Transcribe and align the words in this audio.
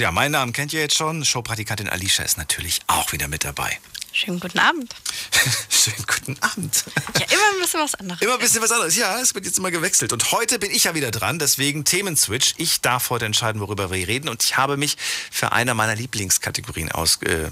Ja, 0.00 0.10
meinen 0.12 0.32
Namen 0.32 0.54
kennt 0.54 0.72
ihr 0.72 0.80
jetzt 0.80 0.96
schon. 0.96 1.26
Showpraktikantin 1.26 1.86
Alicia 1.86 2.24
ist 2.24 2.38
natürlich 2.38 2.80
auch 2.86 3.12
wieder 3.12 3.28
mit 3.28 3.44
dabei. 3.44 3.78
Schönen 4.12 4.40
guten 4.40 4.58
Abend. 4.58 4.96
Schönen 5.68 6.06
guten 6.06 6.38
Abend. 6.40 6.84
Ja, 7.18 7.26
immer 7.26 7.42
ein 7.54 7.60
bisschen 7.60 7.80
was 7.80 7.94
anderes. 7.96 8.22
Immer 8.22 8.32
ein 8.32 8.38
bisschen 8.38 8.62
was 8.62 8.72
anderes. 8.72 8.96
Ja, 8.96 9.20
es 9.20 9.34
wird 9.34 9.44
jetzt 9.44 9.58
immer 9.58 9.70
gewechselt. 9.70 10.14
Und 10.14 10.32
heute 10.32 10.58
bin 10.58 10.70
ich 10.70 10.84
ja 10.84 10.94
wieder 10.94 11.10
dran, 11.10 11.38
deswegen 11.38 11.84
Themenswitch. 11.84 12.54
Ich 12.56 12.80
darf 12.80 13.10
heute 13.10 13.26
entscheiden, 13.26 13.60
worüber 13.60 13.90
wir 13.90 14.08
reden. 14.08 14.30
Und 14.30 14.42
ich 14.42 14.56
habe 14.56 14.78
mich 14.78 14.96
für 15.30 15.52
eine 15.52 15.74
meiner 15.74 15.96
Lieblingskategorien 15.96 16.90
aus, 16.90 17.18
äh, 17.22 17.50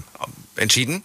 entschieden. 0.56 1.04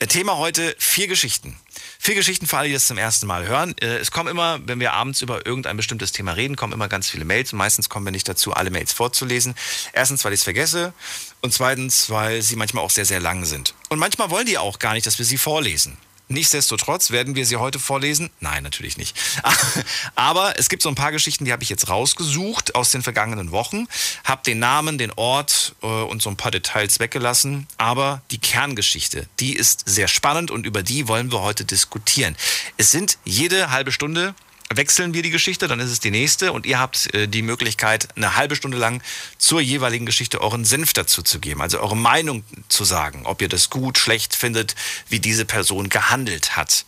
Äh, 0.00 0.08
Thema 0.08 0.38
heute 0.38 0.74
vier 0.80 1.06
Geschichten. 1.06 1.56
Vier 2.02 2.14
Geschichten 2.14 2.46
für 2.46 2.56
alle, 2.56 2.68
die 2.68 2.72
das 2.72 2.86
zum 2.86 2.96
ersten 2.96 3.26
Mal 3.26 3.46
hören. 3.46 3.74
Äh, 3.78 3.98
Es 3.98 4.10
kommen 4.10 4.30
immer, 4.30 4.58
wenn 4.66 4.80
wir 4.80 4.94
abends 4.94 5.20
über 5.20 5.44
irgendein 5.44 5.76
bestimmtes 5.76 6.12
Thema 6.12 6.32
reden, 6.32 6.56
kommen 6.56 6.72
immer 6.72 6.88
ganz 6.88 7.10
viele 7.10 7.26
Mails 7.26 7.52
und 7.52 7.58
meistens 7.58 7.90
kommen 7.90 8.06
wir 8.06 8.10
nicht 8.10 8.26
dazu, 8.26 8.54
alle 8.54 8.70
Mails 8.70 8.94
vorzulesen. 8.94 9.54
Erstens, 9.92 10.24
weil 10.24 10.32
ich 10.32 10.40
es 10.40 10.44
vergesse 10.44 10.94
und 11.42 11.52
zweitens, 11.52 12.08
weil 12.08 12.40
sie 12.40 12.56
manchmal 12.56 12.84
auch 12.84 12.90
sehr, 12.90 13.04
sehr 13.04 13.20
lang 13.20 13.44
sind. 13.44 13.74
Und 13.90 13.98
manchmal 13.98 14.30
wollen 14.30 14.46
die 14.46 14.56
auch 14.56 14.78
gar 14.78 14.94
nicht, 14.94 15.04
dass 15.04 15.18
wir 15.18 15.26
sie 15.26 15.36
vorlesen. 15.36 15.98
Nichtsdestotrotz 16.30 17.10
werden 17.10 17.34
wir 17.34 17.44
sie 17.44 17.56
heute 17.56 17.80
vorlesen. 17.80 18.30
Nein, 18.38 18.62
natürlich 18.62 18.96
nicht. 18.96 19.16
Aber 20.14 20.58
es 20.58 20.68
gibt 20.68 20.80
so 20.80 20.88
ein 20.88 20.94
paar 20.94 21.10
Geschichten, 21.10 21.44
die 21.44 21.52
habe 21.52 21.64
ich 21.64 21.68
jetzt 21.68 21.88
rausgesucht 21.88 22.76
aus 22.76 22.90
den 22.90 23.02
vergangenen 23.02 23.50
Wochen, 23.50 23.88
habe 24.22 24.42
den 24.44 24.60
Namen, 24.60 24.96
den 24.96 25.10
Ort 25.16 25.74
äh, 25.82 25.86
und 25.86 26.22
so 26.22 26.30
ein 26.30 26.36
paar 26.36 26.52
Details 26.52 27.00
weggelassen. 27.00 27.66
Aber 27.78 28.22
die 28.30 28.38
Kerngeschichte, 28.38 29.28
die 29.40 29.56
ist 29.56 29.82
sehr 29.88 30.06
spannend 30.06 30.52
und 30.52 30.66
über 30.66 30.84
die 30.84 31.08
wollen 31.08 31.32
wir 31.32 31.42
heute 31.42 31.64
diskutieren. 31.64 32.36
Es 32.76 32.92
sind 32.92 33.18
jede 33.24 33.72
halbe 33.72 33.90
Stunde 33.90 34.36
wechseln 34.74 35.14
wir 35.14 35.22
die 35.22 35.30
Geschichte, 35.30 35.68
dann 35.68 35.80
ist 35.80 35.90
es 35.90 36.00
die 36.00 36.10
nächste 36.10 36.52
und 36.52 36.64
ihr 36.64 36.78
habt 36.78 37.12
äh, 37.14 37.26
die 37.26 37.42
Möglichkeit, 37.42 38.08
eine 38.16 38.36
halbe 38.36 38.56
Stunde 38.56 38.78
lang 38.78 39.02
zur 39.38 39.60
jeweiligen 39.60 40.06
Geschichte 40.06 40.40
euren 40.40 40.64
Senf 40.64 40.92
dazu 40.92 41.22
zu 41.22 41.40
geben, 41.40 41.60
also 41.60 41.80
eure 41.80 41.96
Meinung 41.96 42.44
zu 42.68 42.84
sagen, 42.84 43.22
ob 43.24 43.42
ihr 43.42 43.48
das 43.48 43.70
gut, 43.70 43.98
schlecht 43.98 44.36
findet, 44.36 44.74
wie 45.08 45.20
diese 45.20 45.44
Person 45.44 45.88
gehandelt 45.88 46.56
hat 46.56 46.84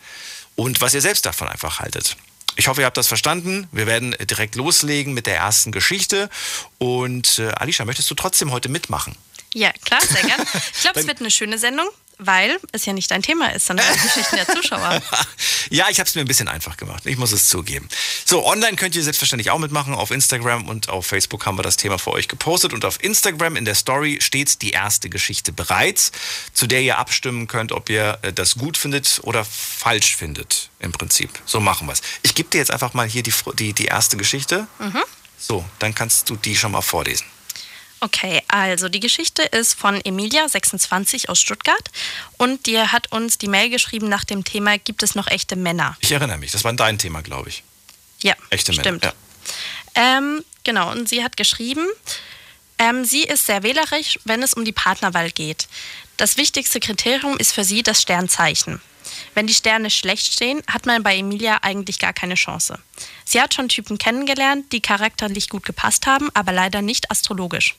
und 0.55 0.81
was 0.81 0.95
ihr 0.95 1.01
selbst 1.01 1.27
davon 1.27 1.49
einfach 1.49 1.81
haltet. 1.81 2.17
Ich 2.57 2.69
hoffe, 2.69 2.83
ihr 2.83 2.87
habt 2.87 2.99
das 2.99 3.09
verstanden. 3.09 3.67
Wir 3.73 3.87
werden 3.87 4.15
direkt 4.29 4.57
loslegen 4.57 5.15
mit 5.15 5.27
der 5.27 5.37
ersten 5.37 5.73
Geschichte. 5.73 6.29
Und 6.77 7.39
äh, 7.39 7.49
Alicia, 7.53 7.87
möchtest 7.87 8.11
du 8.11 8.15
trotzdem 8.15 8.53
heute 8.53 8.69
mitmachen? 8.69 9.17
Ja, 9.55 9.71
klar, 9.85 10.01
sehr 10.07 10.23
gern. 10.23 10.41
Ich 10.75 10.81
glaube, 10.83 11.01
es 11.01 11.07
wird 11.07 11.21
eine 11.21 11.31
schöne 11.31 11.59
Sendung, 11.59 11.89
weil 12.27 12.59
es 12.73 12.85
ja 12.87 12.93
nicht 12.93 13.11
dein 13.11 13.23
Thema 13.23 13.53
ist, 13.55 13.67
sondern 13.67 13.87
die 13.95 14.01
Geschichten 14.01 14.37
der 14.37 14.47
Zuschauer. 14.47 15.03
Ja, 15.71 15.87
ich 15.89 16.01
habe 16.01 16.09
es 16.09 16.15
mir 16.15 16.21
ein 16.21 16.27
bisschen 16.27 16.49
einfach 16.49 16.77
gemacht. 16.77 17.07
Ich 17.07 17.17
muss 17.17 17.33
es 17.33 17.49
zugeben. 17.49 17.89
So, 18.27 18.45
online 18.45 18.77
könnt 18.77 18.95
ihr 18.95 19.03
selbstverständlich 19.03 19.51
auch 19.51 19.59
mitmachen. 19.59 19.95
Auf 19.95 20.11
Instagram 20.11 20.69
und 20.69 20.89
auf 20.89 21.07
Facebook 21.07 21.47
haben 21.47 21.57
wir 21.57 21.63
das 21.63 21.77
Thema 21.77 21.99
für 21.99 22.11
euch 22.11 22.29
gepostet. 22.29 22.73
Und 22.75 22.85
auf 22.85 23.03
Instagram 23.03 23.57
in 23.57 23.65
der 23.65 23.75
Story 23.75 24.19
steht 24.21 24.61
die 24.61 24.71
erste 24.71 25.09
Geschichte 25.09 25.53
bereits, 25.53 26.13
zu 26.53 26.67
der 26.67 26.83
ihr 26.83 26.99
abstimmen 26.99 27.47
könnt, 27.47 27.73
ob 27.73 27.89
ihr 27.89 28.19
äh, 28.23 28.33
das 28.33 28.57
gut 28.57 28.77
findet 28.77 29.21
oder 29.23 29.45
falsch 29.45 30.17
findet. 30.17 30.69
Im 30.81 30.93
Prinzip. 30.93 31.31
So 31.47 31.61
machen 31.61 31.87
wir 31.87 31.93
es. 31.93 32.03
Ich 32.23 32.35
gebe 32.35 32.51
dir 32.51 32.59
jetzt 32.59 32.71
einfach 32.71 32.93
mal 32.93 33.09
hier 33.09 33.23
die, 33.23 33.33
die, 33.55 33.73
die 33.73 33.87
erste 33.87 34.17
Geschichte. 34.17 34.67
So, 35.39 35.65
dann 35.79 35.95
kannst 35.95 36.29
du 36.29 36.37
die 36.37 36.57
schon 36.57 36.73
mal 36.73 36.83
vorlesen. 36.83 37.25
Okay, 38.03 38.43
also 38.49 38.89
die 38.89 38.99
Geschichte 38.99 39.43
ist 39.43 39.75
von 39.79 40.05
Emilia, 40.05 40.49
26 40.49 41.29
aus 41.29 41.41
Stuttgart. 41.41 41.89
Und 42.37 42.67
die 42.67 42.77
hat 42.81 43.13
uns 43.13 43.39
die 43.39 43.47
Mail 43.47 43.71
geschrieben 43.71 44.09
nach 44.09 44.25
dem 44.25 44.43
Thema: 44.43 44.77
Gibt 44.77 45.05
es 45.05 45.15
noch 45.15 45.29
echte 45.29 45.55
Männer? 45.55 45.97
Ich 46.01 46.11
erinnere 46.11 46.39
mich, 46.39 46.51
das 46.51 46.65
war 46.65 46.73
dein 46.73 46.99
Thema, 46.99 47.23
glaube 47.23 47.51
ich. 47.51 47.63
Ja, 48.21 48.35
Echte 48.51 48.73
Männer. 48.73 48.83
stimmt. 48.83 49.05
Ja. 49.05 49.13
Ähm, 49.95 50.45
genau, 50.65 50.91
und 50.91 51.09
sie 51.09 51.23
hat 51.23 51.37
geschrieben, 51.37 51.87
ähm, 52.79 53.05
sie 53.05 53.23
ist 53.23 53.47
sehr 53.47 53.63
wählerisch, 53.63 54.19
wenn 54.25 54.43
es 54.43 54.55
um 54.55 54.65
die 54.65 54.73
Partnerwahl 54.73 55.31
geht. 55.31 55.69
Das 56.17 56.37
wichtigste 56.37 56.81
Kriterium 56.81 57.37
ist 57.37 57.53
für 57.53 57.63
sie 57.63 57.85
das 57.85 58.03
Sternzeichen. 58.03 58.81
Wenn 59.35 59.47
die 59.47 59.55
Sterne 59.55 59.91
schlecht 59.91 60.33
stehen, 60.33 60.63
hat 60.67 60.87
man 60.87 61.03
bei 61.03 61.17
Emilia 61.17 61.59
eigentlich 61.63 61.99
gar 61.99 62.13
keine 62.13 62.35
Chance. 62.35 62.79
Sie 63.25 63.41
hat 63.41 63.55
schon 63.55 63.69
Typen 63.69 63.99
kennengelernt, 63.99 64.73
die 64.73 64.81
charakterlich 64.81 65.49
gut 65.49 65.65
gepasst 65.65 66.07
haben, 66.07 66.31
aber 66.35 66.53
leider 66.53 66.83
nicht 66.83 67.11
astrologisch. 67.11 67.77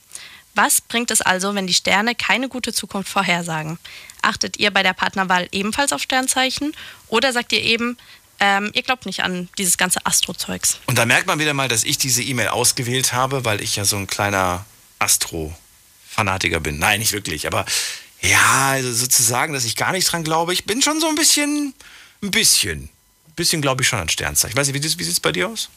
Was 0.54 0.80
bringt 0.80 1.10
es 1.10 1.20
also, 1.20 1.54
wenn 1.54 1.66
die 1.66 1.74
Sterne 1.74 2.14
keine 2.14 2.48
gute 2.48 2.72
Zukunft 2.72 3.10
vorhersagen? 3.10 3.78
Achtet 4.22 4.58
ihr 4.58 4.70
bei 4.70 4.82
der 4.82 4.92
Partnerwahl 4.92 5.48
ebenfalls 5.52 5.92
auf 5.92 6.00
Sternzeichen? 6.00 6.72
Oder 7.08 7.32
sagt 7.32 7.52
ihr 7.52 7.60
eben, 7.60 7.98
ähm, 8.40 8.70
ihr 8.72 8.82
glaubt 8.82 9.06
nicht 9.06 9.22
an 9.22 9.48
dieses 9.58 9.76
ganze 9.76 10.04
Astro-Zeugs? 10.06 10.78
Und 10.86 10.96
da 10.96 11.06
merkt 11.06 11.26
man 11.26 11.38
wieder 11.38 11.54
mal, 11.54 11.68
dass 11.68 11.84
ich 11.84 11.98
diese 11.98 12.22
E-Mail 12.22 12.48
ausgewählt 12.48 13.12
habe, 13.12 13.44
weil 13.44 13.60
ich 13.60 13.76
ja 13.76 13.84
so 13.84 13.96
ein 13.96 14.06
kleiner 14.06 14.64
Astro-Fanatiker 15.00 16.60
bin. 16.60 16.78
Nein, 16.78 17.00
nicht 17.00 17.12
wirklich, 17.12 17.46
aber 17.46 17.64
ja, 18.20 18.70
also 18.70 18.92
sozusagen, 18.92 19.52
dass 19.52 19.64
ich 19.64 19.76
gar 19.76 19.92
nicht 19.92 20.10
dran 20.10 20.24
glaube. 20.24 20.52
Ich 20.52 20.64
bin 20.64 20.82
schon 20.82 21.00
so 21.00 21.08
ein 21.08 21.14
bisschen, 21.14 21.74
ein 22.22 22.30
bisschen, 22.30 22.84
ein 22.84 23.34
bisschen 23.36 23.60
glaube 23.60 23.82
ich 23.82 23.88
schon 23.88 23.98
an 23.98 24.08
Sternzeichen. 24.08 24.52
Ich 24.52 24.56
weiß 24.56 24.68
nicht, 24.68 24.76
wie, 24.76 24.98
wie 24.98 25.04
sieht 25.04 25.12
es 25.12 25.20
bei 25.20 25.32
dir 25.32 25.48
aus? 25.48 25.68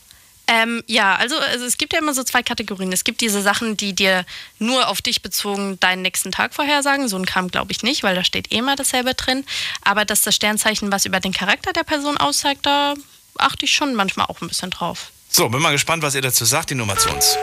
Ähm, 0.47 0.83
ja, 0.87 1.15
also, 1.15 1.37
also 1.37 1.65
es 1.65 1.77
gibt 1.77 1.93
ja 1.93 1.99
immer 1.99 2.13
so 2.13 2.23
zwei 2.23 2.41
Kategorien. 2.41 2.93
Es 2.93 3.03
gibt 3.03 3.19
diese 3.19 3.41
Sachen, 3.41 3.75
die 3.75 3.93
dir 3.93 4.25
nur 4.59 4.87
auf 4.87 5.01
dich 5.01 5.21
bezogen 5.21 5.77
deinen 5.79 6.01
nächsten 6.01 6.31
Tag 6.31 6.53
vorhersagen. 6.53 7.09
So 7.09 7.17
ein 7.17 7.25
Kram 7.25 7.49
glaube 7.49 7.73
ich 7.73 7.83
nicht, 7.83 8.03
weil 8.03 8.15
da 8.15 8.23
steht 8.23 8.51
eh 8.51 8.57
immer 8.57 8.77
dasselbe 8.77 9.13
drin. 9.13 9.45
Aber 9.83 10.05
dass 10.05 10.21
das 10.21 10.35
Sternzeichen 10.35 10.91
was 10.91 11.05
über 11.05 11.19
den 11.19 11.33
Charakter 11.33 11.73
der 11.73 11.83
Person 11.83 12.17
aussagt, 12.17 12.65
da 12.65 12.93
achte 13.37 13.65
ich 13.65 13.75
schon 13.75 13.93
manchmal 13.93 14.27
auch 14.27 14.41
ein 14.41 14.47
bisschen 14.47 14.69
drauf. 14.69 15.11
So, 15.29 15.49
bin 15.49 15.61
mal 15.61 15.71
gespannt, 15.71 16.01
was 16.01 16.15
ihr 16.15 16.21
dazu 16.21 16.45
sagt. 16.45 16.69
Die 16.69 16.75
Nummer 16.75 16.97
zu 16.97 17.09
uns. 17.09 17.37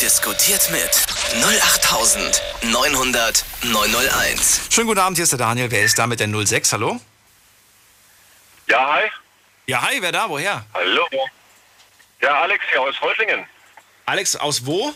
Diskutiert 0.00 0.70
mit 0.70 1.04
08900 1.42 3.44
901. 3.64 4.60
Schönen 4.70 4.86
guten 4.86 5.00
Abend, 5.00 5.18
hier 5.18 5.24
ist 5.24 5.32
der 5.32 5.40
Daniel. 5.40 5.68
Wer 5.70 5.82
ist 5.82 5.98
da 5.98 6.06
mit 6.06 6.20
der 6.20 6.28
06? 6.28 6.72
Hallo? 6.72 7.00
Ja, 8.68 8.94
hi. 8.94 9.10
Ja, 9.66 9.82
hi, 9.82 10.00
wer 10.00 10.12
da? 10.12 10.28
Woher? 10.28 10.64
Hallo. 10.72 11.04
Ja, 12.20 12.40
Alex 12.42 12.64
hier 12.70 12.80
aus 12.80 13.00
Reutlingen. 13.00 13.46
Alex, 14.06 14.36
aus 14.36 14.64
wo? 14.64 14.94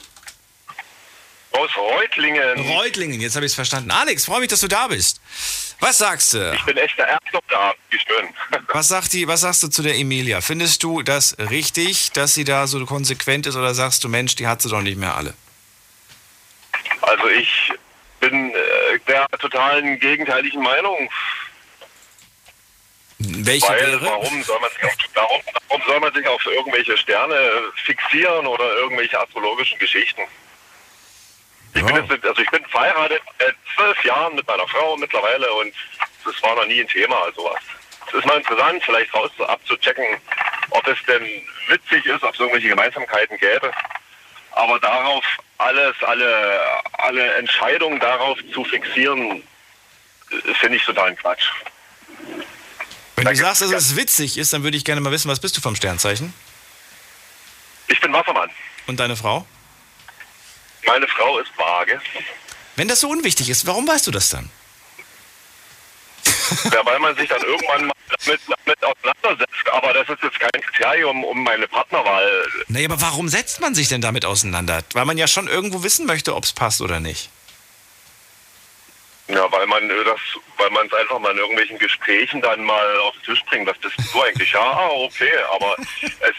Aus 1.52 1.70
Reutlingen. 1.76 2.60
Reutlingen, 2.70 3.20
jetzt 3.20 3.36
habe 3.36 3.44
ich 3.44 3.52
es 3.52 3.54
verstanden. 3.54 3.90
Alex, 3.90 4.24
freue 4.24 4.40
mich, 4.40 4.48
dass 4.48 4.60
du 4.60 4.68
da 4.68 4.88
bist. 4.88 5.20
Was 5.80 5.98
sagst 5.98 6.32
du? 6.32 6.52
ich 6.54 6.64
bin 6.64 6.76
echter 6.76 7.06
Erdnussabend. 7.06 7.78
Wie 7.90 7.98
schön. 7.98 8.28
Was, 8.68 8.88
sagt 8.88 9.12
die, 9.12 9.28
was 9.28 9.40
sagst 9.42 9.62
du 9.62 9.68
zu 9.68 9.82
der 9.82 9.96
Emilia? 9.96 10.40
Findest 10.40 10.82
du 10.82 11.02
das 11.02 11.36
richtig, 11.38 12.12
dass 12.12 12.34
sie 12.34 12.44
da 12.44 12.66
so 12.66 12.84
konsequent 12.86 13.46
ist 13.46 13.56
oder 13.56 13.74
sagst 13.74 14.02
du, 14.04 14.08
Mensch, 14.08 14.34
die 14.36 14.46
hat 14.46 14.62
sie 14.62 14.70
doch 14.70 14.80
nicht 14.80 14.96
mehr 14.96 15.14
alle? 15.14 15.34
also 17.02 17.28
ich 17.28 17.72
bin 18.20 18.50
äh, 18.54 18.98
der 19.06 19.26
totalen 19.38 19.98
gegenteiligen 19.98 20.62
Meinung. 20.62 21.10
Welche 23.24 23.68
Weil 23.68 23.80
wäre? 23.80 24.02
warum 24.06 24.42
soll 24.42 24.58
man 24.60 24.70
sich 24.70 24.84
auf, 24.84 24.96
warum, 25.14 25.40
warum 25.68 25.82
soll 25.86 26.00
man 26.00 26.12
sich 26.14 26.26
auf 26.26 26.44
irgendwelche 26.46 26.96
Sterne 26.96 27.36
fixieren 27.84 28.46
oder 28.46 28.72
irgendwelche 28.76 29.18
astrologischen 29.20 29.78
Geschichten? 29.78 30.22
Ich 31.74 31.84
bin 31.84 31.96
Ja. 31.96 32.02
jetzt, 32.02 32.24
also 32.24 32.42
ich 32.42 32.50
bin 32.50 32.64
verheiratet 32.66 33.22
seit 33.38 33.54
zwölf 33.76 34.04
Jahren 34.04 34.34
mit 34.34 34.46
meiner 34.46 34.66
Frau 34.68 34.96
mittlerweile 34.96 35.50
und 35.54 35.72
das 36.24 36.42
war 36.42 36.54
noch 36.56 36.66
nie 36.66 36.80
ein 36.80 36.88
Thema, 36.88 37.22
also 37.24 37.44
was. 37.44 37.62
Es 38.08 38.14
ist 38.14 38.26
mal 38.26 38.36
interessant, 38.38 38.82
vielleicht 38.84 39.14
raus 39.14 39.30
abzuchecken, 39.38 40.04
ob 40.70 40.86
es 40.86 40.98
denn 41.06 41.22
witzig 41.68 42.04
ist, 42.06 42.22
ob 42.22 42.34
es 42.34 42.40
irgendwelche 42.40 42.68
Gemeinsamkeiten 42.68 43.38
gäbe. 43.38 43.70
Aber 44.52 44.78
darauf 44.80 45.24
alles, 45.58 45.94
alle, 46.02 46.60
alle 46.98 47.34
Entscheidungen 47.34 48.00
darauf 48.00 48.38
zu 48.52 48.64
fixieren, 48.64 49.42
äh, 50.30 50.54
finde 50.54 50.76
ich 50.76 50.84
totalen 50.84 51.16
Quatsch. 51.16 51.48
Wenn 53.24 53.36
du 53.36 53.42
sagst, 53.42 53.62
dass 53.62 53.70
es 53.70 53.96
witzig 53.96 54.36
ist, 54.36 54.52
dann 54.52 54.62
würde 54.64 54.76
ich 54.76 54.84
gerne 54.84 55.00
mal 55.00 55.12
wissen, 55.12 55.30
was 55.30 55.40
bist 55.40 55.56
du 55.56 55.60
vom 55.60 55.76
Sternzeichen? 55.76 56.32
Ich 57.88 58.00
bin 58.00 58.12
Wassermann. 58.12 58.50
Und 58.86 58.98
deine 58.98 59.16
Frau? 59.16 59.46
Meine 60.86 61.06
Frau 61.06 61.38
ist 61.38 61.50
vage. 61.56 62.00
Wenn 62.76 62.88
das 62.88 63.00
so 63.00 63.08
unwichtig 63.08 63.48
ist, 63.48 63.66
warum 63.66 63.86
weißt 63.86 64.06
du 64.06 64.10
das 64.10 64.30
dann? 64.30 64.50
Ja, 66.72 66.84
weil 66.84 66.98
man 66.98 67.16
sich 67.16 67.28
dann 67.28 67.40
irgendwann 67.42 67.86
mal 67.86 67.92
damit, 68.24 68.40
damit 68.46 68.84
auseinandersetzt. 68.84 69.68
Aber 69.72 69.92
das 69.92 70.08
ist 70.08 70.22
jetzt 70.22 70.38
kein 70.38 70.60
Kriterium 70.60 71.24
um 71.24 71.42
meine 71.44 71.66
Partnerwahl. 71.66 72.46
Nee, 72.68 72.84
aber 72.84 73.00
warum 73.00 73.28
setzt 73.28 73.60
man 73.60 73.74
sich 73.74 73.88
denn 73.88 74.00
damit 74.00 74.24
auseinander? 74.24 74.82
Weil 74.92 75.04
man 75.04 75.16
ja 75.16 75.26
schon 75.26 75.48
irgendwo 75.48 75.82
wissen 75.82 76.06
möchte, 76.06 76.34
ob 76.34 76.44
es 76.44 76.52
passt 76.52 76.80
oder 76.80 77.00
nicht. 77.00 77.30
Ja, 79.28 79.50
weil 79.52 79.66
man 79.66 79.88
äh, 79.88 80.04
das, 80.04 80.20
weil 80.56 80.70
man 80.70 80.86
es 80.86 80.92
einfach 80.94 81.18
mal 81.18 81.32
in 81.32 81.38
irgendwelchen 81.38 81.78
Gesprächen 81.78 82.40
dann 82.40 82.64
mal 82.64 82.96
auf 82.98 83.14
den 83.14 83.22
Tisch 83.22 83.44
bringt. 83.44 83.68
Was 83.68 83.78
bist 83.78 83.96
du 84.12 84.22
eigentlich? 84.22 84.52
Ja, 84.52 84.60
ah, 84.60 84.90
okay, 84.90 85.30
aber 85.54 85.76
es, 86.02 86.34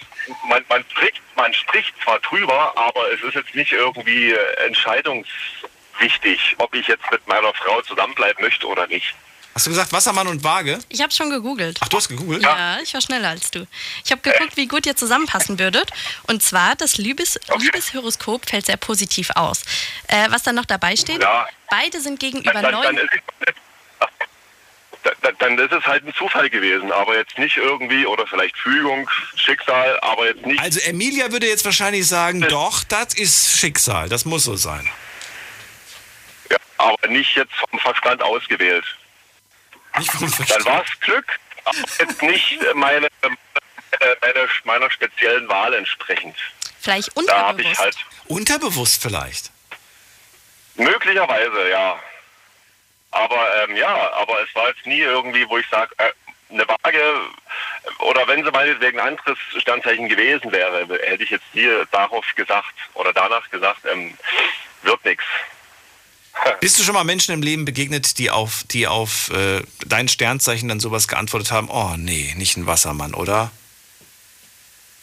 man, 0.47 0.63
man, 0.69 0.83
spricht, 0.89 1.21
man 1.35 1.53
spricht 1.53 1.93
zwar 2.03 2.19
drüber, 2.19 2.73
aber 2.75 3.11
es 3.13 3.21
ist 3.23 3.35
jetzt 3.35 3.55
nicht 3.55 3.71
irgendwie 3.71 4.31
äh, 4.31 4.65
entscheidungswichtig, 4.65 6.55
ob 6.57 6.75
ich 6.75 6.87
jetzt 6.87 7.09
mit 7.11 7.25
meiner 7.27 7.53
Frau 7.53 7.81
zusammenbleiben 7.81 8.43
möchte 8.43 8.67
oder 8.67 8.85
nicht. 8.87 9.15
Hast 9.53 9.67
du 9.67 9.69
gesagt 9.69 9.93
Wassermann 9.93 10.27
und 10.27 10.43
Waage? 10.43 10.79
Ich 10.89 11.01
habe 11.01 11.11
schon 11.13 11.29
gegoogelt. 11.29 11.77
Ach, 11.81 11.87
du 11.87 11.97
hast 11.97 12.07
gegoogelt? 12.09 12.41
Ja, 12.41 12.79
ich 12.81 12.91
war 12.93 13.01
schneller 13.01 13.29
als 13.29 13.51
du. 13.51 13.67
Ich 14.03 14.11
habe 14.11 14.19
geguckt, 14.21 14.57
wie 14.57 14.67
gut 14.67 14.85
ihr 14.87 14.95
zusammenpassen 14.95 15.59
würdet. 15.59 15.91
Und 16.27 16.41
zwar, 16.41 16.75
das 16.75 16.97
Liebes 16.97 17.39
Liebeshoroskop 17.59 18.49
fällt 18.49 18.65
sehr 18.65 18.77
positiv 18.77 19.29
aus. 19.35 19.61
Äh, 20.07 20.25
was 20.31 20.41
dann 20.41 20.55
noch 20.55 20.65
dabei 20.65 20.95
steht, 20.95 21.21
Ja. 21.21 21.47
beide 21.69 22.01
sind 22.01 22.19
gegenüber 22.19 22.51
Dann, 22.51 22.63
dann, 22.63 22.71
dann, 22.81 22.95
neuen... 22.95 22.97
ist 22.97 23.13
es, 25.03 25.11
dann, 25.21 25.35
dann 25.37 25.59
ist 25.59 25.71
es 25.71 25.85
halt 25.85 26.03
ein 26.07 26.13
Zufall 26.15 26.49
gewesen, 26.49 26.91
aber 26.91 27.15
jetzt 27.15 27.37
nicht 27.37 27.57
irgendwie, 27.57 28.07
oder 28.07 28.25
vielleicht 28.25 28.57
Fügung, 28.57 29.07
Schicksal, 29.35 29.99
aber 30.01 30.27
jetzt 30.27 30.45
nicht. 30.47 30.59
Also 30.59 30.79
Emilia 30.79 31.31
würde 31.31 31.47
jetzt 31.47 31.63
wahrscheinlich 31.65 32.07
sagen, 32.07 32.41
doch, 32.49 32.83
das 32.85 33.13
ist 33.13 33.59
Schicksal, 33.59 34.09
das 34.09 34.25
muss 34.25 34.45
so 34.45 34.55
sein. 34.55 34.89
Ja, 36.49 36.57
aber 36.77 37.07
nicht 37.09 37.35
jetzt 37.35 37.53
vom 37.69 37.77
Verstand 37.79 38.23
ausgewählt. 38.23 38.85
Nicht 39.97 40.11
vom 40.11 40.47
Dann 40.47 40.65
war 40.65 40.83
es 40.83 40.99
Glück, 40.99 41.39
aber 41.65 41.77
jetzt 41.99 42.21
nicht 42.21 42.59
meine, 42.75 43.07
meine, 43.21 44.49
meiner 44.63 44.91
speziellen 44.91 45.47
Wahl 45.49 45.73
entsprechend. 45.73 46.35
Vielleicht 46.79 47.11
Da 47.27 47.47
habe 47.47 47.61
ich 47.61 47.67
unterbewusst. 47.67 47.79
halt 47.79 47.97
Unterbewusst 48.25 49.01
vielleicht. 49.01 49.51
möglicherweise, 50.75 51.69
ja. 51.69 51.99
Aber 53.11 53.63
ähm, 53.63 53.75
ja, 53.77 54.11
aber 54.13 54.41
es 54.41 54.53
war 54.55 54.69
jetzt 54.69 54.85
nie 54.87 54.99
irgendwie, 55.01 55.47
wo 55.47 55.57
ich 55.59 55.67
sage, 55.69 55.93
äh, 55.99 56.11
eine 56.49 56.67
Waage 56.67 57.15
oder 57.99 58.27
wenn 58.27 58.43
sie 58.43 58.51
meinetwegen 58.51 58.99
ein 58.99 59.09
anderes 59.09 59.37
Sternzeichen 59.57 60.09
gewesen 60.09 60.51
wäre, 60.51 60.87
hätte 61.03 61.23
ich 61.23 61.29
jetzt 61.29 61.45
nie 61.53 61.69
darauf 61.91 62.25
gesagt 62.35 62.73
oder 62.95 63.13
danach 63.13 63.49
gesagt, 63.51 63.85
ähm, 63.85 64.17
wird 64.81 65.03
nichts. 65.05 65.23
Bist 66.61 66.79
du 66.79 66.83
schon 66.83 66.93
mal 66.95 67.03
Menschen 67.03 67.33
im 67.33 67.41
Leben 67.41 67.65
begegnet, 67.65 68.17
die 68.17 68.29
auf, 68.31 68.63
die 68.71 68.87
auf 68.87 69.29
äh, 69.31 69.61
dein 69.85 70.07
Sternzeichen 70.07 70.67
dann 70.69 70.79
sowas 70.79 71.07
geantwortet 71.07 71.51
haben? 71.51 71.69
Oh 71.69 71.95
nee, 71.97 72.33
nicht 72.37 72.57
ein 72.57 72.65
Wassermann, 72.65 73.13
oder? 73.13 73.51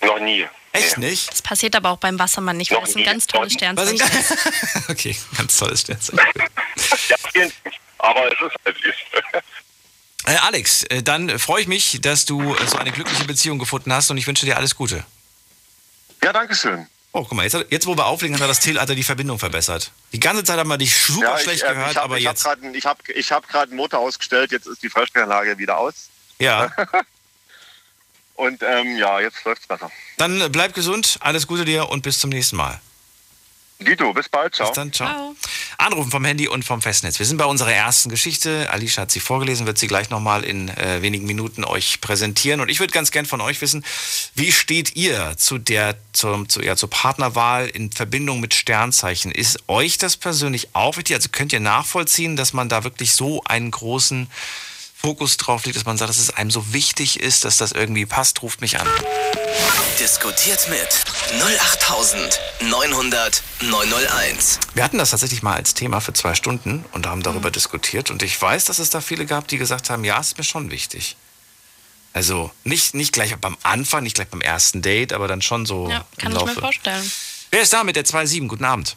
Noch 0.03 0.19
nie. 0.21 0.47
Echt 0.73 0.99
Nee. 0.99 1.11
nicht? 1.11 1.31
Das 1.32 1.43
passiert 1.43 1.75
aber 1.77 1.91
auch 1.91 1.99
beim 1.99 2.19
Wassermann 2.19 2.56
nicht, 2.56 2.71
weil 2.71 2.79
Noch 2.79 2.87
das 2.87 2.94
ein 2.94 3.00
nie. 3.00 3.05
ganz 3.05 3.27
tolles 3.27 3.53
Sternzeichen 3.53 3.97
ist. 4.00 4.37
okay, 4.88 5.17
ganz 5.37 5.56
tolles 5.56 5.81
Sternzeichen. 5.82 6.23
Ja, 7.09 7.17
vielen 7.33 7.53
Dank. 7.65 7.76
aber 7.99 8.26
es 8.33 8.41
ist 8.41 8.56
halt 8.65 8.76
ist. 8.85 9.44
Äh, 10.26 10.37
Alex, 10.37 10.83
äh, 10.85 11.03
dann 11.03 11.38
freue 11.38 11.62
ich 11.62 11.69
mich, 11.69 11.99
dass 12.00 12.25
du 12.25 12.56
so 12.67 12.79
eine 12.79 12.93
glückliche 12.93 13.25
Beziehung 13.25 13.59
gefunden 13.59 13.93
hast 13.93 14.11
und 14.11 14.17
ich 14.17 14.26
wünsche 14.26 14.47
dir 14.47 14.56
alles 14.56 14.75
Gute. 14.76 15.05
Ja, 16.23 16.33
danke 16.33 16.55
schön. 16.55 16.87
Oh, 17.12 17.23
guck 17.25 17.33
mal, 17.33 17.43
jetzt, 17.43 17.55
hat, 17.55 17.67
jetzt 17.71 17.87
wo 17.87 17.97
wir 17.97 18.07
auflegen, 18.07 18.37
hat 18.37 18.43
er 18.43 18.49
das 18.49 18.61
Tel, 18.61 18.81
hat 18.81 18.89
er 18.89 18.95
die 18.95 19.03
Verbindung 19.03 19.39
verbessert. 19.39 19.91
Die 20.12 20.21
ganze 20.21 20.45
Zeit 20.45 20.59
haben 20.59 20.69
wir 20.69 20.79
dich 20.79 20.97
super 20.97 21.33
Ja, 21.33 21.39
schlecht 21.39 21.62
ich, 21.65 21.69
äh, 21.69 21.73
gehört, 21.73 21.91
ich 21.91 21.97
hab, 21.97 22.05
aber 22.05 22.19
ich 22.19 22.25
jetzt. 22.25 22.45
Hab 22.45 22.61
grad, 22.61 22.75
ich 22.77 22.87
habe 22.87 23.01
ich 23.12 23.33
hab 23.33 23.49
gerade 23.49 23.71
einen 23.71 23.77
Motor 23.77 24.01
ausgestellt, 24.01 24.53
jetzt 24.53 24.67
ist 24.67 24.83
die 24.83 24.89
Freisprechanlage 24.89 25.59
wieder 25.59 25.79
aus. 25.79 26.09
Ja, 26.39 26.71
Und 28.41 28.62
ähm, 28.62 28.97
ja, 28.97 29.21
jetzt 29.21 29.45
läuft's 29.45 29.67
besser. 29.67 29.91
dann 30.17 30.41
äh, 30.41 30.49
bleib 30.49 30.73
gesund, 30.73 31.19
alles 31.21 31.47
Gute 31.47 31.67
dir 31.67 31.91
und 31.91 32.03
bis 32.03 32.21
zum 32.21 32.31
nächsten 32.31 32.57
Mal. 32.57 32.81
Dito, 33.81 34.12
bis 34.12 34.29
bald, 34.29 34.55
ciao. 34.55 34.69
Bis 34.69 34.75
dann, 34.75 34.93
ciao. 34.93 35.09
Ciao. 35.09 35.37
Anrufen 35.79 36.11
vom 36.11 36.25
Handy 36.25 36.49
und 36.49 36.65
vom 36.65 36.82
Festnetz. 36.82 37.19
Wir 37.19 37.25
sind 37.25 37.38
bei 37.38 37.47
unserer 37.47 37.73
ersten 37.73 38.11
Geschichte. 38.11 38.69
Alicia 38.71 39.03
hat 39.03 39.11
sie 39.11 39.21
vorgelesen, 39.21 39.67
wird 39.67 39.79
sie 39.79 39.87
gleich 39.87 40.11
nochmal 40.11 40.44
in 40.44 40.69
äh, 40.69 41.00
wenigen 41.00 41.25
Minuten 41.25 41.65
euch 41.65 42.03
präsentieren. 42.03 42.61
Und 42.61 42.69
ich 42.69 42.81
würde 42.81 42.93
ganz 42.93 43.11
gern 43.11 43.25
von 43.25 43.41
euch 43.41 43.61
wissen, 43.62 43.85
wie 44.35 44.53
steht 44.53 44.97
ihr 44.97 45.35
zu 45.38 45.56
der, 45.56 45.97
zum, 46.12 46.49
zu, 46.49 46.61
ja, 46.61 46.77
zur 46.77 46.91
Partnerwahl 46.91 47.69
in 47.69 47.91
Verbindung 47.91 48.41
mit 48.41 48.53
Sternzeichen? 48.53 49.32
Ist 49.32 49.59
euch 49.69 49.97
das 49.97 50.19
persönlich 50.19 50.69
auch 50.75 50.99
wichtig? 50.99 51.17
Also 51.17 51.31
könnt 51.33 51.53
ihr 51.55 51.61
nachvollziehen, 51.61 52.37
dass 52.37 52.53
man 52.53 52.69
da 52.69 52.85
wirklich 52.85 53.15
so 53.15 53.43
einen 53.44 53.71
großen 53.71 54.29
Fokus 55.02 55.38
drauf 55.38 55.64
legt, 55.64 55.76
dass 55.76 55.87
man 55.87 55.97
sagt, 55.97 56.11
dass 56.11 56.19
es 56.19 56.31
einem 56.31 56.50
so 56.50 56.75
wichtig 56.75 57.20
ist, 57.20 57.47
dass 57.47 57.56
das 57.56 57.73
irgendwie 57.73 58.05
passt? 58.05 58.43
Ruft 58.43 58.61
mich 58.61 58.79
an. 58.79 58.87
Diskutiert 59.99 60.69
mit 60.69 60.88
08900 61.41 63.43
901. 63.62 64.58
Wir 64.75 64.85
hatten 64.85 64.99
das 64.99 65.11
tatsächlich 65.11 65.43
mal 65.43 65.55
als 65.55 65.73
Thema 65.73 66.00
für 66.00 66.12
zwei 66.12 66.35
Stunden 66.35 66.85
und 66.93 67.06
haben 67.06 67.23
darüber 67.23 67.50
diskutiert. 67.50 68.11
Und 68.11 68.23
ich 68.23 68.41
weiß, 68.41 68.67
dass 68.67 68.79
es 68.79 68.91
da 68.91 69.00
viele 69.00 69.25
gab, 69.25 69.49
die 69.49 69.56
gesagt 69.56 69.88
haben, 69.88 70.05
ja, 70.05 70.20
ist 70.20 70.37
mir 70.37 70.44
schon 70.44 70.70
wichtig. 70.70 71.17
Also 72.12 72.50
nicht, 72.64 72.94
nicht 72.94 73.12
gleich 73.12 73.35
beim 73.37 73.56
Anfang, 73.62 74.02
nicht 74.02 74.17
gleich 74.17 74.29
beim 74.29 74.43
ersten 74.43 74.82
Date, 74.82 75.14
aber 75.14 75.29
dann 75.29 75.41
schon 75.41 75.64
so 75.64 75.88
Ja, 75.88 76.05
kann 76.19 76.32
im 76.32 76.38
ich 76.38 76.44
mir 76.44 76.61
vorstellen. 76.61 77.11
Wer 77.50 77.62
ist 77.62 77.73
da 77.73 77.85
mit 77.85 77.97
der 77.97 78.05
2.7? 78.05 78.49
Guten 78.49 78.64
Abend. 78.64 78.97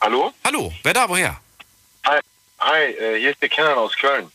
Hallo? 0.00 0.32
Hallo, 0.44 0.72
wer 0.82 0.94
da, 0.94 1.08
woher? 1.08 1.40
Hi, 2.58 2.68
Hi 2.70 2.92
äh, 2.92 3.18
hier 3.20 3.30
ist 3.30 3.42
der 3.42 3.48
Kenan 3.48 3.78
aus 3.78 3.94
Köln. 3.96 4.30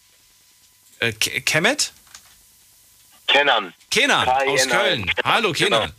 Äh, 1.00 1.12
Ke- 1.14 1.42
Kemet? 1.42 1.92
Kenan. 3.28 3.74
Kenan 3.90 4.28
Hi, 4.28 4.48
aus. 4.48 4.68
Köln. 4.68 5.12
Hallo 5.24 5.54
Kenan. 5.54 5.92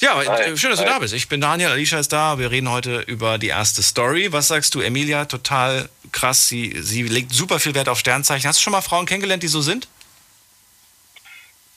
Ja, 0.00 0.20
äh, 0.22 0.56
schön, 0.56 0.70
dass 0.70 0.80
du 0.80 0.86
Hi. 0.86 0.92
da 0.92 0.98
bist. 0.98 1.14
Ich 1.14 1.28
bin 1.28 1.40
Daniel, 1.40 1.70
Alicia 1.70 1.98
ist 1.98 2.12
da. 2.12 2.38
Wir 2.38 2.50
reden 2.50 2.70
heute 2.70 3.00
über 3.00 3.38
die 3.38 3.48
erste 3.48 3.82
Story. 3.82 4.32
Was 4.32 4.48
sagst 4.48 4.74
du, 4.74 4.80
Emilia? 4.80 5.24
Total 5.24 5.88
krass. 6.12 6.48
Sie, 6.48 6.76
sie 6.80 7.02
legt 7.02 7.32
super 7.32 7.58
viel 7.58 7.74
Wert 7.74 7.88
auf 7.88 7.98
Sternzeichen. 7.98 8.48
Hast 8.48 8.58
du 8.58 8.62
schon 8.62 8.72
mal 8.72 8.80
Frauen 8.82 9.06
kennengelernt, 9.06 9.42
die 9.42 9.48
so 9.48 9.60
sind? 9.60 9.88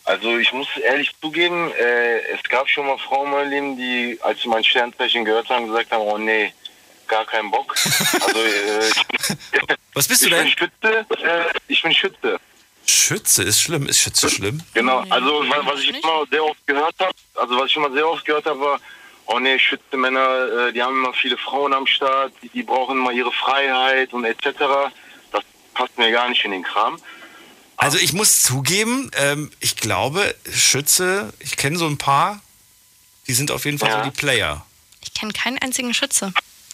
Also 0.03 0.37
ich 0.37 0.51
muss 0.51 0.67
ehrlich 0.83 1.11
zugeben, 1.21 1.71
äh, 1.71 2.19
es 2.33 2.43
gab 2.49 2.67
schon 2.67 2.85
mal 2.87 2.97
Frauen 2.97 3.27
in 3.27 3.31
meinem 3.31 3.49
Leben, 3.49 3.77
die, 3.77 4.19
als 4.21 4.41
sie 4.41 4.49
mein 4.49 4.63
Sternzeichen 4.63 5.23
gehört 5.25 5.47
haben, 5.49 5.67
gesagt 5.67 5.91
haben, 5.91 6.01
oh 6.01 6.17
nee, 6.17 6.51
gar 7.11 7.25
keinen 7.25 7.51
Bock. 7.51 7.75
Also 8.21 8.39
äh, 8.39 8.87
ich, 8.89 9.05
Was 9.93 10.07
bist 10.07 10.21
du 10.23 10.27
ich 10.27 10.31
bin 10.31 10.39
denn? 10.39 10.47
Schütze, 10.49 11.05
äh, 11.23 11.45
ich 11.67 11.81
bin 11.83 11.93
Schütze. 11.93 12.39
Schütze 12.85 13.43
ist 13.43 13.61
schlimm. 13.61 13.85
Ist 13.87 13.99
Schütze 13.99 14.29
schlimm? 14.29 14.61
Genau, 14.73 14.99
also 15.09 15.47
wa- 15.49 15.61
was 15.65 15.81
ich 15.81 15.89
immer 15.89 16.25
sehr 16.31 16.43
oft 16.43 16.65
gehört 16.65 16.95
habe, 16.99 17.11
also 17.35 17.57
was 17.59 17.67
ich 17.69 17.75
immer 17.75 17.91
sehr 17.91 18.07
oft 18.07 18.25
gehört 18.25 18.45
habe, 18.45 18.59
war, 18.59 18.79
oh 19.27 19.39
nee, 19.39 19.59
Schütze 19.59 19.97
Männer, 19.97 20.67
äh, 20.67 20.73
die 20.73 20.81
haben 20.81 20.95
immer 20.95 21.13
viele 21.13 21.37
Frauen 21.37 21.73
am 21.73 21.85
Start, 21.85 22.33
die, 22.41 22.49
die 22.49 22.63
brauchen 22.63 22.97
immer 22.97 23.11
ihre 23.11 23.31
Freiheit 23.31 24.13
und 24.13 24.23
etc. 24.25 24.45
Das 25.31 25.43
passt 25.73 25.97
mir 25.97 26.11
gar 26.11 26.29
nicht 26.29 26.43
in 26.45 26.51
den 26.51 26.63
Kram. 26.63 26.99
Also 27.77 27.97
ich 27.97 28.13
muss 28.13 28.41
zugeben, 28.43 29.09
ähm, 29.15 29.51
ich 29.59 29.75
glaube, 29.75 30.33
Schütze, 30.53 31.33
ich 31.39 31.57
kenne 31.57 31.77
so 31.77 31.87
ein 31.87 31.97
paar, 31.97 32.39
die 33.27 33.33
sind 33.33 33.51
auf 33.51 33.65
jeden 33.65 33.77
Fall 33.79 33.89
Ja. 33.89 34.03
so 34.03 34.09
die 34.09 34.15
Player. 34.15 34.65
Ich 35.03 35.13
kenne 35.13 35.33
keinen 35.33 35.57
einzigen 35.59 35.93
Schütze. 35.93 36.31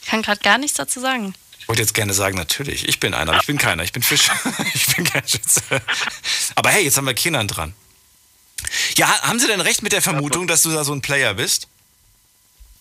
Ich 0.08 0.12
kann 0.12 0.22
gerade 0.22 0.40
gar 0.40 0.58
nichts 0.58 0.78
dazu 0.78 1.02
sagen. 1.02 1.34
Ich 1.60 1.68
wollte 1.68 1.82
jetzt 1.82 1.94
gerne 1.94 2.14
sagen, 2.14 2.38
natürlich, 2.38 2.88
ich 2.88 2.98
bin 3.02 3.14
einer, 3.14 3.34
aber 3.34 3.42
ich 3.42 3.46
bin 3.48 3.58
keiner, 3.58 3.84
ich 3.84 3.92
bin 3.92 4.02
Fisch. 4.02 4.30
ich 4.74 4.96
bin 4.96 5.04
kein 5.04 5.28
Schütze. 5.28 5.62
Aber 6.56 6.70
hey, 6.70 6.86
jetzt 6.86 6.96
haben 6.96 7.04
wir 7.08 7.14
Kindern 7.14 7.46
dran. 7.50 7.74
Ja, 8.96 9.10
ha- 9.10 9.28
haben 9.28 9.38
Sie 9.38 9.48
denn 9.48 9.60
recht 9.60 9.82
mit 9.84 9.92
der 9.92 10.02
Vermutung, 10.02 10.48
dass 10.48 10.62
du 10.62 10.70
da 10.72 10.86
so 10.86 10.94
ein 10.94 11.02
Player 11.02 11.34
bist? 11.34 11.68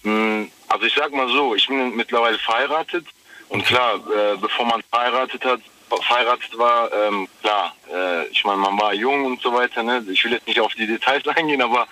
Mm, 0.05 0.45
Also 0.69 0.87
ich 0.87 0.95
sag 0.95 1.11
mal 1.13 1.27
so, 1.27 1.57
ich 1.57 1.67
bin 1.67 1.97
mittlerweile 1.97 2.39
verheiratet 2.39 3.05
und 3.49 3.67
klar, 3.67 3.97
äh, 3.97 4.37
bevor 4.37 4.65
man 4.67 4.81
verheiratet 4.93 5.45
hat, 5.45 5.61
verheiratet 5.89 6.57
war, 6.57 6.93
ähm, 6.93 7.27
klar, 7.43 7.75
äh, 7.93 8.29
ich 8.29 8.45
meine, 8.45 8.59
man 8.59 8.79
war 8.79 8.95
jung 8.95 9.25
und 9.25 9.43
so 9.43 9.53
weiter, 9.53 9.83
ne? 9.83 10.05
Ich 10.13 10.23
will 10.23 10.31
jetzt 10.31 10.47
nicht 10.47 10.61
auf 10.61 10.73
die 10.75 10.87
Details 10.87 11.27
eingehen, 11.37 11.61
aber 11.61 11.89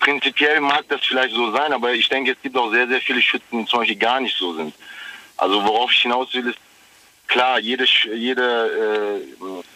prinzipiell 0.00 0.60
mag 0.60 0.84
das 0.88 1.02
vielleicht 1.04 1.34
so 1.34 1.52
sein, 1.52 1.72
aber 1.72 1.92
ich 1.92 2.08
denke, 2.08 2.32
es 2.32 2.42
gibt 2.42 2.56
auch 2.56 2.70
sehr, 2.70 2.88
sehr 2.88 3.00
viele 3.00 3.22
Schützen, 3.22 3.60
die 3.60 3.66
zum 3.66 3.80
Beispiel 3.80 3.96
gar 3.96 4.20
nicht 4.20 4.36
so 4.36 4.54
sind. 4.54 4.74
Also 5.36 5.62
worauf 5.64 5.92
ich 5.92 6.00
hinaus 6.00 6.32
will, 6.34 6.48
ist, 6.48 6.58
klar, 7.28 7.60
jede, 7.60 7.84
jede, 8.12 9.22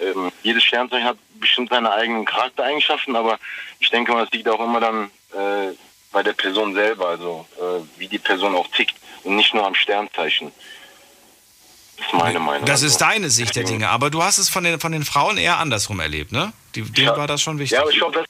äh, 0.00 0.04
ähm, 0.04 0.32
jedes 0.42 0.64
Sternzeichen 0.64 1.06
hat 1.06 1.18
bestimmt 1.34 1.70
seine 1.70 1.92
eigenen 1.92 2.24
Charaktereigenschaften, 2.24 3.14
aber 3.14 3.38
ich 3.78 3.90
denke 3.90 4.12
mal, 4.12 4.24
es 4.24 4.30
liegt 4.32 4.48
auch 4.48 4.60
immer 4.60 4.80
dann 4.80 5.10
äh, 5.32 5.74
bei 6.10 6.22
der 6.22 6.32
Person 6.32 6.74
selber, 6.74 7.08
also 7.08 7.46
äh, 7.58 7.98
wie 7.98 8.08
die 8.08 8.18
Person 8.18 8.54
auch 8.54 8.66
tickt 8.68 8.94
und 9.22 9.36
nicht 9.36 9.54
nur 9.54 9.66
am 9.66 9.74
Sternzeichen. 9.74 10.52
Das 11.96 12.06
ist 12.06 12.12
meine 12.14 12.40
Meinung. 12.40 12.66
Das 12.66 12.82
also. 12.82 12.86
ist 12.86 12.98
deine 12.98 13.30
Sicht 13.30 13.54
der 13.56 13.64
Dinge, 13.64 13.88
aber 13.88 14.10
du 14.10 14.22
hast 14.22 14.38
es 14.38 14.48
von 14.48 14.64
den, 14.64 14.80
von 14.80 14.92
den 14.92 15.04
Frauen 15.04 15.38
eher 15.38 15.58
andersrum 15.58 16.00
erlebt, 16.00 16.32
ne? 16.32 16.52
Die, 16.74 16.82
denen 16.82 17.06
Ja. 17.06 17.16
war 17.16 17.26
das 17.26 17.40
schon 17.40 17.58
wichtig. 17.58 17.76
Ja, 17.76 17.82
aber 17.82 17.90
ich 17.90 17.98
glaube, 17.98 18.14
das, 18.18 18.26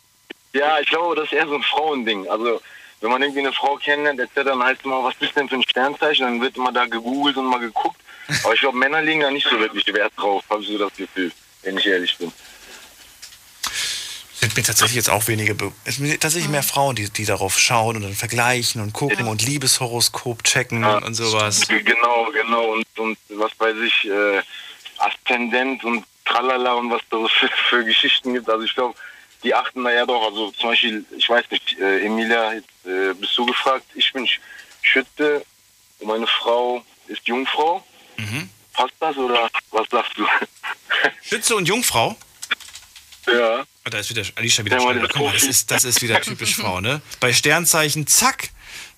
ja, 0.54 0.80
ich 0.80 0.88
glaube, 0.88 1.16
das 1.16 1.26
ist 1.26 1.32
eher 1.32 1.46
so 1.46 1.54
ein 1.54 1.62
Frauending. 1.62 2.28
Also 2.28 2.60
wenn 3.00 3.10
man 3.10 3.22
irgendwie 3.22 3.40
eine 3.40 3.52
Frau 3.52 3.76
kennenlernt, 3.76 4.20
etc., 4.20 4.30
dann 4.46 4.62
heißt 4.62 4.80
es 4.80 4.84
immer, 4.86 5.04
was 5.04 5.14
bist 5.16 5.32
du 5.32 5.40
denn 5.40 5.48
für 5.48 5.56
ein 5.56 5.62
Sternzeichen? 5.62 6.24
Dann 6.24 6.40
wird 6.40 6.56
immer 6.56 6.72
da 6.72 6.86
gegoogelt 6.86 7.36
und 7.36 7.46
mal 7.46 7.60
geguckt. 7.60 8.00
Aber 8.42 8.54
ich 8.54 8.60
glaube, 8.60 8.78
Männer 8.78 9.02
legen 9.02 9.20
da 9.20 9.30
nicht 9.30 9.46
so 9.46 9.58
wirklich 9.58 9.86
Wert 9.92 10.12
drauf, 10.16 10.42
habe 10.48 10.62
ich 10.62 10.68
so 10.68 10.78
das 10.78 10.94
Gefühl, 10.96 11.30
wenn 11.62 11.76
ich 11.76 11.86
ehrlich 11.86 12.16
bin. 12.16 12.32
sind 14.40 14.56
mir 14.56 14.62
tatsächlich 14.62 14.96
jetzt 14.96 15.10
auch 15.10 15.28
wenige, 15.28 15.54
es 15.84 15.96
sind 15.96 16.20
tatsächlich 16.20 16.50
mehr 16.50 16.62
Frauen, 16.62 16.96
die, 16.96 17.10
die 17.10 17.26
darauf 17.26 17.58
schauen 17.58 17.96
und 17.96 18.02
dann 18.02 18.14
vergleichen 18.14 18.80
und 18.80 18.94
gucken 18.94 19.28
und 19.28 19.42
Liebeshoroskop 19.42 20.42
checken 20.44 20.84
und, 20.84 21.02
und 21.02 21.14
sowas. 21.14 21.68
Genau, 21.68 22.30
genau. 22.32 22.72
Und 22.72 22.84
und 22.96 23.18
was 23.28 23.52
weiß 23.58 23.76
ich, 23.86 24.08
äh, 24.08 24.40
Aszendent 24.98 25.84
und 25.84 26.04
Tralala 26.24 26.74
und 26.74 26.90
was 26.90 27.02
da 27.10 27.18
so 27.18 27.28
für, 27.28 27.48
für 27.48 27.84
Geschichten 27.84 28.34
gibt. 28.34 28.48
Also 28.48 28.64
ich 28.64 28.74
glaube, 28.74 28.94
die 29.44 29.54
achten 29.54 29.84
da 29.84 29.90
ja 29.92 30.04
doch. 30.06 30.24
Also 30.26 30.50
zum 30.52 30.70
Beispiel, 30.70 31.04
ich 31.16 31.28
weiß 31.28 31.44
nicht, 31.50 31.78
äh, 31.78 32.04
Emilia, 32.06 32.54
jetzt, 32.54 32.68
äh, 32.86 33.12
bist 33.14 33.36
du 33.38 33.46
gefragt, 33.46 33.84
ich 33.94 34.12
bin 34.12 34.26
Sch- 34.26 34.38
Schütte 34.82 35.44
und 36.00 36.08
meine 36.08 36.26
Frau 36.26 36.82
ist 37.08 37.26
Jungfrau. 37.28 37.84
Passt 38.72 38.94
das 38.98 39.16
oder 39.16 39.48
was 39.70 39.86
sagst 39.90 40.12
du? 40.16 40.26
Schütze 41.22 41.54
und 41.54 41.68
Jungfrau? 41.68 42.16
ja. 43.26 43.64
Ah, 43.86 43.90
Da 43.90 43.98
ist 43.98 44.10
wieder 44.10 44.22
Alicia 44.36 44.64
wieder 44.64 44.78
Ja, 44.78 44.84
mal, 44.84 45.08
das 45.32 45.42
ist, 45.44 45.70
das 45.70 45.84
ist 45.84 46.00
wieder 46.02 46.20
typisch 46.20 46.56
Frau, 46.56 46.80
ne? 46.80 47.00
Bei 47.20 47.32
Sternzeichen, 47.32 48.06
zack, 48.06 48.48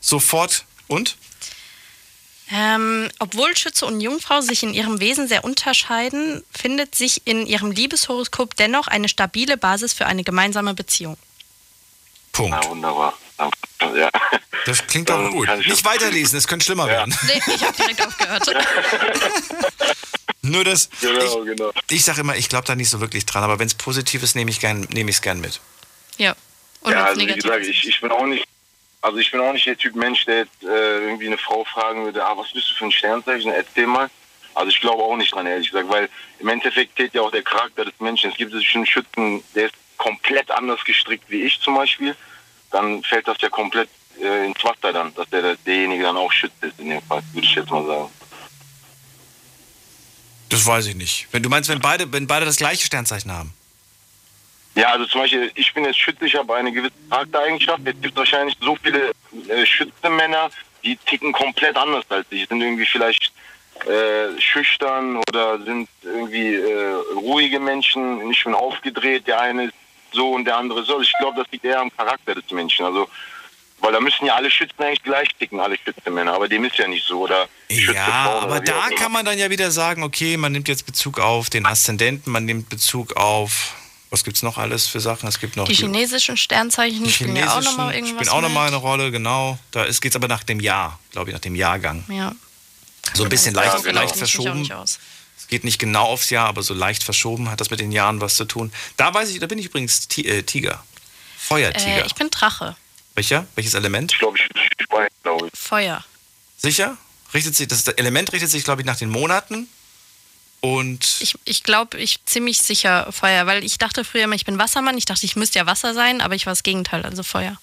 sofort. 0.00 0.64
Und? 0.86 1.16
Ähm, 2.52 3.08
obwohl 3.18 3.56
Schütze 3.56 3.86
und 3.86 4.00
Jungfrau 4.00 4.40
sich 4.40 4.62
in 4.62 4.72
ihrem 4.72 5.00
Wesen 5.00 5.26
sehr 5.26 5.44
unterscheiden, 5.44 6.44
findet 6.52 6.94
sich 6.94 7.22
in 7.26 7.44
ihrem 7.46 7.72
Liebeshoroskop 7.72 8.54
dennoch 8.54 8.86
eine 8.86 9.08
stabile 9.08 9.56
Basis 9.56 9.92
für 9.92 10.06
eine 10.06 10.22
gemeinsame 10.22 10.72
Beziehung. 10.74 11.16
Punkt. 12.32 12.56
Na, 12.62 12.68
wunderbar. 12.68 13.14
Ja. 13.94 14.10
Das 14.64 14.86
klingt 14.86 15.10
doch 15.10 15.16
Dann 15.16 15.32
gut. 15.32 15.48
ich 15.60 15.66
Nicht 15.68 15.84
weiterlesen, 15.84 16.38
es 16.38 16.46
könnte 16.46 16.64
schlimmer 16.64 16.84
Ja. 16.86 16.92
werden. 16.92 17.18
Nee, 17.26 17.40
ich 17.54 17.62
habe 17.64 17.76
direkt 17.76 18.06
aufgehört. 18.06 18.46
Nur 20.42 20.64
das. 20.64 20.88
Genau, 21.00 21.42
genau. 21.44 21.72
Ich, 21.90 21.96
ich 21.96 22.04
sage 22.04 22.20
immer, 22.20 22.36
ich 22.36 22.48
glaube 22.48 22.66
da 22.66 22.74
nicht 22.76 22.88
so 22.90 23.00
wirklich 23.00 23.26
dran, 23.26 23.42
aber 23.42 23.58
wenn 23.58 23.66
es 23.66 23.74
positiv 23.74 24.22
ist, 24.22 24.36
nehme 24.36 24.50
ich 24.50 24.60
gern, 24.60 24.86
nehme 24.92 25.10
ich 25.10 25.16
es 25.16 25.22
gern 25.22 25.40
mit. 25.40 25.60
Ja. 26.18 26.34
Und 26.80 26.92
ja, 26.92 27.04
also 27.06 27.20
wie 27.20 27.26
gesagt, 27.26 27.66
ich, 27.66 27.86
ich 27.88 28.00
bin 28.00 28.10
auch 28.12 28.24
nicht, 28.26 28.44
also 29.06 29.18
ich 29.18 29.30
bin 29.30 29.40
auch 29.40 29.52
nicht 29.52 29.66
der 29.66 29.78
Typ 29.78 29.94
Mensch, 29.94 30.24
der 30.24 30.38
jetzt 30.38 30.64
äh, 30.64 30.98
irgendwie 31.04 31.28
eine 31.28 31.38
Frau 31.38 31.64
fragen 31.64 32.04
würde, 32.04 32.26
ah, 32.26 32.36
was 32.36 32.52
bist 32.52 32.68
du 32.68 32.74
für 32.74 32.86
ein 32.86 32.90
Sternzeichen? 32.90 33.52
Erzähl 33.52 33.86
mal. 33.86 34.10
Also 34.52 34.70
ich 34.70 34.80
glaube 34.80 35.00
auch 35.00 35.16
nicht 35.16 35.32
dran, 35.32 35.46
ehrlich 35.46 35.70
gesagt, 35.70 35.88
weil 35.88 36.08
im 36.40 36.48
Endeffekt 36.48 36.96
zählt 36.96 37.14
ja 37.14 37.22
auch 37.22 37.30
der 37.30 37.42
Charakter 37.44 37.84
des 37.84 37.94
Menschen. 38.00 38.32
Es 38.32 38.36
gibt 38.36 38.50
bestimmt 38.50 38.88
Schützen, 38.88 39.44
der 39.54 39.66
ist 39.66 39.74
komplett 39.96 40.50
anders 40.50 40.84
gestrickt 40.84 41.22
wie 41.28 41.44
ich 41.44 41.60
zum 41.60 41.76
Beispiel. 41.76 42.16
Dann 42.72 43.00
fällt 43.04 43.28
das 43.28 43.36
ja 43.40 43.48
komplett 43.48 43.88
äh, 44.20 44.46
ins 44.46 44.64
Wasser 44.64 44.92
dann, 44.92 45.14
dass 45.14 45.30
der, 45.30 45.54
derjenige 45.54 46.02
dann 46.02 46.16
auch 46.16 46.32
Schütze 46.32 46.66
ist 46.66 46.80
in 46.80 46.90
dem 46.90 47.02
Fall, 47.02 47.22
würde 47.32 47.46
ich 47.46 47.54
jetzt 47.54 47.70
mal 47.70 47.86
sagen. 47.86 48.10
Das 50.48 50.66
weiß 50.66 50.86
ich 50.86 50.96
nicht. 50.96 51.28
Wenn 51.30 51.44
du 51.44 51.48
meinst, 51.48 51.68
wenn 51.68 51.80
beide, 51.80 52.12
wenn 52.12 52.26
beide 52.26 52.44
das 52.44 52.56
gleiche 52.56 52.84
Sternzeichen 52.84 53.30
haben. 53.30 53.54
Ja, 54.76 54.90
also 54.92 55.06
zum 55.06 55.22
Beispiel, 55.22 55.50
ich 55.54 55.72
bin 55.72 55.86
jetzt 55.86 55.98
Schütze, 55.98 56.26
ich 56.26 56.34
habe 56.34 56.54
eine 56.54 56.70
gewisse 56.70 56.92
Charaktereigenschaft. 57.08 57.80
Es 57.86 58.00
gibt 58.00 58.14
wahrscheinlich 58.14 58.56
so 58.60 58.76
viele 58.82 59.10
äh, 59.48 59.64
Schützenmänner, 59.64 60.50
die 60.84 60.96
ticken 60.96 61.32
komplett 61.32 61.76
anders 61.78 62.04
als 62.10 62.26
ich. 62.28 62.46
Sind 62.46 62.60
irgendwie 62.60 62.84
vielleicht 62.84 63.32
äh, 63.86 64.38
schüchtern 64.38 65.16
oder 65.16 65.58
sind 65.62 65.88
irgendwie 66.02 66.56
äh, 66.56 66.92
ruhige 67.14 67.58
Menschen. 67.58 68.30
Ich 68.30 68.44
bin 68.44 68.52
aufgedreht, 68.52 69.26
der 69.26 69.40
eine 69.40 69.64
ist 69.64 69.74
so 70.12 70.32
und 70.32 70.44
der 70.44 70.58
andere 70.58 70.84
so. 70.84 71.00
Ich 71.00 71.12
glaube, 71.20 71.42
das 71.42 71.50
liegt 71.50 71.64
eher 71.64 71.80
am 71.80 71.94
Charakter 71.96 72.34
des 72.34 72.50
Menschen. 72.50 72.84
Also, 72.84 73.08
weil 73.80 73.92
da 73.92 74.00
müssen 74.00 74.26
ja 74.26 74.34
alle 74.34 74.50
Schützen 74.50 74.82
eigentlich 74.82 75.02
gleich 75.02 75.28
ticken, 75.38 75.58
alle 75.58 75.78
Schützenmänner. 75.78 76.34
Aber 76.34 76.48
dem 76.48 76.64
ist 76.66 76.76
ja 76.76 76.86
nicht 76.86 77.06
so. 77.06 77.20
Oder 77.20 77.48
Ja, 77.68 78.40
aber 78.42 78.60
da 78.60 78.90
kann 78.94 79.10
man 79.10 79.24
dann 79.24 79.38
ja 79.38 79.48
wieder 79.48 79.70
sagen, 79.70 80.02
okay, 80.02 80.36
man 80.36 80.52
nimmt 80.52 80.68
jetzt 80.68 80.84
Bezug 80.84 81.18
auf 81.18 81.48
den 81.48 81.64
Aszendenten, 81.64 82.30
man 82.30 82.44
nimmt 82.44 82.68
Bezug 82.68 83.16
auf, 83.16 83.74
was 84.10 84.24
gibt's 84.24 84.42
noch 84.42 84.58
alles 84.58 84.86
für 84.86 85.00
Sachen? 85.00 85.28
Es 85.28 85.40
gibt 85.40 85.56
noch 85.56 85.66
Die 85.66 85.74
chinesischen 85.74 86.36
Sternzeichen 86.36 87.04
die 87.04 87.12
spielen 87.12 87.36
ja 87.36 87.56
auch 87.56 87.62
nochmal 87.62 87.94
irgendwas. 87.94 88.26
spielen 88.26 88.28
auch 88.30 88.40
nochmal 88.40 88.68
eine 88.68 88.76
Rolle, 88.76 89.10
genau. 89.10 89.58
Da 89.72 89.84
geht 89.86 90.04
es 90.04 90.16
aber 90.16 90.28
nach 90.28 90.44
dem 90.44 90.60
Jahr, 90.60 90.98
glaube 91.12 91.30
ich, 91.30 91.34
nach 91.34 91.40
dem 91.40 91.54
Jahrgang. 91.54 92.04
Ja. 92.08 92.32
So 93.14 93.24
ein 93.24 93.28
bisschen 93.28 93.54
Ja, 93.54 93.62
leicht, 93.64 93.84
genau. 93.84 94.00
leicht 94.00 94.16
verschoben. 94.16 94.68
Es 95.38 95.48
geht 95.48 95.64
nicht 95.64 95.78
genau 95.78 96.04
aufs 96.06 96.30
Jahr, 96.30 96.46
aber 96.48 96.62
so 96.62 96.74
leicht 96.74 97.02
verschoben 97.04 97.50
hat 97.50 97.60
das 97.60 97.70
mit 97.70 97.78
den 97.80 97.92
Jahren 97.92 98.20
was 98.20 98.36
zu 98.36 98.44
tun. 98.46 98.72
Da 98.96 99.12
weiß 99.12 99.30
ich, 99.30 99.38
da 99.38 99.46
bin 99.46 99.58
ich 99.58 99.66
übrigens 99.66 100.08
Ti 100.08 100.26
äh, 100.26 100.42
Tiger. 100.42 100.82
Feuertiger. 101.38 102.02
Äh, 102.02 102.06
ich 102.06 102.14
bin 102.14 102.30
Drache. 102.30 102.76
Welcher? 103.14 103.46
Welches 103.54 103.74
Element? 103.74 104.12
Ich 104.12 104.18
glaube, 104.18 104.36
ich 104.38 104.48
bin. 104.48 104.66
Feuer. 105.54 106.04
Sicher? 106.56 106.96
Richtet 107.34 107.54
sich, 107.56 107.68
das 107.68 107.86
Element 107.88 108.32
richtet 108.32 108.50
sich, 108.50 108.64
glaube 108.64 108.82
ich, 108.82 108.86
nach 108.86 108.96
den 108.96 109.10
Monaten. 109.10 109.68
Und 110.60 111.18
Ich, 111.20 111.36
ich 111.44 111.62
glaube, 111.62 111.98
ich 111.98 112.24
ziemlich 112.24 112.58
sicher 112.58 113.12
Feuer, 113.12 113.46
weil 113.46 113.62
ich 113.64 113.78
dachte 113.78 114.04
früher 114.04 114.24
immer, 114.24 114.34
ich 114.34 114.44
bin 114.44 114.58
Wassermann. 114.58 114.98
Ich 114.98 115.04
dachte, 115.04 115.24
ich 115.26 115.36
müsste 115.36 115.58
ja 115.58 115.66
Wasser 115.66 115.94
sein, 115.94 116.20
aber 116.20 116.34
ich 116.34 116.46
war 116.46 116.52
das 116.52 116.62
Gegenteil, 116.62 117.04
also 117.04 117.22
Feuer. 117.22 117.56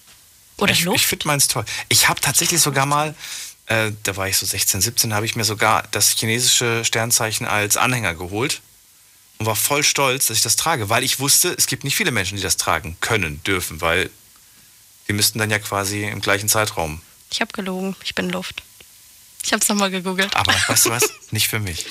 Oder 0.57 0.71
ich, 0.73 0.83
Luft? 0.83 0.97
ich 0.97 1.07
finde 1.07 1.27
meins 1.27 1.47
toll. 1.47 1.65
Ich 1.89 2.07
habe 2.07 2.21
tatsächlich 2.21 2.61
sogar 2.61 2.85
mal, 2.85 3.15
äh, 3.65 3.91
da 4.03 4.15
war 4.15 4.27
ich 4.27 4.37
so 4.37 4.45
16, 4.45 4.81
17, 4.81 5.13
habe 5.13 5.25
ich 5.25 5.35
mir 5.35 5.43
sogar 5.43 5.83
das 5.91 6.11
chinesische 6.11 6.85
Sternzeichen 6.85 7.47
als 7.47 7.75
Anhänger 7.75 8.13
geholt 8.13 8.61
und 9.39 9.47
war 9.47 9.55
voll 9.55 9.83
stolz, 9.83 10.27
dass 10.27 10.37
ich 10.37 10.43
das 10.43 10.55
trage, 10.55 10.89
weil 10.89 11.03
ich 11.03 11.19
wusste, 11.19 11.53
es 11.57 11.65
gibt 11.65 11.83
nicht 11.83 11.95
viele 11.95 12.11
Menschen, 12.11 12.37
die 12.37 12.43
das 12.43 12.57
tragen 12.57 12.97
können, 13.01 13.41
dürfen, 13.43 13.81
weil 13.81 14.09
die 15.07 15.13
müssten 15.13 15.39
dann 15.39 15.49
ja 15.49 15.59
quasi 15.59 16.03
im 16.03 16.21
gleichen 16.21 16.47
Zeitraum. 16.47 17.01
ich 17.31 17.41
habe 17.41 17.51
gelogen, 17.51 17.95
ich 18.03 18.15
bin 18.15 18.29
Luft. 18.29 18.61
Ich 19.43 19.51
habe 19.51 19.61
es 19.61 19.67
nochmal 19.67 19.91
gegoogelt. 19.91 20.33
Aber 20.35 20.53
weißt 20.67 20.85
du 20.85 20.89
was? 20.91 21.03
Nicht 21.31 21.49
für 21.49 21.59
mich. 21.59 21.85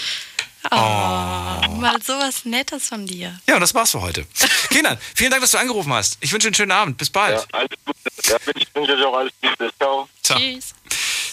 Oh, 0.70 0.74
Mal 0.74 2.00
sowas 2.04 2.44
Nettes 2.44 2.88
von 2.88 3.06
dir. 3.06 3.38
Ja, 3.48 3.54
und 3.54 3.60
das 3.60 3.74
war's 3.74 3.90
für 3.90 4.00
heute. 4.00 4.24
Kindern, 4.70 4.98
vielen 5.14 5.30
Dank, 5.30 5.42
dass 5.42 5.50
du 5.50 5.58
angerufen 5.58 5.92
hast. 5.92 6.18
Ich 6.20 6.32
wünsche 6.32 6.48
einen 6.48 6.54
schönen 6.54 6.70
Abend. 6.70 6.96
Bis 6.98 7.10
bald. 7.10 7.40
Ja, 7.40 7.58
alles 7.58 7.70
Gute. 7.84 8.30
Ja, 8.30 8.36
ich 8.54 8.74
wünsche 8.74 8.92
euch 8.92 9.04
auch 9.04 9.16
alles 9.16 9.32
Gute. 9.40 9.70
Ciao. 9.78 10.08
Ciao. 10.22 10.38
Tschüss. 10.38 10.74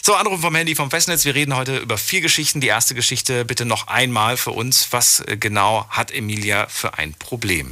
So, 0.02 0.16
Anruf 0.16 0.42
vom 0.42 0.56
Handy 0.56 0.76
vom 0.76 0.90
Festnetz. 0.90 1.26
Wir 1.26 1.36
reden 1.36 1.56
heute 1.56 1.78
über 1.78 1.98
vier 1.98 2.22
Geschichten. 2.22 2.62
Die 2.62 2.68
erste 2.68 2.96
Geschichte 2.96 3.46
bitte 3.46 3.66
noch 3.66 3.88
einmal 3.88 4.38
für 4.38 4.52
uns. 4.52 4.88
Was 4.92 5.20
äh, 5.20 5.38
genau 5.38 5.86
hat 5.90 6.12
Emilia 6.12 6.68
für 6.68 6.98
ein 6.98 7.14
Problem? 7.14 7.70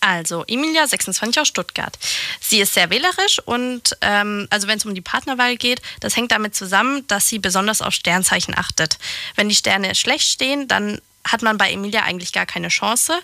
Also, 0.00 0.44
Emilia, 0.46 0.86
26 0.86 1.40
aus 1.40 1.48
Stuttgart. 1.48 1.98
Sie 2.40 2.60
ist 2.60 2.74
sehr 2.74 2.90
wählerisch 2.90 3.40
und 3.44 3.96
ähm, 4.02 4.46
also 4.50 4.68
wenn 4.68 4.78
es 4.78 4.84
um 4.84 4.94
die 4.94 5.00
Partnerwahl 5.00 5.56
geht, 5.56 5.82
das 6.00 6.16
hängt 6.16 6.32
damit 6.32 6.54
zusammen, 6.54 7.06
dass 7.08 7.28
sie 7.28 7.38
besonders 7.38 7.82
auf 7.82 7.94
Sternzeichen 7.94 8.56
achtet. 8.56 8.98
Wenn 9.34 9.48
die 9.48 9.54
Sterne 9.54 9.94
schlecht 9.94 10.28
stehen, 10.28 10.68
dann 10.68 11.00
hat 11.24 11.42
man 11.42 11.58
bei 11.58 11.72
Emilia 11.72 12.02
eigentlich 12.02 12.32
gar 12.32 12.46
keine 12.46 12.68
Chance. 12.68 13.18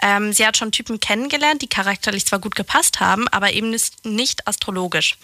Ähm, 0.00 0.32
sie 0.32 0.46
hat 0.46 0.56
schon 0.56 0.72
Typen 0.72 1.00
kennengelernt, 1.00 1.62
die 1.62 1.68
charakterlich 1.68 2.26
zwar 2.26 2.38
gut 2.38 2.54
gepasst 2.54 3.00
haben, 3.00 3.28
aber 3.28 3.52
eben 3.52 3.74
nicht, 4.04 4.46
astrologisch. 4.46 5.16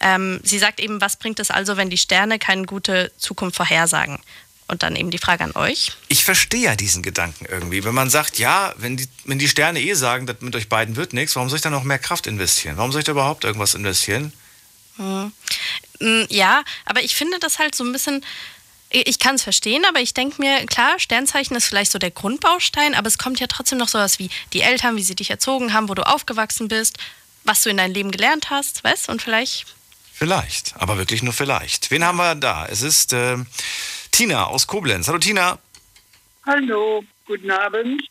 Ähm, 0.00 0.40
sie 0.44 0.58
sagt 0.58 0.80
eben, 0.80 1.00
was 1.00 1.16
bringt 1.16 1.40
es 1.40 1.50
also, 1.50 1.76
wenn 1.76 1.90
die 1.90 1.98
Sterne 1.98 2.38
keine 2.38 2.64
gute 2.64 3.12
Zukunft 3.16 3.56
vorhersagen? 3.56 4.20
Und 4.70 4.82
dann 4.82 4.96
eben 4.96 5.10
die 5.10 5.18
Frage 5.18 5.44
an 5.44 5.52
euch. 5.52 5.92
Ich 6.08 6.24
verstehe 6.26 6.60
ja 6.60 6.76
diesen 6.76 7.02
Gedanken 7.02 7.46
irgendwie. 7.46 7.84
Wenn 7.84 7.94
man 7.94 8.10
sagt, 8.10 8.38
ja, 8.38 8.74
wenn 8.76 8.98
die, 8.98 9.08
wenn 9.24 9.38
die 9.38 9.48
Sterne 9.48 9.80
eh 9.80 9.94
sagen, 9.94 10.26
dass 10.26 10.42
mit 10.42 10.54
euch 10.54 10.68
beiden 10.68 10.94
wird 10.96 11.14
nichts, 11.14 11.34
warum 11.36 11.48
soll 11.48 11.56
ich 11.56 11.62
dann 11.62 11.72
noch 11.72 11.84
mehr 11.84 11.98
Kraft 11.98 12.26
investieren? 12.26 12.76
Warum 12.76 12.92
soll 12.92 12.98
ich 13.00 13.06
da 13.06 13.12
überhaupt 13.12 13.44
irgendwas 13.44 13.74
investieren? 13.74 14.32
Mm, 14.98 15.28
Ja, 16.28 16.64
aber 16.84 17.02
ich 17.02 17.14
finde 17.14 17.38
das 17.40 17.58
halt 17.58 17.74
so 17.74 17.82
ein 17.84 17.92
bisschen. 17.92 18.24
Ich 18.90 19.18
kann 19.18 19.34
es 19.34 19.42
verstehen, 19.42 19.84
aber 19.86 20.00
ich 20.00 20.14
denke 20.14 20.40
mir, 20.40 20.64
klar, 20.64 20.98
Sternzeichen 20.98 21.54
ist 21.56 21.66
vielleicht 21.66 21.92
so 21.92 21.98
der 21.98 22.10
Grundbaustein, 22.10 22.94
aber 22.94 23.06
es 23.06 23.18
kommt 23.18 23.38
ja 23.38 23.46
trotzdem 23.46 23.76
noch 23.78 23.88
sowas 23.88 24.18
wie 24.18 24.30
die 24.54 24.62
Eltern, 24.62 24.96
wie 24.96 25.02
sie 25.02 25.14
dich 25.14 25.28
erzogen 25.28 25.74
haben, 25.74 25.90
wo 25.90 25.94
du 25.94 26.06
aufgewachsen 26.06 26.68
bist, 26.68 26.96
was 27.44 27.62
du 27.62 27.68
in 27.70 27.76
deinem 27.76 27.92
Leben 27.92 28.10
gelernt 28.10 28.48
hast, 28.48 28.84
weißt 28.84 29.08
Und 29.10 29.20
vielleicht. 29.22 29.66
Vielleicht, 30.14 30.74
aber 30.78 30.96
wirklich 30.96 31.22
nur 31.22 31.34
vielleicht. 31.34 31.90
Wen 31.90 32.02
haben 32.02 32.16
wir 32.16 32.34
da? 32.34 32.66
Es 32.66 32.80
ist 32.80 33.12
ähm, 33.12 33.46
Tina 34.10 34.44
aus 34.44 34.66
Koblenz. 34.66 35.08
Hallo 35.08 35.18
Tina. 35.18 35.58
Hallo, 36.46 37.04
guten 37.26 37.50
Abend. 37.50 38.02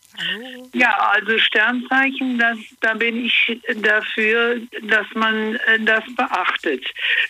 Ja, 0.73 0.95
also 0.97 1.37
Sternzeichen, 1.39 2.37
das, 2.37 2.57
da 2.81 2.93
bin 2.93 3.25
ich 3.25 3.59
dafür, 3.77 4.61
dass 4.83 5.07
man 5.15 5.55
äh, 5.55 5.79
das 5.79 6.03
beachtet, 6.15 6.85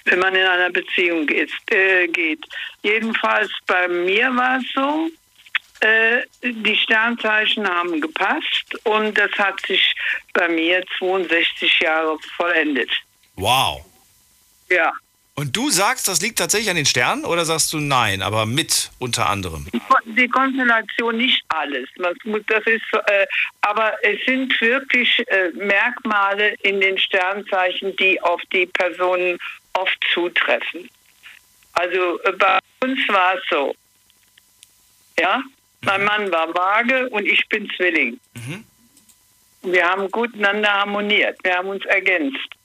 wenn 0.06 0.20
man 0.20 0.36
in 0.36 0.46
einer 0.46 0.70
Beziehung 0.70 1.26
geht. 1.26 1.52
Äh, 1.70 2.08
geht. 2.08 2.46
Jedenfalls 2.84 3.50
bei 3.66 3.88
mir 3.88 4.36
war 4.36 4.58
es 4.58 4.66
so, 4.74 5.10
äh, 5.80 6.24
die 6.42 6.76
Sternzeichen 6.76 7.68
haben 7.68 8.02
gepasst 8.02 8.76
und 8.84 9.18
das 9.18 9.32
hat 9.38 9.66
sich 9.66 9.96
bei 10.34 10.48
mir 10.50 10.84
62 10.98 11.80
Jahre 11.80 12.18
vollendet. 12.36 12.92
Wow. 13.36 13.86
Ja. 14.70 14.92
Und 15.40 15.56
du 15.56 15.70
sagst, 15.70 16.08
das 16.08 16.20
liegt 16.20 16.40
tatsächlich 16.40 16.72
an 16.72 16.78
den 16.78 16.88
Sternen 16.88 17.24
oder 17.24 17.46
sagst 17.46 17.72
du 17.72 17.78
nein, 17.78 18.24
aber 18.24 18.48
mit 18.48 18.90
unter 18.98 19.30
anderem? 19.30 19.68
Die 20.06 20.28
Konstellation 20.28 21.16
nicht 21.16 21.44
alles. 21.50 21.88
Das 21.96 22.64
ist, 22.66 22.82
äh, 23.06 23.28
aber 23.62 23.94
es 24.02 24.18
sind 24.26 24.60
wirklich 24.60 25.24
äh, 25.28 25.52
Merkmale 25.54 26.56
in 26.64 26.82
den 26.82 26.98
Sternzeichen, 26.98 27.96
die 27.98 28.20
auf 28.24 28.42
die 28.52 28.66
Personen 28.66 29.38
oft 29.74 29.98
zutreffen. 30.12 30.90
Also 31.74 32.20
äh, 32.24 32.32
bei 32.32 32.58
uns 32.82 33.00
war 33.08 33.36
es 33.36 33.44
so. 33.52 33.76
Ja, 35.20 35.44
mein 35.82 36.04
Mann 36.04 36.32
war 36.32 36.52
vage 36.56 37.10
und 37.10 37.28
ich 37.28 37.48
bin 37.50 37.70
Zwilling. 37.78 38.20
Wir 39.62 39.86
haben 39.86 40.10
gut 40.10 40.36
miteinander 40.36 40.74
harmoniert. 40.74 41.38
Wir 41.44 41.58
haben 41.58 41.70
uns 41.70 41.86
ergänzt. 41.86 42.57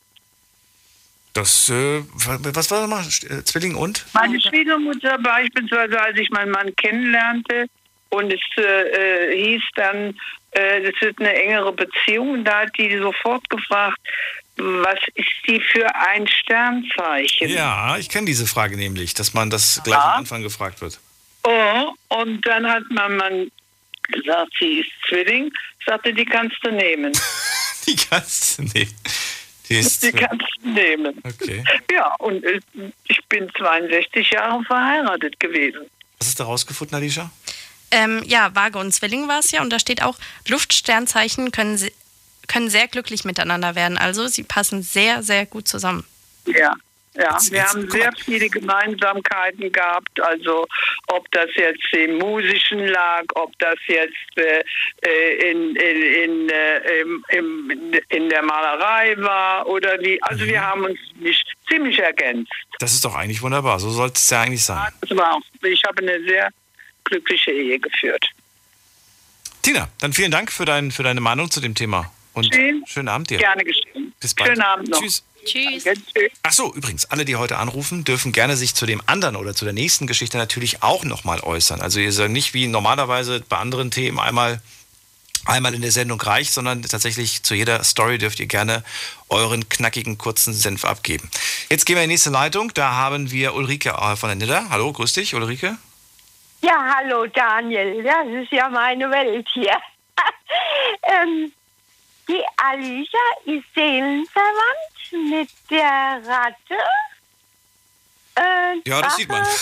Das, 1.32 1.70
äh, 1.70 2.02
was 2.12 2.70
war 2.70 2.82
nochmal? 2.82 3.04
Äh, 3.04 3.42
Zwilling 3.44 3.74
und? 3.74 4.04
Meine 4.12 4.40
Schwiegermutter 4.40 5.18
beispielsweise, 5.18 6.00
als 6.00 6.18
ich 6.18 6.30
meinen 6.30 6.50
Mann 6.50 6.74
kennenlernte 6.76 7.66
und 8.10 8.32
es 8.32 8.40
äh, 8.58 8.62
äh, 8.62 9.42
hieß 9.42 9.62
dann, 9.74 10.14
äh, 10.50 10.82
das 10.82 11.00
wird 11.00 11.18
eine 11.18 11.34
engere 11.34 11.72
Beziehung, 11.72 12.44
da 12.44 12.60
hat 12.60 12.76
die 12.76 12.98
sofort 12.98 13.48
gefragt, 13.48 13.98
was 14.56 14.98
ist 15.14 15.26
die 15.48 15.60
für 15.60 15.86
ein 15.94 16.28
Sternzeichen? 16.28 17.48
Ja, 17.48 17.96
ich 17.96 18.10
kenne 18.10 18.26
diese 18.26 18.46
Frage 18.46 18.76
nämlich, 18.76 19.14
dass 19.14 19.32
man 19.32 19.48
das 19.48 19.80
gleich 19.82 19.98
am 19.98 20.18
Anfang 20.18 20.42
gefragt 20.42 20.82
wird. 20.82 21.00
Oh, 21.44 21.92
und 22.08 22.46
dann 22.46 22.66
hat 22.66 22.84
mein 22.90 23.16
Mann 23.16 23.50
gesagt, 24.08 24.52
sie 24.58 24.80
ist 24.80 24.90
Zwilling, 25.08 25.50
sagte, 25.86 26.12
die 26.12 26.26
kannst 26.26 26.56
du 26.62 26.70
nehmen. 26.70 27.12
Die 27.84 27.96
kannst 27.96 28.58
du 28.58 28.62
nehmen. 28.62 28.94
Die 29.72 29.78
ist. 29.78 30.02
Die 30.02 30.12
kannst 30.12 30.46
du 30.62 30.68
nehmen. 30.68 31.22
Okay. 31.24 31.64
Ja, 31.90 32.14
und 32.18 32.44
äh, 32.44 32.60
ich 33.08 33.24
bin 33.28 33.50
62 33.56 34.30
Jahre 34.30 34.62
verheiratet 34.64 35.38
gewesen. 35.40 35.80
Was 36.18 36.28
hast 36.28 36.40
du 36.40 36.44
rausgefunden, 36.44 36.96
Alicia? 36.96 37.30
Ähm, 37.90 38.22
ja, 38.24 38.54
Waage 38.54 38.78
und 38.78 38.92
Zwilling 38.92 39.28
war 39.28 39.40
es 39.40 39.50
ja. 39.50 39.62
Und 39.62 39.70
da 39.70 39.78
steht 39.78 40.02
auch, 40.02 40.16
Luftsternzeichen 40.48 41.52
können, 41.52 41.78
können 42.48 42.70
sehr 42.70 42.88
glücklich 42.88 43.24
miteinander 43.24 43.74
werden. 43.74 43.98
Also 43.98 44.28
sie 44.28 44.42
passen 44.42 44.82
sehr, 44.82 45.22
sehr 45.22 45.46
gut 45.46 45.68
zusammen. 45.68 46.04
Ja. 46.46 46.74
Ja, 47.14 47.32
Jetzt- 47.32 47.50
wir 47.50 47.58
jetzt- 47.58 47.68
haben 47.74 47.90
sehr 47.90 48.10
viele 48.24 48.48
Gemeinsamkeiten 48.48 49.70
gehabt. 49.70 50.18
Also 50.20 50.66
ob 51.08 51.30
das 51.32 51.48
jetzt 51.56 51.92
im 51.92 52.16
Musischen 52.18 52.86
lag, 52.88 53.24
ob 53.34 53.52
das 53.58 53.76
jetzt 53.86 54.14
äh, 54.36 54.62
äh, 55.02 55.50
in, 55.50 55.76
in, 55.76 56.02
in, 56.02 56.48
äh, 56.48 57.00
im, 57.00 57.24
im, 57.28 58.00
in 58.08 58.28
der 58.30 58.42
Malerei 58.42 59.14
war 59.18 59.66
oder 59.66 60.00
wie. 60.00 60.22
Also 60.22 60.44
Mhm. 60.44 60.48
wir 60.48 60.62
haben 60.62 60.84
uns 60.86 60.98
nicht 61.16 61.46
ziemlich 61.68 61.98
ergänzt. 61.98 62.50
Das 62.78 62.94
ist 62.94 63.04
doch 63.04 63.14
eigentlich 63.14 63.42
wunderbar. 63.42 63.78
So 63.78 63.90
sollte 63.90 64.14
es 64.16 64.30
ja 64.30 64.40
eigentlich 64.40 64.64
sein. 64.64 64.80
Ich 65.02 65.84
habe 65.84 66.02
eine 66.02 66.22
sehr 66.24 66.48
glückliche 67.04 67.50
Ehe 67.50 67.78
geführt. 67.78 68.24
Tina, 69.60 69.88
dann 70.00 70.12
vielen 70.12 70.30
Dank 70.30 70.50
für, 70.50 70.64
dein, 70.64 70.90
für 70.90 71.02
deine 71.02 71.20
Meinung 71.20 71.50
zu 71.50 71.60
dem 71.60 71.74
Thema. 71.74 72.10
Und 72.32 72.52
Schön. 72.54 72.82
schönen 72.86 73.08
Abend 73.08 73.28
dir. 73.30 73.36
Gerne 73.38 73.62
geschehen. 73.64 74.14
Bis 74.18 74.34
bald. 74.34 74.48
Schönen 74.50 74.62
Abend 74.62 74.88
noch. 74.88 74.98
Tschüss. 75.00 75.22
Tschüss. 75.44 75.84
Danke, 75.84 76.00
tschüss. 76.12 76.32
Ach 76.42 76.52
so, 76.52 76.74
übrigens, 76.74 77.04
alle, 77.06 77.24
die 77.24 77.36
heute 77.36 77.58
anrufen, 77.58 78.04
dürfen 78.04 78.32
gerne 78.32 78.56
sich 78.56 78.74
zu 78.74 78.86
dem 78.86 79.02
anderen 79.06 79.36
oder 79.36 79.54
zu 79.54 79.64
der 79.64 79.74
nächsten 79.74 80.06
Geschichte 80.06 80.38
natürlich 80.38 80.82
auch 80.82 81.04
nochmal 81.04 81.40
äußern. 81.40 81.80
Also 81.80 82.00
ihr 82.00 82.12
seid 82.12 82.30
nicht 82.30 82.54
wie 82.54 82.66
normalerweise 82.66 83.42
bei 83.48 83.58
anderen 83.58 83.90
Themen 83.90 84.18
einmal, 84.18 84.60
einmal 85.44 85.74
in 85.74 85.82
der 85.82 85.92
Sendung 85.92 86.20
reicht, 86.20 86.52
sondern 86.52 86.82
tatsächlich 86.82 87.42
zu 87.42 87.54
jeder 87.54 87.82
Story 87.84 88.18
dürft 88.18 88.40
ihr 88.40 88.46
gerne 88.46 88.84
euren 89.28 89.68
knackigen, 89.68 90.18
kurzen 90.18 90.52
Senf 90.52 90.84
abgeben. 90.84 91.28
Jetzt 91.70 91.86
gehen 91.86 91.96
wir 91.96 92.02
in 92.02 92.08
die 92.08 92.14
nächste 92.14 92.30
Leitung. 92.30 92.72
Da 92.74 92.92
haben 92.92 93.30
wir 93.30 93.54
Ulrike 93.54 93.90
äh, 93.90 94.16
von 94.16 94.28
der 94.28 94.36
Nidda. 94.36 94.66
Hallo, 94.70 94.92
grüß 94.92 95.12
dich, 95.14 95.34
Ulrike. 95.34 95.76
Ja, 96.62 96.94
hallo 96.96 97.26
Daniel, 97.26 98.04
das 98.04 98.26
ist 98.40 98.52
ja 98.52 98.68
meine 98.68 99.10
Welt 99.10 99.48
hier. 99.52 99.76
ähm, 101.02 101.52
die 102.28 102.42
Alicia 102.56 103.20
ist 103.46 103.64
seelenverwandt 103.74 104.91
mit 105.12 105.48
der 105.70 106.20
Ratte. 106.26 106.78
Äh, 108.34 108.80
Ja, 108.88 109.02
das 109.02 109.16
sieht 109.16 109.28
man. 109.28 109.46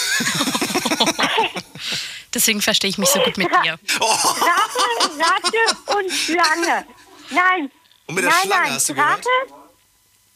Deswegen 2.35 2.63
verstehe 2.63 2.91
ich 2.91 2.99
mich 2.99 3.09
so 3.09 3.21
gut 3.21 3.37
mit 3.37 3.49
dir. 3.51 3.73
Ratte, 3.73 5.19
Ratte 5.19 5.97
und 5.99 6.11
Schlange. 6.13 6.87
Nein. 7.31 7.71
Und 8.07 8.15
mit 8.15 8.25
der 8.25 8.31
nein, 8.31 8.41
Schlange 8.45 8.63
nein, 8.65 8.73
hast 8.75 8.89
du 8.89 8.95
gehört? 8.95 9.11
Ratte, 9.19 9.29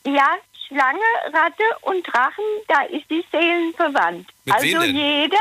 ja, 0.06 0.34
Schlange, 0.66 1.00
Ratte 1.32 1.62
und 1.82 2.02
Drachen, 2.06 2.44
da 2.68 2.82
ist 2.82 3.08
die 3.10 3.24
seelenverwandt. 3.30 4.28
Mit 4.44 4.54
also 4.54 4.66
wem 4.66 4.80
denn? 4.80 4.96
jeder, 4.96 5.36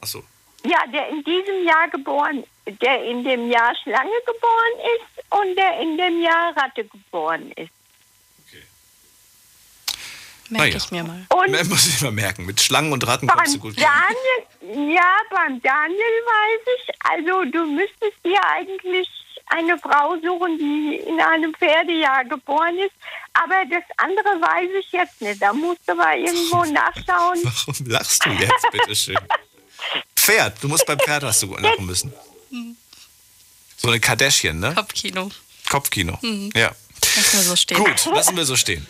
Ach 0.00 0.06
so. 0.06 0.22
Ja, 0.64 0.78
der 0.92 1.08
in 1.08 1.22
diesem 1.22 1.64
Jahr 1.64 1.88
geboren, 1.88 2.44
der 2.66 3.04
in 3.04 3.22
dem 3.24 3.48
Jahr 3.50 3.74
Schlange 3.82 4.10
geboren 4.26 4.80
ist 4.96 5.24
und 5.40 5.56
der 5.56 5.80
in 5.80 5.96
dem 5.96 6.20
Jahr 6.20 6.56
Ratte 6.56 6.84
geboren 6.84 7.52
ist. 7.52 7.70
Merke 10.50 10.68
Naja. 10.68 10.76
ich 10.76 10.90
mir 10.90 11.04
mal. 11.04 11.26
Und 11.28 11.68
muss 11.68 11.86
ich 11.86 12.00
mal 12.00 12.12
merken. 12.12 12.46
Mit 12.46 12.60
Schlangen 12.60 12.92
und 12.92 13.06
Ratten 13.06 13.26
kommst 13.28 13.54
du 13.54 13.58
gut 13.58 13.76
klar. 13.76 13.90
Daniel, 14.62 14.94
ja, 14.94 15.12
beim 15.30 15.60
Daniel 15.60 15.98
weiß 15.98 16.60
ich, 16.78 16.94
also 17.00 17.44
du 17.50 17.66
müsstest 17.66 18.24
dir 18.24 18.40
eigentlich 18.44 19.08
eine 19.46 19.78
Frau 19.78 20.16
suchen, 20.22 20.58
die 20.58 20.96
in 21.06 21.20
einem 21.20 21.54
Pferdejahr 21.54 22.24
geboren 22.24 22.78
ist. 22.78 22.92
Aber 23.34 23.64
das 23.70 23.82
andere 23.98 24.24
weiß 24.40 24.68
ich 24.80 24.92
jetzt 24.92 25.20
nicht. 25.22 25.40
Da 25.40 25.52
musst 25.52 25.80
du 25.86 25.94
mal 25.94 26.18
irgendwo 26.18 26.64
nachschauen. 26.72 27.40
Warum 27.42 27.86
lachst 27.86 28.24
du 28.26 28.30
jetzt, 28.30 28.70
bitteschön? 28.72 29.18
Pferd. 30.16 30.62
Du 30.62 30.68
musst 30.68 30.84
beim 30.86 30.98
Pferd 30.98 31.22
hast 31.24 31.42
du 31.42 31.56
lachen 31.56 31.86
müssen. 31.86 32.12
So 33.76 33.88
eine 33.88 34.00
Kardashian, 34.00 34.58
ne? 34.58 34.74
Kopfkino. 34.74 35.30
Kopfkino. 35.70 36.18
Ja. 36.54 36.72
Lass 37.16 37.34
mal 37.34 37.42
so 37.42 37.56
stehen. 37.56 37.76
Gut, 37.78 38.04
lassen 38.06 38.36
wir 38.36 38.44
so 38.44 38.56
stehen. 38.56 38.86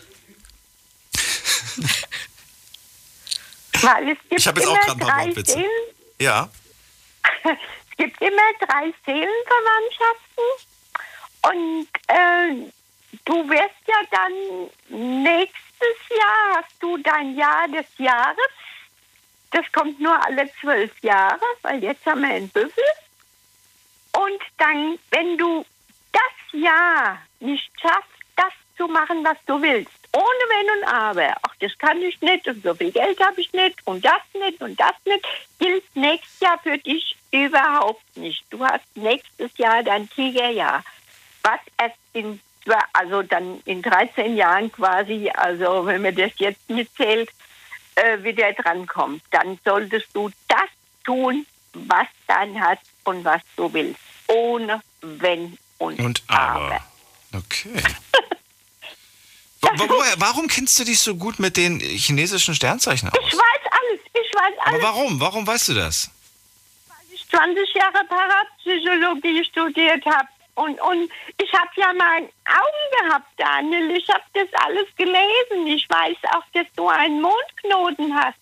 Weil 3.80 4.08
es 4.10 4.18
gibt 4.28 4.40
Ich 4.40 4.46
habe 4.46 4.60
jetzt 4.60 4.68
auch 4.68 4.78
gerade 4.80 4.92
ein 4.92 4.98
paar 4.98 5.26
Wortwitze. 5.26 5.52
Seelen, 5.52 5.70
Ja. 6.20 6.50
Es 8.00 8.06
gibt 8.06 8.20
immer 8.22 8.52
drei 8.60 8.94
Seelenverwandtschaften 9.04 10.44
und 11.42 11.88
äh, 12.06 12.70
du 13.24 13.50
wirst 13.50 13.82
ja 13.86 13.96
dann 14.12 14.32
nächstes 15.22 15.98
Jahr 16.16 16.54
hast 16.56 16.80
du 16.80 16.96
dein 16.98 17.36
Jahr 17.36 17.66
des 17.66 17.86
Jahres. 17.98 18.52
Das 19.50 19.64
kommt 19.72 19.98
nur 20.00 20.24
alle 20.24 20.48
zwölf 20.60 20.92
Jahre, 21.02 21.40
weil 21.62 21.82
jetzt 21.82 22.06
haben 22.06 22.22
wir 22.22 22.30
einen 22.30 22.48
Büffel. 22.50 22.84
Und 24.12 24.40
dann, 24.58 24.96
wenn 25.10 25.36
du 25.36 25.66
das 26.12 26.22
Jahr 26.60 27.18
nicht 27.40 27.68
schaffst, 27.80 28.08
das 28.36 28.52
zu 28.76 28.86
machen, 28.86 29.24
was 29.24 29.38
du 29.46 29.60
willst, 29.60 29.97
ohne 30.12 30.24
Wenn 30.24 30.78
und 30.78 30.88
Aber, 30.88 31.34
ach, 31.42 31.54
das 31.60 31.76
kann 31.78 32.00
ich 32.02 32.20
nicht 32.20 32.46
und 32.48 32.62
so 32.62 32.74
viel 32.74 32.90
Geld 32.90 33.20
habe 33.20 33.40
ich 33.40 33.52
nicht 33.52 33.78
und 33.86 34.04
das 34.04 34.22
nicht 34.34 34.60
und 34.62 34.78
das 34.78 34.94
nicht, 35.04 35.26
gilt 35.58 35.84
nächstes 35.94 36.40
Jahr 36.40 36.58
für 36.58 36.78
dich 36.78 37.16
überhaupt 37.30 38.16
nicht. 38.16 38.44
Du 38.50 38.64
hast 38.64 38.84
nächstes 38.94 39.56
Jahr 39.58 39.82
dein 39.82 40.08
Tigerjahr, 40.10 40.82
was 41.42 41.60
erst 41.78 41.98
in, 42.12 42.40
also 42.92 43.22
dann 43.22 43.60
in 43.64 43.82
13 43.82 44.36
Jahren 44.36 44.72
quasi, 44.72 45.30
also 45.34 45.86
wenn 45.86 46.02
man 46.02 46.14
das 46.14 46.32
jetzt 46.36 46.68
mitzählt, 46.70 47.30
äh, 47.96 48.22
wieder 48.22 48.52
drankommt. 48.52 49.22
Dann 49.30 49.58
solltest 49.64 50.08
du 50.14 50.30
das 50.48 50.68
tun, 51.04 51.46
was 51.74 52.06
dein 52.26 52.54
Herz 52.54 52.80
und 53.04 53.24
was 53.24 53.42
du 53.56 53.72
willst, 53.72 54.00
ohne 54.28 54.80
Wenn 55.00 55.58
und, 55.78 55.98
Und 56.00 56.22
aber. 56.28 56.80
Okay. 57.34 57.82
Wo- 59.76 59.84
wo- 59.84 59.88
woher, 59.98 60.14
warum 60.18 60.46
kennst 60.48 60.78
du 60.78 60.84
dich 60.84 60.98
so 61.00 61.14
gut 61.16 61.38
mit 61.38 61.56
den 61.56 61.80
chinesischen 61.80 62.54
Sternzeichen 62.54 63.10
Ich 63.12 63.18
aus? 63.20 63.32
weiß 63.32 63.72
alles, 63.72 64.00
ich 64.12 64.34
weiß 64.34 64.54
Aber 64.60 64.66
alles. 64.72 64.82
warum? 64.82 65.20
Warum 65.20 65.46
weißt 65.46 65.68
du 65.68 65.74
das? 65.74 66.10
weil 66.88 66.96
ich 67.14 67.28
20 67.28 67.74
Jahre 67.74 68.04
Parapsychologie 68.08 69.44
studiert 69.44 70.04
habe. 70.06 70.28
Und, 70.54 70.80
und 70.80 71.08
ich 71.40 71.52
habe 71.52 71.70
ja 71.76 71.92
mal 71.92 72.18
Augen 72.18 73.06
gehabt, 73.08 73.28
Daniel. 73.36 73.92
Ich 73.96 74.08
habe 74.08 74.24
das 74.34 74.48
alles 74.64 74.86
gelesen. 74.96 75.66
Ich 75.68 75.88
weiß 75.88 76.16
auch, 76.34 76.42
dass 76.52 76.66
du 76.74 76.88
einen 76.88 77.20
Mondknoten 77.22 78.12
hast. 78.14 78.38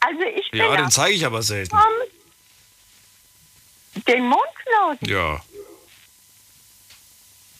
Also 0.00 0.22
ich 0.22 0.50
bin 0.50 0.60
Ja, 0.60 0.76
den 0.76 0.90
zeige 0.90 1.14
ich 1.14 1.24
aber 1.24 1.42
selten. 1.42 1.76
den 4.08 4.24
Mondknoten. 4.26 5.08
Ja. 5.08 5.40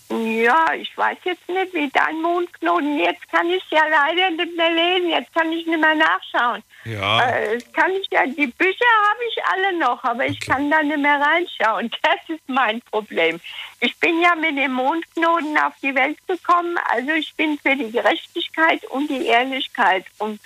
Ja, 0.09 0.73
ich 0.75 0.97
weiß 0.97 1.19
jetzt 1.25 1.49
nicht, 1.49 1.75
wie 1.75 1.89
dein 1.91 2.23
Mondknoten. 2.23 2.99
Jetzt 2.99 3.29
kann 3.29 3.51
ich 3.51 3.63
ja 3.71 3.83
leider 3.91 4.31
nicht 4.31 4.57
mehr 4.57 4.71
lesen. 4.71 5.11
Jetzt 5.11 5.35
kann 5.35 5.51
ich 5.51 5.67
nicht 5.67 5.81
mehr 5.81 5.97
nachschauen. 5.97 6.63
Ja. 6.85 7.29
Äh, 7.29 7.59
kann 7.73 7.91
ich 7.91 8.07
ja, 8.13 8.25
die 8.25 8.47
Bücher 8.47 8.85
habe 9.11 9.21
ich 9.29 9.45
alle 9.45 9.79
noch, 9.79 10.05
aber 10.05 10.25
ich 10.27 10.37
Okay. 10.37 10.53
kann 10.53 10.71
da 10.71 10.83
nicht 10.83 10.99
mehr 10.99 11.21
reinschauen. 11.21 11.91
Das 12.03 12.21
ist 12.29 12.49
mein 12.49 12.81
Problem. 12.83 13.41
Ich 13.81 13.97
bin 13.97 14.21
ja 14.21 14.37
mit 14.37 14.57
dem 14.57 14.73
Mondknoten 14.75 15.59
auf 15.59 15.73
die 15.83 15.95
Welt 15.95 16.19
gekommen, 16.29 16.79
also 16.89 17.11
ich 17.13 17.35
bin 17.35 17.59
für 17.59 17.75
die 17.75 17.91
Gerechtigkeit 17.91 18.85
und 18.87 19.09
die 19.11 19.27
Ehrlichkeit. 19.27 20.07
Und 20.19 20.41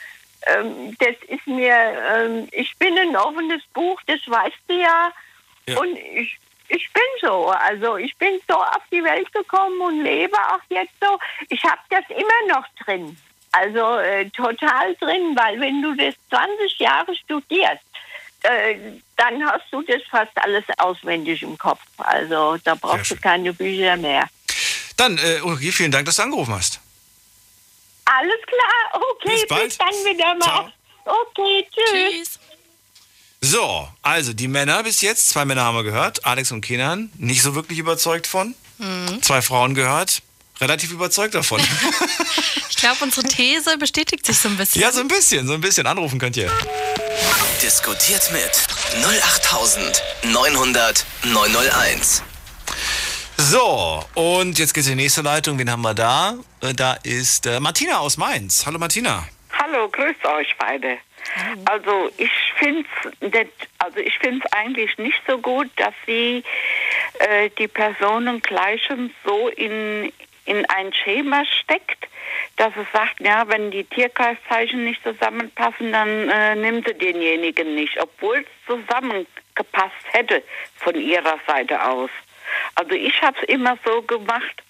ähm, 0.47 0.97
das 0.99 1.17
ist 1.29 1.47
mir, 1.47 1.75
ähm, 2.15 2.49
ich 2.53 2.75
bin 2.79 2.99
ein 2.99 3.15
offenes 3.15 3.63
Buch, 3.75 4.01
das 4.07 4.21
weißt 4.27 4.57
du 4.69 4.75
ja. 4.75 5.13
Ja. 5.69 5.79
Und 5.79 5.99
ich, 5.99 6.39
ich 6.71 6.93
bin 6.93 7.03
so, 7.21 7.49
also 7.49 7.97
ich 7.97 8.17
bin 8.17 8.41
so 8.49 8.55
auf 8.55 8.83
die 8.91 9.03
Welt 9.03 9.33
gekommen 9.33 9.81
und 9.81 10.03
lebe 10.03 10.37
auch 10.37 10.61
jetzt 10.69 10.95
so. 11.01 11.19
Ich 11.49 11.63
habe 11.65 11.81
das 11.91 12.05
immer 12.09 12.55
noch 12.55 12.65
drin. 12.85 13.17
Also 13.53 13.99
äh, 13.99 14.31
total 14.31 14.95
drin, 14.97 15.37
weil 15.37 15.61
wenn 15.61 15.83
du 15.83 15.95
das 15.95 16.15
20 16.31 16.79
Jahre 16.79 17.15
studierst, 17.17 17.83
äh, 18.43 18.77
dann 19.17 19.45
hast 19.45 19.65
du 19.71 19.83
das 19.83 20.03
fast 20.09 20.37
alles 20.37 20.65
auswendig 20.79 21.43
im 21.43 21.59
Kopf. 21.59 21.81
Also 21.99 22.57
da 22.65 22.75
brauchst 22.77 23.11
du 23.11 23.17
keine 23.17 23.53
Bücher 23.53 23.97
mehr. 23.97 24.29
Dann, 24.97 25.19
äh, 25.19 25.41
Ulrike, 25.43 25.73
vielen 25.73 25.91
Dank, 25.91 26.07
dass 26.07 26.17
du 26.17 26.23
angerufen 26.23 26.55
hast. 26.55 26.81
Alles 28.05 28.41
klar, 28.47 29.03
okay, 29.03 29.33
Bis 29.33 29.47
bald. 29.47 29.65
bis 29.65 29.79
dann 29.79 29.89
wieder 29.89 30.35
mal. 30.35 30.45
Ciao. 30.45 30.73
Okay, 31.05 31.67
tschüss. 31.71 31.91
Tschüss. 31.91 32.41
So, 33.43 33.89
also 34.03 34.33
die 34.35 34.49
Männer 34.49 34.83
bis 34.83 35.01
jetzt, 35.01 35.31
zwei 35.31 35.47
Männer 35.47 35.65
haben 35.65 35.75
wir 35.77 35.85
gehört, 35.85 36.27
Alex 36.27 36.53
und 36.53 36.61
Kenan, 36.61 37.11
nicht 37.17 37.41
so 37.43 37.55
wirklich 37.55 37.79
überzeugt 37.79 38.27
von. 38.27 38.55
Mhm. 38.79 39.23
Zwei 39.23 39.41
Frauen 39.41 39.75
gehört, 39.75 40.21
relativ 40.61 40.91
überzeugt 40.93 41.35
davon. 41.35 41.61
Ich 42.71 42.77
glaube, 42.87 43.05
unsere 43.05 43.27
These 43.29 43.77
bestätigt 43.77 44.25
sich 44.25 44.39
so 44.39 44.49
ein 44.49 44.57
bisschen. 44.57 44.81
ja, 44.81 44.91
so 44.91 45.01
ein 45.01 45.09
bisschen, 45.09 45.47
so 45.47 45.53
ein 45.53 45.61
bisschen. 45.61 45.87
Anrufen 45.87 46.19
könnt 46.19 46.35
ihr. 46.39 46.51
Diskutiert 47.63 48.33
mit 48.33 48.51
08900 49.05 51.05
901. 51.25 52.23
So, 53.37 54.03
und 54.15 54.59
jetzt 54.59 54.73
geht's 54.73 54.87
in 54.87 54.97
die 54.97 55.03
nächste 55.05 55.21
Leitung. 55.21 55.59
Wen 55.59 55.71
haben 55.71 55.83
wir 55.83 55.93
da? 55.93 56.37
Äh, 56.63 56.73
Da 56.73 56.95
ist 57.03 57.45
äh, 57.45 57.61
Martina 57.61 57.99
aus 57.99 58.17
Mainz. 58.17 58.65
Hallo 58.65 58.79
Martina. 58.79 59.29
Hallo, 59.53 59.87
grüßt 59.91 60.25
euch 60.25 60.57
beide. 60.59 60.97
Also 61.65 62.11
ich 62.17 62.31
finde 62.57 62.87
es 63.21 63.49
also 63.79 63.99
ich 63.99 64.19
find's 64.19 64.47
eigentlich 64.53 64.97
nicht 64.99 65.21
so 65.27 65.39
gut, 65.39 65.69
dass 65.77 65.95
sie 66.07 66.45
äh, 67.19 67.51
die 67.59 67.69
Personen 67.69 68.41
gleich 68.43 68.85
schon 68.85 69.13
so 69.25 69.49
in, 69.49 70.13
in 70.45 70.67
ein 70.67 70.93
Schema 70.93 71.45
steckt, 71.45 72.09
dass 72.57 72.73
es 72.77 72.87
sagt, 72.93 73.21
ja, 73.21 73.49
wenn 73.49 73.71
die 73.71 73.85
Tierkreiszeichen 73.85 74.85
nicht 74.85 75.03
zusammenpassen, 75.03 75.93
dann 75.93 76.29
äh, 76.29 76.55
nimmt 76.57 76.87
sie 76.87 76.95
denjenigen 76.95 77.75
nicht, 77.75 77.99
obwohl 78.01 78.39
es 78.39 78.67
zusammengepasst 78.67 79.95
hätte 80.13 80.43
von 80.77 80.95
ihrer 80.95 81.39
Seite 81.47 81.83
aus. 81.83 82.11
Also 82.75 82.93
ich 82.93 83.21
habe 83.23 83.37
es 83.41 83.49
immer 83.49 83.79
so 83.85 84.03
gemacht, 84.03 84.63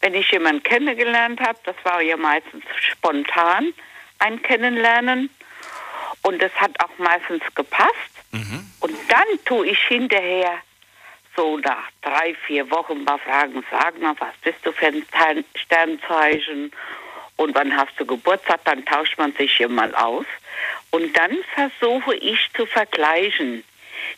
wenn 0.00 0.14
ich 0.14 0.30
jemanden 0.30 0.62
kennengelernt 0.62 1.40
habe, 1.40 1.58
das 1.64 1.76
war 1.84 2.00
ja 2.00 2.16
meistens 2.16 2.64
spontan 2.80 3.72
ein 4.18 4.42
Kennenlernen 4.42 5.30
und 6.28 6.42
das 6.42 6.52
hat 6.56 6.72
auch 6.84 6.98
meistens 6.98 7.42
gepasst. 7.54 8.12
Und 8.80 8.94
dann 9.08 9.44
tue 9.46 9.66
ich 9.68 9.78
hinterher 9.88 10.58
so 11.34 11.56
nach 11.56 11.88
drei, 12.02 12.34
vier 12.46 12.70
Wochen 12.70 13.02
mal 13.04 13.18
fragen, 13.18 13.64
sag 13.70 13.98
mal, 13.98 14.14
was 14.18 14.34
bist 14.42 14.58
du 14.62 14.72
für 14.72 14.88
ein 14.88 15.02
Stern- 15.08 15.44
Sternzeichen 15.54 16.70
und 17.36 17.54
wann 17.54 17.74
hast 17.74 17.92
du 17.96 18.04
Geburtstag, 18.04 18.60
dann 18.64 18.84
tauscht 18.84 19.16
man 19.16 19.32
sich 19.32 19.56
hier 19.56 19.70
mal 19.70 19.94
aus. 19.94 20.26
Und 20.90 21.16
dann 21.16 21.34
versuche 21.54 22.14
ich 22.16 22.38
zu 22.54 22.66
vergleichen 22.66 23.64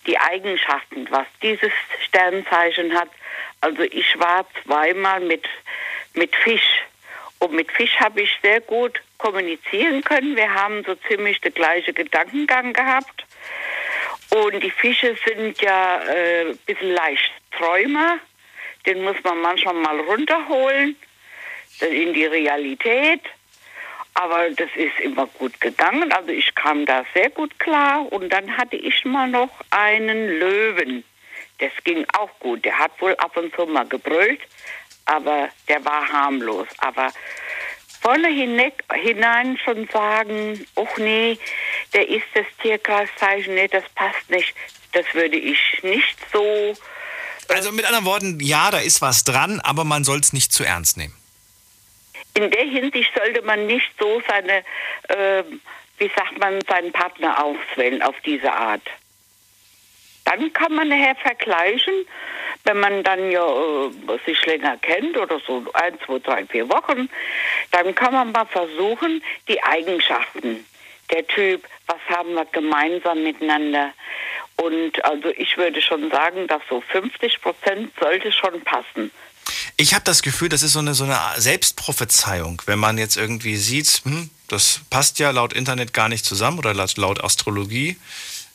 die 0.09 0.19
Eigenschaften, 0.19 1.07
was 1.11 1.27
dieses 1.43 1.73
Sternzeichen 2.07 2.93
hat. 2.93 3.11
Also 3.61 3.83
ich 3.83 4.19
war 4.19 4.47
zweimal 4.65 5.21
mit, 5.21 5.47
mit 6.15 6.35
Fisch 6.35 6.83
und 7.39 7.53
mit 7.53 7.71
Fisch 7.71 8.01
habe 8.01 8.23
ich 8.23 8.31
sehr 8.43 8.61
gut 8.63 9.01
kommunizieren 9.21 10.03
können. 10.03 10.37
Wir 10.37 10.53
haben 10.53 10.83
so 10.85 10.95
ziemlich 11.09 11.41
den 11.41 11.55
gleichen 11.55 11.95
Gedankengang 11.95 12.73
gehabt. 12.73 13.25
Und 14.31 14.63
die 14.63 14.71
Fische 14.71 15.17
sind 15.27 15.61
ja 15.61 16.03
äh, 16.03 16.51
ein 16.51 16.59
bisschen 16.67 16.93
leicht 16.93 17.33
Träumer. 17.53 18.19
Den 18.87 19.03
muss 19.03 19.17
man 19.25 19.41
manchmal 19.41 19.75
mal 19.75 20.01
runterholen 20.01 20.97
in 21.81 22.15
die 22.15 22.27
Realität. 22.27 23.21
Aber 24.15 24.51
das 24.51 24.69
ist 24.75 24.99
immer 25.01 25.27
gut 25.27 25.61
gegangen. 25.61 26.13
Also 26.13 26.31
ich 26.31 26.55
kam 26.55 26.87
da 26.87 27.05
sehr 27.15 27.31
gut 27.31 27.59
klar. 27.59 28.11
Und 28.13 28.31
dann 28.31 28.57
hatte 28.57 28.77
ich 28.77 29.05
mal 29.05 29.29
noch 29.29 29.51
einen 29.71 30.39
Löwen. 30.39 31.05
Das 31.59 31.73
ging 31.85 32.07
auch 32.19 32.31
gut. 32.39 32.65
Der 32.65 32.79
hat 32.79 32.93
wohl 33.01 33.15
ab 33.17 33.37
und 33.37 33.55
zu 33.55 33.67
mal 33.67 33.87
gebrüllt, 33.87 34.41
aber 35.05 35.51
der 35.69 35.85
war 35.85 36.11
harmlos. 36.11 36.67
Aber 36.79 37.13
vorne 38.01 38.29
hinein, 38.29 39.59
schon 39.65 39.89
sagen, 39.89 40.67
ach 40.77 40.99
nee, 40.99 41.39
der 41.93 42.09
ist 42.09 42.27
das 42.35 42.47
Tierkreiszeichen, 42.63 43.55
nee, 43.55 43.69
das 43.69 43.85
passt 43.95 44.29
nicht. 44.31 44.55
Das 44.93 45.07
würde 45.13 45.37
ich 45.37 45.59
nicht 45.83 46.17
so. 46.33 46.75
Also 47.49 47.73
mit 47.73 47.85
anderen 47.85 48.05
Worten, 48.05 48.41
ja, 48.41 48.71
da 48.71 48.79
ist 48.79 49.03
was 49.03 49.25
dran, 49.25 49.61
aber 49.61 49.85
man 49.85 50.05
soll 50.05 50.21
es 50.21 50.33
nicht 50.33 50.53
zu 50.53 50.65
ernst 50.65 50.97
nehmen. 50.97 51.17
In 52.35 52.51
der 52.51 52.65
Hinsicht 52.65 53.11
sollte 53.15 53.43
man 53.43 53.67
nicht 53.67 53.91
so 53.99 54.23
seine, 54.29 54.65
äh, 55.09 55.43
wie 55.99 56.11
sagt 56.17 56.39
man, 56.39 56.61
seinen 56.69 56.93
Partner 56.93 57.43
auswählen 57.45 58.03
auf 58.03 58.15
diese 58.25 58.53
Art. 58.53 58.83
Dann 60.25 60.53
kann 60.53 60.73
man 60.75 60.89
nachher 60.89 61.17
vergleichen, 61.17 61.95
wenn 62.65 62.81
man 62.81 63.03
dann 63.03 63.31
ja 63.31 63.45
äh, 63.47 63.91
sich 64.27 64.45
länger 64.47 64.77
kennt 64.79 65.17
oder 65.17 65.41
so 65.47 65.65
ein, 65.75 65.99
zwei, 66.05 66.19
drei, 66.19 66.47
vier 66.47 66.69
Wochen, 66.69 67.09
dann 67.71 67.95
kann 67.95 68.13
man 68.13 68.33
mal 68.33 68.47
versuchen, 68.47 69.23
die 69.49 69.63
Eigenschaften, 69.63 70.65
der 71.11 71.27
Typ, 71.27 71.65
was 71.87 71.99
haben 72.09 72.35
wir 72.35 72.45
gemeinsam 72.47 73.23
miteinander. 73.23 73.93
Und 74.57 75.05
also 75.05 75.29
ich 75.37 75.57
würde 75.57 75.81
schon 75.81 76.11
sagen, 76.11 76.47
dass 76.47 76.63
so 76.69 76.81
50 76.81 77.41
Prozent 77.41 77.93
sollte 77.99 78.31
schon 78.31 78.61
passen. 78.63 79.11
Ich 79.77 79.95
habe 79.95 80.05
das 80.05 80.23
Gefühl, 80.23 80.49
das 80.49 80.63
ist 80.63 80.75
so 80.75 80.79
eine, 80.81 80.95
so 80.95 81.05
eine 81.05 81.19
Selbstprophezeiung, 81.37 82.63
wenn 82.67 82.79
man 82.79 82.99
jetzt 82.99 83.17
irgendwie 83.17 83.57
sieht, 83.57 84.03
hm, 84.05 84.31
das 84.49 84.83
passt 84.91 85.19
ja 85.19 85.31
laut 85.31 85.53
Internet 85.53 85.95
gar 85.95 86.09
nicht 86.09 86.25
zusammen 86.25 86.59
oder 86.59 86.75
laut, 86.75 86.97
laut 86.97 87.25
Astrologie, 87.25 87.97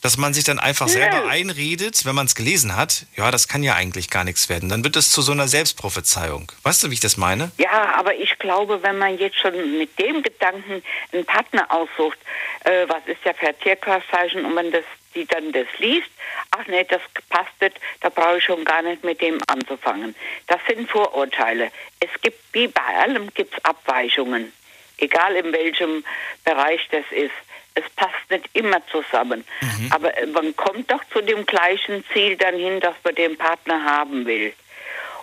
dass 0.06 0.18
man 0.18 0.32
sich 0.32 0.44
dann 0.44 0.60
einfach 0.60 0.86
selber 0.86 1.26
einredet, 1.28 2.06
wenn 2.06 2.14
man 2.14 2.26
es 2.26 2.36
gelesen 2.36 2.76
hat, 2.76 3.06
ja, 3.16 3.32
das 3.32 3.48
kann 3.48 3.64
ja 3.64 3.74
eigentlich 3.74 4.08
gar 4.08 4.22
nichts 4.22 4.48
werden. 4.48 4.68
Dann 4.68 4.84
wird 4.84 4.94
es 4.94 5.10
zu 5.10 5.20
so 5.20 5.32
einer 5.32 5.48
Selbstprophezeiung. 5.48 6.52
Weißt 6.62 6.84
du, 6.84 6.90
wie 6.90 6.94
ich 6.94 7.00
das 7.00 7.16
meine? 7.16 7.50
Ja, 7.58 7.96
aber 7.96 8.14
ich 8.14 8.38
glaube, 8.38 8.84
wenn 8.84 8.98
man 8.98 9.18
jetzt 9.18 9.36
schon 9.36 9.78
mit 9.78 9.98
dem 9.98 10.22
Gedanken 10.22 10.84
einen 11.12 11.24
Partner 11.24 11.66
aussucht, 11.72 12.18
äh, 12.62 12.86
was 12.86 13.04
ist 13.06 13.18
ja 13.24 13.32
für 13.32 13.48
ein 13.48 13.58
Tierkreiszeichen 13.58 14.44
und 14.44 14.54
man 14.54 14.70
das, 14.70 14.84
die 15.16 15.26
dann 15.26 15.50
das 15.50 15.66
liest, 15.78 16.10
ach 16.52 16.64
nee, 16.68 16.84
das 16.84 17.00
passt 17.28 17.60
nicht, 17.60 17.80
da 18.00 18.08
brauche 18.08 18.38
ich 18.38 18.44
schon 18.44 18.64
gar 18.64 18.82
nicht 18.82 19.02
mit 19.02 19.20
dem 19.20 19.40
anzufangen. 19.48 20.14
Das 20.46 20.60
sind 20.68 20.88
Vorurteile. 20.88 21.72
Es 21.98 22.10
gibt, 22.22 22.38
wie 22.52 22.68
bei 22.68 22.94
allem, 23.02 23.34
gibt 23.34 23.54
es 23.54 23.64
Abweichungen. 23.64 24.52
Egal 24.98 25.34
in 25.34 25.52
welchem 25.52 26.04
Bereich 26.44 26.86
das 26.92 27.04
ist. 27.10 27.34
Es 27.76 27.88
passt 27.94 28.30
nicht 28.30 28.48
immer 28.54 28.84
zusammen. 28.88 29.44
Aber 29.90 30.16
äh, 30.16 30.26
man 30.26 30.56
kommt 30.56 30.90
doch 30.90 31.04
zu 31.12 31.20
dem 31.20 31.46
gleichen 31.46 32.04
Ziel 32.12 32.36
dann 32.36 32.56
hin, 32.56 32.80
dass 32.80 32.94
man 33.04 33.14
den 33.14 33.36
Partner 33.36 33.84
haben 33.84 34.26
will. 34.26 34.52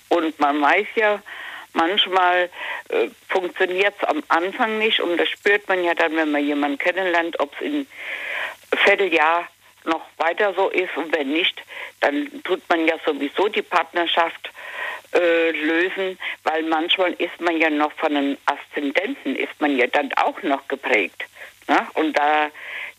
Und 0.10 0.40
man 0.40 0.62
weiß 0.62 0.88
ja, 0.96 1.22
manchmal 1.74 2.50
äh, 2.90 3.10
funktioniert 3.30 3.96
es 4.00 4.08
am 4.08 4.24
Anfang 4.30 4.78
nicht 4.78 5.00
und 5.00 5.18
das 5.18 5.30
spürt 5.30 5.68
man 5.68 5.84
ja 5.84 5.94
dann, 5.94 6.16
wenn 6.16 6.32
man 6.32 6.46
jemanden 6.46 6.78
kennenlernt, 6.78 7.40
ob 7.40 7.54
es 7.56 7.62
in 7.66 7.88
Vierteljahr 8.76 9.48
noch 9.86 10.06
weiter 10.18 10.54
so 10.54 10.70
ist 10.70 10.96
und 10.96 11.16
wenn 11.16 11.32
nicht, 11.32 11.62
dann 12.00 12.30
tut 12.44 12.62
man 12.70 12.88
ja 12.88 12.96
sowieso 13.06 13.50
die 13.50 13.62
Partnerschaft 13.62 14.52
äh, 15.14 15.52
lösen, 15.52 16.18
weil 16.44 16.64
manchmal 16.64 17.14
ist 17.14 17.40
man 17.40 17.58
ja 17.58 17.70
noch 17.70 17.92
von 17.94 18.16
einem 18.16 18.38
Aszendenten, 18.46 19.36
ist 19.36 19.60
man 19.60 19.78
ja 19.78 19.88
dann 19.88 20.12
auch 20.14 20.42
noch 20.44 20.68
geprägt. 20.68 21.24
Ne? 21.68 21.88
Und 21.94 22.18
da 22.18 22.50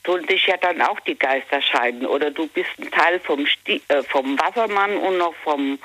tun 0.04 0.26
sich 0.28 0.46
ja 0.46 0.56
dann 0.56 0.80
auch 0.82 1.00
die 1.00 1.18
Geister 1.18 1.60
scheiden. 1.60 2.06
Oder 2.06 2.30
du 2.30 2.46
bist 2.46 2.70
ein 2.78 2.90
Teil 2.90 3.18
vom, 3.20 3.46
Sti 3.46 3.82
äh, 3.88 4.02
vom 4.02 4.38
Wassermann 4.38 4.96
und 4.96 5.18
noch 5.18 5.34
vom, 5.42 5.78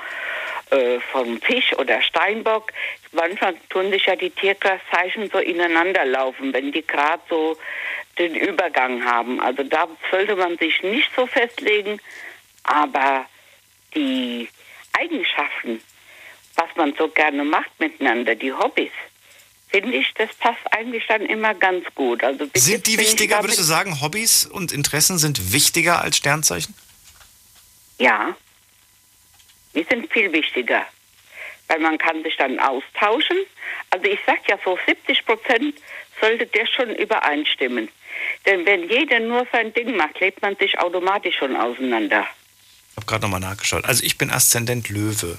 äh, 0.72 1.00
vom 1.12 1.42
Fisch 1.42 1.74
oder 1.78 2.02
Steinbock. 2.02 2.72
Manchmal 3.12 3.56
tun 3.70 3.90
sich 3.92 4.06
ja 4.06 4.16
die 4.16 4.30
Tierkreiszeichen 4.30 5.30
so 5.32 5.40
ineinander 5.40 6.06
laufen, 6.06 6.54
wenn 6.54 6.72
die 6.72 6.86
gerade 6.86 7.24
so 7.30 7.58
den 8.20 8.36
Übergang 8.36 9.04
haben. 9.06 9.40
Also 9.40 9.64
da 9.64 9.88
sollte 10.12 10.36
man 10.36 10.58
sich 10.58 10.84
nicht 10.84 11.10
so 11.16 11.26
festlegen, 11.26 12.00
aber 12.64 13.26
die 13.96 14.50
Eigenschaften, 14.94 15.82
was 16.56 16.68
man 16.76 16.94
so 16.96 17.08
gerne 17.08 17.44
macht 17.46 17.80
miteinander, 17.80 18.36
die 18.36 18.52
Hobbys, 18.52 18.92
finde 19.70 19.96
ich, 19.98 20.14
das 20.16 20.34
passt 20.36 20.60
eigentlich 20.72 21.06
dann 21.08 21.22
immer 21.22 21.54
ganz 21.54 21.86
gut. 21.96 22.24
Also 22.24 22.50
Sind 22.56 22.88
die 22.88 22.98
wichtiger, 22.98 23.42
würdest 23.42 23.60
du 23.60 23.64
sagen, 23.64 24.02
Hobbys 24.02 24.46
und 24.46 24.72
Interessen 24.72 25.18
sind 25.18 25.54
wichtiger 25.54 26.02
als 26.02 26.18
Sternzeichen? 26.18 26.74
Ja, 27.98 28.36
die 29.76 29.86
sind 29.90 30.12
viel 30.12 30.32
wichtiger, 30.32 30.86
weil 31.68 31.80
man 31.80 31.98
kann 31.98 32.24
sich 32.24 32.36
dann 32.38 32.60
austauschen. 32.60 33.38
Also 33.92 34.06
ich 34.06 34.20
sag 34.26 34.48
ja 34.48 34.58
so 34.64 34.78
70 34.88 35.26
Prozent 35.26 35.76
sollte 36.20 36.46
der 36.48 36.66
schon 36.66 36.96
übereinstimmen. 36.96 37.90
Denn 38.46 38.66
wenn 38.66 38.90
jeder 38.90 39.20
nur 39.20 39.48
sein 39.52 39.74
Ding 39.74 39.96
macht, 39.96 40.20
lebt 40.20 40.42
man 40.42 40.56
sich 40.58 40.78
automatisch 40.80 41.38
schon 41.38 41.56
auseinander. 41.56 42.26
Ich 42.92 42.98
habe 42.98 43.06
gerade 43.06 43.22
nochmal 43.22 43.40
nachgeschaut. 43.40 43.86
Also 43.86 44.04
ich 44.04 44.18
bin 44.18 44.30
Aszendent 44.30 44.90
Löwe. 44.90 45.38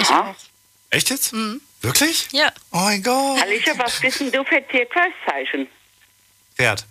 Ich 0.00 0.08
auch. 0.10 0.34
Echt 0.90 1.10
jetzt? 1.10 1.32
Wirklich? 1.80 2.28
Ja. 2.32 2.52
Oh 2.72 2.78
mein 2.78 3.02
Gott. 3.02 3.40
Alicia, 3.42 3.76
was 3.78 4.00
bist 4.00 4.20
denn 4.20 4.30
du 4.30 4.44
für 4.44 4.62
Tierkreiszeichen? 4.68 5.66
Pferd. 6.56 6.84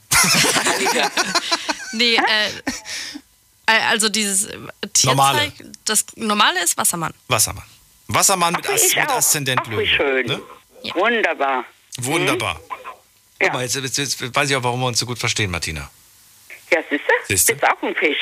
Alicia, 0.66 1.12
Nee, 1.94 2.16
äh, 2.16 2.50
äh, 3.68 3.80
also 3.90 4.10
dieses 4.10 4.46
äh, 4.46 4.58
Normale. 5.04 5.52
Tierzeug, 5.52 5.68
das 5.86 6.06
normale 6.16 6.64
ist 6.64 6.78
Wassermann. 6.78 7.14
Wassermann. 7.28 7.66
Wassermann 8.08 8.54
mit, 8.54 8.68
As 8.68 8.96
mit 8.96 9.10
auch. 9.10 9.16
Aszendent 9.18 9.68
Löwe. 9.68 9.86
schön. 9.86 10.26
Ne? 10.26 10.42
wunderbar. 10.96 11.66
Wunderbar. 12.00 12.60
Guck 13.40 13.54
mal, 13.54 13.64
jetzt, 13.64 13.76
jetzt, 13.76 13.98
jetzt 13.98 14.36
weiß 14.36 14.50
ich 14.50 14.56
auch, 14.56 14.64
warum 14.64 14.80
wir 14.82 14.88
uns 14.88 15.00
so 15.00 15.06
gut 15.06 15.20
verstehen, 15.20 15.52
Martina. 15.52 15.90
Ja, 16.72 16.80
siehst 16.90 17.04
du? 17.08 17.14
Siehste? 17.28 17.56
Bist 17.56 17.72
auch 17.72 17.82
ein 17.84 17.96
Fisch. 17.96 18.18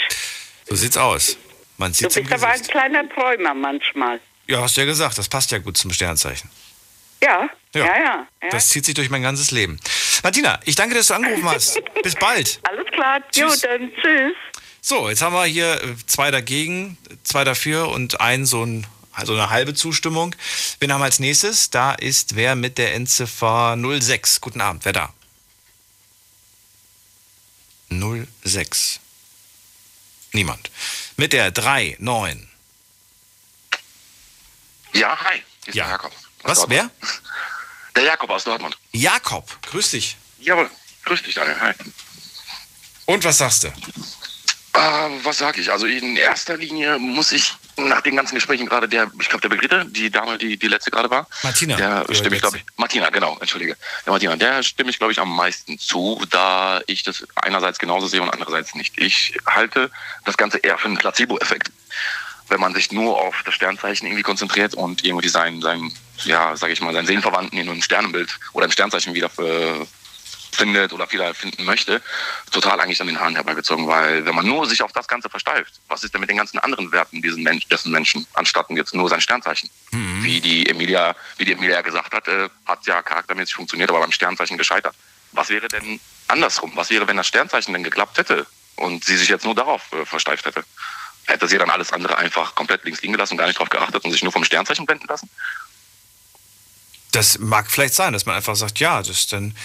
So 0.70 0.76
sieht's 0.76 0.98
aus. 0.98 1.38
Man 1.78 1.92
Du 1.92 1.98
sieht's 1.98 2.18
im 2.18 2.24
bist 2.24 2.44
aber 2.44 2.54
ein 2.54 2.62
kleiner 2.62 3.10
Träumer 3.10 3.54
manchmal. 3.54 4.20
Ja, 4.48 4.62
hast 4.62 4.78
du 4.78 4.82
ja 4.82 4.86
gesagt, 4.86 5.18
das 5.18 5.28
passt 5.30 5.52
ja 5.52 5.58
gut 5.58 5.78
zum 5.78 5.92
Sternzeichen. 5.92 6.50
Ja, 7.22 7.50
Ja. 7.74 7.86
ja, 7.86 7.98
ja. 7.98 8.28
ja. 8.44 8.50
Das 8.50 8.70
zieht 8.70 8.86
sich 8.86 8.94
durch 8.94 9.10
mein 9.10 9.22
ganzes 9.22 9.52
Leben. 9.52 9.80
Martina, 10.24 10.60
ich 10.66 10.76
danke, 10.76 10.96
dass 10.96 11.08
du 11.08 11.16
angerufen 11.16 11.50
hast. 11.50 11.82
Bis 12.04 12.16
bald. 12.16 12.60
Alles 12.64 12.86
klar. 12.92 13.20
Jo, 13.34 13.48
Tschüss. 13.50 13.62
dann 13.62 13.92
tschüss. 14.02 14.36
So, 14.82 15.10
jetzt 15.10 15.22
haben 15.22 15.34
wir 15.34 15.46
hier 15.46 15.84
äh, 15.84 15.96
zwei 16.06 16.32
dagegen, 16.32 16.98
zwei 17.24 17.44
dafür 17.44 17.90
und 17.90 18.22
ein 18.22 18.46
so, 18.46 18.64
ein 18.64 18.88
also 19.12 19.34
eine 19.34 19.50
halbe 19.50 19.74
Zustimmung. 19.74 20.36
Wen 20.80 20.94
haben 20.94 21.02
wir 21.02 21.06
als 21.06 21.20
nächstes? 21.20 21.72
Da 21.72 21.94
ist 21.94 22.36
wer 22.36 22.56
mit 22.56 22.78
der 22.78 22.94
Endziffer 22.94 23.76
06. 23.76 24.40
Guten 24.42 24.62
Abend, 24.62 24.86
wer 24.86 24.94
da? 24.94 25.14
06. 28.44 29.00
Niemand. 30.34 30.70
Mit 31.18 31.34
der 31.34 31.52
39. 31.52 32.47
Ja, 34.94 35.18
hi. 35.24 35.42
Hier 35.64 35.70
ist 35.70 35.76
Ja. 35.76 35.84
der 35.86 35.92
Jakob. 35.94 36.12
Was, 36.44 36.60
Dortmund. 36.60 36.92
wer? 37.02 37.10
Der 37.96 38.04
Jakob 38.04 38.30
aus 38.30 38.44
Dortmund. 38.44 38.78
Jakob, 38.92 39.50
grüß 39.72 39.90
dich. 39.92 40.18
Jawohl. 40.40 40.70
Grüß 41.06 41.24
dich, 41.24 41.34
Daniel. 41.34 41.60
Hi. 41.60 41.74
Und 43.08 43.24
was 43.24 43.40
sagst 43.40 43.64
du? 43.64 43.74
Ah, 44.74 45.10
was 45.24 45.40
sag 45.40 45.58
ich? 45.58 45.72
Also 45.72 45.88
in 45.88 46.16
erster 46.16 46.58
Linie 46.58 47.00
muss 47.00 47.32
ich 47.32 47.56
nach 47.78 48.02
den 48.02 48.16
ganzen 48.16 48.36
Gesprächen 48.36 48.68
gerade 48.68 48.88
der, 48.88 49.10
ich 49.20 49.30
glaube 49.30 49.42
der 49.42 49.50
Begrete, 49.50 49.86
die 49.86 50.12
Dame, 50.12 50.38
die 50.38 50.58
die 50.58 50.68
letzte 50.68 50.92
gerade 50.92 51.10
war. 51.10 51.28
Martina. 51.42 51.76
Der 51.76 52.06
stimme 52.14 52.36
ich, 52.36 52.42
glaube 52.42 52.58
ich. 52.58 52.66
Martina, 52.76 53.10
genau, 53.10 53.36
entschuldige. 53.40 53.76
Der 54.06 54.14
Martina, 54.14 54.36
der 54.36 54.62
stimme 54.62 54.92
ich, 54.92 55.00
glaube 55.00 55.14
ich, 55.14 55.20
am 55.20 55.36
meisten 55.36 55.80
zu, 55.80 56.24
da 56.30 56.82
ich 56.86 57.02
das 57.02 57.26
einerseits 57.36 57.80
genauso 57.80 58.06
sehe 58.06 58.22
und 58.22 58.30
andererseits 58.30 58.76
nicht. 58.76 58.96
Ich 59.00 59.36
halte 59.48 59.90
das 60.26 60.38
Ganze 60.38 60.60
eher 60.60 60.78
für 60.78 60.86
einen 60.86 60.98
Placebo-Effekt. 60.98 61.72
Wenn 62.50 62.60
man 62.60 62.74
sich 62.74 62.92
nur 62.92 63.20
auf 63.20 63.36
das 63.46 63.54
Sternzeichen 63.54 64.08
irgendwie 64.08 64.24
konzentriert 64.24 64.74
und 64.74 65.04
irgendwie 65.04 65.28
seinen, 65.28 65.62
seinen 65.62 65.94
ja, 66.24 66.56
sage 66.56 66.74
ich 66.74 66.82
mal, 66.82 66.94
seinen 66.94 67.08
Seelenverwandten 67.08 67.60
in 67.60 67.70
einem 67.70 67.82
Sternenbild 67.82 68.40
oder 68.54 68.66
ein 68.66 68.72
Sternzeichen 68.72 69.14
wieder 69.14 69.30
für, 69.30 69.86
findet 70.58 70.92
oder 70.92 71.10
wieder 71.12 71.34
finden 71.34 71.64
möchte, 71.64 72.02
total 72.52 72.80
eigentlich 72.80 73.00
an 73.00 73.08
den 73.08 73.20
Haaren 73.20 73.36
herbeigezogen, 73.36 73.88
weil 73.88 74.26
wenn 74.26 74.36
man 74.36 74.46
nur 74.46 74.68
sich 74.68 74.82
auf 74.82 74.92
das 74.92 75.08
Ganze 75.08 75.30
versteift, 75.30 75.80
was 75.88 76.04
ist 76.04 76.14
denn 76.14 76.22
mit 76.22 76.30
den 76.30 76.38
ganzen 76.38 76.58
anderen 76.60 76.92
Werten 76.92 77.22
diesen 77.22 77.44
Mensch, 77.44 77.68
dessen 77.68 77.92
Menschen, 77.92 78.26
anstatt 78.34 78.68
jetzt 78.72 78.96
nur 78.96 79.08
sein 79.08 79.22
Sternzeichen? 79.22 79.70
Wie 80.24 80.42
die 80.42 80.68
Emilia, 80.68 81.16
wie 81.38 81.46
die 81.46 81.54
Emilia 81.54 81.82
gesagt 81.82 82.14
hat, 82.14 82.28
äh, 82.28 82.50
hat 82.66 82.86
ja 82.88 83.02
charaktermäßig 83.02 83.56
funktioniert, 83.56 83.90
aber 83.90 84.00
beim 84.00 84.12
Sternzeichen 84.12 84.58
gescheitert. 84.58 84.96
Was 85.32 85.50
wäre 85.50 85.68
denn 85.68 86.00
andersrum? 86.28 86.72
Was 86.76 86.90
wäre, 86.90 87.08
wenn 87.08 87.18
das 87.18 87.28
Sternzeichen 87.28 87.74
denn 87.74 87.84
geklappt 87.84 88.18
hätte 88.18 88.48
und 88.76 89.06
sie 89.06 89.18
sich 89.18 89.30
jetzt 89.30 89.46
nur 89.46 89.56
darauf 89.56 89.82
äh, 89.94 90.06
versteift 90.06 90.46
hätte? 90.46 90.64
Hätte 91.28 91.48
sie 91.48 91.58
dann 91.58 91.70
alles 91.70 91.94
andere 91.94 92.18
einfach 92.18 92.56
komplett 92.56 92.84
links 92.86 93.02
liegen 93.02 93.14
gelassen 93.14 93.34
und 93.34 93.38
gar 93.38 93.48
nicht 93.48 93.58
darauf 93.58 93.70
geachtet 93.70 94.04
und 94.04 94.12
sich 94.12 94.24
nur 94.24 94.32
vom 94.32 94.44
Sternzeichen 94.44 94.86
blenden 94.86 95.08
lassen? 95.08 95.30
Das 97.12 97.38
mag 97.40 97.70
vielleicht 97.70 97.94
sein, 97.94 98.14
dass 98.14 98.26
man 98.26 98.36
einfach 98.36 98.56
sagt, 98.56 98.80
ja, 98.80 99.00
das 99.00 99.10
ist 99.10 99.34
dann 99.34 99.56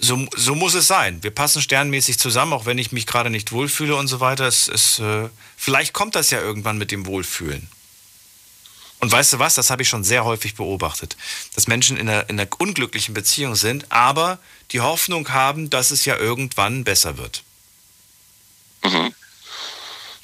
so, 0.00 0.26
so 0.36 0.54
muss 0.56 0.74
es 0.74 0.88
sein. 0.88 1.22
Wir 1.22 1.30
passen 1.30 1.62
sternmäßig 1.62 2.18
zusammen, 2.18 2.52
auch 2.52 2.66
wenn 2.66 2.78
ich 2.78 2.90
mich 2.90 3.06
gerade 3.06 3.30
nicht 3.30 3.52
wohlfühle 3.52 3.94
und 3.94 4.08
so 4.08 4.18
weiter. 4.18 4.46
Es, 4.46 4.66
es, 4.66 4.98
äh, 4.98 5.28
vielleicht 5.56 5.92
kommt 5.92 6.16
das 6.16 6.30
ja 6.30 6.40
irgendwann 6.40 6.76
mit 6.76 6.90
dem 6.90 7.06
Wohlfühlen. 7.06 7.68
Und 8.98 9.10
weißt 9.10 9.32
du 9.32 9.38
was, 9.38 9.54
das 9.54 9.70
habe 9.70 9.82
ich 9.82 9.88
schon 9.88 10.04
sehr 10.04 10.24
häufig 10.24 10.54
beobachtet, 10.54 11.16
dass 11.54 11.68
Menschen 11.68 11.96
in 11.96 12.08
einer, 12.08 12.28
in 12.30 12.38
einer 12.38 12.48
unglücklichen 12.58 13.14
Beziehung 13.14 13.54
sind, 13.56 13.90
aber 13.90 14.38
die 14.70 14.80
Hoffnung 14.80 15.28
haben, 15.30 15.70
dass 15.70 15.90
es 15.90 16.04
ja 16.04 16.16
irgendwann 16.16 16.84
besser 16.84 17.18
wird. 17.18 17.42
Mhm. 18.84 19.14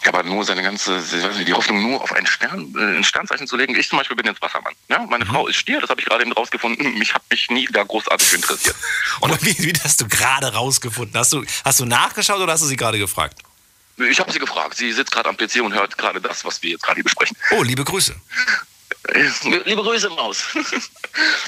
Ja, 0.09 0.15
aber 0.15 0.27
nur 0.27 0.43
seine 0.43 0.63
ganze, 0.63 0.93
nicht, 0.93 1.47
die 1.47 1.53
Hoffnung 1.53 1.83
nur 1.83 2.01
auf 2.01 2.13
ein 2.13 2.27
Stern, 2.27 2.73
äh, 2.79 2.97
ein 2.97 3.05
Sternzeichen 3.05 3.47
zu 3.47 3.59
legen. 3.59 3.77
Ich 3.77 3.91
zum 3.91 3.99
Beispiel 3.99 4.17
bin 4.17 4.25
jetzt 4.25 4.41
Wassermann. 4.41 4.73
Ja, 4.89 5.05
meine 5.07 5.27
Frau 5.27 5.47
ist 5.47 5.57
Stier, 5.57 5.83
das 5.83 5.91
habe 5.91 6.01
ich 6.01 6.07
gerade 6.07 6.23
eben 6.23 6.33
rausgefunden. 6.33 6.95
Mich 6.99 7.13
hat 7.13 7.21
mich 7.31 7.51
nie 7.51 7.69
da 7.71 7.83
großartig 7.83 8.27
für 8.27 8.37
interessiert. 8.37 8.75
Und 9.21 9.45
wie, 9.45 9.59
wie 9.59 9.79
hast 9.85 10.01
du 10.01 10.09
gerade 10.09 10.55
rausgefunden? 10.55 11.15
Hast 11.19 11.35
du, 11.35 11.45
hast 11.63 11.81
du 11.81 11.85
nachgeschaut 11.85 12.41
oder 12.41 12.55
hast 12.55 12.63
du 12.63 12.67
sie 12.67 12.77
gerade 12.77 12.99
gefragt? 12.99 13.43
Ich 13.99 14.19
habe 14.19 14.33
sie 14.33 14.39
gefragt. 14.39 14.79
Sie 14.79 14.91
sitzt 14.93 15.13
gerade 15.13 15.29
am 15.29 15.37
PC 15.37 15.61
und 15.63 15.75
hört 15.75 15.99
gerade 15.99 16.23
das, 16.23 16.43
was 16.43 16.63
wir 16.63 16.71
jetzt 16.71 16.85
gerade 16.85 16.95
hier 16.95 17.05
besprechen. 17.05 17.37
Oh, 17.51 17.63
liebe 17.63 17.85
Grüße. 17.85 18.15
Liebe 19.65 19.83
Grüße, 19.83 20.09
Maus. 20.11 20.45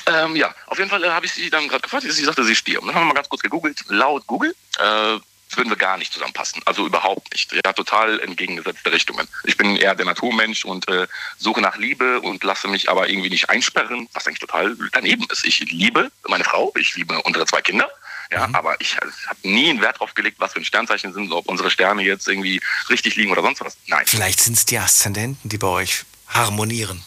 ähm, 0.06 0.36
ja, 0.36 0.54
auf 0.66 0.78
jeden 0.78 0.90
Fall 0.90 1.02
äh, 1.04 1.08
habe 1.08 1.26
ich 1.26 1.32
sie 1.32 1.48
dann 1.48 1.68
gerade 1.68 1.82
gefragt. 1.82 2.04
Sie 2.08 2.24
sagte, 2.24 2.44
sie 2.44 2.54
Stier. 2.54 2.80
Und 2.80 2.88
dann 2.88 2.94
haben 2.94 3.02
wir 3.02 3.08
mal 3.08 3.14
ganz 3.14 3.28
kurz 3.28 3.42
gegoogelt. 3.42 3.84
Laut 3.88 4.26
Google 4.26 4.54
äh, 4.78 5.18
würden 5.56 5.70
wir 5.70 5.76
gar 5.76 5.98
nicht 5.98 6.12
zusammenpassen. 6.12 6.62
Also 6.64 6.86
überhaupt 6.86 7.32
nicht. 7.32 7.52
Ja, 7.52 7.72
total 7.72 8.20
entgegengesetzte 8.20 8.92
Richtungen. 8.92 9.28
Ich 9.44 9.56
bin 9.56 9.76
eher 9.76 9.94
der 9.94 10.06
Naturmensch 10.06 10.64
und 10.64 10.88
äh, 10.88 11.06
suche 11.38 11.60
nach 11.60 11.76
Liebe 11.76 12.20
und 12.20 12.42
lasse 12.44 12.68
mich 12.68 12.90
aber 12.90 13.08
irgendwie 13.08 13.30
nicht 13.30 13.50
einsperren, 13.50 14.08
was 14.12 14.26
eigentlich 14.26 14.40
total 14.40 14.76
daneben 14.92 15.26
ist. 15.30 15.44
Ich 15.44 15.60
liebe 15.60 16.10
meine 16.28 16.44
Frau, 16.44 16.72
ich 16.76 16.94
liebe 16.96 17.20
unsere 17.22 17.46
zwei 17.46 17.62
Kinder. 17.62 17.90
Ja, 18.32 18.48
aber 18.52 18.80
ich 18.80 18.96
habe 18.96 19.38
nie 19.42 19.70
einen 19.70 19.80
Wert 19.80 19.98
drauf 19.98 20.14
gelegt, 20.14 20.38
was 20.38 20.52
für 20.52 20.60
ein 20.60 20.64
Sternzeichen 20.64 21.12
sind, 21.12 21.32
ob 21.32 21.48
unsere 21.48 21.68
Sterne 21.68 22.02
jetzt 22.02 22.28
irgendwie 22.28 22.60
richtig 22.88 23.16
liegen 23.16 23.32
oder 23.32 23.42
sonst 23.42 23.60
was. 23.60 23.76
Nein. 23.88 24.04
Vielleicht 24.06 24.40
sind 24.40 24.56
es 24.56 24.66
die 24.66 24.78
Aszendenten, 24.78 25.48
die 25.48 25.58
bei 25.58 25.66
euch 25.66 26.04
harmonieren. 26.28 27.02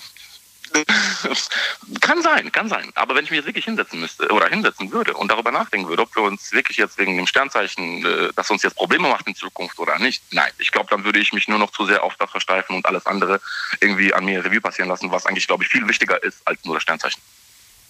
Kann 2.01 2.21
sein, 2.21 2.51
kann 2.51 2.69
sein. 2.69 2.91
Aber 2.95 3.15
wenn 3.15 3.23
ich 3.23 3.31
mich 3.31 3.37
jetzt 3.37 3.45
wirklich 3.45 3.65
hinsetzen 3.65 3.99
müsste 3.99 4.27
oder 4.29 4.47
hinsetzen 4.47 4.91
würde 4.91 5.13
und 5.13 5.29
darüber 5.29 5.51
nachdenken 5.51 5.87
würde, 5.87 6.03
ob 6.03 6.15
wir 6.15 6.23
uns 6.23 6.51
wirklich 6.51 6.77
jetzt 6.77 6.97
wegen 6.97 7.15
dem 7.17 7.27
Sternzeichen, 7.27 8.05
äh, 8.05 8.29
das 8.35 8.49
uns 8.49 8.63
jetzt 8.63 8.75
Probleme 8.75 9.07
macht 9.07 9.27
in 9.27 9.35
Zukunft 9.35 9.79
oder 9.79 9.97
nicht, 9.99 10.23
nein. 10.31 10.51
Ich 10.57 10.71
glaube, 10.71 10.89
dann 10.89 11.03
würde 11.03 11.19
ich 11.19 11.33
mich 11.33 11.47
nur 11.47 11.59
noch 11.59 11.71
zu 11.71 11.85
sehr 11.85 12.03
auf 12.03 12.15
das 12.17 12.31
versteifen 12.31 12.75
und 12.75 12.85
alles 12.85 13.05
andere 13.05 13.41
irgendwie 13.79 14.13
an 14.13 14.25
mir 14.25 14.43
Revue 14.43 14.61
passieren 14.61 14.89
lassen, 14.89 15.11
was 15.11 15.25
eigentlich, 15.25 15.47
glaube 15.47 15.63
ich, 15.63 15.69
viel 15.69 15.87
wichtiger 15.87 16.21
ist 16.23 16.41
als 16.45 16.63
nur 16.65 16.75
das 16.75 16.83
Sternzeichen. 16.83 17.21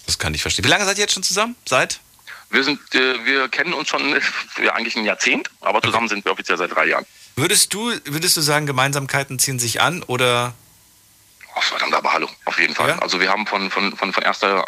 Das 0.06 0.18
kann 0.18 0.34
ich 0.34 0.42
verstehen. 0.42 0.64
Wie 0.64 0.70
lange 0.70 0.84
seid 0.84 0.98
ihr 0.98 1.02
jetzt 1.02 1.14
schon 1.14 1.22
zusammen? 1.22 1.56
Seit? 1.64 2.00
Wir 2.50 2.62
sind, 2.62 2.80
äh, 2.94 3.24
wir 3.24 3.48
kennen 3.48 3.72
uns 3.72 3.88
schon 3.88 4.20
ja, 4.62 4.74
eigentlich 4.74 4.96
ein 4.96 5.04
Jahrzehnt, 5.04 5.50
aber 5.60 5.80
zusammen 5.82 6.08
sind 6.08 6.24
wir 6.24 6.32
offiziell 6.32 6.58
seit 6.58 6.74
drei 6.74 6.86
Jahren. 6.86 7.06
Würdest 7.36 7.74
du, 7.74 7.92
würdest 8.04 8.36
du 8.36 8.40
sagen, 8.42 8.66
Gemeinsamkeiten 8.66 9.38
ziehen 9.38 9.58
sich 9.58 9.80
an 9.80 10.02
oder 10.04 10.54
Oh, 11.56 11.60
verdammt, 11.60 11.94
aber 11.94 12.12
hallo, 12.12 12.28
auf 12.46 12.58
jeden 12.58 12.74
Fall. 12.74 12.92
Also 13.00 13.20
wir 13.20 13.30
haben 13.30 13.46
von, 13.46 13.70
von, 13.70 13.96
von, 13.96 14.12
von 14.12 14.22
erster, 14.24 14.64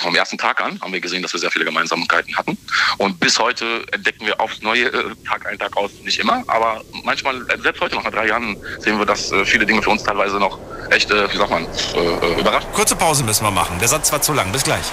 vom 0.00 0.14
ersten 0.14 0.38
Tag 0.38 0.60
an 0.60 0.80
haben 0.80 0.92
wir 0.92 1.00
gesehen, 1.00 1.22
dass 1.22 1.32
wir 1.32 1.40
sehr 1.40 1.50
viele 1.50 1.64
Gemeinsamkeiten 1.64 2.36
hatten. 2.36 2.56
Und 2.98 3.18
bis 3.18 3.38
heute 3.38 3.84
entdecken 3.90 4.24
wir 4.24 4.40
aufs 4.40 4.62
Neue, 4.62 4.86
äh, 4.86 5.14
Tag 5.26 5.46
ein, 5.46 5.58
Tag 5.58 5.76
aus, 5.76 5.90
nicht 6.04 6.20
immer, 6.20 6.44
aber 6.46 6.82
manchmal, 7.02 7.42
äh, 7.50 7.58
selbst 7.60 7.80
heute 7.80 7.96
noch 7.96 8.04
nach 8.04 8.12
drei 8.12 8.28
Jahren, 8.28 8.56
sehen 8.78 8.98
wir, 8.98 9.06
dass 9.06 9.32
äh, 9.32 9.44
viele 9.44 9.66
Dinge 9.66 9.82
für 9.82 9.90
uns 9.90 10.04
teilweise 10.04 10.38
noch 10.38 10.58
echt, 10.90 11.10
äh, 11.10 11.32
wie 11.32 11.36
sagt 11.36 11.50
man, 11.50 11.64
äh, 11.64 12.40
überraschen. 12.40 12.72
Kurze 12.72 12.94
Pause 12.94 13.24
müssen 13.24 13.44
wir 13.44 13.50
machen. 13.50 13.78
Der 13.80 13.88
Satz 13.88 14.12
war 14.12 14.22
zu 14.22 14.32
lang. 14.32 14.52
Bis 14.52 14.62
gleich. 14.62 14.84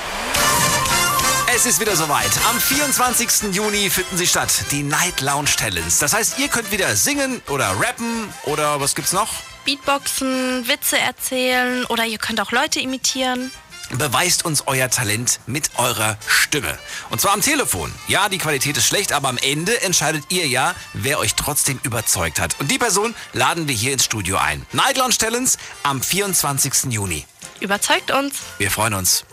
Es 1.53 1.65
ist 1.65 1.79
wieder 1.79 1.95
soweit. 1.95 2.31
Am 2.49 2.59
24. 2.59 3.53
Juni 3.53 3.89
finden 3.89 4.17
sie 4.17 4.27
statt, 4.27 4.51
die 4.71 4.83
Night 4.83 5.21
Lounge 5.21 5.51
Talents. 5.57 5.99
Das 5.99 6.13
heißt, 6.13 6.39
ihr 6.39 6.47
könnt 6.47 6.71
wieder 6.71 6.95
singen 6.95 7.41
oder 7.47 7.69
rappen 7.79 8.33
oder 8.45 8.81
was 8.81 8.95
gibt's 8.95 9.13
noch? 9.13 9.29
Beatboxen, 9.65 10.67
Witze 10.67 10.97
erzählen 10.97 11.85
oder 11.85 12.05
ihr 12.05 12.17
könnt 12.17 12.39
auch 12.39 12.51
Leute 12.51 12.79
imitieren. 12.79 13.51
Beweist 13.91 14.45
uns 14.45 14.63
euer 14.65 14.89
Talent 14.89 15.39
mit 15.45 15.69
eurer 15.77 16.17
Stimme. 16.27 16.77
Und 17.09 17.21
zwar 17.21 17.33
am 17.33 17.41
Telefon. 17.41 17.93
Ja, 18.07 18.29
die 18.29 18.37
Qualität 18.37 18.77
ist 18.77 18.87
schlecht, 18.87 19.11
aber 19.11 19.29
am 19.29 19.37
Ende 19.37 19.81
entscheidet 19.81 20.25
ihr 20.29 20.47
ja, 20.47 20.73
wer 20.93 21.19
euch 21.19 21.35
trotzdem 21.35 21.79
überzeugt 21.83 22.39
hat. 22.39 22.59
Und 22.59 22.71
die 22.71 22.77
Person 22.77 23.13
laden 23.33 23.67
wir 23.67 23.75
hier 23.75 23.93
ins 23.93 24.05
Studio 24.05 24.37
ein. 24.37 24.65
Night 24.71 24.97
Lounge 24.97 25.17
Talents 25.17 25.57
am 25.83 26.01
24. 26.01 26.91
Juni. 26.91 27.25
Überzeugt 27.59 28.11
uns. 28.11 28.35
Wir 28.57 28.71
freuen 28.71 28.95
uns. 28.95 29.23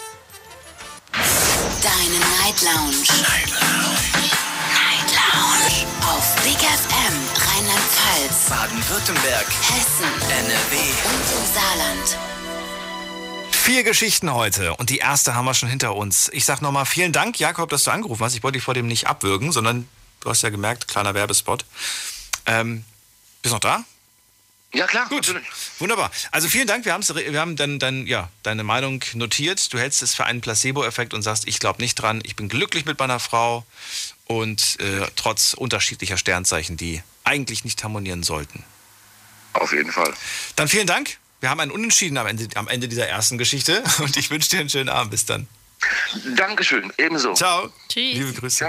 Deine 1.12 2.18
Night 2.42 2.62
Lounge. 2.62 3.22
Night 3.22 3.50
Lounge. 3.50 4.21
Lounge. 5.32 5.86
Auf 6.02 6.34
Big 6.42 6.58
FM 6.58 7.14
Rheinland-Pfalz, 7.36 8.50
Baden-Württemberg, 8.50 9.46
Hessen, 9.46 10.04
NRW. 10.30 10.76
und 11.08 11.26
im 11.38 11.54
Saarland. 11.54 12.18
Vier 13.50 13.84
Geschichten 13.84 14.32
heute 14.32 14.74
und 14.74 14.90
die 14.90 14.98
erste 14.98 15.34
haben 15.34 15.44
wir 15.44 15.54
schon 15.54 15.68
hinter 15.68 15.94
uns. 15.94 16.28
Ich 16.32 16.44
sag 16.44 16.60
nochmal 16.60 16.84
vielen 16.84 17.12
Dank, 17.12 17.38
Jakob, 17.38 17.70
dass 17.70 17.84
du 17.84 17.92
angerufen 17.92 18.24
hast. 18.24 18.34
Ich 18.34 18.42
wollte 18.42 18.58
dich 18.58 18.64
vor 18.64 18.74
dem 18.74 18.86
nicht 18.86 19.06
abwürgen, 19.06 19.52
sondern 19.52 19.88
du 20.20 20.28
hast 20.30 20.42
ja 20.42 20.50
gemerkt, 20.50 20.88
kleiner 20.88 21.14
Werbespot. 21.14 21.64
Ähm, 22.46 22.84
bist 23.40 23.52
noch 23.52 23.60
da? 23.60 23.84
Ja, 24.74 24.86
klar. 24.86 25.06
Gut, 25.08 25.34
wunderbar. 25.78 26.10
Also 26.30 26.48
vielen 26.48 26.66
Dank, 26.66 26.86
wir, 26.86 26.94
wir 26.94 27.40
haben 27.40 27.56
dann, 27.56 27.78
dann, 27.78 28.06
ja, 28.06 28.30
deine 28.42 28.64
Meinung 28.64 29.04
notiert. 29.12 29.72
Du 29.72 29.78
hältst 29.78 30.02
es 30.02 30.14
für 30.14 30.24
einen 30.24 30.40
Placebo-Effekt 30.40 31.12
und 31.12 31.22
sagst, 31.22 31.46
ich 31.46 31.58
glaube 31.58 31.82
nicht 31.82 31.94
dran, 31.96 32.22
ich 32.24 32.36
bin 32.36 32.48
glücklich 32.48 32.86
mit 32.86 32.98
meiner 32.98 33.20
Frau 33.20 33.66
und 34.26 34.78
äh, 34.80 35.06
trotz 35.16 35.54
unterschiedlicher 35.54 36.16
Sternzeichen, 36.16 36.76
die 36.76 37.02
eigentlich 37.24 37.64
nicht 37.64 37.82
harmonieren 37.84 38.22
sollten. 38.22 38.64
Auf 39.52 39.72
jeden 39.72 39.92
Fall. 39.92 40.12
Dann 40.56 40.68
vielen 40.68 40.86
Dank. 40.86 41.18
Wir 41.40 41.50
haben 41.50 41.60
einen 41.60 41.70
Unentschieden 41.70 42.16
am 42.18 42.26
Ende, 42.26 42.48
am 42.54 42.68
Ende 42.68 42.88
dieser 42.88 43.08
ersten 43.08 43.36
Geschichte 43.36 43.82
und 43.98 44.16
ich 44.16 44.30
wünsche 44.30 44.50
dir 44.50 44.60
einen 44.60 44.70
schönen 44.70 44.88
Abend. 44.88 45.10
Bis 45.10 45.26
dann. 45.26 45.48
Dankeschön, 46.36 46.92
ebenso. 46.96 47.34
Ciao. 47.34 47.72
Tschüss. 47.88 48.14
Liebe 48.14 48.32
Grüße. 48.32 48.64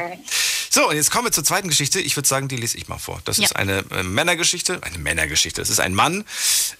So, 0.75 0.89
und 0.89 0.95
jetzt 0.95 1.11
kommen 1.11 1.25
wir 1.27 1.31
zur 1.31 1.43
zweiten 1.43 1.67
Geschichte. 1.67 1.99
Ich 1.99 2.15
würde 2.15 2.27
sagen, 2.27 2.47
die 2.47 2.55
lese 2.57 2.79
ich 2.79 2.87
mal 2.87 2.97
vor. 2.97 3.21
Das 3.25 3.37
Ja. 3.37 3.45
ist 3.45 3.55
eine 3.55 3.85
äh, 3.91 4.01
Männergeschichte. 4.01 4.81
Eine 4.81 4.97
Männergeschichte. 4.97 5.61
Es 5.61 5.69
ist 5.69 5.79
ein 5.79 5.93
Mann. 5.93 6.25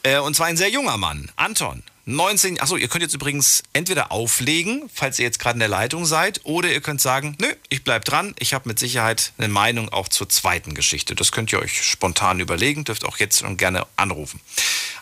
Äh, 0.02 0.18
und 0.18 0.36
zwar 0.36 0.48
ein 0.48 0.58
sehr 0.58 0.70
junger 0.72 0.98
Mann. 0.98 1.32
Anton. 1.36 1.84
19. 2.06 2.60
Achso, 2.60 2.76
ihr 2.76 2.88
könnt 2.90 3.04
jetzt 3.04 3.14
übrigens 3.14 3.62
entweder 3.72 4.12
auflegen, 4.12 4.90
falls 4.94 5.20
ihr 5.20 5.26
jetzt 5.26 5.38
gerade 5.40 5.54
in 5.58 5.60
der 5.60 5.70
Leitung 5.70 6.06
seid, 6.06 6.42
oder 6.44 6.70
ihr 6.70 6.82
könnt 6.82 7.00
sagen, 7.02 7.38
nö, 7.40 7.48
ich 7.70 7.84
bleib 7.86 8.04
dran. 8.04 8.34
Ich 8.40 8.54
habe 8.56 8.68
mit 8.68 8.78
Sicherheit 8.80 9.32
eine 9.38 9.48
Meinung 9.48 9.88
auch 9.90 10.10
zur 10.10 10.28
zweiten 10.28 10.74
Geschichte. 10.74 11.14
Das 11.16 11.32
könnt 11.32 11.54
ihr 11.54 11.60
euch 11.60 11.84
spontan 11.84 12.40
überlegen. 12.42 12.84
Dürft 12.84 13.06
auch 13.06 13.18
jetzt 13.20 13.40
schon 13.40 13.56
gerne 13.58 13.86
anrufen. 13.96 14.42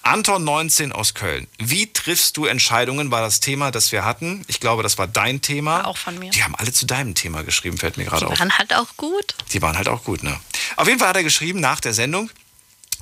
Anton 0.04 0.44
19 0.44 0.92
aus 0.92 1.14
Köln. 1.14 1.48
Wie 1.60 1.92
triffst 1.92 2.36
du 2.38 2.46
Entscheidungen, 2.46 3.10
war 3.12 3.22
das 3.22 3.40
Thema, 3.40 3.70
das 3.72 3.92
wir 3.92 4.04
hatten. 4.04 4.44
Ich 4.48 4.60
glaube, 4.60 4.82
das 4.84 4.98
war 4.98 5.08
dein 5.08 5.42
Thema. 5.42 5.86
Auch 5.86 5.98
von 5.98 6.18
mir. 6.20 6.32
Die 6.32 6.44
haben 6.44 6.56
alle 6.56 6.72
zu 6.74 6.86
deinem 6.88 7.14
Thema 7.16 7.44
geschrieben, 7.44 7.78
fällt 7.78 7.98
mir 7.98 8.06
gerade 8.06 8.26
Die 8.26 8.32
auf. 8.32 8.40
waren 8.40 8.58
halt 8.58 8.74
auch 8.76 8.81
gut. 8.98 9.36
Die 9.52 9.62
waren 9.62 9.78
halt 9.78 9.88
auch 9.88 10.04
gut, 10.04 10.24
ne? 10.24 10.40
Auf 10.76 10.88
jeden 10.88 11.00
Fall 11.00 11.10
hat 11.10 11.16
er 11.16 11.24
geschrieben 11.24 11.60
nach 11.60 11.80
der 11.80 11.94
Sendung. 11.94 12.30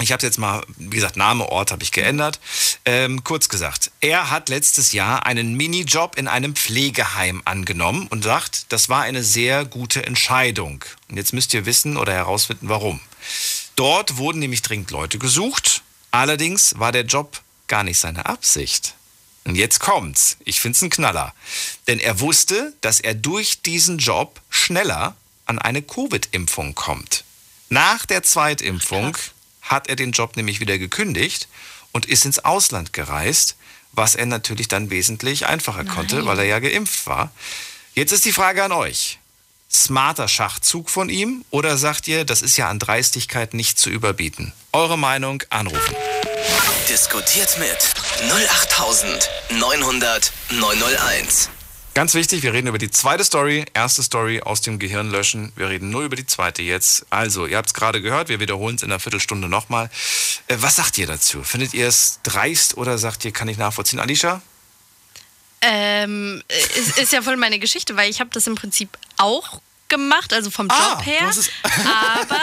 Ich 0.01 0.13
habe 0.13 0.25
jetzt 0.25 0.37
mal, 0.37 0.63
wie 0.77 0.95
gesagt, 0.95 1.17
Name, 1.17 1.49
Ort 1.49 1.71
habe 1.71 1.83
ich 1.83 1.91
geändert. 1.91 2.39
Ähm, 2.85 3.23
kurz 3.25 3.49
gesagt, 3.49 3.91
er 3.99 4.29
hat 4.29 4.47
letztes 4.47 4.93
Jahr 4.93 5.25
einen 5.25 5.55
Minijob 5.55 6.17
in 6.17 6.29
einem 6.29 6.55
Pflegeheim 6.55 7.41
angenommen 7.43 8.07
und 8.07 8.23
sagt, 8.23 8.71
das 8.71 8.87
war 8.87 9.01
eine 9.01 9.23
sehr 9.23 9.65
gute 9.65 10.05
Entscheidung. 10.05 10.85
Und 11.09 11.17
jetzt 11.17 11.33
müsst 11.33 11.53
ihr 11.53 11.65
wissen 11.65 11.97
oder 11.97 12.13
herausfinden, 12.13 12.69
warum. 12.69 13.01
Dort 13.75 14.17
wurden 14.17 14.39
nämlich 14.39 14.61
dringend 14.61 14.91
Leute 14.91 15.19
gesucht. 15.19 15.83
Allerdings 16.11 16.79
war 16.79 16.91
der 16.93 17.03
Job 17.03 17.41
gar 17.67 17.83
nicht 17.83 17.99
seine 17.99 18.25
Absicht. 18.25 18.95
Und 19.43 19.55
jetzt 19.55 19.79
kommt's. 19.79 20.37
Ich 20.45 20.61
find's 20.61 20.81
ein 20.81 20.89
Knaller. 20.89 21.33
Denn 21.87 21.99
er 21.99 22.19
wusste, 22.19 22.73
dass 22.81 22.99
er 22.99 23.15
durch 23.15 23.61
diesen 23.61 23.97
Job 23.97 24.39
schneller 24.49 25.15
an 25.49 25.59
eine 25.59 25.81
Covid-Impfung 25.81 26.75
kommt. 26.75 27.23
Nach 27.69 28.05
der 28.05 28.23
Zweitimpfung 28.23 29.17
hat 29.61 29.89
er 29.89 29.95
den 29.95 30.11
Job 30.11 30.37
nämlich 30.37 30.59
wieder 30.59 30.77
gekündigt 30.77 31.47
und 31.91 32.05
ist 32.05 32.25
ins 32.25 32.39
Ausland 32.39 32.93
gereist, 32.93 33.55
was 33.91 34.15
er 34.15 34.27
natürlich 34.27 34.67
dann 34.67 34.91
wesentlich 34.91 35.47
einfacher 35.47 35.85
konnte, 35.85 36.25
weil 36.25 36.39
er 36.39 36.45
ja 36.45 36.59
geimpft 36.59 37.07
war. 37.07 37.31
Jetzt 37.95 38.11
ist 38.11 38.25
die 38.25 38.31
Frage 38.31 38.63
an 38.63 38.71
euch. 38.71 39.19
Smarter 39.71 40.27
Schachzug 40.27 40.89
von 40.89 41.09
ihm 41.09 41.45
oder 41.49 41.77
sagt 41.77 42.07
ihr, 42.07 42.25
das 42.25 42.41
ist 42.41 42.57
ja 42.57 42.69
an 42.69 42.79
Dreistigkeit 42.79 43.53
nicht 43.53 43.77
zu 43.77 43.89
überbieten? 43.89 44.53
Eure 44.71 44.97
Meinung 44.97 45.43
anrufen. 45.49 45.95
Diskutiert 46.87 47.57
mit 47.59 47.77
08900 48.31 50.31
901. 50.49 51.49
Ganz 51.99 52.13
wichtig, 52.13 52.43
wir 52.43 52.53
reden 52.53 52.67
über 52.67 52.77
die 52.77 52.89
zweite 52.89 53.25
Story. 53.25 53.65
Erste 53.73 54.01
Story 54.03 54.39
aus 54.39 54.61
dem 54.61 54.79
Gehirn 54.79 55.11
löschen. 55.11 55.51
Wir 55.57 55.67
reden 55.67 55.89
nur 55.89 56.03
über 56.03 56.15
die 56.15 56.25
zweite 56.25 56.61
jetzt. 56.61 57.05
Also, 57.09 57.45
ihr 57.45 57.57
habt 57.57 57.67
es 57.67 57.73
gerade 57.73 58.01
gehört, 58.01 58.29
wir 58.29 58.39
wiederholen 58.39 58.77
es 58.77 58.83
in 58.83 58.89
einer 58.89 59.01
Viertelstunde 59.01 59.49
nochmal. 59.49 59.89
Äh, 60.47 60.55
was 60.59 60.77
sagt 60.77 60.97
ihr 60.97 61.07
dazu? 61.07 61.43
Findet 61.43 61.73
ihr 61.73 61.89
es 61.89 62.21
dreist 62.23 62.77
oder 62.77 62.97
sagt 62.97 63.25
ihr, 63.25 63.33
kann 63.33 63.49
ich 63.49 63.57
nachvollziehen? 63.57 63.99
Alicia? 63.99 64.41
Ähm, 65.59 66.41
ist, 66.77 66.97
ist 66.99 67.11
ja 67.11 67.21
voll 67.21 67.35
meine 67.35 67.59
Geschichte, 67.59 67.97
weil 67.97 68.09
ich 68.09 68.21
habe 68.21 68.29
das 68.29 68.47
im 68.47 68.55
Prinzip 68.55 68.97
auch 69.17 69.59
gemacht, 69.89 70.31
also 70.31 70.51
vom 70.51 70.71
Ah, 70.71 70.91
Job 70.93 71.05
her. 71.05 71.27
hast 71.27 71.35
es- 71.37 71.49
aber 71.63 72.39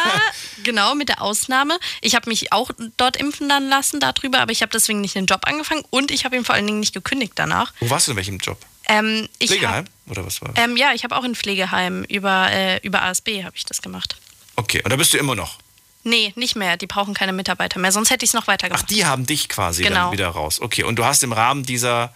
genau 0.65 0.95
mit 0.95 1.09
der 1.09 1.23
Ausnahme, 1.23 1.79
ich 2.03 2.15
habe 2.15 2.29
mich 2.29 2.53
auch 2.53 2.73
dort 2.99 3.17
impfen 3.17 3.49
dann 3.49 3.71
lassen 3.71 4.01
darüber, 4.01 4.41
aber 4.41 4.53
ich 4.53 4.61
habe 4.61 4.71
deswegen 4.73 5.01
nicht 5.01 5.15
den 5.15 5.25
Job 5.25 5.47
angefangen 5.47 5.83
und 5.89 6.11
ich 6.11 6.27
habe 6.27 6.37
ihn 6.37 6.45
vor 6.45 6.55
allen 6.57 6.67
Dingen 6.67 6.81
nicht 6.81 6.93
gekündigt 6.93 7.33
danach. 7.37 7.73
Wo 7.81 7.89
warst 7.89 8.07
du 8.09 8.11
in 8.11 8.19
welchem 8.19 8.37
Job? 8.37 8.59
Ähm, 8.89 9.29
ich 9.39 9.51
Pflegeheim? 9.51 9.85
Oder 10.09 10.25
was 10.25 10.41
war 10.41 10.51
Hab, 10.51 10.59
ähm, 10.59 10.77
ja, 10.77 10.93
ich 10.95 11.05
habe 11.05 11.17
auch 11.17 11.25
in 11.25 11.35
Pflegeheim 11.35 12.05
über, 12.05 12.51
äh, 12.53 12.79
über 12.83 13.03
ASB 13.03 13.43
habe 13.45 13.57
ich 13.57 13.65
das 13.65 13.83
gemacht. 13.83 14.17
Okay, 14.57 14.81
und 14.83 14.91
da 14.91 14.97
bist 14.97 15.13
du 15.13 15.19
immer 15.19 15.35
noch. 15.35 15.59
Nee, 16.05 16.33
nicht 16.37 16.55
mehr. 16.55 16.77
Die 16.77 16.87
brauchen 16.87 17.15
keine 17.15 17.33
Mitarbeiter 17.33 17.81
mehr, 17.81 17.91
sonst 17.91 18.11
hätte 18.11 18.25
ich 18.25 18.31
es 18.31 18.35
noch 18.35 18.47
weitergemacht. 18.47 18.85
Ach, 18.85 18.89
die 18.89 19.05
haben 19.05 19.27
dich 19.27 19.49
quasi 19.49 19.83
dann 19.83 19.93
Genau. 19.93 20.13
wieder 20.13 20.29
raus. 20.29 20.61
Okay, 20.61 20.85
und 20.85 20.97
du 20.97 21.05
hast 21.05 21.23
im 21.25 21.33
Rahmen 21.33 21.65
dieser. 21.65 22.15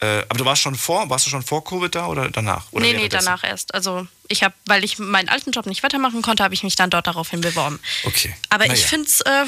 Äh, 0.00 0.18
aber 0.28 0.38
du 0.38 0.44
warst 0.44 0.62
schon 0.62 0.74
vor, 0.76 1.08
warst 1.10 1.26
du 1.26 1.30
schon 1.30 1.42
vor 1.42 1.64
Covid 1.64 1.92
da 1.94 2.06
oder 2.06 2.30
danach? 2.30 2.66
Oder 2.70 2.84
nee, 2.84 2.92
nee, 2.92 3.08
danach 3.08 3.42
erst. 3.42 3.74
Also 3.74 4.06
ich 4.28 4.44
habe, 4.44 4.54
weil 4.66 4.84
ich 4.84 4.98
meinen 4.98 5.28
alten 5.30 5.50
Job 5.52 5.64
nicht 5.66 5.82
weitermachen 5.82 6.20
konnte, 6.22 6.44
habe 6.44 6.52
ich 6.54 6.62
mich 6.62 6.76
dann 6.76 6.90
dort 6.90 7.06
daraufhin 7.06 7.40
beworben. 7.40 7.80
Okay. 8.04 8.34
Aber 8.50 8.64
ich 8.66 8.72
Naja. 8.72 8.86
finde 8.86 9.08
es, 9.08 9.20
äh, 9.22 9.44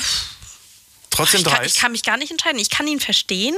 Trotzdem 1.18 1.40
ich, 1.40 1.44
kann, 1.46 1.54
dreist. 1.56 1.74
ich 1.76 1.80
kann 1.80 1.92
mich 1.92 2.02
gar 2.02 2.16
nicht 2.16 2.30
entscheiden. 2.30 2.58
Ich 2.58 2.70
kann 2.70 2.86
ihn 2.86 3.00
verstehen, 3.00 3.56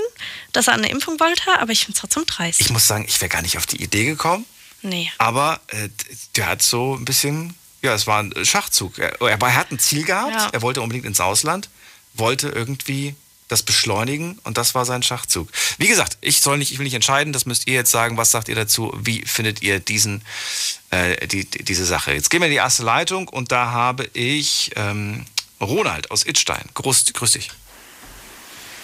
dass 0.52 0.66
er 0.66 0.74
eine 0.74 0.90
Impfung 0.90 1.18
wollte, 1.20 1.42
aber 1.60 1.72
ich 1.72 1.84
finde 1.84 1.92
es 1.96 2.00
trotzdem 2.00 2.26
dreist. 2.26 2.60
Ich 2.60 2.70
muss 2.70 2.86
sagen, 2.86 3.04
ich 3.08 3.20
wäre 3.20 3.28
gar 3.28 3.42
nicht 3.42 3.56
auf 3.56 3.66
die 3.66 3.82
Idee 3.82 4.04
gekommen. 4.04 4.44
nee. 4.82 5.10
Aber 5.18 5.60
äh, 5.68 5.88
der 6.36 6.46
hat 6.48 6.62
so 6.62 6.94
ein 6.96 7.04
bisschen, 7.04 7.54
ja, 7.82 7.94
es 7.94 8.06
war 8.06 8.22
ein 8.22 8.34
Schachzug. 8.44 8.98
Er, 8.98 9.20
er, 9.20 9.40
war- 9.40 9.50
er 9.50 9.54
hat 9.56 9.70
ein 9.70 9.78
Ziel 9.78 10.04
gehabt, 10.04 10.32
Ja. 10.34 10.48
er 10.52 10.62
wollte 10.62 10.80
unbedingt 10.82 11.06
ins 11.06 11.20
Ausland, 11.20 11.68
wollte 12.14 12.48
irgendwie 12.48 13.14
das 13.48 13.62
beschleunigen 13.64 14.38
und 14.44 14.58
das 14.58 14.76
war 14.76 14.84
sein 14.84 15.02
Schachzug. 15.02 15.48
Wie 15.76 15.88
gesagt, 15.88 16.18
ich 16.20 16.40
soll 16.40 16.58
nicht, 16.58 16.70
ich 16.70 16.78
will 16.78 16.84
nicht 16.84 16.94
entscheiden, 16.94 17.32
das 17.32 17.46
müsst 17.46 17.66
ihr 17.66 17.74
jetzt 17.74 17.90
sagen. 17.90 18.16
Was 18.16 18.30
sagt 18.30 18.48
ihr 18.48 18.54
dazu? 18.54 18.92
Wie 18.96 19.22
findet 19.26 19.60
ihr 19.60 19.80
diesen, 19.80 20.22
äh, 20.90 21.26
die, 21.26 21.44
die, 21.46 21.64
diese 21.64 21.84
Sache? 21.84 22.12
Jetzt 22.12 22.30
gehen 22.30 22.40
wir 22.40 22.46
in 22.46 22.52
die 22.52 22.58
erste 22.58 22.84
Leitung 22.84 23.26
und 23.26 23.50
da 23.50 23.72
habe 23.72 24.08
ich 24.12 24.70
ähm, 24.76 25.24
Ronald 25.60 26.10
aus 26.10 26.24
Itstein. 26.24 26.64
Grüß, 26.74 27.12
grüß 27.12 27.32
dich. 27.32 27.50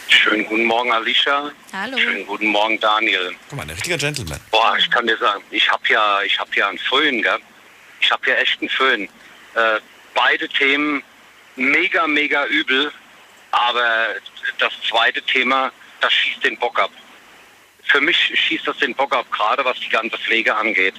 Schönen 0.08 0.44
guten 0.46 0.64
Morgen, 0.64 0.92
Alicia. 0.92 1.50
Hallo. 1.72 1.98
Schönen 1.98 2.26
guten 2.26 2.46
Morgen, 2.46 2.78
Daniel. 2.78 3.34
Guck 3.48 3.56
mal, 3.56 3.62
ein 3.64 3.70
richtiger 3.70 3.98
Gentleman. 3.98 4.40
Boah, 4.50 4.76
ich 4.78 4.88
kann 4.90 5.06
dir 5.06 5.16
sagen, 5.18 5.42
ich 5.50 5.68
habe 5.70 5.82
ja, 5.88 6.22
ich 6.22 6.38
habe 6.38 6.50
ja 6.54 6.68
einen 6.68 6.78
Föhn, 6.78 7.22
gell? 7.22 7.38
Ich 8.00 8.10
habe 8.10 8.30
ja 8.30 8.36
echt 8.36 8.60
einen 8.60 8.68
Föhn. 8.68 9.08
Äh, 9.54 9.80
beide 10.14 10.48
Themen 10.48 11.02
mega, 11.56 12.06
mega 12.06 12.46
übel, 12.46 12.92
aber 13.50 14.06
das 14.58 14.72
zweite 14.88 15.22
Thema, 15.22 15.72
das 16.00 16.12
schießt 16.12 16.44
den 16.44 16.56
Bock 16.58 16.78
ab. 16.78 16.90
Für 17.84 18.00
mich 18.00 18.16
schießt 18.16 18.66
das 18.66 18.76
den 18.78 18.94
Bock 18.94 19.14
ab, 19.14 19.26
gerade 19.32 19.64
was 19.64 19.78
die 19.80 19.88
ganze 19.88 20.18
Pflege 20.18 20.54
angeht. 20.54 20.94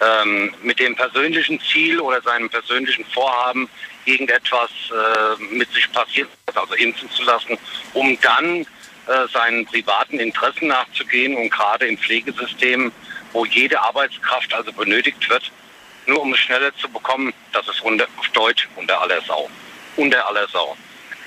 Ähm, 0.00 0.54
mit 0.62 0.78
dem 0.78 0.94
persönlichen 0.94 1.60
Ziel 1.60 1.98
oder 1.98 2.22
seinem 2.22 2.48
persönlichen 2.48 3.04
Vorhaben, 3.06 3.68
irgendetwas 4.08 4.70
äh, 4.90 5.42
mit 5.54 5.70
sich 5.72 5.90
passiert, 5.92 6.28
also 6.54 6.74
impfen 6.74 7.10
zu 7.10 7.22
lassen, 7.24 7.58
um 7.92 8.18
dann 8.20 8.62
äh, 8.62 9.28
seinen 9.32 9.66
privaten 9.66 10.18
Interessen 10.18 10.68
nachzugehen 10.68 11.36
und 11.36 11.50
gerade 11.50 11.86
im 11.86 11.98
Pflegesystem, 11.98 12.90
wo 13.32 13.44
jede 13.44 13.80
Arbeitskraft 13.80 14.52
also 14.54 14.72
benötigt 14.72 15.28
wird, 15.28 15.50
nur 16.06 16.22
um 16.22 16.32
es 16.32 16.40
schneller 16.40 16.74
zu 16.76 16.88
bekommen, 16.88 17.32
das 17.52 17.68
ist 17.68 17.82
unter, 17.82 18.06
auf 18.16 18.28
Deutsch 18.28 18.66
unter 18.76 19.00
aller 19.00 19.20
Sau. 19.22 19.50
Unter 19.96 20.26
aller 20.26 20.48
Sau. 20.48 20.76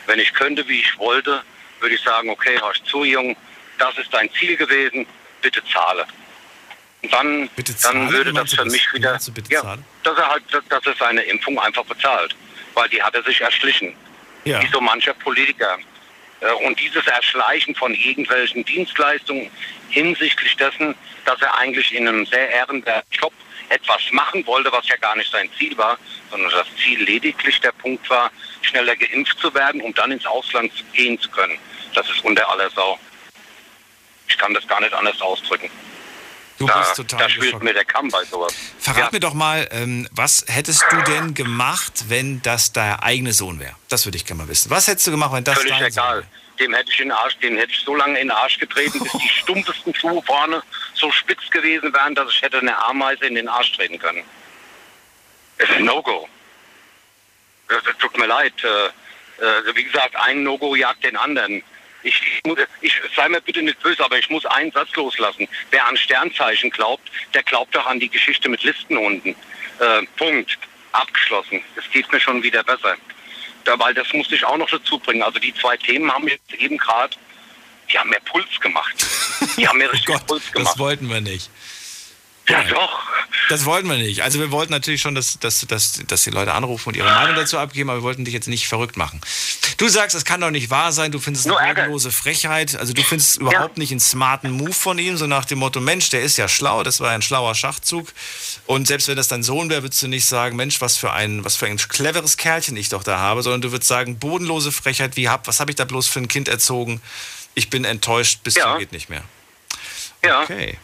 Wenn 0.08 0.20
ich 0.20 0.34
könnte, 0.34 0.67
wie 0.67 0.80
ich 0.80 0.98
wollte, 0.98 1.44
würde 1.80 1.96
ich 1.96 2.02
sagen, 2.02 2.30
okay, 2.30 2.60
hörst 2.60 2.86
zu, 2.86 3.04
Jung, 3.04 3.36
das 3.78 3.98
ist 4.00 4.12
dein 4.12 4.32
Ziel 4.34 4.58
gewesen, 4.58 5.06
bitte 5.41 5.62
zahle. 5.72 6.06
Und 7.04 7.13
dann, 7.13 7.50
zahle? 7.76 8.00
dann 8.00 8.12
würde 8.12 8.34
das 8.34 8.54
für 8.54 8.65
mich 8.65 8.88
Wie 8.91 8.98
wieder, 8.98 9.20
bitte 9.34 9.54
ja, 9.54 9.78
dass 10.04 10.17
er 10.17 10.30
halt, 10.30 10.44
dass 10.70 10.86
er 10.86 10.96
seine 10.96 11.22
Impfung 11.24 11.60
einfach 11.60 11.86
bezahlt, 11.86 12.36
weil 12.73 12.89
die 12.89 13.01
hat 13.01 13.15
er 13.15 13.23
sich 13.23 13.41
erschlichen. 13.41 13.95
Ja. 14.45 14.62
Wie 14.62 14.67
so 14.67 14.81
mancher 14.81 15.13
Politiker. 15.13 15.77
Äh, 16.41 16.51
Und 16.65 16.79
dieses 16.79 17.05
Erschleichen 17.07 17.75
von 17.75 17.93
irgendwelchen 17.93 18.65
Dienstleistungen 18.65 19.49
hinsichtlich 19.89 20.55
dessen, 20.55 20.95
dass 21.25 21.41
er 21.41 21.55
eigentlich 21.57 21.93
in 21.93 22.07
einem 22.07 22.25
sehr 22.25 22.49
ehrenwerten 22.49 23.12
Job 23.12 23.34
etwas 23.69 24.01
machen 24.12 24.45
wollte, 24.47 24.71
was 24.71 24.88
ja 24.88 24.97
gar 24.97 25.15
nicht 25.15 25.31
sein 25.31 25.49
Ziel 25.57 25.77
war, 25.77 25.97
sondern 26.29 26.51
das 26.51 26.67
Ziel 26.75 27.01
lediglich 27.03 27.60
der 27.62 27.71
Punkt 27.71 28.10
war, 28.10 28.31
schneller 28.62 28.95
geimpft 28.95 29.39
zu 29.39 29.53
werden, 29.53 29.81
um 29.81 29.93
dann 29.93 30.12
ins 30.12 30.25
Ausland 30.25 30.71
gehen 30.93 31.19
zu 31.19 31.29
können. 31.29 31.57
Das 31.93 32.10
ist 32.10 32.23
unter 32.23 32.49
aller 32.49 32.69
Sau. 32.71 32.99
Ich 34.27 34.38
kann 34.38 34.53
das 34.53 34.67
gar 34.67 34.81
nicht 34.81 34.93
anders 34.93 35.21
ausdrücken. 35.21 35.69
Du 36.62 36.67
da, 36.67 36.80
bist 36.80 36.95
total 36.95 37.19
da 37.19 37.30
spielt 37.30 37.45
geschockt. 37.45 37.63
mir 37.63 37.74
der 37.74 37.86
Kamm 37.86 38.08
bei 38.10 38.24
sowas. 38.24 38.54
Verrat 38.80 39.12
mir 39.13 39.19
doch 39.19 39.34
mal, 39.34 39.67
ähm, 39.71 40.08
was 40.12 40.45
hättest 40.47 40.86
du 40.91 41.02
denn 41.12 41.34
gemacht, 41.34 42.06
wenn 42.10 42.39
das 42.43 42.71
dein 42.71 43.00
eigener 43.00 43.34
Sohn 43.34 43.60
wäre? 43.60 43.76
Das 43.89 44.06
würde 44.06 44.17
ich 44.17 44.26
gerne 44.28 44.43
mal 44.43 44.47
wissen. 44.47 44.69
Was 44.69 44.88
hättest 44.88 45.08
du 45.08 45.12
gemacht, 45.12 45.34
wenn 45.34 45.44
das 45.44 45.58
Völlig 45.58 45.71
dein 45.71 45.92
Sohn 45.92 46.04
egal. 46.04 46.23
Dem 46.60 46.73
hätte 46.75 46.92
ich 46.92 46.98
den 46.98 47.12
Arsch, 47.12 47.35
den 47.40 47.58
hätte 47.58 47.71
ich 47.71 47.79
so 47.79 47.96
lange 47.96 48.19
in 48.19 48.27
den 48.27 48.38
Arsch 48.38 48.60
getreten, 48.60 49.00
bis 49.00 49.12
die 49.13 49.29
stumpfesten 49.42 49.96
Schuhe 49.96 50.21
vorne 50.21 50.62
so 50.94 51.12
spitz 51.12 51.50
gewesen 51.50 51.92
wären, 51.92 52.13
dass 52.13 52.31
ich 52.31 52.42
hätte 52.44 52.60
eine 52.60 52.77
Ameise 52.85 53.25
in 53.25 53.33
den 53.33 53.48
Arsch 53.48 53.71
treten 53.71 53.98
können. 53.98 54.23
Das 55.58 55.67
ist 55.69 55.79
No-Go. 55.79 56.29
Tut 57.98 58.17
mir 58.19 58.27
leid. 58.27 58.54
Äh, 58.63 59.44
äh, 59.44 59.75
wie 59.75 59.83
gesagt, 59.83 60.15
ein 60.15 60.44
No-Go 60.44 60.75
jagt 60.75 61.04
den 61.04 61.17
anderen. 61.17 61.63
Ich, 62.04 62.15
ich, 62.15 62.41
mu- 62.45 62.56
ich 62.81 62.93
sei 63.15 63.29
mir 63.29 63.41
bitte 63.41 63.62
nicht 63.62 63.81
böse, 63.81 64.04
aber 64.04 64.17
ich 64.17 64.29
muss 64.29 64.45
einen 64.45 64.71
Satz 64.71 64.93
loslassen. 64.95 65.47
Wer 65.69 65.85
an 65.87 65.95
Sternzeichen 65.97 66.69
glaubt, 66.71 67.08
der 67.33 67.43
glaubt 67.43 67.75
doch 67.75 67.85
an 67.85 67.99
die 67.99 68.10
Geschichte 68.10 68.49
mit 68.49 68.63
Listenhunden. 68.63 69.35
Äh, 69.79 70.04
Punkt. 70.17 70.58
Abgeschlossen. 70.93 71.62
Es 71.77 71.89
geht 71.91 72.12
mir 72.12 72.19
schon 72.19 72.43
wieder 72.43 72.63
besser. 72.63 72.97
Da, 73.63 73.79
weil 73.79 73.93
das 73.93 74.12
musste 74.13 74.35
ich 74.35 74.43
auch 74.43 74.58
noch 74.58 74.69
dazu 74.69 74.99
bringen. 74.99 75.23
Also 75.23 75.39
die 75.39 75.54
zwei 75.56 75.77
Themen 75.77 76.12
haben 76.12 76.27
jetzt 76.27 76.54
eben 76.58 76.77
gerade, 76.77 77.15
die 77.91 77.97
haben 77.97 78.10
mir 78.10 78.19
Puls 78.21 78.60
gemacht. 78.60 78.93
Die 79.58 79.67
haben 79.67 79.77
mir 79.77 79.89
richtig 79.93 80.15
Puls 80.27 80.52
gemacht. 80.52 80.71
Das 80.73 80.79
wollten 80.79 81.10
wir 81.10 81.21
nicht. 81.21 81.49
Ja, 82.52 82.63
doch. 82.63 82.99
Das 83.49 83.65
wollten 83.65 83.89
wir 83.89 83.97
nicht. 83.97 84.23
Also 84.23 84.39
wir 84.39 84.52
wollten 84.52 84.71
natürlich 84.71 85.02
schon, 85.02 85.15
dass, 85.15 85.39
dass, 85.39 85.65
dass, 85.67 86.02
dass 86.08 86.23
die 86.23 86.29
Leute 86.29 86.54
anrufen 86.54 86.89
und 86.89 86.95
ihre 86.95 87.10
Meinung 87.10 87.35
dazu 87.35 87.58
abgeben, 87.58 87.89
aber 87.89 87.99
wir 87.99 88.04
wollten 88.04 88.25
dich 88.25 88.33
jetzt 88.33 88.47
nicht 88.47 88.67
verrückt 88.67 88.97
machen. 88.97 89.19
Du 89.77 89.89
sagst, 89.89 90.15
es 90.15 90.25
kann 90.25 90.41
doch 90.41 90.52
nicht 90.52 90.69
wahr 90.69 90.91
sein, 90.91 91.12
du 91.12 91.19
findest 91.19 91.47
es 91.47 91.52
eine 91.52 91.73
bodenlose 91.73 92.12
Frechheit. 92.12 92.75
Also 92.75 92.93
du 92.93 93.04
findest 93.04 93.37
überhaupt 93.37 93.77
nicht 93.77 93.91
einen 93.91 93.99
smarten 93.99 94.52
Move 94.52 94.73
von 94.73 94.99
ihm, 94.99 95.17
so 95.17 95.27
nach 95.27 95.45
dem 95.45 95.60
Motto, 95.60 95.81
Mensch, 95.81 96.10
der 96.10 96.21
ist 96.21 96.37
ja 96.37 96.47
schlau, 96.47 96.83
das 96.83 96.99
war 96.99 97.12
ein 97.12 97.21
schlauer 97.21 97.56
Schachzug. 97.56 98.13
Und 98.67 98.87
selbst 98.87 99.08
wenn 99.08 99.17
das 99.17 99.27
dein 99.27 99.43
Sohn 99.43 99.69
wäre, 99.69 99.83
würdest 99.83 100.02
du 100.02 100.08
nicht 100.08 100.25
sagen, 100.25 100.56
Mensch, 100.56 100.81
was 100.81 100.97
für 100.97 101.12
ein, 101.12 101.43
was 101.43 101.56
für 101.56 101.65
ein 101.65 101.77
cleveres 101.77 102.37
Kerlchen 102.37 102.77
ich 102.77 102.89
doch 102.89 103.04
da 103.04 103.17
habe, 103.17 103.43
sondern 103.43 103.62
du 103.62 103.71
würdest 103.71 103.89
sagen, 103.89 104.17
bodenlose 104.19 104.71
Frechheit, 104.71 105.17
wie 105.17 105.29
hab, 105.29 105.47
was 105.47 105.60
habe 105.60 105.71
ich 105.71 105.75
da 105.75 105.85
bloß 105.85 106.08
für 106.08 106.19
ein 106.19 106.27
Kind 106.27 106.47
erzogen? 106.47 107.02
Ich 107.54 107.69
bin 107.69 107.85
enttäuscht, 107.85 108.39
bis 108.43 108.56
ja. 108.56 108.63
zum 108.63 108.79
geht 108.79 108.91
nicht 108.91 109.10
mehr. 109.10 109.23
Ja. 110.23 110.43
Okay. 110.43 110.77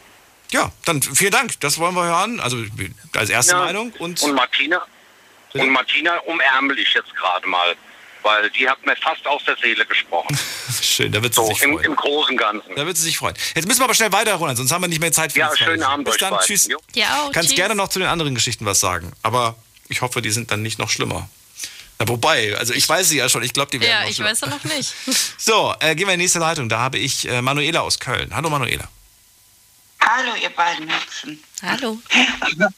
Ja, 0.50 0.72
dann 0.84 1.02
vielen 1.02 1.30
Dank. 1.32 1.58
Das 1.60 1.78
wollen 1.78 1.94
wir 1.94 2.04
hören. 2.04 2.40
Also 2.40 2.56
als 3.14 3.30
erste 3.30 3.52
Ja. 3.52 3.58
Meinung. 3.64 3.92
Und, 3.98 4.22
Und 4.22 4.34
Martina, 4.34 4.80
und 5.54 5.70
Martina 5.70 6.18
umärmel 6.20 6.78
ich 6.78 6.92
jetzt 6.94 7.14
gerade 7.14 7.46
mal, 7.46 7.74
weil 8.22 8.50
die 8.50 8.68
hat 8.68 8.84
mir 8.86 8.96
fast 8.96 9.26
aus 9.26 9.42
der 9.44 9.56
Seele 9.56 9.84
gesprochen. 9.86 10.36
schön, 10.82 11.12
da 11.12 11.22
wird 11.22 11.34
sie 11.34 11.40
So, 11.42 11.48
sich 11.48 11.62
im, 11.62 11.72
freuen. 11.74 11.84
im 11.84 11.96
Großen 11.96 12.30
und 12.32 12.36
Ganzen. 12.38 12.74
Da 12.76 12.86
wird 12.86 12.96
sie 12.96 13.02
sich 13.04 13.18
freuen. 13.18 13.34
Jetzt 13.54 13.66
müssen 13.68 13.80
wir 13.80 13.84
aber 13.84 13.94
schnell 13.94 14.12
weiter, 14.12 14.34
Roland, 14.34 14.56
sonst 14.58 14.72
haben 14.72 14.82
wir 14.82 14.88
nicht 14.88 15.00
mehr 15.00 15.12
Zeit 15.12 15.32
für 15.32 15.38
Ja, 15.40 15.48
schönen 15.56 15.72
Geschichten. 15.74 15.82
Abend 15.84 16.04
Bis 16.06 16.14
euch 16.14 16.20
dann, 16.20 16.30
beiden. 16.30 16.46
tschüss. 16.46 16.68
Ja, 16.94 17.22
auch. 17.22 17.32
Kannst 17.32 17.50
tschüss. 17.50 17.56
gerne 17.56 17.74
noch 17.74 17.88
zu 17.88 17.98
den 17.98 18.08
anderen 18.08 18.34
Geschichten 18.34 18.64
was 18.64 18.80
sagen, 18.80 19.12
aber 19.22 19.54
ich 19.88 20.00
hoffe, 20.02 20.22
die 20.22 20.30
sind 20.30 20.50
dann 20.50 20.62
nicht 20.62 20.78
noch 20.78 20.90
schlimmer. 20.90 21.28
Na, 21.98 22.08
wobei, 22.08 22.56
also 22.56 22.72
ich 22.74 22.88
weiß 22.88 23.08
sie 23.08 23.18
ja 23.18 23.28
schon, 23.28 23.42
ich 23.42 23.52
glaube, 23.52 23.70
die 23.70 23.80
werden 23.80 23.90
Ja, 23.90 24.00
noch 24.02 24.08
ich 24.08 24.16
schlimmer. 24.16 24.30
weiß 24.30 24.40
ja 24.42 24.46
noch 24.48 24.64
nicht. 24.64 24.94
So, 25.38 25.74
äh, 25.80 25.94
gehen 25.94 26.06
wir 26.06 26.14
in 26.14 26.20
die 26.20 26.24
nächste 26.24 26.38
Leitung. 26.38 26.68
Da 26.68 26.78
habe 26.78 26.98
ich 26.98 27.28
äh, 27.28 27.42
Manuela 27.42 27.80
aus 27.80 27.98
Köln. 27.98 28.30
Hallo 28.34 28.50
Manuela. 28.50 28.88
Hallo, 30.00 30.34
ihr 30.40 30.50
beiden 30.50 30.90
Hübschen. 30.90 31.42
Hallo. 31.62 31.98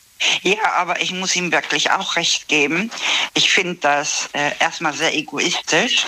Ja, 0.42 0.74
aber 0.76 1.00
ich 1.00 1.12
muss 1.12 1.34
ihm 1.34 1.50
wirklich 1.50 1.90
auch 1.90 2.16
recht 2.16 2.46
geben. 2.48 2.90
Ich 3.32 3.50
finde 3.50 3.76
das 3.76 4.28
äh, 4.34 4.52
erstmal 4.58 4.92
sehr 4.92 5.14
egoistisch. 5.14 6.04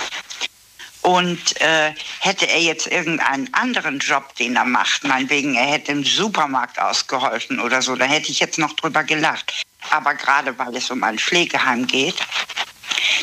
Und 1.01 1.61
äh, 1.61 1.95
hätte 2.21 2.47
er 2.47 2.61
jetzt 2.61 2.87
irgendeinen 2.87 3.53
anderen 3.55 3.99
Job, 3.99 4.35
den 4.37 4.55
er 4.55 4.65
macht, 4.65 5.03
meinetwegen, 5.03 5.55
er 5.57 5.67
hätte 5.67 5.93
im 5.93 6.05
Supermarkt 6.05 6.79
ausgeholfen 6.79 7.59
oder 7.59 7.83
so, 7.83 7.97
da 7.97 8.05
hätte 8.05 8.31
ich 8.31 8.39
jetzt 8.39 8.59
noch 8.59 8.73
drüber 8.75 9.03
gelacht. 9.03 9.65
Aber 9.91 10.15
gerade 10.15 10.57
weil 10.59 10.77
es 10.77 10.91
um 10.91 11.03
ein 11.03 11.19
Pflegeheim 11.19 11.89
geht, 11.89 12.17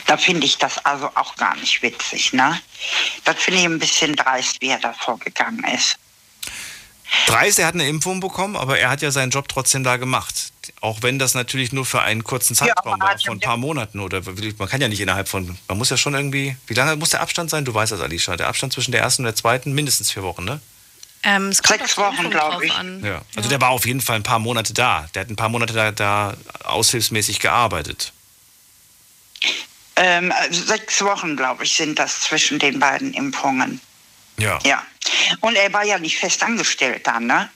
da 0.08 0.18
finde 0.18 0.46
ich 0.46 0.58
das 0.58 0.84
also 0.86 1.10
auch 1.16 1.36
gar 1.38 1.56
nicht 1.56 1.82
witzig. 1.82 2.34
Ne? 2.34 2.60
Das 3.24 3.38
finde 3.38 3.62
ich 3.62 3.66
ein 3.66 3.80
bisschen 3.80 4.16
dreist, 4.16 4.60
wie 4.60 4.70
er 4.70 4.80
da 4.80 4.92
vorgegangen 4.92 5.64
ist. 5.64 5.98
Dreist, 7.28 7.60
er 7.60 7.68
hat 7.68 7.74
eine 7.74 7.88
Impfung 7.88 8.20
bekommen, 8.20 8.55
aber 8.55 8.80
er 8.80 8.89
hat 8.89 9.01
ja 9.01 9.12
seinen 9.12 9.32
Job 9.32 9.47
trotzdem 9.47 9.84
da 9.84 9.97
gemacht. 9.97 10.51
Auch 10.82 11.01
wenn 11.01 11.20
das 11.20 11.34
natürlich 11.34 11.72
nur 11.72 11.86
für 11.86 12.01
einen 12.01 12.24
kurzen 12.24 12.55
Zeitraum 12.55 12.99
war, 12.99 13.18
von 13.20 13.38
ein 13.38 13.39
paar 13.39 13.57
Monaten 13.57 13.99
oder 13.99 14.22
man 14.57 14.70
kann 14.70 14.82
ja 14.82 14.88
nicht 14.88 14.99
innerhalb 14.99 15.28
von, 15.28 15.57
man 15.68 15.78
muss 15.78 15.89
ja 15.89 15.97
schon 15.97 16.14
irgendwie, 16.14 16.55
wie 16.68 16.74
lange 16.74 16.95
muss 16.95 17.10
der 17.10 17.22
Abstand 17.22 17.49
sein? 17.49 17.66
Du 17.66 17.74
weißt 17.74 17.91
das, 17.91 18.01
Alicia. 18.01 18.38
Der 18.38 18.47
Abstand 18.47 18.74
zwischen 18.74 18.91
der 18.91 19.01
ersten 19.01 19.24
und 19.24 19.26
der 19.26 19.36
zweiten, 19.36 19.74
mindestens 19.74 20.12
vier 20.12 20.24
Wochen, 20.24 20.45
ne? 20.45 20.62
Ähm, 21.24 21.49
es 21.49 21.62
kommt 21.62 21.80
Sechs 21.80 21.97
Wochen, 21.97 22.16
Impfung 22.16 22.32
glaub 22.32 22.51
drauf 22.51 22.64
ich. 22.64 22.72
An. 22.72 23.03
Ja. 23.03 23.22
Also 23.36 23.49
der 23.49 23.60
war 23.60 23.70
auf 23.70 23.86
jeden 23.86 24.01
Fall 24.01 24.16
ein 24.16 24.24
paar 24.24 24.39
Monate 24.39 24.74
da. 24.74 25.10
Der 25.14 25.22
hat 25.22 25.30
ein 25.30 25.36
paar 25.36 25.49
Monate 25.49 25.74
da, 25.74 25.91
da 25.91 26.38
aushilfsmäßig 26.64 27.39
gearbeitet. 27.39 28.14
Ähm, 29.97 30.32
also 30.32 30.64
sechs 30.64 31.01
Wochen, 31.01 31.36
glaube 31.36 31.66
ich, 31.66 31.76
sind 31.76 31.99
das 31.99 32.22
zwischen 32.22 32.57
den 32.57 32.80
beiden 32.80 33.14
Impfungen. 33.14 33.82
Ja. 34.38 34.60
Ja. 34.64 34.82
Und 35.41 35.55
er 35.55 35.72
war 35.74 35.84
ja 35.84 35.99
nicht 35.99 36.18
fest 36.18 36.43
angestellt 36.43 37.05
dann, 37.07 37.28
ne? 37.28 37.49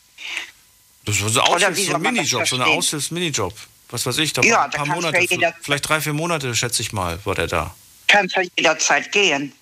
Das 1.06 1.22
war 1.22 1.30
so, 1.30 1.42
ein 1.42 1.48
Aushilfs 1.48 1.86
so 1.86 1.96
ein 1.96 2.02
Minijob, 2.02 2.48
so 2.48 2.56
verstehen? 2.58 2.78
Aushilfs-Minijob. 2.78 3.54
Was 3.90 4.06
weiß 4.06 4.18
ich, 4.20 4.34
da 4.34 4.42
Ja, 4.42 4.58
waren 4.58 4.72
ein 4.72 4.72
paar 4.72 4.86
Monate, 4.88 5.36
ja 5.36 5.54
vielleicht 5.62 5.88
drei, 5.88 6.02
vier 6.02 6.14
Monate, 6.14 6.56
schätze 6.56 6.82
ich 6.82 6.94
mal, 6.94 7.20
war 7.26 7.36
der 7.36 7.48
da. 7.48 7.76
Kannst 8.08 8.36
ja 8.36 8.44
jederzeit 8.58 9.12
gehen. 9.12 9.54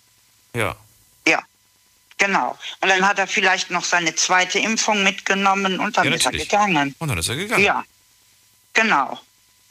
Ja. 0.55 0.75
Ja. 1.27 1.41
Genau. 2.17 2.57
Und 2.81 2.89
dann 2.89 3.05
hat 3.07 3.17
er 3.19 3.27
vielleicht 3.27 3.71
noch 3.71 3.83
seine 3.83 4.13
zweite 4.15 4.59
Impfung 4.59 5.03
mitgenommen 5.03 5.79
und 5.79 5.97
dann 5.97 6.05
Ja, 6.07 6.13
ist 6.13 6.25
er 6.25 6.31
gegangen. 6.31 6.95
Und 6.99 7.07
dann 7.09 7.17
ist 7.17 7.29
er 7.29 7.35
gegangen. 7.35 7.63
Ja. 7.63 7.83
Genau. 8.73 9.19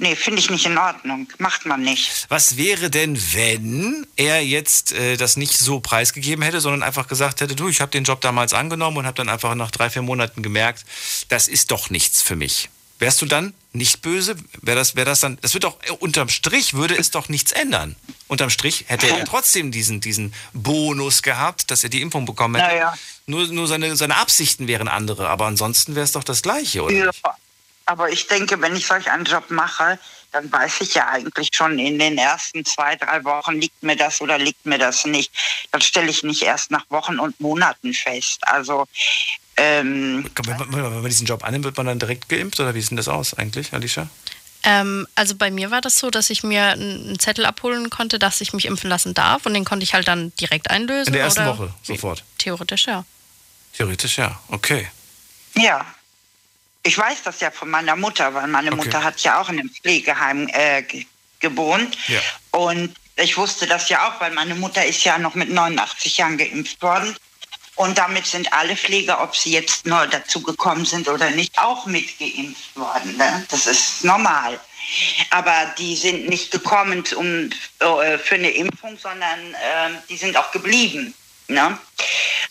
Nee, 0.00 0.16
finde 0.16 0.40
ich 0.40 0.48
nicht 0.48 0.64
in 0.64 0.78
Ordnung. 0.78 1.28
Macht 1.38 1.66
man 1.66 1.82
nicht. 1.82 2.26
Was 2.30 2.56
wäre 2.56 2.88
denn, 2.88 3.20
wenn 3.34 4.06
er 4.16 4.42
jetzt 4.42 4.92
äh, 4.92 5.18
das 5.18 5.36
nicht 5.36 5.58
so 5.58 5.80
preisgegeben 5.80 6.42
hätte, 6.42 6.62
sondern 6.62 6.82
einfach 6.82 7.06
gesagt 7.06 7.42
hätte, 7.42 7.54
du, 7.54 7.68
ich 7.68 7.82
habe 7.82 7.90
den 7.90 8.04
Job 8.04 8.22
damals 8.22 8.54
angenommen 8.54 8.96
und 8.96 9.06
habe 9.06 9.16
dann 9.16 9.28
einfach 9.28 9.54
nach 9.54 9.70
drei, 9.70 9.90
vier 9.90 10.00
Monaten 10.00 10.42
gemerkt, 10.42 10.86
das 11.28 11.48
ist 11.48 11.70
doch 11.70 11.90
nichts 11.90 12.22
für 12.22 12.34
mich. 12.34 12.70
Wärst 12.98 13.20
du 13.20 13.26
dann 13.26 13.52
nicht 13.72 14.00
böse? 14.00 14.36
Wäre 14.62 14.78
das, 14.78 14.96
wär 14.96 15.04
das 15.04 15.20
dann, 15.20 15.38
das 15.42 15.52
wird 15.52 15.64
doch, 15.64 15.76
äh, 15.82 15.90
unterm 15.90 16.30
Strich 16.30 16.72
würde 16.72 16.96
es 16.96 17.10
doch 17.10 17.28
nichts 17.28 17.52
ändern. 17.52 17.94
Unterm 18.26 18.48
Strich 18.48 18.86
hätte 18.88 19.06
er 19.06 19.22
trotzdem 19.26 19.70
diesen, 19.70 20.00
diesen 20.00 20.32
Bonus 20.54 21.22
gehabt, 21.22 21.70
dass 21.70 21.84
er 21.84 21.90
die 21.90 22.00
Impfung 22.00 22.24
bekommen 22.24 22.54
hätte. 22.58 22.74
Naja. 22.74 22.94
Nur, 23.26 23.46
nur 23.48 23.66
seine, 23.66 23.96
seine 23.96 24.16
Absichten 24.16 24.66
wären 24.66 24.88
andere, 24.88 25.28
aber 25.28 25.44
ansonsten 25.44 25.94
wäre 25.94 26.04
es 26.04 26.12
doch 26.12 26.24
das 26.24 26.40
Gleiche, 26.40 26.82
oder? 26.82 26.94
Ja. 26.94 27.10
Aber 27.90 28.08
ich 28.08 28.28
denke, 28.28 28.62
wenn 28.62 28.76
ich 28.76 28.86
solch 28.86 29.10
einen 29.10 29.24
Job 29.24 29.50
mache, 29.50 29.98
dann 30.30 30.50
weiß 30.52 30.80
ich 30.82 30.94
ja 30.94 31.08
eigentlich 31.08 31.48
schon 31.52 31.76
in 31.80 31.98
den 31.98 32.18
ersten 32.18 32.64
zwei, 32.64 32.94
drei 32.94 33.24
Wochen, 33.24 33.60
liegt 33.60 33.82
mir 33.82 33.96
das 33.96 34.20
oder 34.20 34.38
liegt 34.38 34.64
mir 34.64 34.78
das 34.78 35.04
nicht. 35.06 35.32
Das 35.72 35.84
stelle 35.84 36.08
ich 36.08 36.22
nicht 36.22 36.42
erst 36.42 36.70
nach 36.70 36.84
Wochen 36.88 37.18
und 37.18 37.40
Monaten 37.40 37.92
fest. 37.92 38.38
Also, 38.42 38.86
ähm, 39.56 40.30
Wenn 40.44 40.56
man, 40.56 40.72
wenn 40.72 41.02
man 41.02 41.04
diesen 41.04 41.26
Job 41.26 41.42
annimmt, 41.42 41.64
wird 41.64 41.76
man 41.78 41.86
dann 41.86 41.98
direkt 41.98 42.28
geimpft 42.28 42.60
oder 42.60 42.76
wie 42.76 42.80
sieht 42.80 42.90
denn 42.90 42.96
das 42.96 43.08
aus 43.08 43.34
eigentlich, 43.34 43.72
Alicia? 43.72 44.08
Ähm, 44.62 45.08
also 45.16 45.34
bei 45.34 45.50
mir 45.50 45.72
war 45.72 45.80
das 45.80 45.98
so, 45.98 46.10
dass 46.10 46.30
ich 46.30 46.44
mir 46.44 46.66
einen 46.66 47.18
Zettel 47.18 47.44
abholen 47.44 47.90
konnte, 47.90 48.20
dass 48.20 48.40
ich 48.40 48.52
mich 48.52 48.66
impfen 48.66 48.88
lassen 48.88 49.14
darf 49.14 49.46
und 49.46 49.54
den 49.54 49.64
konnte 49.64 49.82
ich 49.82 49.94
halt 49.94 50.06
dann 50.06 50.32
direkt 50.36 50.70
einlösen. 50.70 51.08
In 51.08 51.14
der 51.14 51.22
ersten 51.24 51.40
oder 51.40 51.58
Woche, 51.58 51.74
sofort. 51.82 52.22
Theoretisch 52.38 52.86
ja. 52.86 53.04
Theoretisch 53.72 54.16
ja, 54.18 54.38
okay. 54.46 54.86
ja. 55.56 55.84
Ich 56.82 56.96
weiß 56.96 57.22
das 57.24 57.40
ja 57.40 57.50
von 57.50 57.68
meiner 57.70 57.96
Mutter, 57.96 58.32
weil 58.34 58.46
meine 58.46 58.72
Okay. 58.72 58.84
Mutter 58.84 59.04
hat 59.04 59.20
ja 59.20 59.40
auch 59.40 59.48
in 59.50 59.58
einem 59.60 59.70
Pflegeheim 59.70 60.48
äh, 60.52 60.82
ge- 60.82 61.06
gewohnt. 61.40 61.96
Ja. 62.08 62.20
Und 62.52 62.94
ich 63.16 63.36
wusste 63.36 63.66
das 63.66 63.88
ja 63.90 64.08
auch, 64.08 64.20
weil 64.20 64.32
meine 64.32 64.54
Mutter 64.54 64.84
ist 64.84 65.04
ja 65.04 65.18
noch 65.18 65.34
mit 65.34 65.50
89 65.50 66.16
Jahren 66.16 66.38
geimpft 66.38 66.80
worden. 66.80 67.14
Und 67.76 67.96
damit 67.98 68.26
sind 68.26 68.52
alle 68.52 68.76
Pfleger, 68.76 69.22
ob 69.22 69.36
sie 69.36 69.52
jetzt 69.52 69.86
neu 69.86 70.06
dazugekommen 70.06 70.84
sind 70.84 71.08
oder 71.08 71.30
nicht, 71.30 71.58
auch 71.58 71.86
mitgeimpft 71.86 72.76
worden. 72.76 73.16
Ne? 73.16 73.44
Das 73.50 73.66
ist 73.66 74.04
normal. 74.04 74.58
Aber 75.30 75.72
die 75.78 75.94
sind 75.96 76.28
nicht 76.28 76.50
gekommen 76.50 77.04
um, 77.16 77.50
äh, 77.78 78.18
für 78.18 78.34
eine 78.34 78.50
Impfung, 78.50 78.98
sondern 78.98 79.54
äh, 79.54 79.90
die 80.08 80.16
sind 80.16 80.36
auch 80.36 80.50
geblieben. 80.50 81.14
Ne? 81.50 81.78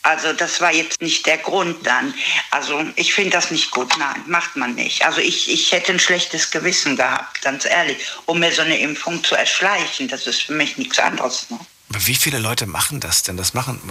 Also 0.02 0.34
das 0.34 0.62
war 0.62 0.74
jetzt 0.74 1.02
nicht 1.02 1.26
der 1.26 1.38
Grund 1.38 1.86
dann. 1.86 2.14
Also 2.52 2.84
ich 2.96 3.14
finde 3.14 3.32
das 3.32 3.52
nicht 3.52 3.72
gut. 3.72 3.98
Nein, 3.98 4.24
macht 4.28 4.56
man 4.56 4.76
nicht. 4.76 5.06
Also 5.06 5.20
ich, 5.20 5.50
ich 5.50 5.72
hätte 5.72 5.92
ein 5.92 6.00
schlechtes 6.00 6.52
Gewissen 6.52 6.96
gehabt, 6.96 7.42
ganz 7.42 7.66
ehrlich, 7.66 7.98
um 8.26 8.40
mir 8.40 8.52
so 8.52 8.62
eine 8.62 8.80
Impfung 8.80 9.24
zu 9.24 9.36
erschleichen. 9.36 10.08
Das 10.08 10.28
ist 10.28 10.44
für 10.44 10.54
mich 10.54 10.78
nichts 10.78 11.00
anderes. 11.00 11.50
Ne? 11.50 11.60
Aber 11.90 12.08
wie 12.08 12.16
viele 12.16 12.40
Leute 12.40 12.66
machen 12.66 13.00
das 13.00 13.24
denn? 13.24 13.36
Das 13.36 13.54
machen, 13.54 13.82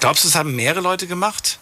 glaubst 0.00 0.24
du, 0.24 0.28
es 0.28 0.34
haben 0.34 0.54
mehrere 0.56 0.80
Leute 0.80 1.06
gemacht? 1.06 1.58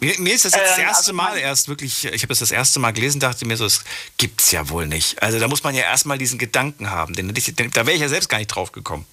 Mir, 0.00 0.14
mir 0.18 0.34
ist 0.34 0.44
das 0.44 0.54
jetzt 0.54 0.70
das 0.70 0.78
Ähm, 0.78 0.84
erste 0.84 0.98
also 0.98 1.12
Mal 1.14 1.38
erst 1.38 1.68
wirklich, 1.68 2.04
ich 2.04 2.22
habe 2.22 2.28
das 2.28 2.38
das 2.38 2.50
erste 2.50 2.78
Mal 2.78 2.92
gelesen, 2.92 3.20
dachte 3.20 3.46
mir 3.46 3.56
so, 3.56 3.64
das 3.64 3.82
gibt's 4.16 4.50
ja 4.52 4.68
wohl 4.68 4.86
nicht. 4.86 5.22
Also 5.22 5.38
da 5.40 5.48
muss 5.48 5.64
man 5.64 5.74
ja 5.74 5.82
erstmal 5.82 6.18
diesen 6.18 6.38
Gedanken 6.38 6.90
haben, 6.90 7.14
den, 7.14 7.32
da 7.72 7.86
wäre 7.86 7.96
ich 7.96 8.02
ja 8.02 8.08
selbst 8.08 8.28
gar 8.28 8.38
nicht 8.38 8.48
drauf 8.48 8.72
gekommen. 8.72 9.06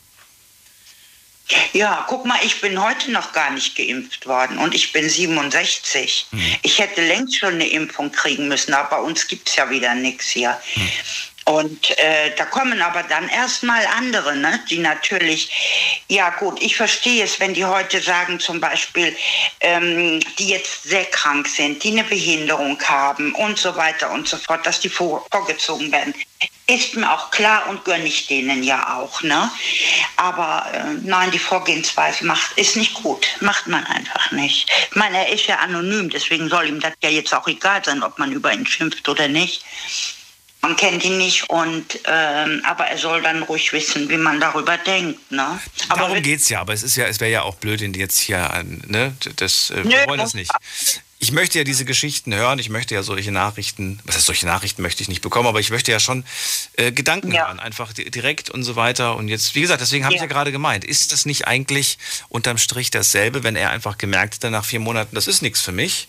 Ja, 1.73 2.05
guck 2.07 2.25
mal, 2.25 2.39
ich 2.43 2.59
bin 2.59 2.81
heute 2.81 3.11
noch 3.11 3.31
gar 3.31 3.51
nicht 3.51 3.75
geimpft 3.75 4.25
worden 4.25 4.57
und 4.57 4.73
ich 4.73 4.91
bin 4.93 5.07
67. 5.07 6.27
Ich 6.63 6.79
hätte 6.79 7.05
längst 7.05 7.37
schon 7.37 7.55
eine 7.55 7.67
Impfung 7.67 8.11
kriegen 8.11 8.47
müssen, 8.47 8.73
aber 8.73 8.97
bei 8.97 9.01
uns 9.03 9.27
gibt 9.27 9.49
es 9.49 9.55
ja 9.55 9.69
wieder 9.69 9.93
nichts 9.93 10.27
hier. 10.27 10.59
Und 11.45 11.91
äh, 11.99 12.31
da 12.35 12.45
kommen 12.45 12.81
aber 12.81 13.03
dann 13.03 13.29
erstmal 13.29 13.85
andere, 13.97 14.35
ne, 14.35 14.59
die 14.67 14.79
natürlich, 14.79 16.03
ja 16.07 16.31
gut, 16.31 16.59
ich 16.59 16.75
verstehe 16.75 17.23
es, 17.23 17.39
wenn 17.39 17.53
die 17.53 17.65
heute 17.65 18.01
sagen 18.01 18.39
zum 18.39 18.59
Beispiel, 18.59 19.15
ähm, 19.59 20.21
die 20.39 20.49
jetzt 20.49 20.83
sehr 20.83 21.05
krank 21.05 21.47
sind, 21.47 21.83
die 21.83 21.91
eine 21.91 22.03
Behinderung 22.03 22.81
haben 22.83 23.35
und 23.35 23.59
so 23.59 23.75
weiter 23.75 24.09
und 24.09 24.27
so 24.27 24.37
fort, 24.37 24.65
dass 24.65 24.79
die 24.79 24.89
vor, 24.89 25.23
vorgezogen 25.31 25.91
werden. 25.91 26.15
Ist 26.67 26.95
mir 26.95 27.13
auch 27.13 27.29
klar 27.29 27.69
und 27.69 27.85
gönne 27.85 28.05
ich 28.05 28.25
denen 28.25 28.63
ja 28.63 28.97
auch, 28.97 29.21
ne? 29.21 29.51
Aber 30.17 30.65
äh, 30.73 30.95
nein, 31.03 31.29
die 31.29 31.37
Vorgehensweise 31.37 32.25
macht, 32.25 32.57
ist 32.57 32.75
nicht 32.75 32.95
gut. 32.95 33.27
Macht 33.39 33.67
man 33.67 33.85
einfach 33.85 34.31
nicht. 34.31 34.67
Ich 34.89 34.95
meine, 34.95 35.27
er 35.27 35.31
ist 35.31 35.45
ja 35.45 35.57
anonym, 35.59 36.09
deswegen 36.09 36.49
soll 36.49 36.67
ihm 36.67 36.79
das 36.79 36.93
ja 37.03 37.09
jetzt 37.11 37.35
auch 37.35 37.47
egal 37.47 37.85
sein, 37.85 38.01
ob 38.01 38.17
man 38.17 38.31
über 38.31 38.51
ihn 38.51 38.65
schimpft 38.65 39.07
oder 39.07 39.27
nicht. 39.27 39.63
Man 40.67 40.75
kennt 40.77 41.03
ihn 41.03 41.19
nicht 41.19 41.47
und 41.49 41.99
ähm, 42.05 42.63
aber 42.65 42.85
er 42.85 42.97
soll 42.97 43.21
dann 43.21 43.43
ruhig 43.43 43.71
wissen, 43.71 44.09
wie 44.09 44.17
man 44.17 44.39
darüber 44.39 44.77
denkt, 44.79 45.31
ne? 45.31 45.59
Aber 45.89 46.01
Darum 46.01 46.21
geht's 46.23 46.49
ja, 46.49 46.59
aber 46.61 46.73
es 46.73 46.81
ist 46.81 46.95
ja, 46.95 47.05
es 47.05 47.19
wäre 47.19 47.29
ja 47.31 47.43
auch 47.43 47.53
blöd, 47.55 47.81
den 47.81 47.93
jetzt 47.93 48.19
hier, 48.19 48.51
an- 48.51 48.81
ne, 48.87 49.15
das, 49.35 49.69
äh, 49.69 49.83
wir 49.83 50.01
Nö. 50.01 50.07
wollen 50.07 50.19
das 50.19 50.33
nicht. 50.33 50.49
ich 51.19 51.31
möchte 51.31 51.59
ja 51.59 51.63
diese 51.63 51.85
Geschichten 51.85 52.33
hören, 52.33 52.57
ich 52.57 52.69
möchte 52.69 52.95
ja 52.95 53.03
solche 53.03 53.31
Nachrichten, 53.31 53.99
was 54.05 54.15
heißt 54.15 54.25
solche 54.25 54.47
Nachrichten 54.47 54.81
möchte 54.81 55.03
ich 55.03 55.07
nicht 55.07 55.21
bekommen, 55.21 55.47
aber 55.47 55.59
ich 55.59 55.69
möchte 55.69 55.91
ja 55.91 55.99
schon 55.99 56.25
äh, 56.77 56.91
Gedanken 56.91 57.31
Ja. 57.31 57.45
hören, 57.45 57.59
einfach 57.59 57.93
di- 57.93 58.09
direkt 58.09 58.49
und 58.49 58.63
so 58.63 58.75
weiter. 58.75 59.15
Und 59.17 59.27
jetzt, 59.27 59.53
wie 59.53 59.61
gesagt, 59.61 59.81
deswegen 59.81 60.03
habe 60.03 60.15
ich 60.15 60.19
Ja. 60.21 60.25
ja 60.25 60.29
gerade 60.33 60.51
gemeint, 60.51 60.83
ist 60.83 61.11
das 61.11 61.27
nicht 61.27 61.45
eigentlich 61.47 61.99
unterm 62.27 62.57
Strich 62.57 62.89
dasselbe, 62.89 63.43
wenn 63.43 63.55
er 63.55 63.69
einfach 63.69 63.99
gemerkt 63.99 64.33
hätte 64.35 64.49
nach 64.49 64.65
vier 64.65 64.79
Monaten, 64.79 65.13
das 65.13 65.27
ist 65.27 65.43
nichts 65.43 65.61
für 65.61 65.71
mich, 65.71 66.07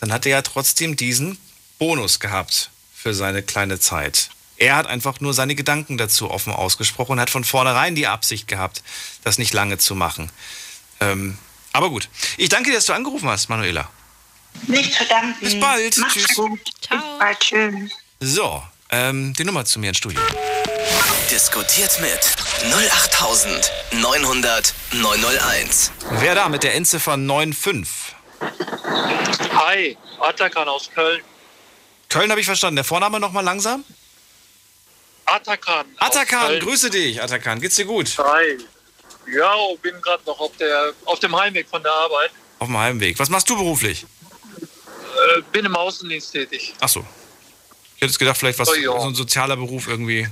dann 0.00 0.12
hat 0.14 0.24
er 0.24 0.32
ja 0.32 0.42
trotzdem 0.42 0.96
diesen 0.96 1.36
Bonus 1.78 2.20
gehabt 2.20 2.70
für 3.08 3.14
seine 3.14 3.42
kleine 3.42 3.80
Zeit. 3.80 4.28
Er 4.58 4.76
hat 4.76 4.86
einfach 4.86 5.18
nur 5.20 5.32
seine 5.32 5.54
Gedanken 5.54 5.96
dazu 5.96 6.30
offen 6.30 6.52
ausgesprochen 6.52 7.12
und 7.12 7.20
hat 7.20 7.30
von 7.30 7.42
vornherein 7.42 7.94
die 7.94 8.06
Absicht 8.06 8.48
gehabt, 8.48 8.82
das 9.24 9.38
nicht 9.38 9.54
lange 9.54 9.78
zu 9.78 9.94
machen. 9.94 10.30
Ähm, 11.00 11.38
aber 11.72 11.88
gut. 11.88 12.10
Ich 12.36 12.50
danke 12.50 12.68
dir, 12.68 12.76
dass 12.76 12.84
du 12.84 12.92
angerufen 12.92 13.30
hast, 13.30 13.48
Manuela. 13.48 13.88
Nicht 14.66 14.92
zu 14.92 15.06
danken. 15.06 15.40
Bis 15.40 15.58
bald. 15.58 15.96
Mach's 15.96 16.12
Tschüss. 16.12 16.36
gut. 16.36 16.62
Bis 16.62 16.74
bald. 17.18 17.40
Tschüss. 17.40 17.92
So, 18.20 18.62
ähm, 18.90 19.32
die 19.32 19.44
Nummer 19.44 19.64
zu 19.64 19.78
mir 19.78 19.88
ins 19.88 19.96
Studio. 19.96 20.20
Diskutiert 21.30 21.98
mit 22.02 22.20
08900 22.74 24.74
901. 24.92 25.92
Wer 26.10 26.34
da 26.34 26.50
mit 26.50 26.62
der 26.62 26.74
Endziffer 26.74 27.16
95? 27.16 27.88
Hi, 29.54 29.96
Atakan 30.20 30.68
aus 30.68 30.90
Köln. 30.94 31.22
Köln 32.08 32.30
habe 32.30 32.40
ich 32.40 32.46
verstanden. 32.46 32.76
Der 32.76 32.84
Vorname 32.84 33.20
nochmal 33.20 33.44
langsam? 33.44 33.84
Atakan. 35.26 35.86
Atakan, 35.98 36.58
grüße 36.60 36.88
dich, 36.88 37.20
Atakan. 37.22 37.60
Geht's 37.60 37.76
dir 37.76 37.84
gut? 37.84 38.16
Hi. 38.18 38.58
Ja, 39.30 39.54
bin 39.82 40.00
gerade 40.00 40.22
noch 40.24 40.40
auf, 40.40 40.56
der, 40.56 40.94
auf 41.04 41.18
dem 41.18 41.38
Heimweg 41.38 41.68
von 41.68 41.82
der 41.82 41.92
Arbeit. 41.92 42.30
Auf 42.60 42.68
dem 42.68 42.78
Heimweg. 42.78 43.18
Was 43.18 43.28
machst 43.28 43.48
du 43.50 43.56
beruflich? 43.56 44.06
Äh, 44.62 45.42
bin 45.52 45.66
im 45.66 45.76
Außendienst 45.76 46.32
tätig. 46.32 46.74
Ach 46.80 46.88
so. 46.88 47.04
Ich 47.96 48.02
hätte 48.02 48.18
gedacht, 48.18 48.38
vielleicht 48.38 48.58
was, 48.58 48.68
Oh 48.70 48.74
so 48.74 49.08
ein 49.08 49.14
sozialer 49.14 49.56
Beruf 49.56 49.86
irgendwie. 49.86 50.26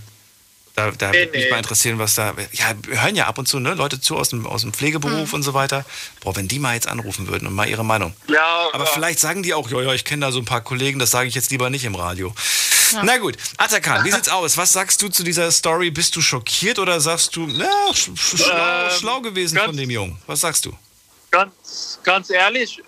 Da, 0.77 0.91
da 0.91 1.11
Nee, 1.11 1.21
würde 1.21 1.33
mich 1.33 1.45
nee. 1.47 1.51
mal 1.51 1.57
interessieren, 1.57 1.99
was 1.99 2.15
da. 2.17 2.35
Ja, 2.53 2.67
wir 2.87 3.03
hören 3.03 3.17
ja 3.17 3.27
ab 3.27 3.39
und 3.39 3.47
zu 3.49 3.59
ne, 3.59 3.73
Leute 3.73 3.99
zu 3.99 4.15
aus 4.17 4.29
dem, 4.29 4.47
aus 4.47 4.61
dem 4.61 4.75
Pflegeberuf 4.75 5.33
und 5.33 5.43
so 5.43 5.55
weiter. 5.55 5.87
Boah, 6.21 6.37
wenn 6.37 6.49
die 6.49 6.59
mal 6.59 6.75
jetzt 6.75 6.87
anrufen 6.87 7.29
würden 7.29 7.49
und 7.49 7.55
mal 7.55 7.67
ihre 7.67 7.85
Meinung. 7.85 8.15
Ja, 8.29 8.69
Aber 8.75 8.85
ja. 8.85 8.91
vielleicht 8.91 9.19
sagen 9.19 9.43
die 9.43 9.55
auch, 9.55 9.71
ja, 9.71 9.81
ja, 9.81 9.95
ich 9.95 10.05
kenne 10.05 10.27
da 10.27 10.33
so 10.33 10.39
ein 10.39 10.45
paar 10.45 10.61
Kollegen, 10.61 10.99
das 10.99 11.11
sage 11.11 11.29
ich 11.29 11.35
jetzt 11.35 11.51
lieber 11.51 11.71
nicht 11.71 11.85
im 11.87 11.95
Radio. 11.95 12.35
Na 13.03 13.17
gut, 13.17 13.37
Atakan, 13.57 14.05
wie 14.05 14.11
sieht's 14.13 14.29
aus? 14.29 14.59
Was 14.59 14.73
sagst 14.75 15.01
du 15.01 15.09
zu 15.09 15.25
dieser 15.25 15.51
Story? 15.51 15.91
Bist 15.91 16.15
du 16.15 16.21
schockiert 16.21 16.79
oder 16.79 17.01
sagst 17.01 17.35
du, 17.37 17.47
na, 17.49 17.67
sch 17.95 18.11
sch 18.15 18.37
schlau, 18.43 18.85
Ähm, 18.85 18.91
schlau 18.99 19.21
gewesen 19.23 19.59
von 19.59 19.77
dem 19.77 19.89
Jungen? 19.91 20.19
Was 20.27 20.41
sagst 20.43 20.67
du? 20.67 20.77
Ganz, 21.31 21.99
ganz 22.05 22.29
ehrlich, 22.31 22.83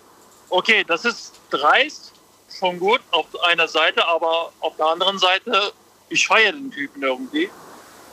okay, 0.50 0.84
das 0.86 1.06
ist 1.06 1.32
dreist, 1.50 2.12
schon 2.58 2.78
gut 2.78 3.00
auf 3.12 3.26
einer 3.44 3.66
Seite, 3.66 4.06
aber 4.06 4.52
auf 4.60 4.76
der 4.76 4.86
anderen 4.86 5.18
Seite, 5.18 5.72
ich 6.10 6.26
feiere 6.26 6.52
den 6.52 6.70
Typen 6.70 7.02
irgendwie. 7.02 7.48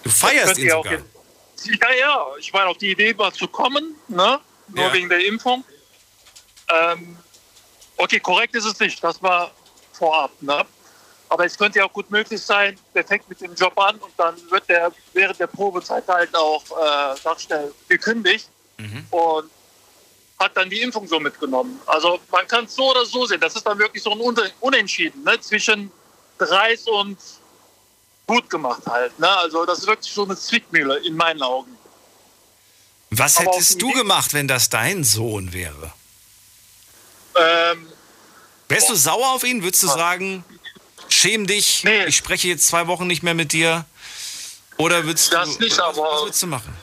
Du 0.06 0.12
feierst 0.12 0.58
ihn 0.60 0.70
sogar. 0.70 0.93
Ja, 0.93 0.99
ja, 1.89 1.93
ja, 1.99 2.28
ich 2.39 2.53
meine, 2.53 2.68
auf 2.70 2.78
die 2.78 2.91
Idee 2.91 3.14
mal 3.14 3.34
zu 3.34 3.47
kommen, 3.47 3.95
ne? 4.08 4.39
nur 4.68 4.86
Ja. 4.86 4.93
wegen 4.93 5.10
der 5.10 5.26
Impfung. 5.26 5.64
Ähm, 6.70 7.18
okay, 7.97 8.20
korrekt 8.20 8.56
ist 8.56 8.66
es 8.66 8.80
nicht, 8.80 9.03
das 9.03 9.22
war 9.22 9.51
vorab. 9.93 10.32
Ne? 10.41 10.64
Aber 11.30 11.45
es 11.45 11.58
könnte 11.58 11.80
ja 11.80 11.86
auch 11.86 11.93
gut 11.93 12.10
möglich 12.12 12.39
sein, 12.41 12.78
der 12.93 13.03
fängt 13.03 13.28
mit 13.28 13.41
dem 13.41 13.56
Job 13.56 13.78
an 13.80 13.97
und 13.97 14.14
dann 14.18 14.36
wird 14.51 14.70
der 14.70 14.91
während 15.14 15.39
der 15.39 15.47
Probezeit 15.47 16.08
halt 16.08 16.36
auch 16.36 16.64
äh, 17.16 17.39
schnell 17.39 17.74
gekündigt 17.89 18.47
und 19.10 19.49
hat 20.38 20.56
dann 20.56 20.70
die 20.70 20.82
Impfung 20.82 21.08
so 21.08 21.20
mitgenommen. 21.20 21.80
Also 21.88 22.20
man 22.30 22.47
kann 22.47 22.66
es 22.66 22.76
so 22.76 22.91
oder 22.91 23.06
so 23.06 23.26
sehen. 23.26 23.39
Das 23.41 23.56
ist 23.56 23.66
dann 23.66 23.80
wirklich 23.80 24.03
so 24.03 24.12
ein 24.12 24.51
Unentschieden 24.60 25.24
ne? 25.24 25.39
zwischen 25.39 25.91
dreist 26.38 26.88
und 26.89 27.18
gut 28.28 28.49
gemacht 28.49 28.82
halt. 28.88 29.17
Ne? 29.19 29.30
Also 29.30 29.65
das 29.65 29.80
ist 29.80 29.88
wirklich 29.88 30.11
so 30.13 30.23
eine 30.23 30.36
Zwickmühle 30.38 30.97
in 31.05 31.15
meinen 31.15 31.41
Augen. 31.41 31.76
Was 33.11 33.38
Aber 33.38 33.51
hättest 33.51 33.82
du 33.82 33.91
gemacht, 33.91 34.34
wenn 34.34 34.47
das 34.47 34.69
dein 34.69 35.03
Sohn 35.03 35.53
wäre? 35.53 35.93
Ähm, 37.38 37.88
Wärst 38.67 38.89
du 38.89 38.95
sauer 38.95 39.30
auf 39.34 39.43
ihn? 39.43 39.61
Würdest 39.63 39.84
du 39.84 39.88
sagen, 39.88 40.43
schäm 41.07 41.45
dich, 41.45 41.86
ich 41.86 42.17
spreche 42.17 42.47
jetzt 42.47 42.67
zwei 42.67 42.88
Wochen 42.88 43.05
nicht 43.07 43.21
mehr 43.23 43.36
mit 43.36 43.53
dir? 43.53 43.86
Oder 44.78 45.05
würdest 45.05 45.32
Das 45.32 45.57
du, 45.57 45.63
nicht, 45.63 45.78
was, 45.78 45.97
aber- 45.97 46.01
was 46.11 46.21
würdest 46.23 46.43
du 46.43 46.47
machen? 46.47 46.76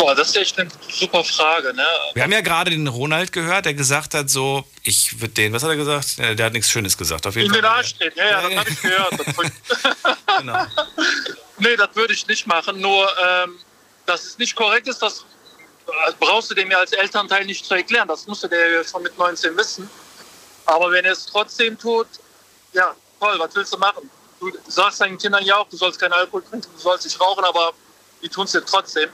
Boah, 0.00 0.14
das 0.14 0.30
ist 0.30 0.36
echt 0.36 0.58
eine 0.58 0.70
super 0.90 1.22
Frage. 1.22 1.74
Ne? 1.74 1.86
Wir 2.14 2.22
haben 2.22 2.32
ja 2.32 2.40
gerade 2.40 2.70
den 2.70 2.88
Ronald 2.88 3.32
gehört, 3.32 3.66
der 3.66 3.74
gesagt 3.74 4.14
hat 4.14 4.30
so, 4.30 4.64
ich 4.82 5.20
würde 5.20 5.34
den, 5.34 5.52
was 5.52 5.62
hat 5.62 5.70
er 5.70 5.76
gesagt? 5.76 6.18
Der 6.18 6.46
hat 6.46 6.52
nichts 6.52 6.70
Schönes 6.70 6.96
gesagt, 6.96 7.26
auf 7.26 7.36
jeden 7.36 7.46
In 7.46 7.52
Fall. 7.52 7.62
den 7.62 7.70
Arsch 7.70 7.94
treten, 7.94 8.18
ja, 8.18 8.30
ja, 8.30 8.48
das 8.48 8.56
habe 8.56 8.70
ich 8.70 8.82
gehört. 8.82 9.14
Genau. 10.38 10.64
nee, 11.58 11.76
das 11.76 11.94
würde 11.94 12.14
ich 12.14 12.26
nicht 12.26 12.46
machen. 12.46 12.80
Nur, 12.80 13.10
ähm, 13.22 13.58
dass 14.06 14.24
es 14.24 14.38
nicht 14.38 14.56
korrekt 14.56 14.88
ist, 14.88 15.02
das 15.02 15.26
äh, 15.86 16.12
brauchst 16.18 16.50
du 16.50 16.54
dem 16.54 16.70
ja 16.70 16.78
als 16.78 16.92
Elternteil 16.92 17.44
nicht 17.44 17.66
zu 17.66 17.74
erklären. 17.74 18.08
Das 18.08 18.26
musste 18.26 18.48
der 18.48 18.70
ja 18.70 18.84
schon 18.84 19.02
mit 19.02 19.18
19 19.18 19.54
wissen. 19.58 19.90
Aber 20.64 20.90
wenn 20.92 21.04
er 21.04 21.12
es 21.12 21.26
trotzdem 21.26 21.78
tut, 21.78 22.06
ja, 22.72 22.94
toll, 23.18 23.34
was 23.38 23.54
willst 23.54 23.74
du 23.74 23.78
machen? 23.78 24.08
Du 24.38 24.50
sagst 24.68 25.02
deinen 25.02 25.18
Kindern 25.18 25.44
ja 25.44 25.58
auch, 25.58 25.68
du 25.68 25.76
sollst 25.76 26.00
keinen 26.00 26.14
Alkohol 26.14 26.42
trinken, 26.42 26.68
du 26.74 26.80
sollst 26.80 27.04
nicht 27.04 27.20
rauchen, 27.20 27.44
aber 27.44 27.74
die 28.22 28.28
tun 28.30 28.44
es 28.44 28.52
dir 28.52 28.64
trotzdem. 28.64 29.10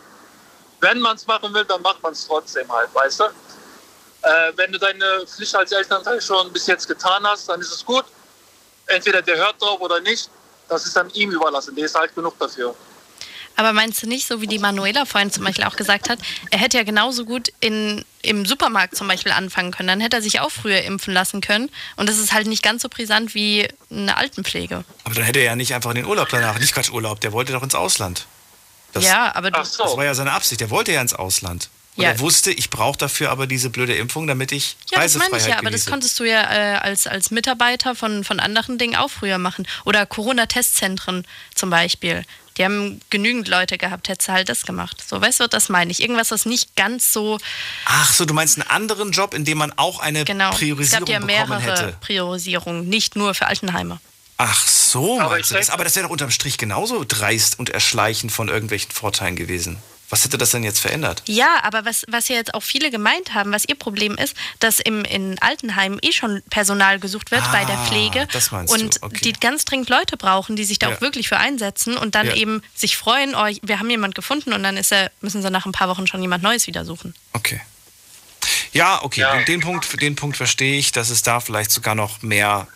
Wenn 0.81 1.01
man 1.01 1.17
es 1.17 1.27
machen 1.27 1.53
will, 1.55 1.65
dann 1.65 1.83
macht 1.83 2.03
man 2.03 2.13
es 2.13 2.27
trotzdem 2.27 2.71
halt, 2.71 2.95
weißt 2.95 3.21
du? 3.21 3.25
Äh, 3.25 4.53
wenn 4.57 4.73
du 4.73 4.79
deine 4.79 5.27
Pflicht 5.27 5.55
als 5.55 5.73
Elternteil 5.73 6.21
schon 6.21 6.53
bis 6.53 6.67
jetzt 6.67 6.89
getan 6.89 7.25
hast, 7.27 7.49
dann 7.49 7.61
ist 7.61 7.73
es 7.73 7.85
gut. 7.85 8.05
Entweder 8.87 9.23
der 9.23 9.37
hört 9.37 9.61
drauf 9.61 9.81
oder 9.81 10.01
nicht. 10.01 10.29
Das 10.69 10.85
ist 10.85 10.97
dann 10.97 11.09
ihm 11.11 11.31
überlassen. 11.31 11.75
Der 11.77 11.87
ist 11.87 11.95
halt 11.95 12.15
genug 12.15 12.39
dafür. 12.39 12.75
Aber 13.57 13.73
meinst 13.73 14.03
du 14.03 14.07
nicht, 14.07 14.27
so 14.27 14.41
wie 14.41 14.47
die 14.47 14.59
Manuela 14.59 15.07
vorhin 15.07 15.31
zum 15.31 15.45
Beispiel 15.45 15.65
auch 15.65 15.77
gesagt 15.77 16.11
hat, 16.11 16.19
er 16.51 16.59
hätte 16.59 16.77
ja 16.77 16.85
genauso 16.85 17.25
gut 17.25 17.49
in, 17.61 18.05
im 18.23 18.45
Supermarkt 18.45 18.95
zum 18.97 19.09
Beispiel 19.09 19.33
anfangen 19.33 19.71
können. 19.71 19.89
Dann 19.89 20.01
hätte 20.01 20.17
er 20.17 20.23
sich 20.23 20.41
auch 20.41 20.51
früher 20.51 20.83
impfen 20.83 21.15
lassen 21.15 21.41
können. 21.41 21.71
Und 21.97 22.09
das 22.09 22.19
ist 22.19 22.35
halt 22.35 22.47
nicht 22.47 22.63
ganz 22.63 22.83
so 22.83 22.89
brisant 22.91 23.35
wie 23.35 23.67
eine 23.91 24.17
Altenpflege. 24.17 24.85
Aber 25.05 25.15
dann 25.15 25.25
hätte 25.25 25.39
er 25.39 25.47
ja 25.47 25.57
nicht 25.57 25.75
einfach 25.75 25.91
in 25.91 25.97
den 25.97 26.05
Urlaub 26.05 26.29
danach, 26.29 26.59
nicht 26.59 26.75
Quatsch, 26.75 26.91
Urlaub, 26.91 27.21
der 27.21 27.33
wollte 27.33 27.53
doch 27.53 27.63
ins 27.63 27.75
Ausland. 27.75 28.27
Das, 28.97 29.05
ja, 29.05 29.35
aber 29.35 29.51
du, 29.51 29.59
Das 29.59 29.79
war 29.79 30.05
ja 30.05 30.15
seine 30.15 30.33
Absicht, 30.33 30.61
der 30.61 30.71
wollte 30.71 30.93
ja 30.93 31.01
ins 31.01 31.15
Ausland. 31.15 31.69
Und 31.97 32.03
Ja. 32.03 32.11
er 32.11 32.21
wusste, 32.21 32.51
ich 32.51 32.69
brauche 32.69 32.99
dafür 32.99 33.31
aber 33.31 33.47
diese 33.47 33.71
blöde 33.71 33.95
Impfung, 33.95 34.27
damit 34.27 34.53
ich 34.53 34.77
Ja, 34.91 34.97
das 34.99 35.05
Reisefreiheit 35.17 35.31
meine 35.33 35.43
ich 35.43 35.49
ja, 35.49 35.55
aber 35.59 35.71
das 35.71 35.73
genieße. 35.73 35.91
konntest 35.91 36.21
du 36.21 36.25
ja 36.25 36.43
äh, 36.53 36.77
als, 36.77 37.07
als 37.07 37.31
Mitarbeiter 37.31 37.95
von, 37.95 38.23
von 38.23 38.39
anderen 38.39 38.77
Dingen 38.77 38.97
auch 38.97 39.09
früher 39.11 39.39
machen. 39.39 39.67
Oder 39.85 40.05
Corona-Testzentren 40.05 41.27
zum 41.55 41.71
Beispiel. 41.71 42.25
Die 42.59 42.65
haben 42.65 43.01
genügend 43.11 43.49
Leute 43.49 43.77
gehabt, 43.77 44.09
hättest 44.09 44.29
du 44.29 44.33
halt 44.33 44.49
das 44.49 44.63
gemacht. 44.63 45.03
So, 45.07 45.21
weißt 45.21 45.41
du, 45.41 45.47
das 45.49 45.69
meine 45.69 45.91
ich. 45.91 46.01
Irgendwas, 46.01 46.31
was 46.31 46.47
nicht 46.47 46.75
ganz 46.77 47.13
so, 47.13 47.39
Ach 47.85 48.13
so, 48.13 48.25
du 48.25 48.33
meinst 48.35 48.59
einen 48.59 48.69
anderen 48.71 49.13
Job, 49.13 49.35
in 49.35 49.45
dem 49.45 49.59
man 49.59 49.73
auch 49.77 49.99
eine 50.01 50.25
genau. 50.25 50.51
Es 50.51 50.57
Priorisierung 50.59 51.01
gab 51.05 51.09
ja 51.11 51.19
bekommen 51.19 51.49
mehrere 51.49 51.61
hätte? 51.61 51.97
Priorisierungen, 52.01 52.89
nicht 52.89 53.15
nur 53.17 53.35
für 53.35 53.47
Altenheime. 53.47 53.99
Ach 54.39 54.67
so, 54.67 55.21
Aber 55.21 55.31
meinst 55.31 55.51
ich 55.51 55.55
du 55.55 55.59
das? 55.59 55.71
Aber 55.71 55.85
das 55.85 55.97
wäre 55.97 56.05
doch 56.05 56.11
unterm 56.13 56.31
Strich 56.31 56.59
genauso 56.59 57.05
dreist 57.07 57.59
und 57.59 57.71
erschleichend 57.71 58.33
von 58.33 58.49
irgendwelchen 58.49 58.91
Vorteilen 58.91 59.37
gewesen. 59.37 59.79
Was 60.09 60.23
hätte 60.23 60.39
das 60.39 60.51
denn 60.51 60.63
jetzt 60.63 60.79
verändert? 60.79 61.23
Ja, 61.27 61.59
aber 61.65 61.85
was, 61.85 62.05
was 62.07 62.29
ja 62.29 62.37
jetzt 62.37 62.55
auch 62.55 62.63
viele 62.63 62.93
gemeint 62.93 63.35
haben, 63.35 63.51
was 63.51 63.65
ihr 63.69 63.75
Problem 63.75 64.15
ist, 64.17 64.37
dass 64.61 64.79
im, 64.79 65.05
in 65.05 65.37
Altenheimen 65.41 65.99
eh 66.01 66.13
schon 66.13 66.43
Personal 66.49 67.01
gesucht 67.01 67.33
wird 67.33 67.43
bei 67.51 67.65
der 67.65 67.77
Ah, 67.77 67.87
Pflege 67.87 68.29
das 68.31 68.53
meinst 68.53 68.73
und 68.73 68.97
du, 69.03 69.07
okay. 69.07 69.19
die 69.25 69.33
ganz 69.33 69.65
dringend 69.65 69.89
Leute 69.89 70.17
brauchen, 70.17 70.55
die 70.55 70.65
sich 70.65 70.79
da 70.79 70.91
Ja. 70.91 70.97
auch 70.97 71.01
wirklich 71.01 71.29
für 71.29 71.39
einsetzen 71.39 71.97
und 71.97 72.15
dann 72.15 72.29
Ja. 72.29 72.35
eben 72.35 72.63
sich 72.77 72.97
freuen, 72.97 73.35
oh, 73.35 73.49
wir 73.63 73.81
haben 73.81 73.91
jemand 73.91 74.15
gefunden 74.15 74.53
und 74.53 74.63
dann 74.63 74.77
ist 74.77 74.93
er, 74.93 75.11
müssen 75.23 75.43
sie 75.43 75.51
nach 75.51 75.67
ein 75.67 75.73
paar 75.73 75.89
Wochen 75.89 76.07
schon 76.07 76.23
jemand 76.23 76.45
Neues 76.45 76.69
wieder 76.69 76.85
suchen. 76.85 77.13
Okay. 77.33 77.61
Ja, 78.73 79.03
okay, 79.03 79.25
Den, 79.39 79.45
den, 79.47 79.61
Punkt, 79.61 80.01
den 80.01 80.15
Punkt 80.15 80.37
verstehe 80.37 80.79
ich, 80.79 80.93
dass 80.93 81.11
es 81.11 81.23
da 81.23 81.41
vielleicht 81.41 81.73
sogar 81.73 81.97
noch 81.97 82.23
mehr 82.23 82.69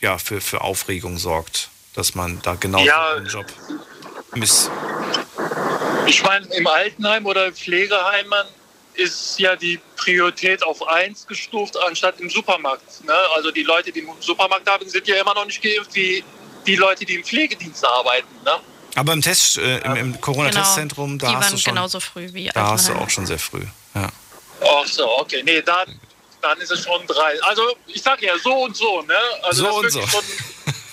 ja, 0.00 0.18
für, 0.18 0.40
für 0.40 0.60
Aufregung 0.62 1.18
sorgt, 1.18 1.68
dass 1.94 2.14
man 2.14 2.40
da 2.42 2.54
genau 2.54 2.80
Ja. 2.84 3.16
den 3.16 3.26
Job 3.26 3.46
miss. 4.34 4.70
Ich 6.06 6.22
meine, 6.22 6.46
im 6.54 6.66
Altenheim 6.66 7.26
oder 7.26 7.52
Pflegeheimen 7.52 8.46
ist 8.94 9.38
ja 9.38 9.54
die 9.56 9.78
Priorität 9.96 10.62
auf 10.62 10.86
eins 10.86 11.26
gestuft, 11.26 11.76
anstatt 11.86 12.20
im 12.20 12.28
Supermarkt. 12.28 13.04
Ne? 13.04 13.12
Also 13.36 13.50
die 13.50 13.62
Leute, 13.62 13.92
die 13.92 14.00
im 14.00 14.10
Supermarkt 14.20 14.68
arbeiten, 14.68 14.90
sind 14.90 15.06
ja 15.06 15.16
immer 15.20 15.34
noch 15.34 15.44
nicht 15.46 15.62
geimpft 15.62 15.94
wie 15.94 16.24
die 16.66 16.76
Leute, 16.76 17.04
die 17.04 17.14
im 17.14 17.24
Pflegedienst 17.24 17.86
arbeiten. 17.86 18.26
Ne? 18.44 18.52
Aber 18.96 19.12
im 19.12 19.22
Test, 19.22 19.58
äh, 19.58 19.78
im, 19.78 19.96
im 19.96 20.20
Corona-Testzentrum, 20.20 21.18
da 21.18 21.28
Genau. 21.28 21.30
die 21.30 21.36
hast 21.36 21.44
waren 21.50 21.56
du 21.56 21.62
schon, 21.62 21.74
genauso 21.74 22.00
früh 22.00 22.28
wie 22.32 22.48
da 22.52 22.70
hast 22.72 22.88
du 22.88 22.94
auch 22.94 23.08
schon 23.08 23.26
sehr 23.26 23.38
früh. 23.38 23.64
Ja. 23.94 24.08
Ach 24.62 24.86
so, 24.86 25.08
okay. 25.18 25.42
Nee, 25.44 25.62
dann, 25.62 25.98
dann 26.42 26.58
ist 26.60 26.70
es 26.70 26.82
schon 26.84 27.06
drei. 27.06 27.40
Also 27.42 27.62
ich 27.86 28.02
sag 28.02 28.20
ja 28.22 28.38
so 28.38 28.52
und 28.64 28.76
so. 28.76 29.02
Ne? 29.02 29.14
Also 29.42 29.64
So 29.64 29.74
und 29.76 29.82
wirklich 29.94 30.10
so. 30.10 30.20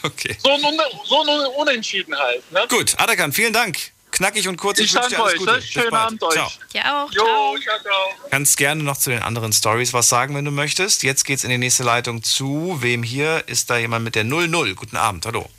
Okay. 0.03 0.37
So, 0.41 0.51
ein, 0.51 0.63
Un- 0.63 0.79
so 1.05 1.21
ein 1.23 1.45
Unentschieden 1.57 2.15
halt. 2.17 2.49
Ne? 2.51 2.65
Gut, 2.69 2.93
Atakan, 2.97 3.33
vielen 3.33 3.51
Dank. 3.51 3.77
Knackig 4.11 4.47
und 4.47 4.55
kurz. 4.55 4.79
Ich 4.79 4.85
Ich, 4.85 4.93
wünsche 4.93 5.09
dir 5.09 5.15
danke 5.17 5.23
alles 5.23 5.33
euch, 5.33 5.39
Gute. 5.39 5.51
ne? 5.53 5.61
Schönen 5.61 5.89
bald. 5.89 6.03
Abend 6.05 6.23
euch. 6.23 6.33
Ciao. 6.35 6.51
Ja 6.73 7.03
auch. 7.03 7.11
Jo, 7.11 7.23
Ciao. 7.25 7.57
ciao, 7.61 7.79
ciao. 7.81 8.29
Kannst 8.29 8.57
gerne 8.57 8.83
noch 8.83 8.97
zu 8.97 9.09
den 9.09 9.21
anderen 9.21 9.51
Stories 9.51 9.93
was 9.93 10.07
sagen, 10.07 10.35
wenn 10.35 10.45
du 10.45 10.51
möchtest. 10.51 11.03
Jetzt 11.03 11.25
geht's 11.25 11.43
in 11.43 11.49
die 11.49 11.57
nächste 11.57 11.83
Leitung 11.83 12.23
zu. 12.23 12.77
Wem 12.79 13.03
hier? 13.03 13.43
Ist 13.47 13.69
da 13.69 13.77
jemand 13.77 14.05
mit 14.05 14.15
der 14.15 14.23
00? 14.23 14.75
Guten 14.75 14.95
Abend, 14.97 15.25
hallo. 15.25 15.49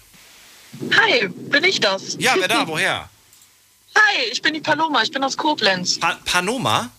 Hi, 0.98 1.28
bin 1.28 1.64
ich 1.64 1.80
das? 1.80 2.16
Ja, 2.18 2.34
wer 2.38 2.48
da? 2.48 2.66
Woher? 2.66 3.08
Hi, 3.96 4.22
ich 4.30 4.40
bin 4.40 4.54
die 4.54 4.60
Paloma, 4.60 5.02
ich 5.02 5.10
bin 5.10 5.22
aus 5.24 5.36
Koblenz. 5.36 5.98
Pa 5.98 6.16
Panoma? 6.24 6.90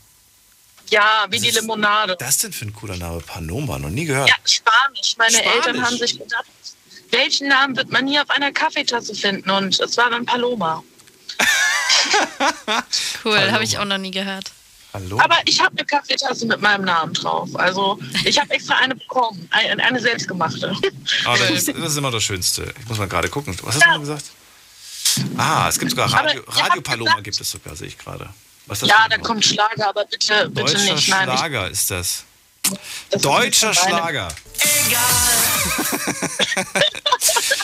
Ja, 0.90 1.26
wie 1.30 1.40
die 1.40 1.52
Limonade. 1.52 2.16
Was 2.20 2.30
ist 2.36 2.44
denn 2.44 2.54
für 2.54 2.66
ein 2.66 2.74
cooler 2.74 2.98
Name? 2.98 3.20
Panoma, 3.20 3.78
noch 3.80 3.90
nie 3.90 4.06
gehört. 4.06 4.30
Ja, 4.30 4.36
Spanisch. 4.44 5.16
Meine 5.18 5.32
Spanisch? 5.38 5.56
Eltern 5.56 5.86
haben 5.86 5.98
sich 5.98 6.18
gedacht, 6.18 6.46
welchen 7.12 7.48
Namen 7.48 7.76
wird 7.76 7.90
man 7.92 8.06
nie 8.06 8.20
auf 8.20 8.30
einer 8.30 8.52
Kaffeetasse 8.52 9.14
finden? 9.16 9.50
Und 9.50 9.80
es 9.80 9.98
war 9.98 10.10
dann 10.10 10.26
Paloma. 10.26 10.84
Cool, 13.24 13.52
habe 13.52 13.64
ich 13.64 13.78
auch 13.78 13.86
noch 13.86 13.98
nie 13.98 14.12
gehört. 14.12 14.52
Hallo? 14.94 15.20
Aber 15.20 15.38
ich 15.46 15.60
habe 15.62 15.76
eine 15.78 15.86
Kaffeetasse 15.86 16.46
mit 16.46 16.62
meinem 16.62 16.86
Namen 16.86 17.14
drauf. 17.14 17.50
Also 17.56 18.00
ich 18.26 18.40
habe 18.40 18.50
extra 18.52 18.76
eine 18.78 18.96
bekommen, 18.96 19.48
eine, 19.52 19.84
eine 19.84 20.00
selbstgemachte. 20.00 20.74
Ah, 21.26 21.38
das, 21.38 21.50
ist, 21.52 21.68
das 21.68 21.92
ist 21.92 21.98
immer 21.98 22.10
das 22.12 22.24
Schönste. 22.24 22.74
Ich 22.80 22.88
muss 22.88 22.98
mal 22.98 23.08
gerade 23.08 23.30
gucken. 23.30 23.56
Was 23.64 23.76
hast 23.76 23.86
du 23.86 23.90
mal 23.90 24.00
gesagt? 24.00 24.26
Ah, 25.38 25.68
es 25.70 25.78
gibt 25.78 25.92
sogar 25.92 26.12
Radio, 26.12 26.42
Radio 26.48 26.82
Paloma 26.82 27.12
gesagt- 27.12 27.24
gibt 27.26 27.42
es 27.42 27.52
sogar, 27.52 27.76
sehe 27.76 27.88
ich 27.88 27.98
gerade. 27.98 28.30
Ist 28.70 28.84
Ja, 28.86 29.07
da 29.09 29.17
kommt 29.17 29.43
Schlager, 29.45 29.89
aber 29.89 30.05
bitte, 30.05 30.49
bitte 30.49 30.74
Deutscher 30.74 30.93
nicht. 30.93 31.07
Nein, 31.09 31.28
ich, 31.30 31.36
Schlager 31.36 31.70
ist 31.70 31.91
das. 31.91 32.24
das 32.63 32.74
ist 33.11 33.26
Deutscher 33.26 33.67
meinem- 33.67 33.76
Schlager. 33.76 34.28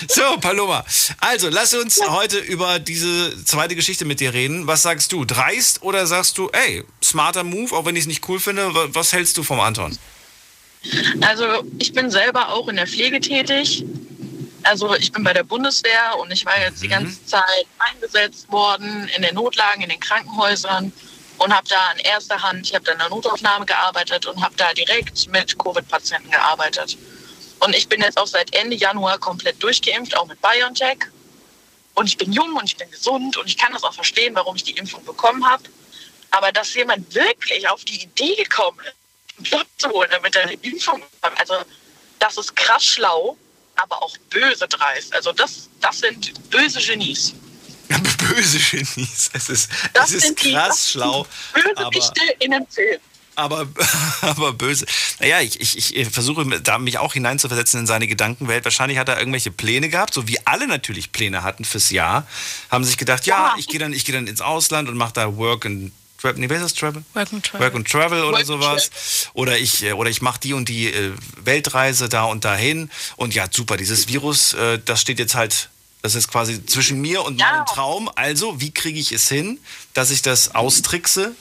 So, 0.08 0.38
Paloma. 0.40 0.86
Also, 1.20 1.50
lass 1.50 1.74
uns 1.74 2.00
heute 2.08 2.38
über 2.38 2.80
diese 2.80 3.44
zweite 3.46 3.76
Geschichte 3.76 4.06
mit 4.06 4.20
dir 4.20 4.34
reden. 4.34 4.68
Was 4.68 4.82
sagst 4.84 5.12
du? 5.12 5.26
Dreist 5.26 5.82
oder 5.84 6.06
sagst 6.08 6.38
du, 6.38 6.50
ey, 6.52 6.84
smarter 7.04 7.44
Move, 7.44 7.74
auch 7.76 7.86
wenn 7.86 7.96
ich 7.96 8.02
es 8.02 8.08
nicht 8.08 8.28
cool 8.30 8.40
finde? 8.40 8.74
Wa- 8.74 8.88
Was 8.90 9.14
hältst 9.14 9.38
du 9.38 9.44
vom 9.44 9.60
Anton? 9.60 9.98
Also 11.22 11.64
ich 11.80 11.94
bin 11.94 12.12
selber 12.12 12.50
auch 12.50 12.68
in 12.68 12.76
der 12.76 12.88
Pflege 12.88 13.20
tätig. 13.20 13.84
Also 14.66 14.96
ich 14.96 15.12
bin 15.12 15.24
bei 15.24 15.34
der 15.34 15.44
Bundeswehr 15.44 16.18
und 16.18 16.32
ich 16.32 16.44
war 16.44 16.60
jetzt 16.60 16.82
die 16.82 16.88
ganze 16.88 17.24
Zeit 17.26 17.68
eingesetzt 17.78 18.52
worden 18.52 19.08
in 19.16 19.22
den 19.22 19.36
Notlagen, 19.36 19.82
in 19.84 19.90
den 19.90 20.00
Krankenhäusern 20.00 20.92
und 21.38 21.56
habe 21.56 21.68
da 21.68 21.90
an 21.92 22.00
erster 22.00 22.42
Hand, 22.42 22.66
ich 22.66 22.74
habe 22.74 22.84
da 22.84 22.94
in 22.94 22.98
der 22.98 23.10
Notaufnahme 23.10 23.66
gearbeitet 23.68 24.26
und 24.26 24.42
habe 24.44 24.56
da 24.58 24.74
direkt 24.74 25.28
mit 25.30 25.58
Covid-Patienten 25.60 26.32
gearbeitet. 26.32 26.98
Und 27.60 27.76
ich 27.76 27.88
bin 27.88 28.02
jetzt 28.02 28.18
auch 28.18 28.26
seit 28.26 28.56
Ende 28.56 28.76
Januar 28.76 29.20
komplett 29.20 29.62
durchgeimpft, 29.62 30.18
auch 30.18 30.26
mit 30.26 30.40
BioNTech. 30.42 30.98
Und 31.94 32.08
ich 32.08 32.18
bin 32.18 32.32
jung 32.32 32.54
und 32.56 32.66
ich 32.66 32.76
bin 32.76 32.90
gesund 32.90 33.38
und 33.38 33.48
ich 33.48 33.58
kann 33.58 33.72
das 33.72 33.84
auch 33.84 33.94
verstehen, 33.94 34.34
warum 34.34 34.56
ich 34.56 34.64
die 34.64 34.72
Impfung 34.74 35.06
bekommen 35.06 35.48
habe. 35.48 35.64
Aber 36.32 36.52
dass 36.52 36.74
jemand 36.74 37.14
wirklich 37.14 37.70
auf 37.70 37.86
die 37.86 38.02
Idee 38.02 38.36
gekommen 38.36 38.80
ist, 38.80 39.38
einen 39.38 39.46
Job 39.46 39.68
zu 39.78 39.90
holen, 39.90 40.10
damit 40.12 40.36
er 40.36 40.44
eine 40.44 40.54
Impfung 40.54 41.02
bekommt, 41.02 41.40
also 41.40 41.54
das 42.20 42.38
ist 42.38 42.56
krass 42.56 42.84
schlau, 42.84 43.38
aber 43.76 44.02
auch 44.02 44.16
böse 44.30 44.68
dreist. 44.68 45.14
Also 45.14 45.32
das, 45.32 45.70
das 45.82 46.00
sind 46.00 46.50
böse 46.50 46.80
Genies. 46.80 47.34
Böse 48.18 48.58
Genies. 48.60 49.30
Es 49.34 49.50
ist, 49.50 49.70
Das 49.94 50.10
es 50.10 50.16
ist 50.16 50.22
sind 50.24 50.44
die- 50.44 50.54
krass 50.54 50.92
sind 50.92 51.02
schlau. 51.02 51.28
Böse 51.54 51.78
Aber, 51.78 51.94
Wichte 51.94 52.22
in 52.40 52.54
einem 52.54 52.66
Film. 52.68 53.00
aber, 53.36 53.68
aber 54.22 54.54
böse. 54.54 54.86
Naja, 55.20 55.42
ich, 55.42 55.60
ich, 55.60 55.96
ich 55.96 56.10
versuche 56.10 56.62
da 56.62 56.80
mich 56.80 56.98
auch 56.98 57.14
hineinzuversetzen 57.14 57.82
in 57.82 57.86
seine 57.88 58.08
Gedankenwelt. 58.08 58.64
Wahrscheinlich 58.66 58.98
hat 58.98 59.08
er 59.10 59.20
irgendwelche 59.20 59.52
Pläne 59.52 59.90
gehabt, 59.90 60.16
so 60.16 60.28
wie 60.28 60.40
alle 60.48 60.66
natürlich 60.68 61.12
Pläne 61.12 61.44
hatten 61.44 61.64
fürs 61.64 61.92
Jahr. 61.92 62.26
Haben 62.72 62.84
sich 62.84 62.98
gedacht, 62.98 63.28
ja, 63.28 63.54
ich 63.60 63.68
gehe 63.68 63.80
dann, 63.80 63.94
ich 63.94 64.04
gehe 64.06 64.16
dann 64.16 64.26
ins 64.26 64.42
Ausland 64.42 64.90
und 64.90 64.98
mache 64.98 65.14
da 65.14 65.36
Work 65.38 65.68
and 65.68 65.92
Travel. 66.18 66.40
Nee, 66.40 66.50
wer 66.50 66.58
ist 66.58 66.64
das 66.64 66.74
Travel? 66.74 67.04
Work 67.14 67.34
and 67.34 67.46
Travel. 67.46 67.66
Work 67.66 67.76
and 67.76 67.88
Travel 67.88 68.24
oder 68.24 68.32
Work 68.32 68.40
and 68.40 68.48
sowas. 68.48 68.90
Oder 69.34 69.58
ich, 69.58 69.84
äh, 69.84 69.94
oder 69.94 70.10
ich 70.10 70.22
mache 70.22 70.40
die 70.40 70.54
und 70.54 70.70
die 70.70 70.92
äh, 70.92 71.14
Weltreise 71.44 72.10
da 72.10 72.24
und 72.24 72.46
dahin. 72.46 72.90
Und 73.16 73.34
ja, 73.34 73.46
super, 73.52 73.78
dieses 73.78 74.08
Virus, 74.08 74.54
äh, 74.54 74.80
das 74.84 75.02
steht 75.02 75.20
jetzt 75.20 75.36
halt, 75.36 75.70
das 76.02 76.16
ist 76.16 76.28
quasi 76.28 76.66
zwischen 76.66 77.02
mir 77.02 77.24
und 77.24 77.40
meinem 77.40 77.66
Traum. 77.66 78.10
Also, 78.16 78.62
wie 78.62 78.72
kriege 78.72 79.00
ich 79.00 79.12
es 79.12 79.28
hin, 79.28 79.60
dass 79.94 80.12
ich 80.12 80.22
das 80.22 80.54
austrickse? 80.56 81.36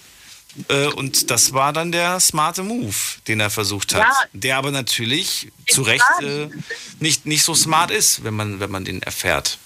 Und 0.95 1.33
das 1.33 1.53
war 1.53 1.73
dann 1.73 1.91
der 1.91 2.21
smarte 2.21 2.63
Move, 2.63 2.95
den 3.27 3.41
er 3.41 3.51
versucht 3.51 3.93
hat. 3.93 4.03
Ja. 4.03 4.13
Der 4.33 4.57
aber 4.57 4.71
natürlich 4.71 5.51
zu 5.69 5.83
Recht 5.83 6.05
äh, 6.23 6.49
nicht, 7.01 7.27
nicht 7.27 7.43
so 7.43 7.57
smart 7.57 7.91
ist, 7.91 8.23
wenn 8.23 8.35
man, 8.35 8.61
wenn 8.61 8.71
man 8.71 8.85
den 8.85 9.03
erfährt. 9.03 9.59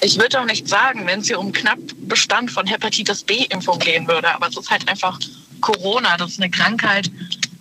Ich 0.00 0.18
würde 0.18 0.40
auch 0.40 0.44
nicht 0.44 0.68
sagen, 0.68 1.06
wenn 1.06 1.20
es 1.20 1.26
hier 1.26 1.38
um 1.38 1.52
Knappbestand 1.52 2.50
von 2.50 2.66
Hepatitis 2.66 3.24
B-Impfung 3.24 3.78
gehen 3.78 4.06
würde, 4.06 4.32
aber 4.32 4.48
es 4.48 4.56
ist 4.56 4.70
halt 4.70 4.88
einfach 4.88 5.18
Corona. 5.60 6.16
Das 6.16 6.32
ist 6.32 6.40
eine 6.40 6.50
Krankheit, 6.50 7.10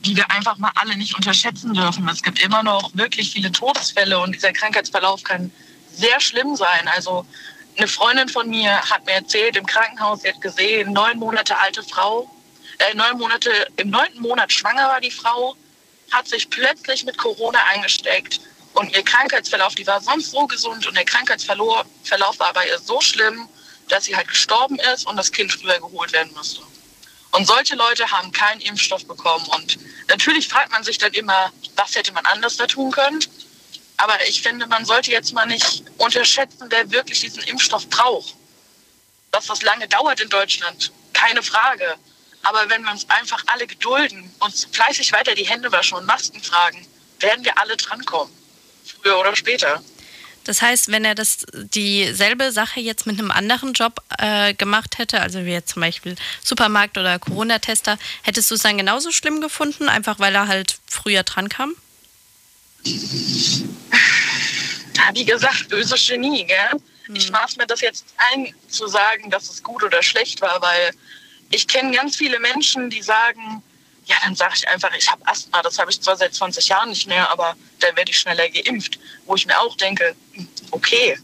die 0.05 0.15
wir 0.15 0.29
einfach 0.31 0.57
mal 0.57 0.71
alle 0.75 0.95
nicht 0.95 1.15
unterschätzen 1.15 1.73
dürfen. 1.73 2.07
Es 2.09 2.21
gibt 2.21 2.39
immer 2.39 2.63
noch 2.63 2.91
wirklich 2.93 3.31
viele 3.31 3.51
Todesfälle 3.51 4.19
und 4.19 4.35
dieser 4.35 4.53
Krankheitsverlauf 4.53 5.23
kann 5.23 5.51
sehr 5.93 6.19
schlimm 6.21 6.55
sein. 6.55 6.87
Also 6.95 7.25
eine 7.77 7.87
Freundin 7.87 8.29
von 8.29 8.49
mir 8.49 8.81
hat 8.81 9.05
mir 9.05 9.13
erzählt, 9.13 9.55
im 9.55 9.65
Krankenhaus, 9.65 10.21
sie 10.21 10.29
hat 10.29 10.41
gesehen, 10.41 10.93
neun 10.93 11.17
Monate 11.17 11.57
alte 11.59 11.83
Frau, 11.83 12.29
äh, 12.79 12.95
neun 12.95 13.17
Monate, 13.17 13.49
im 13.77 13.89
neunten 13.89 14.21
Monat 14.21 14.51
schwanger 14.51 14.87
war 14.87 15.01
die 15.01 15.11
Frau, 15.11 15.55
hat 16.11 16.27
sich 16.27 16.49
plötzlich 16.49 17.03
mit 17.05 17.17
Corona 17.17 17.59
eingesteckt. 17.73 18.39
Und 18.77 18.95
ihr 18.95 19.03
Krankheitsverlauf, 19.03 19.73
die 19.73 19.87
war 19.87 19.99
sonst 20.01 20.29
so 20.29 20.45
gesund 20.45 20.85
und 20.85 20.95
der 20.95 21.03
Krankheitsverlauf 21.03 21.87
Verlauf 22.03 22.37
war 22.37 22.53
bei 22.53 22.67
ihr 22.67 22.77
so 22.77 23.01
schlimm, 23.01 23.49
dass 23.89 24.05
sie 24.05 24.15
halt 24.15 24.27
gestorben 24.27 24.77
ist 24.93 25.07
und 25.07 25.17
das 25.17 25.31
Kind 25.31 25.51
früher 25.51 25.79
geholt 25.79 26.11
werden 26.13 26.31
musste. 26.35 26.61
Und 27.31 27.47
solche 27.47 27.75
Leute 27.75 28.09
haben 28.11 28.31
keinen 28.31 28.61
Impfstoff 28.61 29.03
bekommen. 29.07 29.47
Und 29.47 29.79
natürlich 30.09 30.47
fragt 30.47 30.71
man 30.71 30.83
sich 30.83 30.99
dann 30.99 31.11
immer, 31.13 31.51
was 31.75 31.95
hätte 31.95 32.13
man 32.13 32.23
anders 32.27 32.57
da 32.57 32.67
tun 32.67 32.91
können. 32.91 33.19
Aber 33.97 34.13
ich 34.27 34.43
finde, 34.43 34.67
man 34.67 34.85
sollte 34.85 35.09
jetzt 35.09 35.33
mal 35.33 35.47
nicht 35.47 35.83
unterschätzen, 35.97 36.67
wer 36.69 36.91
wirklich 36.91 37.21
diesen 37.21 37.41
Impfstoff 37.45 37.89
braucht. 37.89 38.35
Dass 39.31 39.47
das 39.47 39.63
lange 39.63 39.87
dauert 39.87 40.19
in 40.19 40.29
Deutschland, 40.29 40.91
keine 41.13 41.41
Frage. 41.41 41.95
Aber 42.43 42.69
wenn 42.69 42.83
wir 42.83 42.91
uns 42.91 43.09
einfach 43.09 43.43
alle 43.47 43.65
gedulden, 43.65 44.31
uns 44.37 44.67
fleißig 44.71 45.13
weiter 45.13 45.33
die 45.33 45.47
Hände 45.47 45.71
waschen 45.71 45.97
und 45.97 46.05
Masken 46.05 46.43
tragen, 46.43 46.85
werden 47.19 47.43
wir 47.43 47.57
alle 47.57 47.75
drankommen. 47.75 48.36
Früher 49.07 49.19
oder 49.19 49.35
später. 49.35 49.81
Das 50.43 50.61
heißt, 50.61 50.91
wenn 50.91 51.03
er 51.03 51.15
das 51.15 51.45
dieselbe 51.53 52.51
Sache 52.51 52.79
jetzt 52.79 53.05
mit 53.05 53.19
einem 53.19 53.31
anderen 53.31 53.73
Job 53.73 54.01
äh, 54.17 54.53
gemacht 54.53 54.97
hätte, 54.97 55.21
also 55.21 55.45
wie 55.45 55.51
jetzt 55.51 55.73
zum 55.73 55.81
Beispiel 55.81 56.15
Supermarkt 56.43 56.97
oder 56.97 57.19
Corona-Tester, 57.19 57.97
hättest 58.23 58.49
du 58.51 58.55
es 58.55 58.61
dann 58.61 58.77
genauso 58.77 59.11
schlimm 59.11 59.41
gefunden, 59.41 59.89
einfach 59.89 60.19
weil 60.19 60.33
er 60.35 60.47
halt 60.47 60.77
früher 60.87 61.23
dran 61.23 61.49
kam? 61.49 61.73
Ja, 62.83 62.91
wie 65.13 65.25
gesagt, 65.25 65.69
böse 65.69 65.95
Genie, 65.95 66.45
gell? 66.45 66.81
Ich 67.13 67.31
maß 67.31 67.57
mir 67.57 67.67
das 67.67 67.81
jetzt 67.81 68.05
ein, 68.33 68.53
zu 68.67 68.87
sagen, 68.87 69.29
dass 69.29 69.49
es 69.49 69.63
gut 69.63 69.83
oder 69.83 70.03
schlecht 70.03 70.41
war, 70.41 70.61
weil 70.61 70.91
ich 71.49 71.67
kenne 71.67 71.95
ganz 71.95 72.15
viele 72.17 72.39
Menschen, 72.39 72.89
die 72.89 73.01
sagen, 73.01 73.63
ja, 74.07 74.15
dann 74.23 74.35
sage 74.35 74.53
ich 74.55 74.67
einfach, 74.67 74.91
ich 74.97 75.09
habe 75.11 75.25
Asthma, 75.27 75.61
das 75.61 75.77
habe 75.77 75.91
ich 75.91 76.01
zwar 76.01 76.15
seit 76.15 76.33
20 76.33 76.67
Jahren 76.69 76.89
nicht 76.89 77.07
mehr, 77.07 77.29
aber 77.31 77.55
dann 77.79 77.95
werde 77.95 78.09
ich 78.09 78.19
schneller 78.19 78.49
geimpft. 78.49 78.97
Wo 79.25 79.35
ich 79.35 79.45
mir 79.45 79.59
auch 79.59 79.75
denke, 79.75 80.15
hm, 80.33 80.47
okay. 80.71 81.17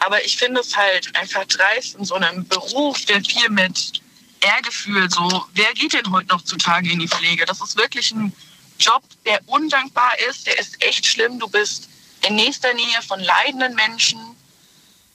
Aber 0.00 0.24
ich 0.24 0.36
finde 0.36 0.60
es 0.60 0.76
halt 0.76 1.14
einfach 1.14 1.44
dreist 1.44 1.94
in 1.94 2.04
so 2.04 2.14
einem 2.16 2.46
Beruf, 2.48 3.04
der 3.04 3.22
viel 3.22 3.48
mit 3.50 4.00
Ehrgefühl, 4.40 5.08
so, 5.10 5.44
wer 5.52 5.72
geht 5.74 5.92
denn 5.92 6.10
heute 6.10 6.28
noch 6.28 6.42
zutage 6.42 6.90
in 6.90 6.98
die 6.98 7.08
Pflege? 7.08 7.44
Das 7.44 7.60
ist 7.60 7.76
wirklich 7.76 8.10
ein 8.10 8.32
Job, 8.78 9.02
der 9.26 9.40
undankbar 9.46 10.18
ist, 10.30 10.46
der 10.46 10.58
ist 10.58 10.82
echt 10.82 11.06
schlimm. 11.06 11.38
Du 11.38 11.48
bist 11.48 11.88
in 12.26 12.34
nächster 12.34 12.72
Nähe 12.74 13.02
von 13.06 13.20
leidenden 13.20 13.74
Menschen 13.74 14.18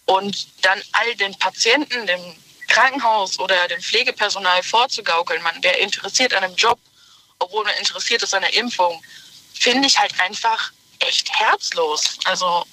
und 0.06 0.48
dann 0.64 0.80
all 0.94 1.16
den 1.16 1.34
Patienten, 1.40 2.06
dem 2.06 2.22
Krankenhaus 2.68 3.40
oder 3.40 3.68
dem 3.68 3.82
Pflegepersonal 3.82 4.64
vorzugaukeln, 4.64 5.42
man 5.42 5.62
wäre 5.64 5.78
interessiert 5.78 6.34
an 6.34 6.44
einem 6.44 6.56
Job, 6.56 6.80
obwohl 7.40 7.64
man 7.64 7.76
interessiert 7.76 8.24
ist 8.24 8.34
an 8.34 8.42
der 8.42 8.54
Impfung, 8.54 9.02
finde 9.54 9.88
ich 9.88 9.98
halt 9.98 10.20
einfach 10.20 10.72
echt 11.00 11.32
herzlos. 11.32 12.18
Also 12.26 12.66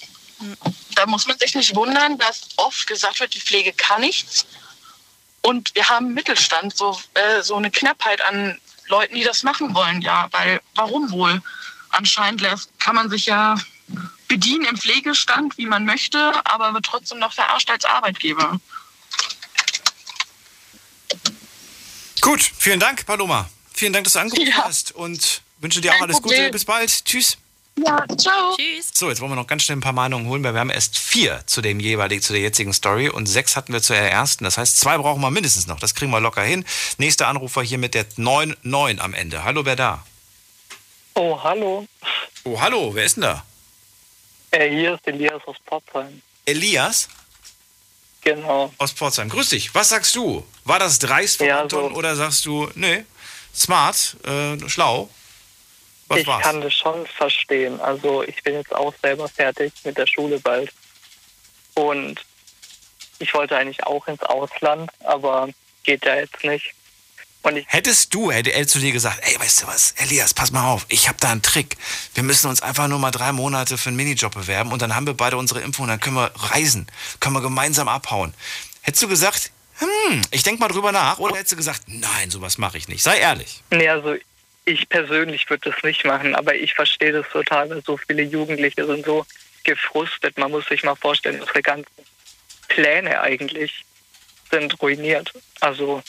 da 0.95 1.07
muss 1.07 1.26
man 1.26 1.38
sich 1.38 1.55
nicht 1.55 1.74
wundern, 1.74 2.18
dass 2.18 2.49
oft 2.57 2.86
gesagt 2.86 3.20
wird, 3.20 3.34
die 3.34 3.40
Pflege 3.40 3.72
kann 3.72 4.01
nichts. 4.01 4.47
Und 5.43 5.74
wir 5.74 5.88
haben 5.88 6.14
Mittelstand, 6.14 6.76
so, 6.76 6.99
äh, 7.14 7.43
so 7.43 7.57
eine 7.57 7.70
Knappheit 7.70 8.20
an 8.22 8.61
Leuten, 8.86 9.14
die 9.14 9.24
das 9.24 9.43
machen 9.43 9.74
wollen. 9.74 10.01
Ja, 10.01 10.28
weil 10.30 10.61
warum 10.74 11.11
wohl? 11.11 11.43
Anscheinend 11.90 12.43
kann 12.78 12.95
man 12.95 13.11
sich 13.11 13.26
ja 13.26 13.57
bedienen 14.28 14.64
im 14.64 14.76
Pflegestand, 14.76 15.59
wie 15.59 15.66
man 15.66 15.84
möchte, 15.84 16.32
aber 16.45 16.72
wird 16.72 16.86
trotzdem 16.86 17.18
noch 17.18 17.32
verarscht 17.32 17.70
als 17.70 17.84
Arbeitgeber. 17.84 18.61
Gut, 22.23 22.41
vielen 22.57 22.79
Dank, 22.79 23.05
Paloma. 23.05 23.51
Vielen 23.75 23.93
Dank, 23.93 24.05
dass 24.05 24.12
du 24.12 24.20
angerufen 24.20 24.57
hast 24.57 24.93
und 24.93 25.43
wünsche 25.59 25.81
dir 25.81 25.91
auch 25.91 25.95
Kein 25.97 26.05
alles 26.05 26.23
Gute. 26.23 26.35
Problem. 26.35 26.53
Bis 26.53 26.64
bald. 26.64 27.05
Tschüss. 27.05 27.37
Ja, 27.77 28.05
ciao. 28.16 28.55
Tschüss. 28.57 28.91
So, 28.95 29.09
jetzt 29.09 29.20
wollen 29.20 29.33
wir 29.33 29.37
noch 29.37 29.49
ganz 29.49 29.64
schnell 29.64 29.79
ein 29.79 29.81
paar 29.81 29.93
Meinungen 29.93 30.29
holen, 30.29 30.45
weil 30.45 30.53
wir 30.55 30.61
haben 30.61 30.70
erst 30.70 30.97
vier 30.97 31.43
zu 31.47 31.61
dem 31.62 31.81
jeweiligen, 31.81 32.23
zu 32.23 32.33
der 32.33 32.43
jetzigen 32.43 32.73
Story 32.73 33.09
und 33.09 33.27
sechs 33.27 33.57
hatten 33.57 33.73
wir 33.73 33.83
zu 33.83 33.93
der 33.93 34.09
ersten. 34.09 34.45
Das 34.45 34.57
heißt, 34.57 34.79
zwei 34.79 34.97
brauchen 34.99 35.20
wir 35.20 35.33
mindestens 35.33 35.66
noch. 35.66 35.81
Das 35.81 35.97
kriegen 35.97 36.12
wir 36.12 36.20
locker 36.20 36.43
hin. 36.45 36.64
Nächster 36.99 37.27
Anrufer 37.27 37.62
hier 37.62 37.79
mit 37.79 37.95
der 37.95 38.07
99 38.16 39.03
am 39.03 39.14
Ende. 39.14 39.43
Hallo, 39.43 39.64
wer 39.64 39.75
da? 39.75 40.07
Oh, 41.14 41.43
hallo. 41.43 41.89
Oh, 42.45 42.61
hallo, 42.61 42.95
wer 42.95 43.05
ist 43.05 43.16
denn 43.16 43.23
da? 43.23 43.45
Äh, 44.53 44.70
hier 44.70 44.95
ist 44.95 45.07
Elias 45.09 45.43
aus 45.47 45.57
Potsdam. 45.66 46.23
Elias? 46.45 47.09
Genau. 48.25 48.73
Aus 48.79 48.93
Pforzheim. 48.93 49.29
Grüß 49.29 49.49
dich. 49.51 49.75
Was 49.75 49.89
sagst 49.91 50.14
du? 50.14 50.47
War 50.64 50.79
das 50.79 50.99
dreist 50.99 51.39
von 51.39 51.47
Ja, 51.47 51.61
Anton 51.62 51.91
so- 51.93 51.99
oder 51.99 52.14
sagst 52.16 52.47
du, 52.47 52.70
nee, 52.75 53.05
smart, 53.55 54.16
äh, 54.25 54.68
schlau? 54.68 55.09
Was 56.09 56.18
ich 56.20 56.27
war's? 56.27 56.43
kann 56.43 56.61
das 56.61 56.75
schon 56.75 57.07
verstehen. 57.07 57.81
Also 57.81 58.23
ich 58.23 58.43
bin 58.43 58.55
jetzt 58.55 58.75
auch 58.75 58.95
selber 59.03 59.29
fertig 59.29 59.73
mit 59.85 59.97
der 59.99 60.07
Schule 60.07 60.39
bald. 60.39 60.73
Und 61.75 62.20
ich 63.18 63.33
wollte 63.35 63.57
eigentlich 63.57 63.85
auch 63.87 64.07
ins 64.09 64.23
Ausland, 64.23 64.91
aber 65.05 65.49
geht 65.85 66.05
ja 66.05 66.16
jetzt 66.16 66.43
nicht. 66.45 66.75
Hättest 67.66 68.14
du, 68.14 68.30
hätte 68.30 68.53
er 68.53 68.66
zu 68.66 68.78
dir 68.78 68.93
gesagt, 68.93 69.20
ey, 69.22 69.38
weißt 69.38 69.62
du 69.62 69.66
was, 69.66 69.95
Elias, 69.99 70.32
pass 70.32 70.53
mal 70.53 70.70
auf, 70.70 70.86
ich 70.88 71.09
habe 71.09 71.18
da 71.20 71.32
einen 71.32 71.43
Trick. 71.43 71.76
Wir 72.14 72.22
müssen 72.22 72.49
uns 72.49 72.62
einfach 72.62 72.88
nur 72.88 72.99
mal 72.99 73.11
drei 73.11 73.32
Monate 73.32 73.78
für 73.78 73.88
einen 73.88 73.97
Minijob 73.97 74.34
bewerben 74.34 74.72
und 74.72 74.80
dann 74.80 74.95
haben 74.95 75.07
wir 75.07 75.14
beide 75.14 75.36
unsere 75.36 75.61
Impfung 75.61 75.84
und 75.84 75.88
dann 75.88 76.01
können 76.01 76.16
wir 76.16 76.30
reisen, 76.36 76.86
können 77.20 77.34
wir 77.34 77.43
gemeinsam 77.43 77.88
abhauen. 77.88 78.32
Hättest 78.82 79.03
du 79.03 79.09
gesagt, 79.09 79.51
hm, 79.78 80.22
ich 80.30 80.43
denk 80.43 80.61
mal 80.61 80.68
drüber 80.68 80.93
nach, 80.93 81.18
oder 81.18 81.36
hättest 81.36 81.53
du 81.53 81.57
gesagt, 81.57 81.82
nein, 81.86 82.30
sowas 82.30 82.59
mache 82.59 82.78
ich 82.78 82.88
nicht. 82.88 83.03
Sei 83.03 83.18
ehrlich. 83.18 83.62
nee, 83.70 83.88
also 83.88 84.14
ich 84.64 84.88
persönlich 84.88 85.49
würde 85.51 85.70
das 85.70 85.82
nicht 85.82 86.05
machen, 86.05 86.34
aber 86.36 86.55
ich 86.55 86.74
verstehe 86.74 87.12
das 87.12 87.28
total, 87.32 87.68
weil 87.70 87.82
so 87.84 87.97
viele 87.97 88.22
Jugendliche 88.22 88.86
sind 88.86 89.05
so 89.05 89.26
gefrustet. 89.64 90.38
Man 90.38 90.51
muss 90.53 90.66
sich 90.66 90.84
mal 90.84 90.95
vorstellen, 90.95 91.40
unsere 91.40 91.62
ganzen 91.62 91.90
Pläne 92.68 93.20
eigentlich 93.20 93.84
sind 94.51 94.80
ruiniert. 94.80 95.32
Also 95.61 96.03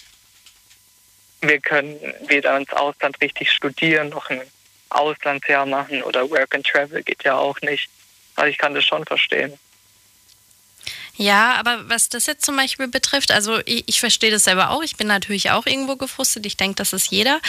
wir 1.48 1.60
können 1.60 2.00
weder 2.28 2.58
ins 2.58 2.72
Ausland 2.74 3.20
richtig 3.22 3.52
studieren, 3.52 4.10
noch 4.10 4.30
ein 4.30 4.42
Auslandsjahr 4.90 5.66
machen 5.66 6.04
oder 6.04 6.30
Work 6.30 6.56
and 6.56 6.66
Travel 6.66 7.04
geht 7.04 7.24
ja 7.24 7.36
auch 7.36 7.60
nicht. 7.62 7.90
Also 8.36 8.50
ich 8.50 8.58
kann 8.58 8.74
das 8.74 8.86
schon 8.86 9.06
verstehen. 9.06 9.58
Ja, 11.16 11.54
aber 11.56 11.88
was 11.90 12.10
das 12.10 12.26
jetzt 12.26 12.44
zum 12.44 12.56
Beispiel 12.56 12.88
betrifft, 12.88 13.32
also 13.32 13.60
ich, 13.66 13.84
ich 13.88 14.00
verstehe 14.00 14.32
das 14.32 14.46
selber 14.46 14.72
auch. 14.72 14.82
Ich 14.82 14.98
bin 14.98 15.06
natürlich 15.06 15.52
auch 15.52 15.68
irgendwo 15.68 15.96
gefrustet. 15.96 16.44
Ich 16.48 16.58
denke, 16.58 16.76
das 16.76 16.92
ist 16.92 17.12
jeder. 17.12 17.40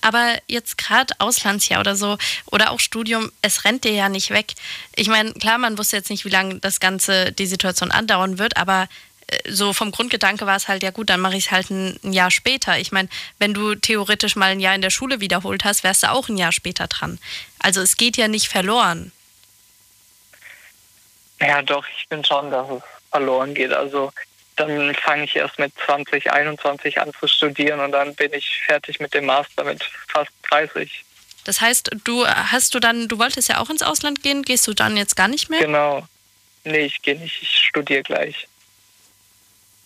Aber 0.00 0.36
jetzt 0.48 0.76
gerade 0.76 1.14
Auslandsjahr 1.18 1.78
oder 1.78 1.94
so 1.94 2.18
oder 2.46 2.72
auch 2.72 2.80
Studium, 2.80 3.30
es 3.40 3.64
rennt 3.64 3.84
dir 3.84 3.92
ja 3.92 4.08
nicht 4.08 4.30
weg. 4.30 4.54
Ich 4.96 5.06
meine, 5.06 5.32
klar, 5.34 5.58
man 5.58 5.78
wusste 5.78 5.96
jetzt 5.96 6.10
nicht, 6.10 6.24
wie 6.24 6.30
lange 6.30 6.56
das 6.56 6.80
Ganze, 6.80 7.30
die 7.30 7.46
Situation 7.46 7.92
andauern 7.92 8.38
wird, 8.38 8.56
aber 8.56 8.88
so 9.48 9.72
vom 9.72 9.90
Grundgedanke 9.90 10.46
war 10.46 10.56
es 10.56 10.68
halt, 10.68 10.82
ja 10.82 10.90
gut, 10.90 11.10
dann 11.10 11.20
mache 11.20 11.36
ich 11.36 11.46
es 11.46 11.50
halt 11.50 11.70
ein, 11.70 11.98
ein 12.02 12.12
Jahr 12.12 12.30
später. 12.30 12.78
Ich 12.78 12.92
meine, 12.92 13.08
wenn 13.38 13.54
du 13.54 13.74
theoretisch 13.74 14.36
mal 14.36 14.52
ein 14.52 14.60
Jahr 14.60 14.74
in 14.74 14.82
der 14.82 14.90
Schule 14.90 15.20
wiederholt 15.20 15.64
hast, 15.64 15.84
wärst 15.84 16.02
du 16.02 16.10
auch 16.10 16.28
ein 16.28 16.36
Jahr 16.36 16.52
später 16.52 16.86
dran. 16.86 17.18
Also 17.58 17.80
es 17.80 17.96
geht 17.96 18.16
ja 18.16 18.28
nicht 18.28 18.48
verloren. 18.48 19.12
Ja, 21.40 21.62
doch, 21.62 21.84
ich 21.98 22.08
bin 22.08 22.24
schon, 22.24 22.50
dass 22.50 22.68
es 22.68 22.82
verloren 23.10 23.54
geht. 23.54 23.72
Also 23.72 24.12
dann 24.56 24.94
fange 24.94 25.24
ich 25.24 25.36
erst 25.36 25.58
mit 25.58 25.72
20, 25.84 26.32
21 26.32 27.00
an 27.00 27.12
zu 27.18 27.26
studieren 27.26 27.80
und 27.80 27.92
dann 27.92 28.14
bin 28.14 28.32
ich 28.32 28.62
fertig 28.66 29.00
mit 29.00 29.14
dem 29.14 29.26
Master 29.26 29.64
mit 29.64 29.82
fast 30.08 30.30
30. 30.50 31.04
Das 31.44 31.60
heißt, 31.60 31.90
du 32.04 32.26
hast 32.26 32.74
du 32.74 32.80
dann, 32.80 33.08
du 33.08 33.18
wolltest 33.18 33.48
ja 33.48 33.58
auch 33.58 33.70
ins 33.70 33.82
Ausland 33.82 34.22
gehen, 34.22 34.42
gehst 34.42 34.66
du 34.66 34.74
dann 34.74 34.96
jetzt 34.96 35.16
gar 35.16 35.28
nicht 35.28 35.50
mehr? 35.50 35.60
Genau. 35.60 36.06
Nee, 36.64 36.86
ich 36.86 37.02
gehe 37.02 37.18
nicht, 37.18 37.42
ich 37.42 37.66
studiere 37.66 38.02
gleich. 38.02 38.46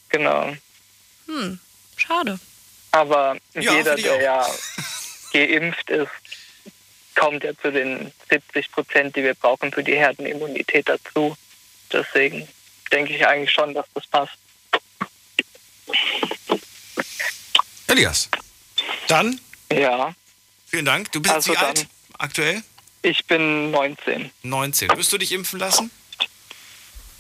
Genau. 0.09 0.55
Hm, 1.27 1.59
schade. 1.97 2.39
Aber 2.93 3.37
Ja, 3.55 3.75
jeder, 3.75 3.97
der 3.97 4.23
ja 4.23 4.47
geimpft 5.33 5.91
ist, 5.91 6.11
kommt 7.15 7.45
ja 7.45 7.57
zu 7.59 7.73
den 7.73 8.13
70 8.31 8.71
Prozent, 8.73 9.17
die 9.17 9.23
wir 9.25 9.35
brauchen 9.35 9.73
für 9.73 9.83
die 9.83 9.95
Herdenimmunität 9.97 10.89
dazu. 10.89 11.37
Deswegen 11.93 12.49
denke 12.93 13.15
ich 13.15 13.27
eigentlich 13.27 13.51
schon, 13.53 13.75
dass 13.75 13.87
das 13.95 14.07
passt. 14.07 14.37
Elias, 17.89 18.29
dann 19.09 19.41
Ja. 19.71 20.15
vielen 20.67 20.85
Dank. 20.85 21.11
Du 21.13 21.21
bist 21.21 21.35
Also 21.35 21.53
wie 21.53 21.57
dann- 21.57 21.65
alt 21.67 21.87
aktuell? 22.19 22.63
Ich 23.03 23.25
bin 23.27 23.71
19. 23.71 24.31
19. 24.43 24.89
Wirst 24.97 25.13
du 25.13 25.19
dich 25.19 25.33
impfen 25.33 25.61
lassen? 25.61 25.91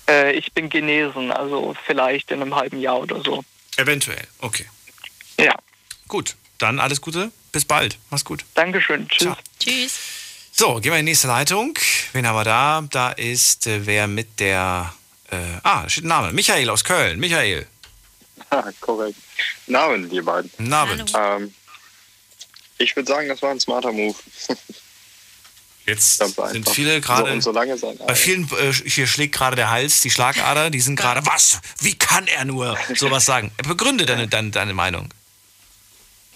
Äh, 0.08 0.32
ich 0.32 0.52
bin 0.52 0.68
genesen, 0.68 1.32
also 1.32 1.74
vielleicht 1.84 2.30
in 2.30 2.42
einem 2.42 2.54
halben 2.54 2.80
Jahr 2.80 3.00
oder 3.00 3.22
so. 3.22 3.44
Eventuell, 3.76 4.26
okay. 4.40 4.66
Ja. 5.38 5.54
Gut, 6.08 6.36
dann 6.58 6.80
alles 6.80 7.00
Gute. 7.00 7.30
Bis 7.52 7.64
bald. 7.64 7.98
Mach's 8.10 8.24
gut. 8.24 8.44
Dankeschön. 8.54 9.08
Tschüss. 9.08 9.34
Tschüss. 9.58 9.98
So, 10.52 10.74
gehen 10.74 10.92
wir 10.92 10.98
in 10.98 11.06
die 11.06 11.12
nächste 11.12 11.26
Leitung. 11.26 11.78
Wen 12.12 12.26
haben 12.26 12.36
wir 12.36 12.44
da? 12.44 12.82
Da 12.90 13.12
ist 13.12 13.66
äh, 13.66 13.86
wer 13.86 14.06
mit 14.06 14.40
der. 14.40 14.92
Äh, 15.30 15.36
ah, 15.62 15.82
da 15.82 15.88
steht 15.88 16.04
ein 16.04 16.08
Name. 16.08 16.32
Michael 16.32 16.70
aus 16.70 16.84
Köln. 16.84 17.18
Michael. 17.18 17.66
Ah, 18.50 18.70
korrekt. 18.80 19.18
Abend, 19.72 20.12
ihr 20.12 20.24
beiden. 20.24 20.72
Abend. 20.72 21.12
Ähm, 21.18 21.52
ich 22.78 22.94
würde 22.94 23.08
sagen, 23.08 23.28
das 23.28 23.42
war 23.42 23.50
ein 23.50 23.58
smarter 23.58 23.90
Move. 23.90 24.14
Jetzt 25.86 26.18
sind 26.18 26.68
viele 26.68 27.00
gerade. 27.00 27.40
So, 27.40 27.52
Bei 27.52 28.14
vielen 28.16 28.50
äh, 28.58 28.72
hier 28.72 29.06
schlägt 29.06 29.34
gerade 29.36 29.54
der 29.54 29.70
Hals, 29.70 30.00
die 30.00 30.10
Schlagader, 30.10 30.70
die 30.70 30.80
sind 30.80 30.96
gerade, 30.96 31.24
was? 31.26 31.60
Wie 31.80 31.94
kann 31.96 32.26
er 32.26 32.44
nur 32.44 32.76
sowas 32.96 33.24
sagen? 33.26 33.52
Begründe 33.68 34.04
deine, 34.04 34.26
deine, 34.26 34.50
deine 34.50 34.74
Meinung. 34.74 35.08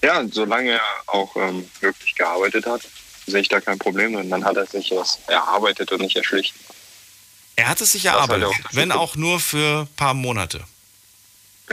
Ja, 0.03 0.23
solange 0.31 0.71
er 0.73 0.81
auch 1.09 1.35
ähm, 1.37 1.69
wirklich 1.81 2.15
gearbeitet 2.15 2.65
hat, 2.67 2.83
sehe 3.27 3.41
ich 3.41 3.49
da 3.49 3.61
kein 3.61 3.79
Problem 3.79 4.13
drin. 4.15 4.31
Dann 4.31 4.45
hat 4.45 4.57
er 4.57 4.67
sich 4.67 4.89
das 4.91 5.19
erarbeitet 5.27 5.91
und 5.91 6.01
nicht 6.01 6.17
erschlichen. 6.17 6.55
Er 7.57 7.69
hat 7.69 7.81
es 7.81 7.91
sich 7.93 8.07
halt 8.07 8.17
erarbeitet, 8.17 8.47
auch- 8.47 8.73
wenn 8.73 8.93
auch 8.93 9.17
nur 9.17 9.41
für 9.41 9.81
ein 9.91 9.95
paar 9.97 10.15
Monate. 10.15 10.63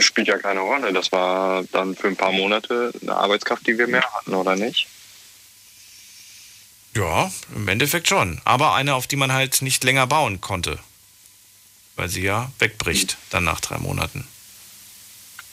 Spielt 0.00 0.26
ja 0.28 0.36
keine 0.38 0.60
Rolle. 0.60 0.92
Das 0.92 1.10
war 1.12 1.62
dann 1.72 1.94
für 1.94 2.08
ein 2.08 2.16
paar 2.16 2.32
Monate 2.32 2.92
eine 3.00 3.14
Arbeitskraft, 3.16 3.66
die 3.68 3.78
wir 3.78 3.86
mehr 3.86 4.04
hatten, 4.14 4.34
oder 4.34 4.56
nicht? 4.56 4.87
Ja, 6.98 7.30
im 7.54 7.68
Endeffekt 7.68 8.08
schon. 8.08 8.40
Aber 8.44 8.74
eine, 8.74 8.96
auf 8.96 9.06
die 9.06 9.14
man 9.14 9.32
halt 9.32 9.62
nicht 9.62 9.84
länger 9.84 10.08
bauen 10.08 10.40
konnte. 10.40 10.80
Weil 11.94 12.08
sie 12.08 12.22
ja 12.22 12.50
wegbricht, 12.58 13.16
dann 13.30 13.44
nach 13.44 13.60
drei 13.60 13.78
Monaten. 13.78 14.26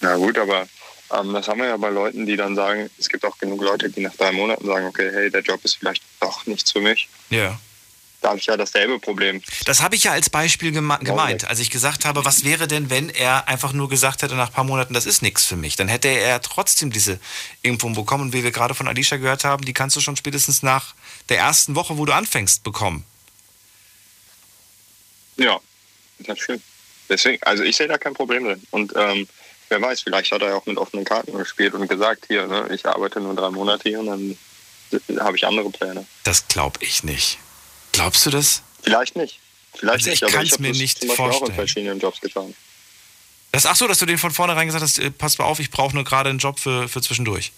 Na 0.01 0.15
gut, 0.17 0.39
aber 0.39 0.67
ähm, 1.13 1.33
das 1.33 1.47
haben 1.47 1.59
wir 1.59 1.67
ja 1.67 1.77
bei 1.77 1.89
Leuten, 1.89 2.25
die 2.25 2.35
dann 2.35 2.55
sagen, 2.55 2.89
es 2.97 3.09
gibt 3.09 3.23
auch 3.25 3.37
genug 3.37 3.61
Leute, 3.61 3.91
die 3.91 4.01
nach 4.01 4.15
drei 4.15 4.31
Monaten 4.31 4.65
sagen, 4.65 4.87
okay, 4.87 5.11
hey, 5.13 5.29
der 5.29 5.41
Job 5.41 5.63
ist 5.63 5.75
vielleicht 5.75 6.01
doch 6.19 6.47
nichts 6.47 6.71
für 6.71 6.81
mich. 6.81 7.07
Ja. 7.29 7.59
Da 8.21 8.29
habe 8.29 8.39
ich 8.39 8.47
ja 8.47 8.57
dasselbe 8.57 8.97
Problem. 8.97 9.39
Das 9.65 9.83
habe 9.83 9.95
ich 9.95 10.05
ja 10.05 10.13
als 10.13 10.31
Beispiel 10.31 10.71
gema 10.71 10.97
gemeint, 10.97 11.47
als 11.47 11.59
ich 11.59 11.69
gesagt 11.69 12.05
habe, 12.05 12.25
was 12.25 12.43
wäre 12.43 12.67
denn, 12.67 12.89
wenn 12.89 13.09
er 13.09 13.47
einfach 13.47 13.71
nur 13.71 13.87
gesagt 13.87 14.23
hätte 14.23 14.33
nach 14.33 14.47
ein 14.47 14.53
paar 14.53 14.63
Monaten, 14.63 14.95
das 14.95 15.05
ist 15.05 15.21
nichts 15.21 15.45
für 15.45 15.55
mich. 15.55 15.75
Dann 15.75 15.87
hätte 15.87 16.07
er 16.07 16.41
trotzdem 16.41 16.91
diese 16.91 17.19
Impfung 17.61 17.93
bekommen, 17.93 18.33
wie 18.33 18.43
wir 18.43 18.49
gerade 18.49 18.73
von 18.73 18.87
Alicia 18.87 19.17
gehört 19.17 19.43
haben, 19.43 19.63
die 19.63 19.73
kannst 19.73 19.95
du 19.95 20.01
schon 20.01 20.15
spätestens 20.15 20.63
nach 20.63 20.95
der 21.29 21.37
ersten 21.39 21.75
Woche, 21.75 21.97
wo 21.97 22.05
du 22.05 22.13
anfängst, 22.13 22.63
bekommen. 22.63 23.05
Ja, 25.37 25.59
das 26.19 26.39
stimmt. 26.39 26.63
Deswegen, 27.09 27.41
also 27.43 27.63
ich 27.63 27.75
sehe 27.75 27.87
da 27.87 27.97
kein 27.97 28.13
Problem 28.13 28.45
drin. 28.45 28.61
Und 28.71 28.93
ähm, 28.95 29.27
wer 29.69 29.81
weiß, 29.81 30.01
vielleicht 30.01 30.31
hat 30.31 30.41
er 30.41 30.49
ja 30.49 30.55
auch 30.55 30.65
mit 30.65 30.77
offenen 30.77 31.05
Karten 31.05 31.37
gespielt 31.37 31.73
und 31.73 31.87
gesagt, 31.87 32.25
hier, 32.27 32.47
ne, 32.47 32.67
ich 32.73 32.85
arbeite 32.85 33.19
nur 33.19 33.35
drei 33.35 33.49
Monate 33.49 33.89
hier 33.89 33.99
und 33.99 34.07
dann 34.07 35.19
habe 35.19 35.35
ich 35.37 35.45
andere 35.45 35.69
Pläne. 35.69 36.05
Das 36.23 36.47
glaube 36.47 36.79
ich 36.83 37.03
nicht. 37.03 37.37
Glaubst 37.91 38.25
du 38.25 38.29
das? 38.29 38.61
Vielleicht 38.83 39.15
nicht. 39.15 39.39
Vielleicht 39.73 39.93
Also 40.07 40.11
ich 40.11 40.21
nicht, 40.21 40.33
aber 40.33 40.43
ich 40.43 40.51
habe 40.53 40.61
mir 40.61 40.69
das 40.69 40.77
nicht 40.77 40.99
zum 40.99 41.07
Beispiel 41.09 41.23
auch 41.25 41.27
in 41.27 41.31
vorstellen. 41.37 41.55
verschiedenen 41.55 41.99
Jobs 41.99 42.21
getan. 42.21 42.55
Das, 43.51 43.65
ach 43.65 43.75
so, 43.75 43.87
dass 43.87 43.99
du 43.99 44.05
den 44.05 44.17
von 44.17 44.31
vornherein 44.31 44.67
gesagt 44.67 44.83
hast, 44.83 44.99
äh, 44.99 45.11
pass 45.11 45.37
mal 45.37 45.45
auf, 45.45 45.59
ich 45.59 45.71
brauche 45.71 45.93
nur 45.93 46.03
gerade 46.03 46.29
einen 46.29 46.39
Job 46.39 46.59
für, 46.59 46.87
für 46.87 47.01
zwischendurch. 47.01 47.51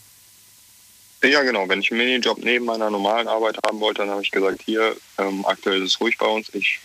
Ja, 1.23 1.41
genau. 1.41 1.67
Wenn 1.67 1.81
ich 1.81 1.91
einen 1.91 1.99
Minijob 1.99 2.39
neben 2.39 2.65
meiner 2.65 2.89
normalen 2.89 3.27
Arbeit 3.27 3.57
haben 3.65 3.79
wollte, 3.79 4.01
dann 4.01 4.11
habe 4.11 4.21
ich 4.21 4.31
gesagt, 4.31 4.61
hier, 4.65 4.95
ähm, 5.17 5.45
aktuell 5.45 5.81
ist 5.81 5.93
es 5.95 5.99
ruhig 5.99 6.17
bei 6.17 6.27
uns. 6.27 6.49
Ich 6.53 6.79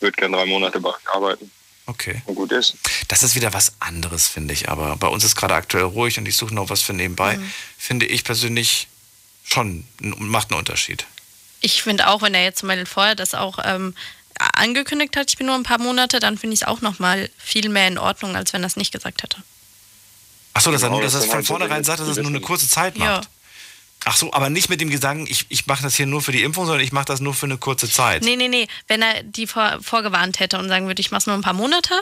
würde 0.00 0.16
gerne 0.16 0.36
drei 0.36 0.46
Monate 0.46 0.80
bei 0.80 0.90
euch 0.90 1.08
arbeiten. 1.12 1.50
Okay. 1.86 2.20
Und 2.26 2.34
gut 2.34 2.52
ist. 2.52 2.76
Das 3.08 3.22
ist 3.22 3.34
wieder 3.34 3.54
was 3.54 3.72
anderes, 3.80 4.28
finde 4.28 4.52
ich. 4.52 4.68
Aber 4.68 4.96
bei 4.96 5.08
uns 5.08 5.24
ist 5.24 5.36
gerade 5.36 5.54
aktuell 5.54 5.84
ruhig 5.84 6.18
und 6.18 6.28
ich 6.28 6.36
suche 6.36 6.54
noch 6.54 6.68
was 6.68 6.82
für 6.82 6.92
nebenbei. 6.92 7.38
Mhm. 7.38 7.52
Finde 7.78 8.06
ich 8.06 8.24
persönlich 8.24 8.88
schon, 9.42 9.84
macht 10.00 10.50
einen 10.50 10.58
Unterschied. 10.58 11.06
Ich 11.62 11.82
finde 11.82 12.08
auch, 12.08 12.20
wenn 12.20 12.34
er 12.34 12.44
jetzt 12.44 12.58
zum 12.58 12.68
Beispiel 12.68 12.84
vorher 12.84 13.14
das 13.14 13.34
auch 13.34 13.58
ähm, 13.64 13.94
angekündigt 14.54 15.16
hat, 15.16 15.30
ich 15.30 15.38
bin 15.38 15.46
nur 15.46 15.56
ein 15.56 15.62
paar 15.62 15.80
Monate, 15.80 16.20
dann 16.20 16.36
finde 16.36 16.54
ich 16.54 16.60
es 16.60 16.66
auch 16.68 16.82
nochmal 16.82 17.30
viel 17.38 17.70
mehr 17.70 17.88
in 17.88 17.96
Ordnung, 17.96 18.36
als 18.36 18.52
wenn 18.52 18.62
er 18.62 18.66
es 18.66 18.76
nicht 18.76 18.92
gesagt 18.92 19.22
hätte. 19.22 19.38
Ach 20.52 20.60
so, 20.60 20.70
dass 20.70 20.82
er 20.82 20.88
Genau, 20.88 20.98
nur, 20.98 21.04
dass 21.04 21.14
das 21.14 21.22
er 21.22 21.28
von 21.28 21.36
halt 21.36 21.46
vornherein 21.46 21.84
sagt, 21.84 22.00
dass 22.00 22.16
er 22.16 22.22
nur 22.22 22.30
eine 22.30 22.40
kurze 22.40 22.68
Zeit 22.68 22.98
Ja. 22.98 23.22
Ach 24.04 24.16
so, 24.16 24.32
aber 24.32 24.48
nicht 24.48 24.68
mit 24.68 24.80
dem 24.80 24.90
Gedanken, 24.90 25.26
ich, 25.28 25.46
ich 25.48 25.66
mache 25.66 25.82
das 25.82 25.96
hier 25.96 26.06
nur 26.06 26.22
für 26.22 26.32
die 26.32 26.42
Impfung, 26.42 26.66
sondern 26.66 26.84
ich 26.84 26.92
mache 26.92 27.06
das 27.06 27.20
nur 27.20 27.34
für 27.34 27.46
eine 27.46 27.58
kurze 27.58 27.90
Zeit. 27.90 28.22
Nee, 28.22 28.36
nee, 28.36 28.48
nee. 28.48 28.68
Wenn 28.86 29.02
er 29.02 29.22
die 29.22 29.46
vor, 29.46 29.78
vorgewarnt 29.82 30.40
hätte 30.40 30.58
und 30.58 30.68
sagen 30.68 30.86
würde, 30.86 31.00
ich 31.00 31.10
mache 31.10 31.20
es 31.20 31.26
nur 31.26 31.34
ein 31.34 31.42
paar 31.42 31.52
Monate 31.52 31.94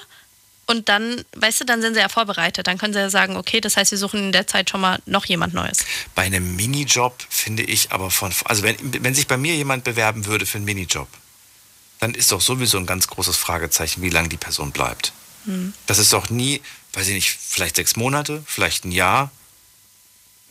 und 0.66 0.88
dann, 0.88 1.24
weißt 1.36 1.60
du, 1.60 1.64
dann 1.64 1.80
sind 1.80 1.94
sie 1.94 2.00
ja 2.00 2.08
vorbereitet. 2.08 2.66
Dann 2.66 2.76
können 2.76 2.92
sie 2.92 2.98
ja 2.98 3.08
sagen, 3.08 3.36
okay, 3.36 3.60
das 3.60 3.76
heißt, 3.76 3.92
wir 3.92 3.98
suchen 3.98 4.20
in 4.20 4.32
der 4.32 4.46
Zeit 4.46 4.68
schon 4.68 4.80
mal 4.80 5.00
noch 5.06 5.24
jemand 5.24 5.54
Neues. 5.54 5.78
Bei 6.14 6.22
einem 6.22 6.56
Minijob 6.56 7.24
finde 7.28 7.62
ich 7.62 7.92
aber 7.92 8.10
von, 8.10 8.32
also 8.44 8.62
wenn, 8.62 8.76
wenn 8.80 9.14
sich 9.14 9.26
bei 9.26 9.36
mir 9.36 9.54
jemand 9.54 9.84
bewerben 9.84 10.26
würde 10.26 10.44
für 10.44 10.58
einen 10.58 10.64
Minijob, 10.64 11.08
dann 12.00 12.14
ist 12.14 12.32
doch 12.32 12.40
sowieso 12.40 12.78
ein 12.78 12.86
ganz 12.86 13.06
großes 13.06 13.36
Fragezeichen, 13.36 14.02
wie 14.02 14.10
lange 14.10 14.28
die 14.28 14.36
Person 14.36 14.72
bleibt. 14.72 15.12
Hm. 15.44 15.72
Das 15.86 15.98
ist 15.98 16.12
doch 16.12 16.30
nie, 16.30 16.60
weiß 16.92 17.08
ich 17.08 17.14
nicht, 17.14 17.30
vielleicht 17.30 17.76
sechs 17.76 17.96
Monate, 17.96 18.42
vielleicht 18.44 18.84
ein 18.84 18.92
Jahr. 18.92 19.30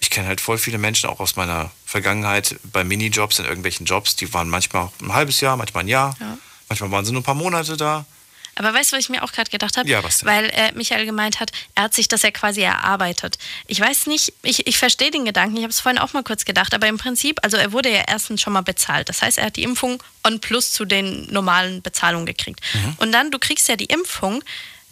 Ich 0.05 0.11
kenne 0.11 0.27
halt 0.27 0.39
voll 0.39 0.59
viele 0.59 0.77
Menschen 0.77 1.09
auch 1.09 1.19
aus 1.19 1.35
meiner 1.35 1.71
Vergangenheit 1.83 2.57
bei 2.71 2.83
Minijobs 2.83 3.39
in 3.39 3.45
irgendwelchen 3.45 3.87
Jobs, 3.87 4.15
die 4.15 4.31
waren 4.35 4.49
manchmal 4.49 4.89
ein 5.01 5.11
halbes 5.11 5.41
Jahr, 5.41 5.57
manchmal 5.57 5.83
ein 5.83 5.87
Jahr, 5.87 6.15
Ja. 6.19 6.37
manchmal 6.69 6.91
waren 6.91 7.03
sie 7.05 7.11
nur 7.11 7.21
ein 7.21 7.25
paar 7.25 7.33
Monate 7.33 7.75
da. 7.75 8.05
Aber 8.53 8.71
weißt 8.71 8.91
du, 8.91 8.97
was 8.97 9.03
ich 9.05 9.09
mir 9.09 9.23
auch 9.23 9.31
gerade 9.31 9.49
gedacht 9.49 9.77
habe? 9.77 9.89
Ja, 9.89 10.03
was 10.03 10.19
denn? 10.19 10.27
Weil 10.29 10.45
äh, 10.51 10.71
Michael 10.75 11.07
gemeint 11.07 11.39
hat, 11.39 11.51
er 11.73 11.85
hat 11.85 11.95
sich 11.95 12.07
das 12.07 12.21
ja 12.21 12.29
quasi 12.29 12.61
erarbeitet. 12.61 13.39
Ich 13.65 13.79
weiß 13.79 14.05
nicht, 14.05 14.31
ich, 14.43 14.67
ich 14.67 14.77
verstehe 14.77 15.09
den 15.09 15.25
Gedanken, 15.25 15.57
ich 15.57 15.63
habe 15.63 15.71
es 15.71 15.79
vorhin 15.79 15.97
auch 15.99 16.13
mal 16.13 16.23
kurz 16.23 16.45
gedacht, 16.45 16.75
aber 16.75 16.85
im 16.87 16.99
Prinzip, 16.99 17.39
also 17.41 17.57
er 17.57 17.71
wurde 17.71 17.89
ja 17.91 18.03
erstens 18.07 18.41
schon 18.43 18.53
mal 18.53 18.61
bezahlt. 18.61 19.09
Das 19.09 19.23
heißt, 19.23 19.39
er 19.39 19.45
hat 19.47 19.55
die 19.55 19.63
Impfung 19.63 20.01
on 20.23 20.39
plus 20.39 20.71
zu 20.71 20.85
den 20.85 21.25
normalen 21.33 21.81
Bezahlungen 21.81 22.27
gekriegt. 22.27 22.61
Und 22.97 23.11
dann, 23.11 23.31
du 23.31 23.39
kriegst 23.39 23.67
ja 23.67 23.75
die 23.75 23.85
Impfung 23.85 24.43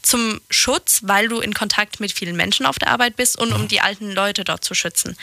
zum 0.03 0.39
Schutz, 0.49 0.99
weil 1.03 1.27
du 1.27 1.39
in 1.39 1.53
Kontakt 1.53 1.99
mit 1.99 2.11
vielen 2.11 2.35
Menschen 2.35 2.65
auf 2.65 2.77
der 2.77 2.89
Arbeit 2.89 3.15
bist 3.15 3.37
und 3.37 3.51
um 3.53 3.67
die 3.67 3.81
alten 3.81 4.11
Leute 4.11 4.43
dort 4.43 4.63
zu 4.63 4.73
schützen. 4.75 5.17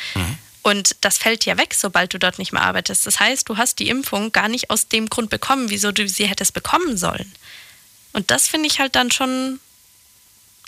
Und 0.62 0.96
das 1.02 1.18
fällt 1.18 1.44
ja 1.46 1.56
weg, 1.56 1.74
sobald 1.74 2.12
du 2.12 2.18
dort 2.18 2.38
nicht 2.38 2.52
mehr 2.52 2.62
arbeitest. 2.62 3.06
Das 3.06 3.20
heißt, 3.20 3.48
du 3.48 3.56
hast 3.56 3.78
die 3.78 3.88
Impfung 3.88 4.32
gar 4.32 4.48
nicht 4.48 4.70
aus 4.70 4.88
dem 4.88 5.08
Grund 5.08 5.30
bekommen, 5.30 5.70
wieso 5.70 5.92
du 5.92 6.08
sie 6.08 6.26
hättest 6.26 6.52
bekommen 6.54 6.96
sollen. 6.98 7.32
Und 8.12 8.30
das 8.30 8.48
finde 8.48 8.66
ich 8.68 8.80
halt 8.80 8.96
dann 8.96 9.10
schon, 9.10 9.60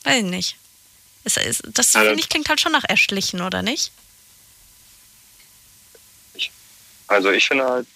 weiß 0.04 0.18
ich 0.18 0.24
nicht. 0.30 0.56
Ist, 1.24 1.36
das 1.66 1.94
Also- 1.94 2.08
finde 2.08 2.20
ich 2.20 2.28
klingt 2.28 2.48
halt 2.48 2.60
schon 2.60 2.72
nach 2.72 2.84
erschlichen, 2.84 3.40
oder 3.40 3.62
nicht? 3.62 3.92
Also 7.08 7.30
ich 7.30 7.46
finde 7.46 7.64
halt, 7.64 7.86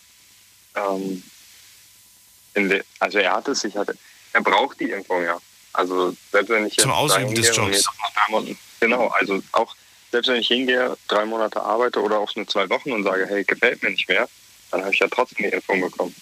ähm, 0.74 1.22
in 2.54 2.68
de, 2.68 2.82
also 2.98 3.18
er 3.18 3.32
hat 3.32 3.48
es 3.48 3.60
sich 3.60 3.74
halt, 3.76 3.90
er 4.32 4.40
braucht 4.42 4.78
die 4.80 4.90
Impfung 4.90 5.22
ja. 5.24 5.38
Also 5.76 6.16
selbst 6.32 6.48
wenn 6.48 6.66
ich 6.66 6.76
jetzt 6.76 6.82
Zum 6.82 6.92
Ausüben 6.92 7.34
des 7.34 7.54
Jobs. 7.54 7.86
Monaten, 8.28 8.58
genau, 8.80 9.08
also 9.08 9.42
auch 9.52 9.74
selbst 10.10 10.28
wenn 10.28 10.40
ich 10.40 10.48
hingehe, 10.48 10.96
drei 11.08 11.24
Monate 11.24 11.60
arbeite 11.60 12.00
oder 12.00 12.18
auch 12.18 12.34
nur 12.34 12.46
zwei 12.48 12.68
Wochen 12.70 12.92
und 12.92 13.04
sage, 13.04 13.26
hey, 13.28 13.44
gefällt 13.44 13.82
mir 13.82 13.90
nicht 13.90 14.08
mehr, 14.08 14.28
dann 14.70 14.82
habe 14.82 14.92
ich 14.92 15.00
ja 15.00 15.06
trotzdem 15.08 15.48
die 15.48 15.54
Impfung 15.54 15.80
bekommen. 15.80 16.14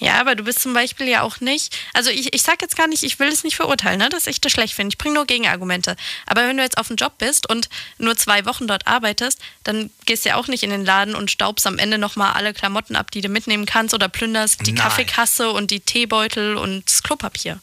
Ja, 0.00 0.18
aber 0.18 0.34
du 0.34 0.42
bist 0.42 0.60
zum 0.60 0.72
Beispiel 0.72 1.08
ja 1.08 1.22
auch 1.22 1.40
nicht. 1.40 1.76
Also 1.92 2.10
ich, 2.10 2.34
ich 2.34 2.42
sag 2.42 2.62
jetzt 2.62 2.74
gar 2.74 2.88
nicht, 2.88 3.02
ich 3.02 3.18
will 3.18 3.28
es 3.28 3.44
nicht 3.44 3.56
verurteilen, 3.56 3.98
ne, 3.98 4.08
dass 4.08 4.26
ich 4.26 4.40
das 4.40 4.50
schlecht 4.50 4.72
finde. 4.72 4.94
Ich 4.94 4.98
bringe 4.98 5.14
nur 5.14 5.26
Gegenargumente. 5.26 5.94
Aber 6.26 6.48
wenn 6.48 6.56
du 6.56 6.62
jetzt 6.62 6.78
auf 6.78 6.88
dem 6.88 6.96
Job 6.96 7.18
bist 7.18 7.48
und 7.48 7.68
nur 7.98 8.16
zwei 8.16 8.46
Wochen 8.46 8.66
dort 8.66 8.86
arbeitest, 8.86 9.38
dann 9.62 9.90
gehst 10.06 10.24
du 10.24 10.30
ja 10.30 10.36
auch 10.36 10.48
nicht 10.48 10.62
in 10.62 10.70
den 10.70 10.86
Laden 10.86 11.14
und 11.14 11.30
staubst 11.30 11.66
am 11.66 11.78
Ende 11.78 11.98
nochmal 11.98 12.32
alle 12.32 12.54
Klamotten 12.54 12.96
ab, 12.96 13.10
die 13.10 13.20
du 13.20 13.28
mitnehmen 13.28 13.66
kannst 13.66 13.94
oder 13.94 14.08
plünderst 14.08 14.66
die 14.66 14.72
Nein. 14.72 14.82
Kaffeekasse 14.82 15.50
und 15.50 15.70
die 15.70 15.80
Teebeutel 15.80 16.56
und 16.56 16.90
das 16.90 17.02
Klopapier. 17.02 17.60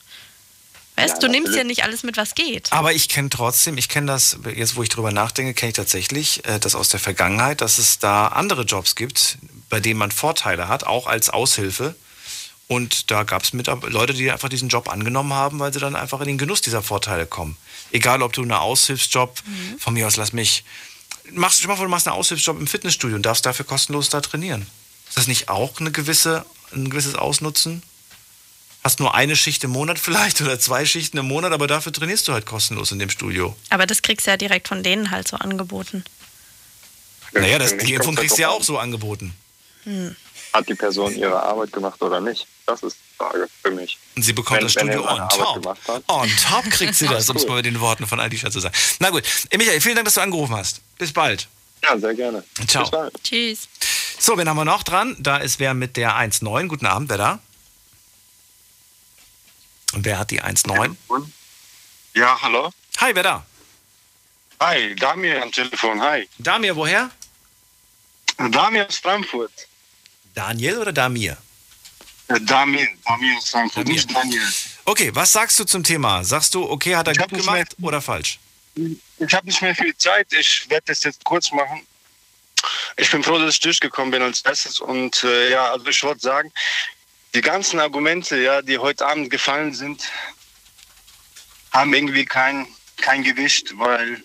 Weißt 0.98 1.22
Ja, 1.22 1.28
du, 1.28 1.30
nimmst 1.30 1.56
ja 1.56 1.64
nicht 1.64 1.84
alles 1.84 2.02
mit, 2.02 2.18
was 2.18 2.34
geht. 2.34 2.74
Aber 2.74 2.92
ich 2.92 3.08
kenne 3.08 3.30
trotzdem, 3.30 3.78
ich 3.78 3.88
kenne 3.88 4.08
das, 4.08 4.40
jetzt 4.56 4.76
wo 4.76 4.84
ich 4.84 4.90
drüber 4.90 5.12
nachdenke, 5.12 5.54
kenne 5.54 5.70
ich 5.70 5.76
tatsächlich 5.76 6.44
äh, 6.46 6.60
das 6.60 6.74
aus 6.74 6.90
der 6.90 7.00
Vergangenheit, 7.00 7.62
dass 7.62 7.78
es 7.78 8.00
da 8.00 8.28
andere 8.30 8.64
Jobs 8.64 8.96
gibt, 8.96 9.38
bei 9.70 9.80
denen 9.80 10.00
man 10.00 10.12
Vorteile 10.12 10.68
hat, 10.68 10.86
auch 10.86 11.06
als 11.06 11.30
Aushilfe. 11.30 11.96
Und 12.68 13.12
da 13.12 13.24
gab 13.24 13.44
es 13.44 13.54
Leute, 13.54 14.14
die 14.14 14.30
einfach 14.32 14.50
diesen 14.50 14.70
Job 14.70 14.90
angenommen 14.90 15.34
haben, 15.34 15.60
weil 15.60 15.72
sie 15.72 15.80
dann 15.80 15.96
einfach 15.96 16.20
in 16.20 16.28
den 16.28 16.38
Genuss 16.38 16.62
dieser 16.62 16.82
Vorteile 16.82 17.26
kommen. 17.26 17.56
Egal, 17.92 18.22
ob 18.22 18.34
du 18.34 18.42
einen 18.42 18.52
Aushilfsjob, 18.52 19.42
von 19.80 19.94
mir 19.94 20.08
aus 20.08 20.18
lass 20.18 20.34
mich, 20.34 20.66
machst 21.32 21.64
du 21.64 21.68
mal 21.68 21.76
vor, 21.78 21.86
du 21.86 21.92
machst 21.92 22.08
einen 22.08 22.18
Aushilfsjob 22.18 22.60
im 22.60 22.68
Fitnessstudio 22.68 23.16
und 23.16 23.24
darfst 23.24 23.46
dafür 23.46 23.66
kostenlos 23.66 24.10
da 24.10 24.20
trainieren. 24.20 24.68
Ist 25.08 25.18
das 25.18 25.28
nicht 25.28 25.48
auch 25.48 25.80
eine 25.80 25.92
gewisse, 25.92 26.44
ein 26.74 26.90
gewisses 26.90 27.16
Ausnutzen? 27.16 27.84
Hast 28.88 29.02
nur 29.02 29.14
eine 29.14 29.36
Schicht 29.36 29.66
im 29.66 29.72
Monat 29.72 30.00
vielleicht 30.00 30.40
oder 30.40 30.58
zwei 30.62 30.86
Schichten 30.86 31.18
im 31.18 31.28
Monat, 31.28 31.52
aber 31.52 31.68
dafür 31.68 31.92
trainierst 31.92 32.26
du 32.26 32.32
halt 32.32 32.46
kostenlos 32.46 32.94
in 32.94 33.00
dem 33.00 33.10
Studio. 33.10 33.54
Aber 33.70 33.86
das 33.86 34.02
kriegst 34.02 34.26
du 34.26 34.32
ja 34.32 34.38
direkt 34.38 34.70
von 34.70 34.82
denen 34.82 35.12
halt 35.12 35.28
so 35.28 35.36
angeboten. 35.36 36.06
Naja, 37.34 37.60
das, 37.60 37.76
die 37.76 37.96
Impfung 37.96 38.16
kriegst 38.16 38.38
du 38.38 38.44
ja 38.44 38.48
auch 38.48 38.64
so 38.64 38.78
angeboten. 38.78 39.36
Hm. 39.84 40.16
Hat 40.54 40.70
die 40.70 40.74
Person 40.74 41.14
ihre 41.18 41.44
Arbeit 41.44 41.74
gemacht 41.74 42.02
oder 42.02 42.22
nicht? 42.22 42.48
Das 42.66 42.82
ist 42.82 42.96
die 42.96 43.18
Frage 43.18 43.50
für 43.62 43.72
mich. 43.72 43.98
Und 44.16 44.24
sie 44.24 44.32
bekommt 44.32 44.60
Wenn- 44.60 44.68
das 44.68 44.72
Studio 44.72 45.06
on 45.06 45.28
top. 45.28 45.78
On 46.08 46.30
top 46.50 46.72
kriegt 46.72 46.96
sie 46.96 47.08
das, 47.10 47.30
um 47.30 47.36
es 47.36 47.46
mal 47.46 47.56
mit 47.56 47.66
den 47.66 47.82
Worten 47.82 48.08
von 48.08 48.22
Alicia 48.22 48.50
zu 48.50 48.62
sagen. 48.62 48.74
Na 49.00 49.10
gut, 49.10 49.24
Michael, 49.52 49.82
vielen 49.82 49.96
Dank, 49.96 50.06
dass 50.06 50.14
du 50.14 50.22
angerufen 50.22 50.56
hast. 50.56 50.80
Bis 50.98 51.12
bald. 51.12 51.50
Ja, 51.84 52.00
sehr 52.00 52.16
gerne. 52.16 52.42
Ciao. 52.66 52.84
Bis 52.84 52.92
bald. 52.92 53.14
Tschüss. 53.22 53.68
So, 54.18 54.38
wen 54.38 54.48
haben 54.48 54.56
wir 54.56 54.64
noch 54.64 54.84
dran? 54.84 55.18
Da 55.20 55.36
ist 55.36 55.60
wer 55.60 55.74
mit 55.74 55.98
der 55.98 56.16
1.9. 56.16 56.68
Guten 56.70 56.86
Abend, 56.86 57.10
wer 57.10 57.18
da? 57.18 57.40
Und 59.94 60.06
wer 60.06 60.20
hat 60.20 60.32
die 60.32 60.42
1.9? 60.42 60.96
Ja, 62.14 62.38
hallo? 62.42 62.72
Hi, 63.00 63.14
wer 63.14 63.24
da? 63.24 63.46
Hi, 64.60 64.96
Damir 64.96 65.42
am 65.42 65.52
Telefon, 65.52 66.02
hi. 66.02 66.28
Damir, 66.40 66.76
woher? 66.76 67.12
Damir 68.38 68.88
aus 68.88 68.98
Frankfurt. 68.98 69.52
Daniel 70.34 70.80
oder 70.80 70.92
Damir? 70.94 71.38
Äh, 72.28 72.40
Damir, 72.42 72.88
Damir 73.06 73.38
aus 73.38 73.50
Frankfurt, 73.50 73.88
nicht 73.88 74.14
Daniel. 74.14 74.42
Okay, 74.86 75.14
was 75.14 75.32
sagst 75.32 75.60
du 75.60 75.64
zum 75.64 75.84
Thema? 75.84 76.24
Sagst 76.24 76.54
du, 76.56 76.70
okay, 76.70 76.96
hat 76.96 77.08
er 77.08 77.14
Ich 77.14 77.20
gut 77.20 77.30
gemacht 77.30 77.76
oder 77.82 78.02
falsch? 78.02 78.40
Ich 78.76 79.34
habe 79.34 79.48
nicht 79.48 79.62
mehr 79.62 79.76
viel 79.76 79.96
Zeit, 79.98 80.32
ich 80.34 80.70
werde 80.70 80.86
das 80.88 81.04
jetzt 81.04 81.24
kurz 81.24 81.52
machen. 81.52 81.86
Ich 82.98 83.12
bin 83.12 83.24
froh, 83.24 83.38
dass 83.38 83.56
ich 83.56 83.60
durchgekommen 83.60 84.12
bin 84.12 84.22
als 84.22 84.42
erstes. 84.42 84.80
Und 84.80 85.24
äh, 85.24 85.52
ja, 85.52 85.72
also 85.72 85.86
ich 85.88 86.04
wollte 86.04 86.22
sagen, 86.22 86.52
die 87.34 87.42
ganzen 87.42 87.80
Argumente, 87.80 88.42
ja, 88.42 88.62
die 88.62 88.78
heute 88.78 89.06
Abend 89.06 89.30
gefallen 89.30 89.74
sind, 89.74 90.10
haben 91.72 91.94
irgendwie 91.94 92.26
kein, 92.26 92.68
kein 92.98 93.24
Gewicht, 93.24 93.78
weil 93.78 94.22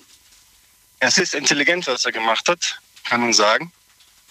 es 1.00 1.18
ist 1.18 1.34
intelligent, 1.34 1.86
was 1.86 2.05
er 2.05 2.12
gemacht 2.12 2.48
hat, 2.48 2.80
kann 3.05 3.20
man 3.20 3.32
sagen, 3.32 3.72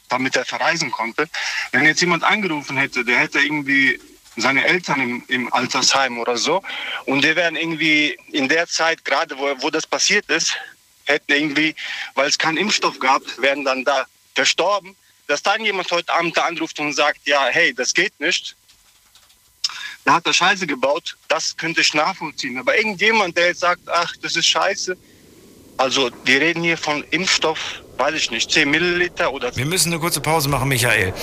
damit 0.09 0.35
er 0.35 0.45
verreisen 0.45 0.91
konnte. 0.91 1.29
Wenn 1.71 1.85
jetzt 1.85 2.01
jemand 2.01 2.23
angerufen 2.23 2.77
hätte, 2.77 3.03
der 3.03 3.19
hätte 3.19 3.39
irgendwie 3.39 3.99
seine 4.37 4.65
Eltern 4.65 5.01
im, 5.01 5.23
im 5.27 5.53
Altersheim 5.53 6.17
oder 6.17 6.37
so 6.37 6.63
und 7.05 7.23
die 7.23 7.35
wären 7.35 7.55
irgendwie 7.55 8.17
in 8.31 8.47
der 8.47 8.67
Zeit, 8.67 9.03
gerade 9.03 9.37
wo, 9.37 9.53
wo 9.61 9.69
das 9.69 9.85
passiert 9.85 10.29
ist, 10.29 10.55
hätten 11.05 11.33
irgendwie, 11.33 11.75
weil 12.15 12.29
es 12.29 12.37
keinen 12.37 12.57
Impfstoff 12.57 12.99
gab, 12.99 13.21
wären 13.37 13.65
dann 13.65 13.83
da 13.83 14.05
verstorben, 14.33 14.95
dass 15.27 15.43
dann 15.43 15.63
jemand 15.63 15.91
heute 15.91 16.11
Abend 16.13 16.37
da 16.37 16.45
anruft 16.45 16.79
und 16.79 16.93
sagt, 16.93 17.19
ja, 17.25 17.47
hey, 17.47 17.73
das 17.73 17.93
geht 17.93 18.17
nicht, 18.19 18.55
da 20.05 20.13
hat 20.13 20.25
er 20.25 20.33
Scheiße 20.33 20.67
gebaut, 20.67 21.15
das 21.27 21.55
könnte 21.55 21.81
ich 21.81 21.93
nachvollziehen. 21.93 22.57
Aber 22.57 22.77
irgendjemand, 22.77 23.37
der 23.37 23.47
jetzt 23.47 23.61
sagt, 23.61 23.81
ach, 23.87 24.13
das 24.21 24.35
ist 24.35 24.47
Scheiße, 24.47 24.97
also 25.77 26.09
wir 26.25 26.41
reden 26.41 26.63
hier 26.63 26.77
von 26.77 27.03
Impfstoff, 27.11 27.59
weiß 27.97 28.13
ich 28.15 28.31
nicht, 28.31 28.51
10 28.51 28.69
Milliliter 28.69 29.31
oder... 29.33 29.55
Wir 29.55 29.65
müssen 29.65 29.91
eine 29.91 29.99
kurze 29.99 30.21
Pause 30.21 30.49
machen, 30.49 30.67
Michael. 30.67 31.13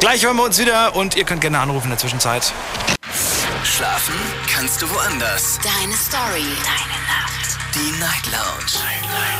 Gleich 0.00 0.24
hören 0.24 0.36
wir 0.36 0.44
uns 0.44 0.58
wieder 0.58 0.94
und 0.96 1.16
ihr 1.16 1.24
könnt 1.24 1.40
gerne 1.40 1.58
anrufen 1.58 1.84
in 1.86 1.90
der 1.90 1.98
Zwischenzeit. 1.98 2.52
Schlafen 3.64 4.14
kannst 4.52 4.82
du 4.82 4.90
woanders. 4.90 5.58
Deine 5.62 5.94
Story. 5.94 6.44
Deine 6.64 6.98
Nacht. 7.06 7.58
Die 7.74 8.00
Night 8.00 8.26
Lounge. 8.32 8.84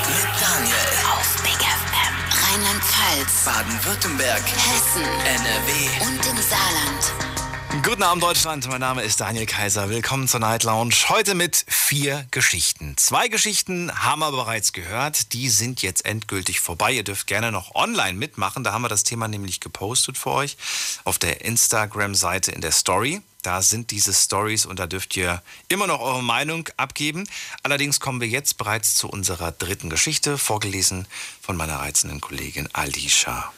Mit 0.06 0.40
Daniel. 0.40 0.76
Auf 1.12 1.42
Big 1.42 1.58
FM. 1.58 2.14
Rheinland-Pfalz. 2.44 3.44
Baden-Württemberg. 3.44 4.42
Hessen. 4.42 5.02
NRW. 5.24 6.06
Und 6.06 6.26
im 6.26 6.42
Saarland. 6.42 7.29
Guten 7.70 8.02
Abend, 8.02 8.22
Deutschland. 8.22 8.68
Mein 8.68 8.80
Name 8.80 9.02
ist 9.02 9.20
Daniel 9.20 9.46
Kaiser. 9.46 9.88
Willkommen 9.88 10.26
zur 10.26 10.40
Night 10.40 10.64
Lounge. 10.64 10.92
Heute 11.08 11.36
mit 11.36 11.64
vier 11.68 12.26
Geschichten. 12.32 12.96
Zwei 12.96 13.28
Geschichten 13.28 13.92
haben 14.04 14.18
wir 14.18 14.32
bereits 14.32 14.72
gehört. 14.72 15.32
Die 15.32 15.48
sind 15.48 15.80
jetzt 15.80 16.04
endgültig 16.04 16.58
vorbei. 16.58 16.90
Ihr 16.92 17.04
dürft 17.04 17.28
gerne 17.28 17.52
noch 17.52 17.76
online 17.76 18.18
mitmachen. 18.18 18.64
Da 18.64 18.72
haben 18.72 18.82
wir 18.82 18.88
das 18.88 19.04
Thema 19.04 19.28
nämlich 19.28 19.60
gepostet 19.60 20.18
für 20.18 20.32
euch 20.32 20.56
auf 21.04 21.18
der 21.18 21.44
Instagram-Seite 21.44 22.50
in 22.50 22.60
der 22.60 22.72
Story. 22.72 23.22
Da 23.42 23.62
sind 23.62 23.92
diese 23.92 24.12
Stories 24.12 24.66
und 24.66 24.80
da 24.80 24.88
dürft 24.88 25.16
ihr 25.16 25.40
immer 25.68 25.86
noch 25.86 26.00
eure 26.00 26.24
Meinung 26.24 26.68
abgeben. 26.76 27.26
Allerdings 27.62 28.00
kommen 28.00 28.20
wir 28.20 28.28
jetzt 28.28 28.58
bereits 28.58 28.96
zu 28.96 29.08
unserer 29.08 29.52
dritten 29.52 29.90
Geschichte, 29.90 30.38
vorgelesen 30.38 31.06
von 31.40 31.56
meiner 31.56 31.76
reizenden 31.76 32.20
Kollegin 32.20 32.68
Alicia. 32.72 33.52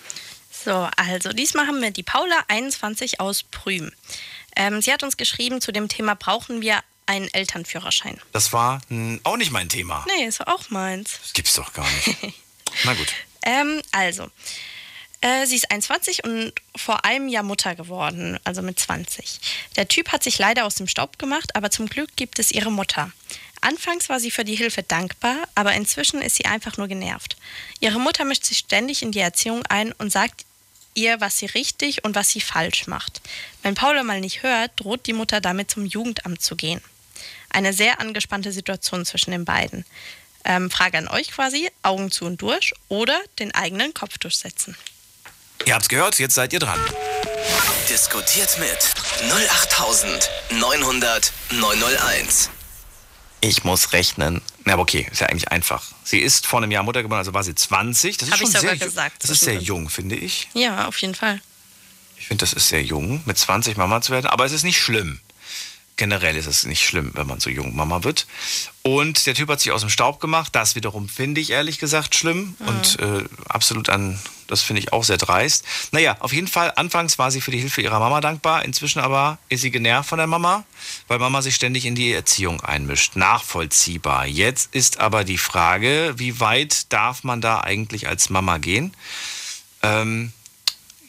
So, 0.64 0.88
also 0.96 1.32
diesmal 1.32 1.66
haben 1.66 1.82
wir 1.82 1.90
die 1.90 2.02
Paula 2.02 2.36
21 2.48 3.20
aus 3.20 3.42
Prüm. 3.42 3.90
Ähm, 4.54 4.80
sie 4.80 4.92
hat 4.92 5.02
uns 5.02 5.16
geschrieben 5.16 5.60
zu 5.60 5.72
dem 5.72 5.88
Thema, 5.88 6.14
brauchen 6.14 6.60
wir 6.60 6.80
einen 7.06 7.32
Elternführerschein? 7.32 8.20
Das 8.32 8.52
war 8.52 8.80
hm, 8.88 9.20
auch 9.24 9.36
nicht 9.36 9.50
mein 9.50 9.68
Thema. 9.68 10.04
Nee, 10.16 10.26
ist 10.26 10.46
auch 10.46 10.70
meins. 10.70 11.18
Das 11.22 11.32
gibt's 11.32 11.54
doch 11.54 11.72
gar 11.72 11.86
nicht. 11.90 12.16
Na 12.84 12.94
gut. 12.94 13.08
Ähm, 13.42 13.82
also, 13.90 14.28
äh, 15.20 15.46
sie 15.46 15.56
ist 15.56 15.70
21 15.70 16.24
und 16.24 16.52
vor 16.76 17.04
einem 17.04 17.28
Jahr 17.28 17.42
Mutter 17.42 17.74
geworden, 17.74 18.38
also 18.44 18.62
mit 18.62 18.78
20. 18.78 19.40
Der 19.76 19.88
Typ 19.88 20.12
hat 20.12 20.22
sich 20.22 20.38
leider 20.38 20.64
aus 20.64 20.76
dem 20.76 20.86
Staub 20.86 21.18
gemacht, 21.18 21.56
aber 21.56 21.70
zum 21.70 21.86
Glück 21.86 22.14
gibt 22.16 22.38
es 22.38 22.52
ihre 22.52 22.70
Mutter. 22.70 23.10
Anfangs 23.60 24.08
war 24.08 24.18
sie 24.18 24.32
für 24.32 24.44
die 24.44 24.56
Hilfe 24.56 24.82
dankbar, 24.82 25.36
aber 25.54 25.72
inzwischen 25.74 26.20
ist 26.20 26.36
sie 26.36 26.46
einfach 26.46 26.76
nur 26.76 26.88
genervt. 26.88 27.36
Ihre 27.78 28.00
Mutter 28.00 28.24
mischt 28.24 28.44
sich 28.44 28.58
ständig 28.58 29.02
in 29.02 29.12
die 29.12 29.20
Erziehung 29.20 29.64
ein 29.66 29.92
und 29.92 30.10
sagt 30.10 30.44
ihr, 30.94 31.20
was 31.20 31.38
sie 31.38 31.46
richtig 31.46 32.04
und 32.04 32.14
was 32.14 32.30
sie 32.30 32.40
falsch 32.40 32.86
macht. 32.86 33.20
Wenn 33.62 33.74
Paula 33.74 34.02
mal 34.02 34.20
nicht 34.20 34.42
hört, 34.42 34.72
droht 34.76 35.06
die 35.06 35.12
Mutter 35.12 35.40
damit 35.40 35.70
zum 35.70 35.86
Jugendamt 35.86 36.42
zu 36.42 36.56
gehen. 36.56 36.80
Eine 37.50 37.72
sehr 37.72 38.00
angespannte 38.00 38.52
Situation 38.52 39.04
zwischen 39.04 39.30
den 39.30 39.44
beiden. 39.44 39.84
Ähm, 40.44 40.70
Frage 40.70 40.98
an 40.98 41.08
euch 41.08 41.30
quasi, 41.30 41.70
Augen 41.82 42.10
zu 42.10 42.24
und 42.24 42.42
durch 42.42 42.72
oder 42.88 43.20
den 43.38 43.54
eigenen 43.54 43.94
Kopf 43.94 44.18
durchsetzen. 44.18 44.76
Ihr 45.66 45.74
habt's 45.74 45.88
gehört, 45.88 46.18
jetzt 46.18 46.34
seid 46.34 46.52
ihr 46.52 46.58
dran. 46.58 46.80
Diskutiert 47.88 48.58
mit 48.58 48.78
08900 49.30 51.32
901. 51.50 52.50
Ich 53.44 53.64
muss 53.64 53.92
rechnen. 53.92 54.40
Na, 54.64 54.74
aber 54.74 54.82
okay, 54.82 55.06
ist 55.10 55.20
ja 55.20 55.26
eigentlich 55.26 55.50
einfach. 55.50 55.82
Sie 56.04 56.20
ist 56.20 56.46
vor 56.46 56.62
einem 56.62 56.70
Jahr 56.70 56.84
Mutter 56.84 57.02
geworden, 57.02 57.18
also 57.18 57.34
war 57.34 57.42
sie 57.42 57.54
20. 57.56 58.16
Das 58.16 58.28
ist 58.28 58.32
Hab 58.32 58.40
ich 58.40 58.42
schon 58.42 58.52
sogar 58.52 58.60
sehr, 58.76 58.76
ju- 58.76 58.84
gesagt, 58.84 59.22
Das 59.24 59.30
ist 59.30 59.40
sehr 59.40 59.56
jung, 59.56 59.90
finde 59.90 60.14
ich. 60.14 60.48
Ja, 60.54 60.86
auf 60.86 60.96
jeden 61.02 61.14
Fall. 61.16 61.40
Ich 62.16 62.28
finde, 62.28 62.42
das 62.42 62.52
ist 62.52 62.68
sehr 62.68 62.82
jung, 62.84 63.20
mit 63.26 63.36
20 63.36 63.76
Mama 63.76 64.00
zu 64.00 64.12
werden. 64.12 64.26
Aber 64.26 64.44
es 64.44 64.52
ist 64.52 64.62
nicht 64.62 64.80
schlimm. 64.80 65.18
Generell 65.96 66.36
ist 66.36 66.46
es 66.46 66.64
nicht 66.64 66.84
schlimm, 66.84 67.10
wenn 67.14 67.26
man 67.26 67.38
so 67.38 67.50
jung 67.50 67.76
Mama 67.76 68.02
wird. 68.02 68.26
Und 68.82 69.26
der 69.26 69.34
Typ 69.34 69.48
hat 69.50 69.60
sich 69.60 69.72
aus 69.72 69.82
dem 69.82 69.90
Staub 69.90 70.20
gemacht. 70.20 70.54
Das 70.54 70.74
wiederum 70.74 71.08
finde 71.08 71.40
ich 71.40 71.50
ehrlich 71.50 71.78
gesagt 71.78 72.14
schlimm. 72.14 72.56
Und 72.60 72.98
äh, 72.98 73.24
absolut 73.46 73.90
an, 73.90 74.18
das 74.48 74.62
finde 74.62 74.80
ich 74.80 74.92
auch 74.92 75.04
sehr 75.04 75.18
dreist. 75.18 75.64
Naja, 75.92 76.16
auf 76.20 76.32
jeden 76.32 76.48
Fall, 76.48 76.72
anfangs 76.76 77.18
war 77.18 77.30
sie 77.30 77.40
für 77.40 77.50
die 77.50 77.58
Hilfe 77.58 77.82
ihrer 77.82 77.98
Mama 77.98 78.20
dankbar. 78.20 78.64
Inzwischen 78.64 79.00
aber 79.00 79.38
ist 79.50 79.60
sie 79.60 79.70
genervt 79.70 80.08
von 80.08 80.18
der 80.18 80.26
Mama, 80.26 80.64
weil 81.08 81.18
Mama 81.18 81.42
sich 81.42 81.54
ständig 81.54 81.84
in 81.84 81.94
die 81.94 82.12
Erziehung 82.12 82.62
einmischt. 82.62 83.14
Nachvollziehbar. 83.14 84.26
Jetzt 84.26 84.74
ist 84.74 84.98
aber 84.98 85.24
die 85.24 85.38
Frage, 85.38 86.14
wie 86.16 86.40
weit 86.40 86.92
darf 86.92 87.22
man 87.22 87.40
da 87.42 87.60
eigentlich 87.60 88.08
als 88.08 88.30
Mama 88.30 88.58
gehen? 88.58 88.94
Ähm, 89.82 90.32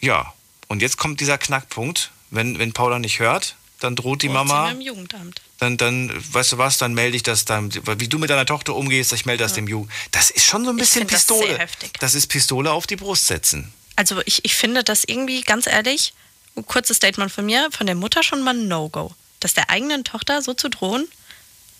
ja, 0.01 0.33
und 0.67 0.81
jetzt 0.81 0.97
kommt 0.97 1.21
dieser 1.21 1.37
Knackpunkt. 1.37 2.11
Wenn, 2.31 2.59
wenn 2.59 2.73
Paula 2.73 2.99
nicht 2.99 3.19
hört, 3.19 3.55
dann 3.83 3.95
droht 3.95 4.21
die 4.21 4.29
Mama 4.29 4.71
im 4.71 4.81
Jugendamt. 4.81 5.41
dann, 5.59 5.77
dann, 5.77 6.11
weißt 6.33 6.53
du 6.53 6.57
was, 6.57 6.77
dann 6.77 6.93
melde 6.93 7.17
ich 7.17 7.23
das 7.23 7.45
dann, 7.45 7.73
wie 7.99 8.07
du 8.07 8.17
mit 8.17 8.29
deiner 8.29 8.45
Tochter 8.45 8.75
umgehst, 8.75 9.11
ich 9.13 9.25
melde 9.25 9.43
das 9.43 9.53
dem 9.53 9.67
Jugend. 9.67 9.91
Das 10.11 10.29
ist 10.29 10.45
schon 10.45 10.63
so 10.63 10.71
ein 10.71 10.77
bisschen 10.77 11.01
find 11.01 11.11
das 11.11 11.25
Pistole. 11.25 11.47
sehr 11.47 11.59
heftig. 11.59 11.91
Das 11.99 12.15
ist 12.15 12.27
Pistole 12.27 12.71
auf 12.71 12.87
die 12.87 12.95
Brust 12.95 13.27
setzen. 13.27 13.73
Also 13.95 14.21
ich, 14.25 14.43
ich 14.45 14.55
finde 14.55 14.83
das 14.83 15.03
irgendwie, 15.03 15.41
ganz 15.41 15.67
ehrlich, 15.67 16.13
ein 16.55 16.65
kurzes 16.65 16.97
Statement 16.97 17.31
von 17.31 17.45
mir, 17.45 17.69
von 17.71 17.85
der 17.85 17.95
Mutter 17.95 18.23
schon 18.23 18.41
mal 18.41 18.55
ein 18.55 18.67
No-Go. 18.67 19.13
Das 19.39 19.53
der 19.53 19.69
eigenen 19.69 20.03
Tochter 20.03 20.41
so 20.41 20.53
zu 20.53 20.69
drohen, 20.69 21.07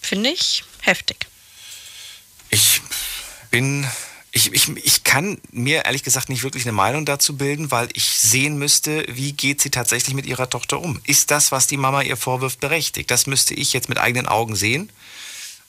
finde 0.02 0.30
ich 0.32 0.64
heftig. 0.82 1.28
Ich 2.50 2.82
bin, 3.50 3.88
ich, 4.36 4.52
ich, 4.52 4.76
ich 4.78 5.04
kann 5.04 5.38
mir 5.52 5.86
ehrlich 5.86 6.02
gesagt 6.02 6.28
nicht 6.28 6.42
wirklich 6.42 6.66
eine 6.66 6.72
Meinung 6.72 7.06
dazu 7.06 7.38
bilden, 7.38 7.70
weil 7.70 7.88
ich 7.94 8.06
sehen 8.18 8.58
müsste, 8.58 9.06
wie 9.08 9.32
geht 9.32 9.62
sie 9.62 9.70
tatsächlich 9.70 10.16
mit 10.16 10.26
ihrer 10.26 10.50
Tochter 10.50 10.82
um. 10.82 11.00
Ist 11.06 11.30
das, 11.30 11.52
was 11.52 11.68
die 11.68 11.78
Mama 11.78 12.02
ihr 12.02 12.18
vorwirft, 12.18 12.60
berechtigt? 12.60 13.12
Das 13.12 13.28
müsste 13.28 13.54
ich 13.54 13.74
jetzt 13.74 13.90
mit 13.90 14.00
eigenen 14.00 14.28
Augen 14.28 14.56
sehen. 14.56 14.90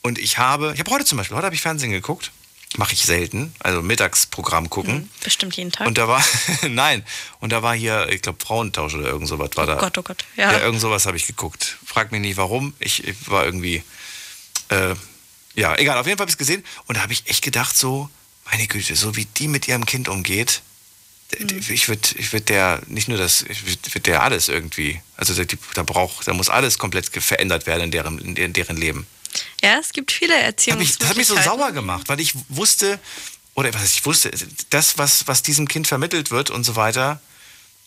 Und 0.00 0.18
ich 0.18 0.38
habe, 0.38 0.72
ich 0.72 0.80
habe 0.80 0.90
heute 0.90 1.04
zum 1.04 1.18
Beispiel, 1.18 1.36
heute 1.36 1.44
habe 1.44 1.54
ich 1.54 1.60
Fernsehen 1.60 1.90
geguckt. 1.90 2.32
Mache 2.76 2.94
ich 2.94 3.04
selten, 3.04 3.54
also 3.60 3.82
Mittagsprogramm 3.82 4.68
gucken. 4.68 5.10
Bestimmt 5.22 5.56
jeden 5.56 5.70
Tag. 5.70 5.86
Und 5.86 5.98
da 5.98 6.08
war, 6.08 6.24
nein, 6.68 7.04
und 7.40 7.52
da 7.52 7.62
war 7.62 7.74
hier, 7.74 8.08
ich 8.08 8.22
glaube, 8.22 8.44
Frauentausch 8.44 8.94
oder 8.94 9.06
irgend 9.06 9.28
sowas 9.28 9.50
war 9.54 9.66
da. 9.66 9.76
oh 9.76 9.80
Gott, 9.80 9.98
oh 9.98 10.02
Gott. 10.02 10.24
Ja. 10.36 10.50
Ja, 10.50 10.60
irgend 10.60 10.80
sowas 10.80 11.04
habe 11.06 11.18
ich 11.18 11.26
geguckt. 11.26 11.76
Frag 11.84 12.12
mich 12.12 12.22
nicht 12.22 12.38
warum. 12.38 12.74
Ich, 12.80 13.06
ich 13.06 13.30
war 13.30 13.44
irgendwie, 13.44 13.84
äh, 14.70 14.94
ja, 15.54 15.76
egal, 15.76 15.98
auf 15.98 16.06
jeden 16.06 16.16
Fall 16.16 16.24
habe 16.24 16.30
ich 16.30 16.34
es 16.34 16.38
gesehen. 16.38 16.64
Und 16.86 16.96
da 16.96 17.02
habe 17.02 17.12
ich 17.12 17.28
echt 17.28 17.44
gedacht, 17.44 17.76
so, 17.76 18.10
meine 18.50 18.66
Güte, 18.66 18.96
so 18.96 19.16
wie 19.16 19.24
die 19.24 19.48
mit 19.48 19.68
ihrem 19.68 19.86
Kind 19.86 20.08
umgeht, 20.08 20.62
d- 21.38 21.56
ich 21.72 21.88
würde 21.88 22.08
ich 22.16 22.32
würd 22.32 22.48
der, 22.48 22.82
nicht 22.86 23.08
nur 23.08 23.18
das, 23.18 23.42
ich 23.42 23.66
würde 23.66 23.94
würd 23.94 24.06
der 24.06 24.22
alles 24.22 24.48
irgendwie, 24.48 25.00
also 25.16 25.34
da, 25.34 25.44
die, 25.44 25.58
da 25.74 25.82
braucht, 25.82 26.28
da 26.28 26.34
muss 26.34 26.48
alles 26.48 26.78
komplett 26.78 27.06
verändert 27.08 27.66
werden 27.66 27.82
in 27.84 27.90
deren, 27.90 28.18
in 28.36 28.52
deren- 28.52 28.76
Leben. 28.76 29.06
ja, 29.62 29.78
es 29.80 29.92
gibt 29.92 30.12
viele 30.12 30.34
mich, 30.34 30.44
das 30.44 30.58
hat 30.60 30.76
mich 30.76 31.26
so 31.26 31.34
Erziehungsmöglichkeiten. 31.34 31.44
sauer 31.58 31.72
gemacht, 31.72 32.08
weil 32.08 32.20
ich 32.20 32.34
wusste, 32.48 32.98
oder 33.54 33.72
was 33.74 33.96
ich 33.96 34.04
wusste, 34.04 34.30
das, 34.70 34.98
was, 34.98 35.26
was 35.26 35.42
diesem 35.42 35.66
Kind 35.68 35.86
vermittelt 35.86 36.30
wird 36.30 36.50
und 36.50 36.64
so 36.64 36.76
weiter, 36.76 37.20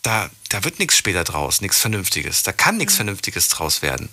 da, 0.02 0.30
da 0.50 0.64
wird 0.64 0.80
nichts 0.80 0.96
später 0.98 1.24
draus, 1.24 1.60
nichts 1.62 1.80
Vernünftiges. 1.80 2.44
Da 2.44 2.54
kann 2.54 2.78
nichts 2.78 2.96
Vernünftiges 2.96 3.50
draus 3.50 3.82
werden. 3.82 4.10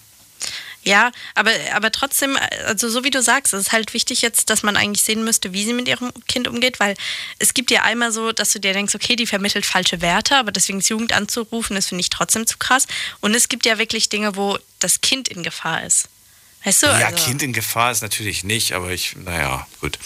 Ja, 0.84 1.12
aber, 1.34 1.50
aber 1.72 1.90
trotzdem, 1.90 2.38
also 2.66 2.90
so 2.90 3.04
wie 3.04 3.10
du 3.10 3.22
sagst, 3.22 3.54
es 3.54 3.62
ist 3.62 3.72
halt 3.72 3.94
wichtig 3.94 4.20
jetzt, 4.20 4.50
dass 4.50 4.62
man 4.62 4.76
eigentlich 4.76 5.02
sehen 5.02 5.24
müsste, 5.24 5.54
wie 5.54 5.64
sie 5.64 5.72
mit 5.72 5.88
ihrem 5.88 6.12
Kind 6.28 6.46
umgeht, 6.46 6.78
weil 6.78 6.94
es 7.38 7.54
gibt 7.54 7.70
ja 7.70 7.82
einmal 7.82 8.12
so, 8.12 8.32
dass 8.32 8.52
du 8.52 8.60
dir 8.60 8.74
denkst, 8.74 8.94
okay, 8.94 9.16
die 9.16 9.26
vermittelt 9.26 9.64
falsche 9.64 10.02
Werte, 10.02 10.36
aber 10.36 10.52
deswegen 10.52 10.80
das 10.80 10.90
Jugend 10.90 11.14
anzurufen, 11.14 11.74
das 11.74 11.86
finde 11.86 12.02
ich 12.02 12.10
trotzdem 12.10 12.46
zu 12.46 12.58
krass. 12.58 12.86
Und 13.20 13.34
es 13.34 13.48
gibt 13.48 13.64
ja 13.64 13.78
wirklich 13.78 14.10
Dinge, 14.10 14.36
wo 14.36 14.58
das 14.78 15.00
Kind 15.00 15.28
in 15.28 15.42
Gefahr 15.42 15.84
ist. 15.84 16.10
Weißt 16.64 16.82
du? 16.82 16.86
ja, 16.86 17.08
also, 17.08 17.24
Kind 17.24 17.42
in 17.42 17.52
Gefahr 17.52 17.92
ist 17.92 18.02
natürlich 18.02 18.44
nicht, 18.44 18.72
aber 18.72 18.90
ich, 18.90 19.16
naja, 19.16 19.66
gut. 19.80 19.98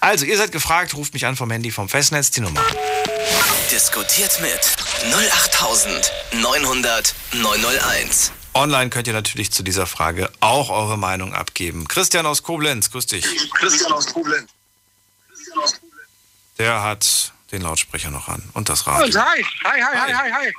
Also, 0.00 0.24
ihr 0.24 0.36
seid 0.36 0.52
gefragt, 0.52 0.94
ruft 0.94 1.12
mich 1.12 1.26
an 1.26 1.34
vom 1.36 1.50
Handy 1.50 1.72
vom 1.72 1.88
Festnetz, 1.88 2.30
die 2.30 2.40
Nummer. 2.40 2.64
Diskutiert 3.70 4.40
mit 4.40 4.60
08900 5.12 7.14
901. 7.32 8.30
Online 8.54 8.88
könnt 8.88 9.08
ihr 9.08 9.12
natürlich 9.12 9.50
zu 9.50 9.64
dieser 9.64 9.86
Frage 9.86 10.30
auch 10.40 10.70
eure 10.70 10.96
Meinung 10.96 11.34
abgeben. 11.34 11.88
Christian 11.88 12.24
aus 12.24 12.44
Koblenz, 12.44 12.90
grüß 12.90 13.06
dich. 13.06 13.26
Christian 13.52 13.92
aus 13.92 14.06
Koblenz. 14.06 14.50
Der 16.58 16.82
hat 16.82 17.32
den 17.50 17.62
Lautsprecher 17.62 18.10
noch 18.10 18.28
an 18.28 18.48
und 18.54 18.68
das 18.68 18.86
Radio. 18.86 19.06
Und 19.06 19.16
hi, 19.16 19.44
hi, 19.64 19.80
hi, 19.80 19.96
hi, 19.96 20.12
hi, 20.14 20.32
hi. 20.32 20.52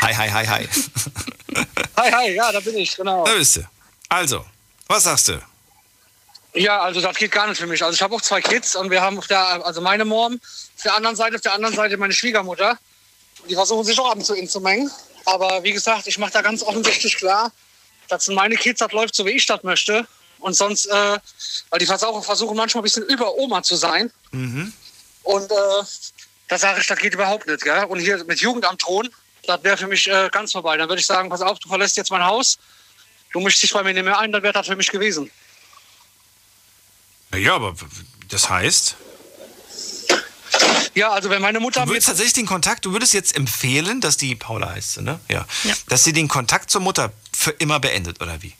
Hi, 0.00 0.14
hi, 0.14 0.30
hi, 0.30 0.46
hi. 0.46 0.68
Hi, 1.96 2.12
hi, 2.12 2.34
ja, 2.34 2.52
da 2.52 2.60
bin 2.60 2.76
ich, 2.76 2.96
genau. 2.96 3.24
Da 3.24 3.34
bist 3.34 3.56
du. 3.56 3.62
Also, 4.08 4.44
was 4.86 5.04
sagst 5.04 5.28
du? 5.28 5.42
Ja, 6.54 6.80
also 6.80 7.00
das 7.00 7.16
geht 7.16 7.32
gar 7.32 7.48
nicht 7.48 7.58
für 7.58 7.66
mich. 7.66 7.82
Also 7.82 7.94
ich 7.94 8.02
habe 8.02 8.14
auch 8.14 8.20
zwei 8.20 8.40
Kids 8.40 8.76
und 8.76 8.90
wir 8.90 9.00
haben 9.00 9.18
auf 9.18 9.26
der, 9.26 9.64
also 9.64 9.80
meine 9.80 10.04
Mom 10.04 10.34
auf 10.34 10.82
der 10.82 10.94
anderen 10.94 11.16
Seite, 11.16 11.36
auf 11.36 11.42
der 11.42 11.54
anderen 11.54 11.74
Seite 11.74 11.96
meine 11.96 12.12
Schwiegermutter. 12.12 12.78
Die 13.48 13.54
versuchen 13.54 13.84
sich 13.84 13.98
auch 13.98 14.10
ab 14.10 14.18
und 14.18 14.24
zu 14.24 14.34
inzumengen. 14.34 14.90
Aber 15.24 15.62
wie 15.62 15.72
gesagt, 15.72 16.06
ich 16.06 16.18
mache 16.18 16.32
da 16.32 16.42
ganz 16.42 16.62
offensichtlich 16.62 17.16
klar, 17.16 17.52
das 18.08 18.26
sind 18.26 18.34
meine 18.34 18.56
Kids, 18.56 18.80
das 18.80 18.92
läuft 18.92 19.14
so, 19.14 19.24
wie 19.24 19.30
ich 19.30 19.46
das 19.46 19.62
möchte. 19.62 20.06
Und 20.38 20.54
sonst, 20.54 20.86
äh, 20.86 21.18
weil 21.70 21.78
die 21.78 21.86
versuchen, 21.86 22.22
versuchen 22.22 22.56
manchmal 22.56 22.82
ein 22.82 22.84
bisschen 22.84 23.04
über 23.04 23.34
Oma 23.36 23.62
zu 23.62 23.76
sein. 23.76 24.12
Mhm. 24.32 24.72
Und 25.22 25.50
äh, 25.50 25.84
da 26.48 26.58
sage 26.58 26.80
ich, 26.80 26.86
das 26.86 26.98
geht 26.98 27.14
überhaupt 27.14 27.46
nicht. 27.46 27.62
Gell? 27.62 27.84
Und 27.84 28.00
hier 28.00 28.24
mit 28.24 28.40
Jugendamt 28.40 28.82
drohen, 28.82 29.08
das 29.46 29.62
wäre 29.62 29.76
für 29.76 29.86
mich 29.86 30.08
äh, 30.08 30.28
ganz 30.30 30.52
vorbei. 30.52 30.76
Dann 30.76 30.88
würde 30.88 31.00
ich 31.00 31.06
sagen, 31.06 31.28
pass 31.28 31.40
auf, 31.40 31.58
du 31.60 31.68
verlässt 31.68 31.96
jetzt 31.96 32.10
mein 32.10 32.24
Haus, 32.24 32.58
du 33.32 33.40
mischst 33.40 33.62
dich 33.62 33.72
bei 33.72 33.82
mir 33.82 33.94
nicht 33.94 34.04
mehr 34.04 34.18
ein, 34.18 34.32
dann 34.32 34.42
wäre 34.42 34.52
das 34.52 34.66
für 34.66 34.76
mich 34.76 34.90
gewesen. 34.90 35.30
Ja, 37.34 37.54
aber 37.54 37.74
das 38.28 38.50
heißt, 38.50 38.96
Ja, 40.94 41.10
also 41.10 41.30
wenn 41.30 41.40
meine 41.40 41.60
Mutter 41.60 41.84
du 41.84 41.90
würdest 41.90 42.08
tatsächlich 42.08 42.34
den 42.34 42.46
Kontakt, 42.46 42.84
du 42.84 42.92
würdest 42.92 43.14
jetzt 43.14 43.34
empfehlen, 43.34 44.00
dass 44.00 44.16
die 44.16 44.34
Paula 44.34 44.70
heißt, 44.70 44.94
sie, 44.94 45.02
ne? 45.02 45.20
Ja. 45.28 45.46
Dass 45.88 46.04
sie 46.04 46.12
den 46.12 46.28
Kontakt 46.28 46.70
zur 46.70 46.80
Mutter 46.80 47.12
für 47.32 47.50
immer 47.52 47.80
beendet, 47.80 48.20
oder 48.20 48.42
wie? 48.42 48.52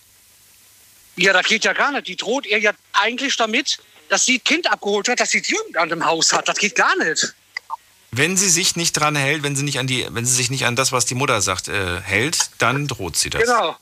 Ja, 1.16 1.32
das 1.32 1.46
geht 1.46 1.64
ja 1.64 1.74
gar 1.74 1.92
nicht. 1.92 2.08
Die 2.08 2.16
droht 2.16 2.46
ihr 2.46 2.58
ja 2.58 2.72
eigentlich 2.94 3.36
damit, 3.36 3.78
dass 4.08 4.24
sie 4.24 4.36
ein 4.36 4.44
Kind 4.44 4.70
abgeholt 4.70 5.08
hat, 5.08 5.20
dass 5.20 5.30
sie 5.30 5.42
Jugendamt 5.44 5.92
im 5.92 6.04
Haus 6.04 6.32
hat. 6.32 6.48
Das 6.48 6.56
geht 6.56 6.74
gar 6.74 6.96
nicht. 6.96 7.34
Wenn 8.10 8.36
sie 8.36 8.48
sich 8.48 8.76
nicht 8.76 8.92
dran 8.92 9.16
hält, 9.16 9.42
wenn 9.42 9.56
sie 9.56 9.62
nicht 9.62 9.78
an 9.78 9.86
die, 9.86 10.06
wenn 10.10 10.24
sie 10.24 10.34
sich 10.34 10.50
nicht 10.50 10.66
an 10.66 10.76
das, 10.76 10.92
was 10.92 11.06
die 11.06 11.14
Mutter 11.14 11.40
sagt, 11.40 11.68
äh, 11.68 12.00
hält, 12.00 12.50
dann 12.58 12.88
droht 12.88 13.16
sie 13.16 13.30
das. 13.30 13.42
Genau. 13.42 13.76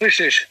Richtig. 0.00 0.48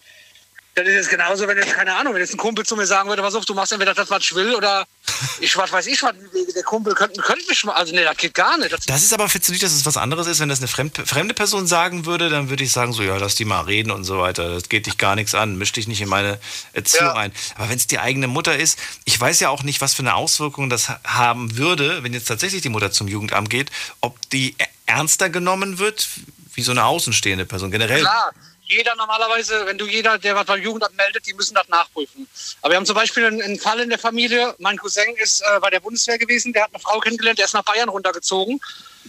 Das 0.75 0.85
ist 0.85 0.93
jetzt 0.93 1.09
genauso, 1.09 1.47
wenn 1.47 1.57
jetzt, 1.57 1.71
keine 1.73 1.95
Ahnung, 1.95 2.13
wenn 2.13 2.19
jetzt 2.21 2.33
ein 2.33 2.37
Kumpel 2.37 2.65
zu 2.65 2.75
mir 2.75 2.85
sagen 2.85 3.07
würde, 3.07 3.21
pass 3.21 3.33
auf, 3.33 3.45
du 3.45 3.53
machst 3.53 3.71
entweder 3.71 3.93
das, 3.93 4.09
was 4.09 4.21
ich 4.23 4.35
will, 4.35 4.53
oder 4.55 4.85
ich, 5.39 5.55
was 5.55 5.71
weiß 5.71 5.87
ich, 5.87 6.03
was, 6.03 6.13
der 6.53 6.63
Kumpel 6.63 6.93
könnte, 6.93 7.21
könnte 7.21 7.47
mich 7.47 7.63
mal, 7.63 7.71
also 7.73 7.93
nee, 7.95 8.03
das 8.03 8.17
geht 8.17 8.33
gar 8.33 8.57
nicht. 8.57 8.73
Das, 8.73 8.85
Das 8.85 9.01
ist 9.01 9.13
aber, 9.13 9.29
findest 9.29 9.47
du 9.49 9.53
nicht, 9.53 9.63
dass 9.63 9.71
es 9.71 9.85
was 9.85 9.95
anderes 9.95 10.27
ist, 10.27 10.41
wenn 10.41 10.49
das 10.49 10.59
eine 10.59 10.67
fremd, 10.67 10.97
fremde 11.05 11.33
Person 11.33 11.65
sagen 11.65 12.05
würde, 12.05 12.29
dann 12.29 12.49
würde 12.49 12.63
ich 12.65 12.73
sagen, 12.73 12.91
so, 12.91 13.03
ja, 13.03 13.15
lass 13.15 13.35
die 13.35 13.45
mal 13.45 13.61
reden 13.61 13.89
und 13.91 14.03
so 14.03 14.19
weiter. 14.19 14.49
Das 14.53 14.67
geht 14.67 14.85
dich 14.85 14.97
gar 14.97 15.15
nichts 15.15 15.33
an, 15.33 15.57
misch 15.57 15.71
dich 15.71 15.87
nicht 15.87 16.01
in 16.01 16.09
meine 16.09 16.39
Erziehung 16.73 17.09
ein. 17.11 17.31
Aber 17.55 17.69
wenn 17.69 17.77
es 17.77 17.87
die 17.87 17.99
eigene 17.99 18.27
Mutter 18.27 18.57
ist, 18.57 18.77
ich 19.05 19.17
weiß 19.19 19.39
ja 19.39 19.49
auch 19.49 19.63
nicht, 19.63 19.79
was 19.79 19.93
für 19.93 20.01
eine 20.03 20.15
Auswirkung 20.15 20.69
das 20.69 20.89
ha- 20.89 20.99
haben 21.05 21.55
würde, 21.57 22.03
wenn 22.03 22.11
jetzt 22.13 22.25
tatsächlich 22.27 22.61
die 22.61 22.69
Mutter 22.69 22.91
zum 22.91 23.07
Jugendamt 23.07 23.49
geht, 23.49 23.71
ob 24.01 24.17
die 24.31 24.55
ernster 24.87 25.29
genommen 25.29 25.79
wird, 25.79 26.07
wie 26.53 26.61
so 26.63 26.71
eine 26.71 26.83
außenstehende 26.83 27.45
Person. 27.45 27.71
Generell. 27.71 28.01
Klar, 28.01 28.31
jeder 28.65 28.95
normalerweise, 28.95 29.65
wenn 29.65 29.77
du 29.77 29.85
jeder, 29.85 30.17
der 30.17 30.35
was 30.35 30.45
beim 30.45 30.61
Jugendamt 30.61 30.95
meldet, 30.95 31.25
die 31.25 31.33
müssen 31.33 31.53
das 31.53 31.67
nachprüfen. 31.67 32.27
Aber 32.61 32.71
wir 32.71 32.77
haben 32.77 32.85
zum 32.85 32.95
Beispiel 32.95 33.25
einen, 33.25 33.41
einen 33.41 33.59
Fall 33.59 33.79
in 33.79 33.89
der 33.89 33.99
Familie. 33.99 34.55
Mein 34.57 34.77
Cousin 34.77 35.15
ist 35.17 35.41
äh, 35.41 35.59
bei 35.59 35.69
der 35.69 35.79
Bundeswehr 35.79 36.17
gewesen, 36.17 36.51
der 36.53 36.63
hat 36.63 36.71
eine 36.73 36.81
Frau 36.81 36.99
kennengelernt, 36.99 37.37
der 37.37 37.45
ist 37.45 37.53
nach 37.53 37.63
Bayern 37.63 37.89
runtergezogen. 37.89 38.59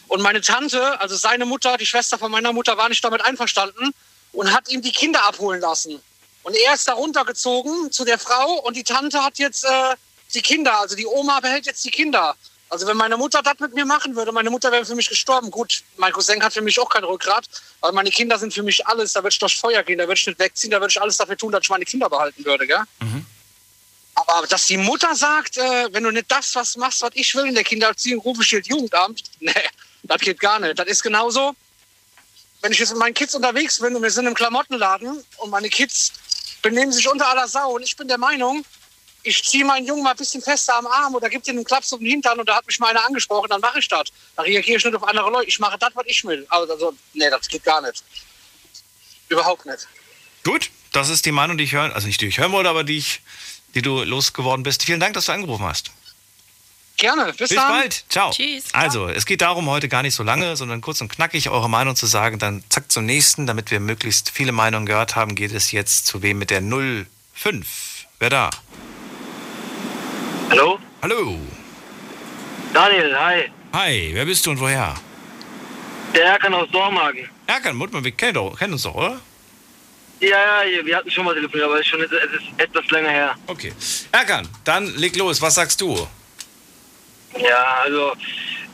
Und 0.08 0.22
meine 0.22 0.40
Tante, 0.40 1.00
also 1.00 1.16
seine 1.16 1.46
Mutter, 1.46 1.76
die 1.78 1.86
Schwester 1.86 2.18
von 2.18 2.30
meiner 2.30 2.52
Mutter, 2.52 2.76
war 2.76 2.88
nicht 2.88 3.02
damit 3.02 3.24
einverstanden 3.24 3.94
und 4.32 4.52
hat 4.52 4.68
ihm 4.68 4.82
die 4.82 4.92
Kinder 4.92 5.24
abholen 5.24 5.60
lassen. 5.60 6.00
Und 6.42 6.54
er 6.54 6.74
ist 6.74 6.86
da 6.86 6.92
runtergezogen 6.92 7.90
zu 7.90 8.04
der 8.04 8.18
Frau 8.18 8.60
und 8.60 8.76
die 8.76 8.84
Tante 8.84 9.22
hat 9.24 9.38
jetzt 9.38 9.64
äh, 9.64 9.96
die 10.34 10.42
Kinder, 10.42 10.78
also 10.78 10.94
die 10.94 11.06
Oma 11.06 11.40
behält 11.40 11.66
jetzt 11.66 11.84
die 11.84 11.90
Kinder. 11.90 12.36
Also 12.68 12.86
wenn 12.86 12.96
meine 12.96 13.16
Mutter 13.16 13.42
das 13.42 13.58
mit 13.60 13.74
mir 13.74 13.84
machen 13.84 14.16
würde, 14.16 14.32
meine 14.32 14.50
Mutter 14.50 14.72
wäre 14.72 14.84
für 14.84 14.96
mich 14.96 15.08
gestorben. 15.08 15.50
Gut, 15.50 15.82
mein 15.96 16.12
Cousin 16.12 16.42
hat 16.42 16.52
für 16.52 16.62
mich 16.62 16.78
auch 16.80 16.88
kein 16.88 17.04
Rückgrat, 17.04 17.44
aber 17.80 17.92
meine 17.92 18.10
Kinder 18.10 18.38
sind 18.38 18.52
für 18.52 18.62
mich 18.64 18.84
alles. 18.86 19.12
Da 19.12 19.20
würde 19.20 19.32
ich 19.32 19.38
durchs 19.38 19.58
Feuer 19.58 19.82
gehen, 19.84 19.98
da 19.98 20.04
würde 20.04 20.18
ich 20.18 20.26
nicht 20.26 20.38
wegziehen, 20.38 20.72
da 20.72 20.80
würde 20.80 20.90
ich 20.90 21.00
alles 21.00 21.16
dafür 21.16 21.36
tun, 21.36 21.52
dass 21.52 21.62
ich 21.62 21.70
meine 21.70 21.84
Kinder 21.84 22.10
behalten 22.10 22.44
würde, 22.44 22.66
gell? 22.66 22.82
Aber 24.16 24.46
dass 24.46 24.66
die 24.66 24.78
Mutter 24.78 25.14
sagt, 25.14 25.58
äh, 25.58 25.88
wenn 25.92 26.02
du 26.02 26.10
nicht 26.10 26.30
das 26.30 26.54
was 26.54 26.76
machst, 26.76 27.02
was 27.02 27.10
ich 27.14 27.34
will 27.34 27.46
in 27.46 27.54
der 27.54 27.64
Kindererziehung, 27.64 28.20
rufe 28.22 28.42
ich 28.42 28.50
jetzt 28.50 28.68
Jugendamt. 28.68 29.22
Nee, 29.40 29.52
das 30.02 30.20
geht 30.20 30.40
gar 30.40 30.58
nicht. 30.58 30.78
Das 30.78 30.86
ist 30.86 31.02
genauso, 31.02 31.54
wenn 32.62 32.72
ich 32.72 32.78
jetzt 32.78 32.90
mit 32.90 32.98
meinen 32.98 33.14
Kids 33.14 33.34
unterwegs 33.34 33.78
bin 33.78 33.94
und 33.94 34.02
wir 34.02 34.10
sind 34.10 34.26
im 34.26 34.34
Klamottenladen 34.34 35.22
und 35.36 35.50
meine 35.50 35.68
Kids 35.68 36.12
benehmen 36.62 36.92
sich 36.92 37.06
unter 37.08 37.28
aller 37.28 37.46
Sau 37.46 37.76
und 37.76 37.82
ich 37.82 37.96
bin 37.96 38.08
der 38.08 38.18
Meinung, 38.18 38.64
ich 39.26 39.42
ziehe 39.42 39.64
meinen 39.64 39.86
Jungen 39.86 40.02
mal 40.02 40.12
ein 40.12 40.16
bisschen 40.16 40.40
fester 40.40 40.76
am 40.76 40.86
Arm 40.86 41.14
oder 41.14 41.28
gebe 41.28 41.42
dir 41.42 41.50
einen 41.50 41.64
Klaps 41.64 41.92
um 41.92 42.00
den 42.00 42.10
Hintern 42.10 42.38
und 42.38 42.48
da 42.48 42.56
hat 42.56 42.66
mich 42.66 42.78
mal 42.78 42.90
einer 42.90 43.04
angesprochen, 43.04 43.48
dann 43.50 43.60
mache 43.60 43.78
ich 43.78 43.88
das. 43.88 44.08
Da 44.36 44.42
reagiere 44.42 44.78
ich 44.78 44.84
nicht 44.84 44.94
auf 44.94 45.02
andere 45.02 45.30
Leute. 45.30 45.48
Ich 45.48 45.58
mache 45.58 45.76
das, 45.78 45.90
was 45.94 46.06
ich 46.06 46.24
will. 46.24 46.46
Also, 46.48 46.72
also 46.72 46.94
nee, 47.14 47.28
das 47.28 47.48
geht 47.48 47.64
gar 47.64 47.80
nicht. 47.82 48.02
Überhaupt 49.28 49.66
nicht. 49.66 49.88
Gut, 50.44 50.70
das 50.92 51.08
ist 51.08 51.26
die 51.26 51.32
Meinung, 51.32 51.58
die 51.58 51.64
ich 51.64 51.72
hören, 51.72 51.92
also 51.92 52.06
nicht 52.06 52.20
die 52.20 52.26
ich 52.26 52.38
hören 52.38 52.52
wollte, 52.52 52.70
aber 52.70 52.84
die 52.84 52.98
ich, 52.98 53.20
die 53.74 53.82
du 53.82 54.04
losgeworden 54.04 54.62
bist. 54.62 54.84
Vielen 54.84 55.00
Dank, 55.00 55.14
dass 55.14 55.26
du 55.26 55.32
angerufen 55.32 55.64
hast. 55.64 55.90
Gerne, 56.96 57.26
bis, 57.26 57.48
Bis 57.48 57.50
dann. 57.50 57.68
bald. 57.68 58.04
Ciao. 58.08 58.32
Also, 58.72 59.08
es 59.08 59.26
geht 59.26 59.42
darum, 59.42 59.68
heute 59.68 59.88
gar 59.88 60.02
nicht 60.02 60.14
so 60.14 60.22
lange, 60.22 60.56
sondern 60.56 60.80
kurz 60.80 61.00
und 61.02 61.08
knackig 61.08 61.50
eure 61.50 61.68
Meinung 61.68 61.94
zu 61.94 62.06
sagen. 62.06 62.38
Dann 62.38 62.64
zack 62.70 62.90
zum 62.90 63.04
nächsten, 63.04 63.46
damit 63.46 63.70
wir 63.70 63.80
möglichst 63.80 64.30
viele 64.30 64.52
Meinungen 64.52 64.86
gehört 64.86 65.14
haben, 65.14 65.34
geht 65.34 65.52
es 65.52 65.72
jetzt 65.72 66.06
zu 66.06 66.22
wem 66.22 66.38
mit 66.38 66.48
der 66.48 66.62
05. 66.62 67.06
Wer 68.18 68.30
da? 68.30 68.50
Hallo? 70.50 70.78
Hallo. 71.02 71.38
Daniel, 72.72 73.14
hi. 73.18 73.50
Hi, 73.72 74.10
wer 74.12 74.24
bist 74.24 74.46
du 74.46 74.50
und 74.52 74.60
woher? 74.60 74.94
Der 76.14 76.24
Erkan 76.24 76.54
aus 76.54 76.68
Dormagen. 76.70 77.28
Erkan, 77.46 77.76
Mutter, 77.76 78.02
wir 78.02 78.12
kennen, 78.12 78.34
doch, 78.34 78.56
kennen 78.58 78.74
uns 78.74 78.84
doch, 78.84 78.94
oder? 78.94 79.20
Ja, 80.20 80.62
ja, 80.62 80.84
wir 80.84 80.96
hatten 80.96 81.10
schon 81.10 81.24
mal 81.24 81.34
telefoniert, 81.34 81.68
aber 81.68 81.80
es 81.80 81.80
ist 81.80 81.88
schon 81.88 82.00
es 82.00 82.10
ist 82.10 82.58
etwas 82.58 82.88
länger 82.90 83.10
her. 83.10 83.34
Okay. 83.48 83.72
Erkan, 84.12 84.48
dann 84.64 84.86
leg 84.96 85.16
los. 85.16 85.42
Was 85.42 85.56
sagst 85.56 85.80
du? 85.80 86.06
Ja, 87.38 87.82
also, 87.82 88.12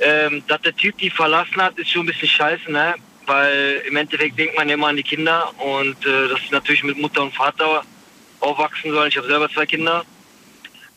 ähm, 0.01 0.43
dass 0.47 0.61
der 0.63 0.77
Typ 0.77 0.97
die 0.99 1.11
verlassen 1.11 1.57
hat, 1.57 1.77
ist 1.79 1.91
schon 1.91 2.03
ein 2.03 2.07
bisschen 2.07 2.29
scheiße, 2.29 2.71
ne? 2.71 2.95
Weil 3.27 3.83
im 3.89 3.97
Endeffekt 3.97 4.39
denkt 4.39 4.57
man 4.57 4.69
ja 4.69 4.75
immer 4.75 4.89
an 4.89 4.97
die 4.97 5.03
Kinder 5.03 5.53
und 5.59 5.97
äh, 6.07 6.29
dass 6.29 6.41
sie 6.41 6.51
natürlich 6.51 6.85
mit 6.85 6.99
Mutter 6.99 7.23
und 7.23 7.35
Vater 7.35 7.83
aufwachsen 8.41 8.93
sollen. 8.93 9.09
Ich 9.09 9.17
habe 9.17 9.27
selber 9.27 9.49
zwei 9.51 9.67
Kinder. 9.67 10.05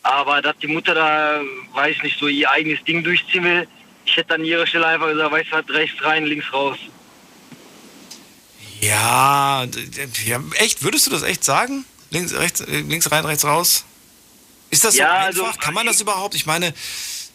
Aber 0.06 0.40
dass 0.40 0.56
die 0.60 0.68
Mutter 0.68 0.94
da, 0.94 1.42
weiß 1.74 1.96
nicht, 2.04 2.20
so 2.20 2.28
ihr 2.28 2.50
eigenes 2.52 2.84
Ding 2.84 3.04
durchziehen 3.04 3.44
will, 3.44 3.68
ich 4.06 4.16
hätte 4.16 4.36
an 4.36 4.46
ihrer 4.46 4.68
Stelle 4.68 4.86
einfach 4.86 5.08
gesagt, 5.08 5.32
weißt 5.32 5.48
du 5.52 5.56
was, 5.58 5.70
rechts 5.76 6.04
rein, 6.04 6.26
links 6.26 6.54
raus. 6.54 6.78
Ja, 8.82 9.66
ja, 10.26 10.44
echt, 10.58 10.84
würdest 10.84 11.08
du 11.08 11.12
das 11.12 11.24
echt 11.24 11.44
sagen? 11.44 11.86
Links, 12.12 12.34
rechts, 12.34 12.62
äh, 12.62 12.82
links 12.82 13.12
rein, 13.12 13.26
rechts 13.26 13.44
raus? 13.46 13.84
Ist 14.70 14.84
das 14.84 14.94
so 14.94 15.00
Ja, 15.00 15.12
einfach? 15.26 15.44
also- 15.48 15.60
Kann 15.60 15.74
man 15.74 15.88
das 15.88 16.00
überhaupt? 16.02 16.36
Ich 16.36 16.46
meine, 16.46 16.72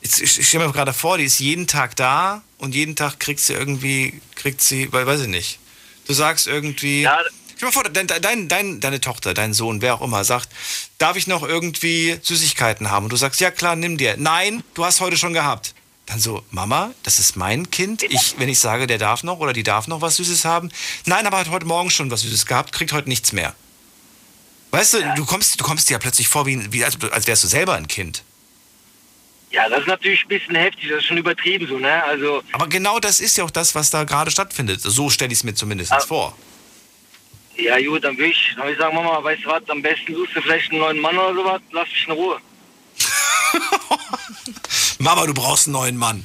jetzt, 0.03 0.21
ich, 0.21 0.39
ich 0.39 0.49
stelle 0.49 0.67
mir 0.69 0.73
gerade 0.73 0.93
vor, 0.93 1.19
die 1.19 1.25
ist 1.25 1.41
jeden 1.41 1.67
Tag 1.67 1.97
da 1.97 2.43
und 2.59 2.75
jeden 2.77 2.95
Tag 2.95 3.19
kriegt 3.19 3.41
sie 3.41 3.55
irgendwie, 3.55 4.21
kriegt 4.37 4.61
sie, 4.63 4.93
weil, 4.93 5.07
weiß 5.07 5.23
ich 5.23 5.29
nicht. 5.29 5.59
Du 6.07 6.13
sagst 6.15 6.47
irgendwie. 6.47 7.03
Ja. 7.03 7.19
Stell 7.61 7.69
dir 7.73 7.77
mal 7.77 7.83
vor, 7.83 7.93
dein, 7.93 8.07
dein, 8.07 8.49
dein, 8.49 8.81
deine 8.81 9.03
Tochter, 9.03 9.35
dein 9.35 9.53
Sohn, 9.53 9.83
wer 9.83 9.93
auch 9.93 10.01
immer, 10.01 10.25
sagt, 10.25 10.49
darf 10.97 11.19
ich 11.19 11.27
noch 11.27 11.43
irgendwie 11.43 12.19
Süßigkeiten 12.23 12.91
haben? 12.91 13.05
Und 13.05 13.13
du 13.13 13.17
sagst, 13.17 13.39
ja 13.39 13.51
klar, 13.51 13.77
nimm 13.77 13.99
dir. 13.99 14.17
Nein, 14.17 14.65
du 14.73 14.83
hast 14.83 15.03
heute 15.03 15.19
schon 15.19 15.35
gehabt. 15.35 15.75
Dann 16.07 16.21
so, 16.21 16.43
Mama, 16.51 16.95
das 17.03 17.19
ist 17.19 17.37
mein 17.37 17.71
Kind. 17.71 18.03
Ich, 18.03 18.37
wenn 18.39 18.49
ich 18.49 18.59
sage, 18.59 18.87
der 18.87 18.97
darf 18.97 19.25
noch 19.25 19.41
oder 19.41 19.53
die 19.53 19.63
darf 19.63 19.89
noch 19.89 20.01
was 20.01 20.17
Süßes 20.17 20.47
haben. 20.47 20.71
Nein, 21.05 21.27
aber 21.27 21.37
hat 21.37 21.51
heute 21.51 21.67
Morgen 21.67 21.91
schon 21.91 22.11
was 22.11 22.23
Süßes 22.23 22.47
gehabt, 22.47 22.73
kriegt 22.73 22.95
heute 22.95 23.11
nichts 23.11 23.33
mehr. 23.33 23.55
Weißt 24.71 24.95
du, 24.95 25.15
du 25.17 25.27
kommst, 25.27 25.61
du 25.61 25.65
kommst 25.65 25.91
dir 25.91 25.95
ja 25.95 25.99
plötzlich 25.99 26.29
vor, 26.29 26.47
wie, 26.47 26.73
wie 26.73 26.83
als, 26.83 26.97
als 27.13 27.27
wärst 27.27 27.45
du 27.45 27.49
selber 27.49 27.75
ein 27.75 27.89
Kind. 27.89 28.23
Ja, 29.51 29.69
das 29.69 29.81
ist 29.81 29.87
natürlich 29.89 30.25
ein 30.25 30.29
bisschen 30.29 30.55
heftig, 30.55 30.89
das 30.89 31.01
ist 31.01 31.05
schon 31.05 31.19
übertrieben 31.19 31.67
so, 31.69 31.79
ne? 31.79 32.03
Also, 32.05 32.43
Aber 32.53 32.69
genau 32.69 33.01
das 33.01 33.21
ist 33.21 33.37
ja 33.37 33.45
auch 33.45 33.51
das, 33.51 33.75
was 33.75 33.91
da 33.91 34.05
gerade 34.05 34.31
stattfindet. 34.31 34.81
So 34.81 35.11
stelle 35.11 35.31
ich 35.33 35.41
es 35.41 35.45
mir 35.45 35.55
zumindest 35.55 35.93
Ah. 35.93 36.01
vor. 36.01 36.35
Ja 37.63 37.81
gut, 37.81 38.05
dann 38.05 38.17
will 38.19 38.31
ich, 38.31 38.55
dann 38.57 38.67
will 38.67 38.73
ich 38.73 38.79
sagen, 38.79 38.95
Mama, 38.95 39.23
weißt 39.23 39.45
du 39.45 39.49
was, 39.49 39.69
am 39.69 39.83
besten 39.83 40.15
suchst 40.15 40.37
du 40.37 40.43
vielleicht 40.43 40.71
einen 40.71 40.81
neuen 40.81 41.01
Mann 41.01 41.19
oder 41.19 41.35
sowas, 41.35 41.61
lass 41.73 41.89
mich 41.89 42.07
in 42.07 42.13
Ruhe. 42.13 42.41
Mama, 44.99 45.27
du 45.27 45.35
brauchst 45.35 45.67
einen 45.67 45.75
neuen 45.75 45.97
Mann. 45.97 46.25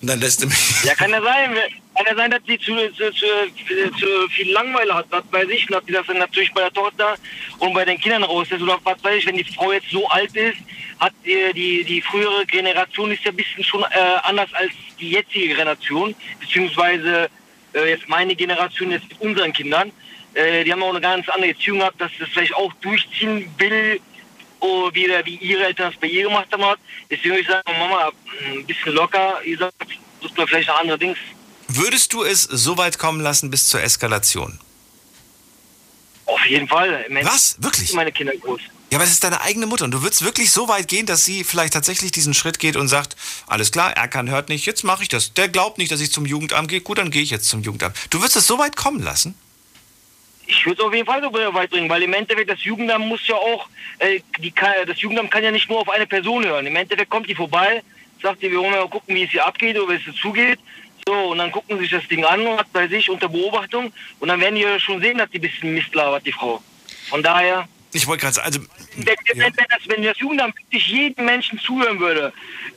Und 0.00 0.08
dann 0.08 0.20
lässt 0.20 0.42
du 0.42 0.46
mich. 0.46 0.84
Ja, 0.84 0.94
kann 0.94 1.10
ja 1.10 1.22
sein. 1.22 1.56
Kann 1.94 2.06
ja 2.06 2.14
sein, 2.14 2.30
dass 2.30 2.42
sie 2.46 2.58
zu, 2.58 2.74
zu, 2.92 3.10
zu, 3.12 3.96
zu 3.98 4.28
viel 4.30 4.50
Langeweile 4.52 4.94
hat, 4.94 5.06
was 5.10 5.22
weiß 5.30 5.48
ich, 5.48 5.66
und 5.68 5.76
dass 5.76 5.86
sie 5.86 5.92
das 5.92 6.06
dann 6.06 6.18
natürlich 6.18 6.52
bei 6.52 6.60
der 6.62 6.72
Tochter 6.72 7.14
und 7.58 7.72
bei 7.72 7.84
den 7.84 7.98
Kindern 7.98 8.24
raus 8.24 8.48
ist. 8.50 8.60
Oder 8.60 8.78
was 8.82 9.02
weiß 9.02 9.18
ich, 9.18 9.26
wenn 9.26 9.36
die 9.36 9.44
Frau 9.44 9.72
jetzt 9.72 9.88
so 9.90 10.06
alt 10.08 10.34
ist, 10.36 10.58
hat 10.98 11.12
die, 11.24 11.52
die, 11.54 11.84
die 11.84 12.02
frühere 12.02 12.44
Generation 12.46 13.12
ist 13.12 13.24
ja 13.24 13.30
ein 13.30 13.36
bisschen 13.36 13.64
schon 13.64 13.82
äh, 13.82 14.18
anders 14.24 14.52
als 14.54 14.72
die 15.00 15.10
jetzige 15.10 15.48
Generation, 15.54 16.14
beziehungsweise 16.40 17.30
äh, 17.74 17.90
jetzt 17.90 18.08
meine 18.08 18.34
Generation 18.34 18.90
jetzt 18.90 19.08
mit 19.08 19.20
unseren 19.20 19.52
Kindern. 19.52 19.92
Äh, 20.34 20.64
die 20.64 20.72
haben 20.72 20.82
auch 20.82 20.90
eine 20.90 21.00
ganz 21.00 21.28
andere 21.28 21.50
Erziehung 21.50 21.78
gehabt, 21.78 22.00
dass 22.00 22.10
das 22.18 22.28
vielleicht 22.28 22.54
auch 22.54 22.72
durchziehen 22.74 23.52
will, 23.58 24.00
oh, 24.60 24.90
wie, 24.92 25.08
wie 25.24 25.36
ihre 25.36 25.64
Eltern 25.64 25.90
das 25.90 26.00
bei 26.00 26.08
ihr 26.08 26.24
gemacht 26.24 26.48
haben. 26.52 26.80
Deswegen 27.10 27.30
würde 27.30 27.40
ich 27.42 27.48
sagen, 27.48 27.78
Mama, 27.78 28.10
ein 28.46 28.66
bisschen 28.66 28.92
locker, 28.92 29.42
ihr 29.44 29.58
sagt, 29.58 29.74
sucht 30.20 30.36
man 30.36 30.48
vielleicht 30.48 30.68
noch 30.68 30.80
andere 30.80 30.98
Dings. 30.98 31.18
Würdest 31.68 32.12
du 32.12 32.22
es 32.22 32.42
so 32.42 32.76
weit 32.76 32.98
kommen 32.98 33.20
lassen 33.20 33.50
bis 33.50 33.68
zur 33.68 33.82
Eskalation? 33.82 34.58
Auf 36.26 36.46
jeden 36.46 36.68
Fall. 36.68 37.06
Was? 37.22 37.56
Wirklich? 37.62 37.92
Meine 37.92 38.12
Kinder 38.12 38.34
groß. 38.36 38.60
Ja, 38.90 38.98
aber 38.98 39.04
das 39.04 39.14
ist 39.14 39.24
deine 39.24 39.40
eigene 39.40 39.66
Mutter 39.66 39.84
und 39.84 39.90
du 39.90 40.02
würdest 40.02 40.24
wirklich 40.24 40.52
so 40.52 40.68
weit 40.68 40.86
gehen, 40.88 41.04
dass 41.04 41.24
sie 41.24 41.42
vielleicht 41.42 41.72
tatsächlich 41.72 42.12
diesen 42.12 42.32
Schritt 42.32 42.58
geht 42.58 42.76
und 42.76 42.86
sagt, 42.86 43.16
alles 43.46 43.72
klar, 43.72 43.92
Erkan 43.96 44.30
hört 44.30 44.48
nicht, 44.48 44.66
jetzt 44.66 44.84
mache 44.84 45.02
ich 45.02 45.08
das. 45.08 45.34
Der 45.34 45.48
glaubt 45.48 45.78
nicht, 45.78 45.90
dass 45.90 46.00
ich 46.00 46.12
zum 46.12 46.26
Jugendamt 46.26 46.68
gehe, 46.68 46.80
gut, 46.80 46.98
dann 46.98 47.10
gehe 47.10 47.22
ich 47.22 47.30
jetzt 47.30 47.48
zum 47.48 47.62
Jugendamt. 47.62 47.96
Du 48.10 48.20
würdest 48.20 48.36
es 48.36 48.46
so 48.46 48.58
weit 48.58 48.76
kommen 48.76 49.02
lassen? 49.02 49.34
Ich 50.46 50.66
würde 50.66 50.82
es 50.82 50.86
auf 50.86 50.94
jeden 50.94 51.06
Fall 51.06 51.22
so 51.22 51.32
weit 51.32 51.70
bringen, 51.70 51.88
weil 51.88 52.02
im 52.02 52.12
Endeffekt 52.12 52.50
das 52.50 52.62
Jugendamt 52.64 53.06
muss 53.06 53.26
ja 53.26 53.34
auch, 53.36 53.68
äh, 53.98 54.20
die 54.38 54.52
das 54.86 55.00
Jugendamt 55.00 55.30
kann 55.30 55.42
ja 55.42 55.50
nicht 55.50 55.68
nur 55.68 55.80
auf 55.80 55.88
eine 55.88 56.06
Person 56.06 56.44
hören. 56.44 56.66
Im 56.66 56.76
Endeffekt 56.76 57.10
kommt 57.10 57.28
die 57.28 57.34
vorbei, 57.34 57.82
sagt 58.22 58.42
ihr, 58.42 58.50
wir 58.50 58.58
wollen 58.58 58.72
mal 58.72 58.88
gucken, 58.88 59.14
wie 59.14 59.24
es 59.24 59.30
hier 59.30 59.46
abgeht 59.46 59.78
oder 59.78 59.92
wie 59.92 59.96
es 59.96 60.02
hier 60.02 60.14
zugeht. 60.14 60.58
So, 61.06 61.14
und 61.14 61.38
dann 61.38 61.52
gucken 61.52 61.76
sie 61.76 61.82
sich 61.84 61.92
das 61.92 62.08
Ding 62.08 62.24
an, 62.24 62.46
hat 62.56 62.72
bei 62.72 62.88
sich 62.88 63.10
unter 63.10 63.28
Beobachtung 63.28 63.92
und 64.20 64.28
dann 64.28 64.40
werden 64.40 64.54
die 64.54 64.62
ja 64.62 64.78
schon 64.78 65.00
sehen, 65.00 65.18
dass 65.18 65.30
die 65.30 65.38
ein 65.38 65.42
bisschen 65.42 65.74
Mist 65.74 65.94
labert, 65.94 66.24
die 66.24 66.32
Frau. 66.32 66.62
Von 67.10 67.22
daher, 67.22 67.68
Ich 67.94 68.06
wollte 68.08 68.22
gerade 68.22 68.34
sagen, 68.34 68.46
also 68.46 68.60
wenn, 68.96 69.06
wenn, 69.06 69.56
wenn, 69.56 69.66
das, 69.70 69.78
wenn 69.86 70.02
das 70.02 70.18
Jugendamt 70.18 70.56
wirklich 70.56 70.88
jedem 70.88 71.26
Menschen 71.26 71.58
zuhören 71.60 72.00
würde, 72.00 72.32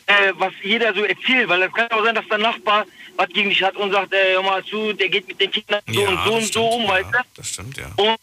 äh, 0.06 0.31
was 0.35 0.53
jeder 0.61 0.94
so 0.94 1.03
erzählt, 1.03 1.49
weil 1.49 1.64
es 1.64 1.73
kann 1.73 1.89
auch 1.89 2.03
sein, 2.03 2.14
dass 2.14 2.27
der 2.27 2.38
Nachbar 2.38 2.85
was 3.15 3.27
gegen 3.30 3.49
dich 3.49 3.64
hat 3.64 3.76
und 3.77 3.91
sagt, 3.91 4.14
äh, 4.14 4.34
hör 4.34 4.44
mal 4.44 4.64
zu, 4.64 4.94
der 4.94 5.10
geht 5.10 5.27
mit 5.27 5.41
den 5.41 5.49
Kindern 5.49 5.81
so 5.88 6.02
Ja, 6.02 6.10
und 6.10 6.23
so 6.23 6.34
und 6.35 6.53
so 6.53 6.68
um, 6.68 6.88
weißt 6.88 7.10
du? 7.11 7.18
Das 7.35 7.49
stimmt, 7.49 7.77
ja. 7.77 7.88
Und 7.98 8.19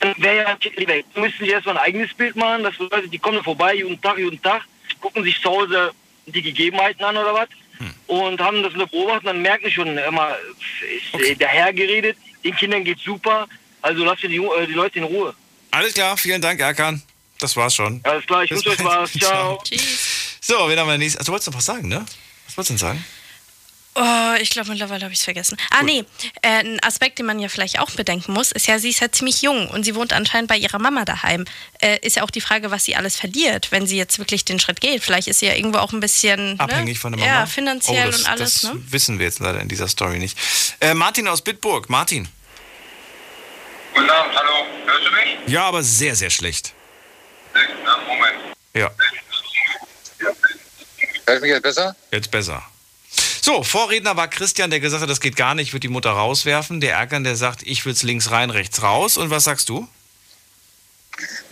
dann 0.00 0.14
wäre 0.18 0.36
ja 0.36 0.86
weg. 0.86 1.06
Dann 1.14 1.22
müssen 1.24 1.38
sich 1.38 1.48
erstmal 1.48 1.78
ein 1.78 1.84
eigenes 1.84 2.12
Bild 2.12 2.36
machen, 2.36 2.64
dass 2.64 2.78
Leute, 2.78 3.08
die 3.08 3.18
kommen 3.18 3.42
vorbei, 3.42 3.74
jeden 3.76 3.98
Tag, 4.00 4.18
jeden 4.18 4.42
Tag, 4.42 4.62
gucken 5.00 5.24
sich 5.24 5.40
zu 5.40 5.48
Hause 5.50 5.92
die 6.26 6.42
Gegebenheiten 6.42 7.02
an 7.02 7.16
oder 7.16 7.32
was 7.32 7.48
und 8.06 8.40
haben 8.40 8.62
das 8.62 8.74
eine 8.74 8.86
beobachtet, 8.86 9.26
dann 9.26 9.42
merken 9.42 9.64
die 9.66 9.72
schon 9.72 9.98
immer, 9.98 10.36
ist 11.14 11.20
äh, 11.20 11.34
der 11.34 11.48
Herr 11.48 11.72
geredet, 11.72 12.16
den 12.44 12.54
Kindern 12.54 12.84
geht's 12.84 13.02
super, 13.02 13.48
also 13.82 14.04
lasst 14.04 14.22
die, 14.22 14.36
äh, 14.36 14.66
die 14.66 14.72
Leute 14.72 14.98
in 14.98 15.04
Ruhe. 15.04 15.34
Alles 15.70 15.94
klar, 15.94 16.16
vielen 16.16 16.40
Dank, 16.40 16.60
Erkan. 16.60 17.02
Das 17.38 17.56
war's 17.56 17.74
schon. 17.74 18.00
Alles 18.04 18.26
klar, 18.26 18.44
ich 18.44 18.50
wünsche 18.50 18.70
euch 18.70 18.84
was. 18.84 19.12
Ciao. 19.18 19.62
So, 20.40 20.68
wen 20.68 20.78
haben 20.78 20.88
wir 20.88 20.98
nächstes? 20.98 21.18
Also, 21.18 21.30
du 21.30 21.32
wolltest 21.32 21.48
noch 21.48 21.56
was 21.56 21.64
sagen, 21.64 21.88
ne? 21.88 22.04
Was 22.46 22.56
wolltest 22.56 22.70
du 22.70 22.74
denn 22.74 22.78
sagen? 22.78 23.04
Oh, 23.96 24.34
ich 24.40 24.50
glaube, 24.50 24.70
mittlerweile 24.70 25.04
habe 25.04 25.12
ich 25.12 25.20
es 25.20 25.24
vergessen. 25.24 25.56
Ah, 25.70 25.82
nee. 25.84 26.04
Äh, 26.42 26.64
ein 26.64 26.82
Aspekt, 26.82 27.20
den 27.20 27.26
man 27.26 27.38
ja 27.38 27.48
vielleicht 27.48 27.78
auch 27.78 27.90
bedenken 27.92 28.32
muss, 28.32 28.50
ist 28.50 28.66
ja, 28.66 28.80
sie 28.80 28.90
ist 28.90 29.00
ja 29.00 29.12
ziemlich 29.12 29.40
jung 29.42 29.68
und 29.68 29.84
sie 29.84 29.94
wohnt 29.94 30.12
anscheinend 30.12 30.48
bei 30.48 30.56
ihrer 30.56 30.80
Mama 30.80 31.04
daheim. 31.04 31.44
Äh, 31.80 31.98
ist 32.00 32.16
ja 32.16 32.24
auch 32.24 32.30
die 32.30 32.40
Frage, 32.40 32.72
was 32.72 32.84
sie 32.84 32.96
alles 32.96 33.16
verliert, 33.16 33.70
wenn 33.70 33.86
sie 33.86 33.96
jetzt 33.96 34.18
wirklich 34.18 34.44
den 34.44 34.58
Schritt 34.58 34.80
geht. 34.80 35.04
Vielleicht 35.04 35.28
ist 35.28 35.38
sie 35.38 35.46
ja 35.46 35.54
irgendwo 35.54 35.78
auch 35.78 35.92
ein 35.92 36.00
bisschen. 36.00 36.58
Abhängig 36.58 36.94
ne? 36.94 37.00
von 37.00 37.12
der 37.12 37.20
Mama? 37.20 37.40
Ja, 37.40 37.46
finanziell 37.46 38.08
oh, 38.08 38.10
das, 38.10 38.20
und 38.20 38.28
alles, 38.28 38.60
das 38.62 38.74
ne? 38.74 38.80
wissen 38.90 39.18
wir 39.20 39.26
jetzt 39.26 39.38
leider 39.38 39.60
in 39.60 39.68
dieser 39.68 39.86
Story 39.86 40.18
nicht. 40.18 40.36
Äh, 40.80 40.94
Martin 40.94 41.28
aus 41.28 41.42
Bitburg. 41.42 41.88
Martin. 41.88 42.28
Guten 43.94 44.10
Abend, 44.10 44.34
hallo. 44.36 44.66
Hörst 44.86 45.06
du 45.06 45.10
mich? 45.12 45.38
Ja, 45.46 45.64
aber 45.66 45.82
sehr, 45.82 46.16
sehr 46.16 46.30
schlecht. 46.30 46.72
Na, 47.84 47.98
Moment. 47.98 48.56
Ja. 48.74 48.90
Hörst 51.26 51.38
du 51.38 51.40
mich 51.40 51.50
jetzt 51.50 51.62
besser? 51.62 51.96
Jetzt 52.10 52.30
besser. 52.30 52.62
So, 53.40 53.62
Vorredner 53.62 54.16
war 54.16 54.28
Christian, 54.28 54.70
der 54.70 54.80
gesagt 54.80 55.02
hat, 55.02 55.10
das 55.10 55.20
geht 55.20 55.36
gar 55.36 55.54
nicht, 55.54 55.68
ich 55.68 55.72
würde 55.72 55.80
die 55.80 55.88
Mutter 55.88 56.10
rauswerfen. 56.10 56.80
Der 56.80 56.94
Ärgern, 56.94 57.24
der 57.24 57.36
sagt, 57.36 57.62
ich 57.62 57.84
will 57.84 57.92
es 57.92 58.02
links 58.02 58.30
rein, 58.30 58.50
rechts 58.50 58.82
raus. 58.82 59.16
Und 59.16 59.30
was 59.30 59.44
sagst 59.44 59.68
du? 59.68 59.86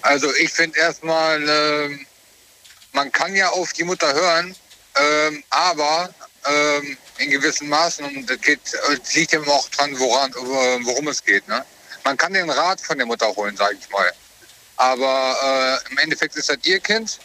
Also 0.00 0.34
ich 0.36 0.50
finde 0.50 0.78
erstmal, 0.80 1.48
ähm, 1.48 2.06
man 2.92 3.12
kann 3.12 3.36
ja 3.36 3.50
auf 3.50 3.72
die 3.72 3.84
Mutter 3.84 4.12
hören, 4.12 4.56
ähm, 4.96 5.44
aber 5.50 6.12
ähm, 6.44 6.96
in 7.18 7.30
gewissen 7.30 7.68
Maßen, 7.68 8.04
und 8.04 8.28
das 8.28 8.40
geht, 8.40 8.60
es 8.64 9.14
liegt 9.14 9.32
immer 9.32 9.52
auch 9.52 9.68
dran, 9.68 9.96
woran, 9.98 10.32
äh, 10.32 10.84
worum 10.84 11.06
es 11.08 11.22
geht. 11.22 11.46
Ne? 11.46 11.64
Man 12.04 12.16
kann 12.16 12.32
den 12.32 12.50
Rat 12.50 12.80
von 12.80 12.96
der 12.96 13.06
Mutter 13.06 13.26
holen, 13.34 13.56
sage 13.56 13.76
ich 13.80 13.88
mal. 13.90 14.12
Aber 14.76 15.80
äh, 15.86 15.90
im 15.92 15.98
Endeffekt 15.98 16.36
ist 16.36 16.48
das 16.48 16.58
ihr 16.64 16.80
Kind 16.80 17.18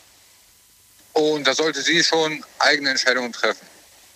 und 1.14 1.46
da 1.48 1.56
sollte 1.56 1.82
sie 1.82 2.04
schon 2.04 2.44
eigene 2.60 2.92
Entscheidungen 2.92 3.34
treffen. 3.34 3.66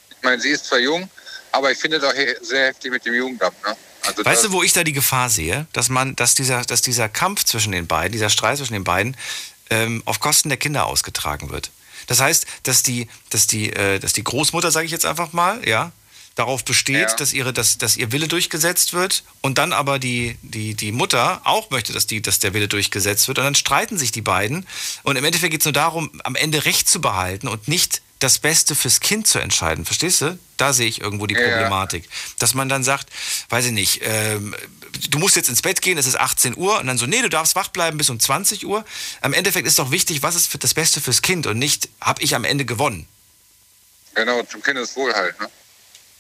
Ich 0.10 0.24
meine, 0.24 0.40
sie 0.40 0.50
ist 0.50 0.66
zwar 0.66 0.80
jung, 0.80 1.10
aber 1.52 1.72
ich 1.72 1.78
finde 1.80 2.00
das 2.00 2.14
auch 2.14 2.18
sehr 2.42 2.68
heftig 2.68 2.92
mit 2.92 3.06
dem 3.06 3.16
Jugendamt. 3.16 3.56
Ne? 3.64 3.76
Also 4.04 4.26
Weißt 4.26 4.44
du, 4.44 4.52
wo 4.52 4.64
ich 4.64 4.74
da 4.74 4.84
die 4.84 4.94
Gefahr 4.94 5.30
sehe? 5.30 5.68
Dass 5.74 5.90
man, 5.90 6.16
dass 6.16 6.36
dieser, 6.36 6.64
dass 6.64 6.82
dieser 6.82 7.10
Kampf 7.10 7.44
zwischen 7.44 7.72
den 7.72 7.88
beiden, 7.88 8.12
dieser 8.12 8.30
Streit 8.30 8.58
zwischen 8.58 8.74
den 8.74 8.84
beiden, 8.84 9.18
ähm, 9.70 10.04
auf 10.06 10.20
Kosten 10.20 10.50
der 10.50 10.58
Kinder 10.58 10.86
ausgetragen 10.86 11.50
wird. 11.50 11.72
Das 12.08 12.20
heißt, 12.20 12.46
dass 12.64 12.84
die, 12.84 13.08
dass 13.30 13.48
die, 13.48 13.72
äh, 13.72 14.00
dass 14.00 14.14
die 14.14 14.24
Großmutter, 14.24 14.72
sage 14.72 14.86
ich 14.86 14.92
jetzt 14.92 15.06
einfach 15.06 15.34
mal, 15.34 15.68
ja, 15.68 15.92
darauf 16.36 16.64
besteht, 16.64 17.10
Ja. 17.10 17.16
dass, 17.16 17.34
ihre, 17.34 17.52
dass, 17.54 17.78
dass 17.78 17.98
ihr 17.98 18.12
Wille 18.12 18.28
durchgesetzt 18.28 18.94
wird 18.94 19.24
und 19.42 19.58
dann 19.58 19.74
aber 19.74 20.00
die, 20.00 20.38
die, 20.42 20.74
die 20.76 20.92
Mutter 20.92 21.42
auch 21.44 21.70
möchte, 21.72 21.94
dass, 21.94 22.08
die, 22.08 22.22
dass 22.22 22.40
der 22.40 22.54
Wille 22.54 22.68
durchgesetzt 22.68 23.28
wird 23.28 23.38
und 23.40 23.44
dann 23.46 23.56
streiten 23.56 23.98
sich 23.98 24.12
die 24.12 24.22
beiden 24.22 24.66
und 25.04 25.18
im 25.18 25.26
Endeffekt 25.26 25.52
geht 25.52 25.62
es 25.62 25.66
nur 25.66 25.74
darum, 25.74 26.22
am 26.24 26.36
Ende 26.36 26.66
Recht 26.66 26.90
zu 26.90 27.02
behalten 27.02 27.48
und 27.48 27.68
nicht 27.68 28.02
das 28.20 28.38
Beste 28.38 28.76
fürs 28.76 29.00
Kind 29.00 29.26
zu 29.28 29.40
entscheiden. 29.40 29.84
Verstehst 29.84 30.22
du? 30.22 30.38
Da 30.58 30.74
sehe 30.74 30.88
ich 30.88 31.02
irgendwo 31.02 31.26
die 31.26 31.34
Ja. 31.34 31.42
Problematik. 31.42 32.08
Dass 32.38 32.54
man 32.54 32.70
dann 32.70 32.84
sagt, 32.84 33.10
weiß 33.50 33.66
ich 33.66 33.72
nicht, 33.72 34.02
ähm, 34.04 34.56
du 35.10 35.18
musst 35.18 35.36
jetzt 35.36 35.50
ins 35.50 35.64
Bett 35.64 35.82
gehen, 35.82 35.98
es 35.98 36.06
ist 36.06 36.20
18 36.20 36.56
Uhr 36.56 36.80
und 36.80 36.86
dann 36.86 37.00
so, 37.00 37.08
nee, 37.08 37.22
du 37.24 37.30
darfst 37.30 37.56
wach 37.56 37.70
bleiben 37.70 37.98
bis 37.98 38.12
um 38.12 38.20
20 38.20 38.66
Uhr. 38.68 38.86
Am 39.22 39.34
Endeffekt 39.34 39.68
ist 39.68 39.80
doch 39.80 39.90
wichtig, 39.90 40.22
was 40.22 40.36
ist 40.36 40.48
für 40.48 40.60
das 40.60 40.76
Beste 40.76 41.02
fürs 41.02 41.24
Kind 41.24 41.48
und 41.48 41.58
nicht, 41.58 41.90
habe 42.00 42.22
ich 42.22 42.36
am 42.36 42.44
Ende 42.44 42.64
gewonnen. 42.64 43.08
Genau, 44.14 44.44
zum 44.44 44.62
Kindeswohl 44.62 45.14
halt. 45.14 45.40
Ne? 45.40 45.50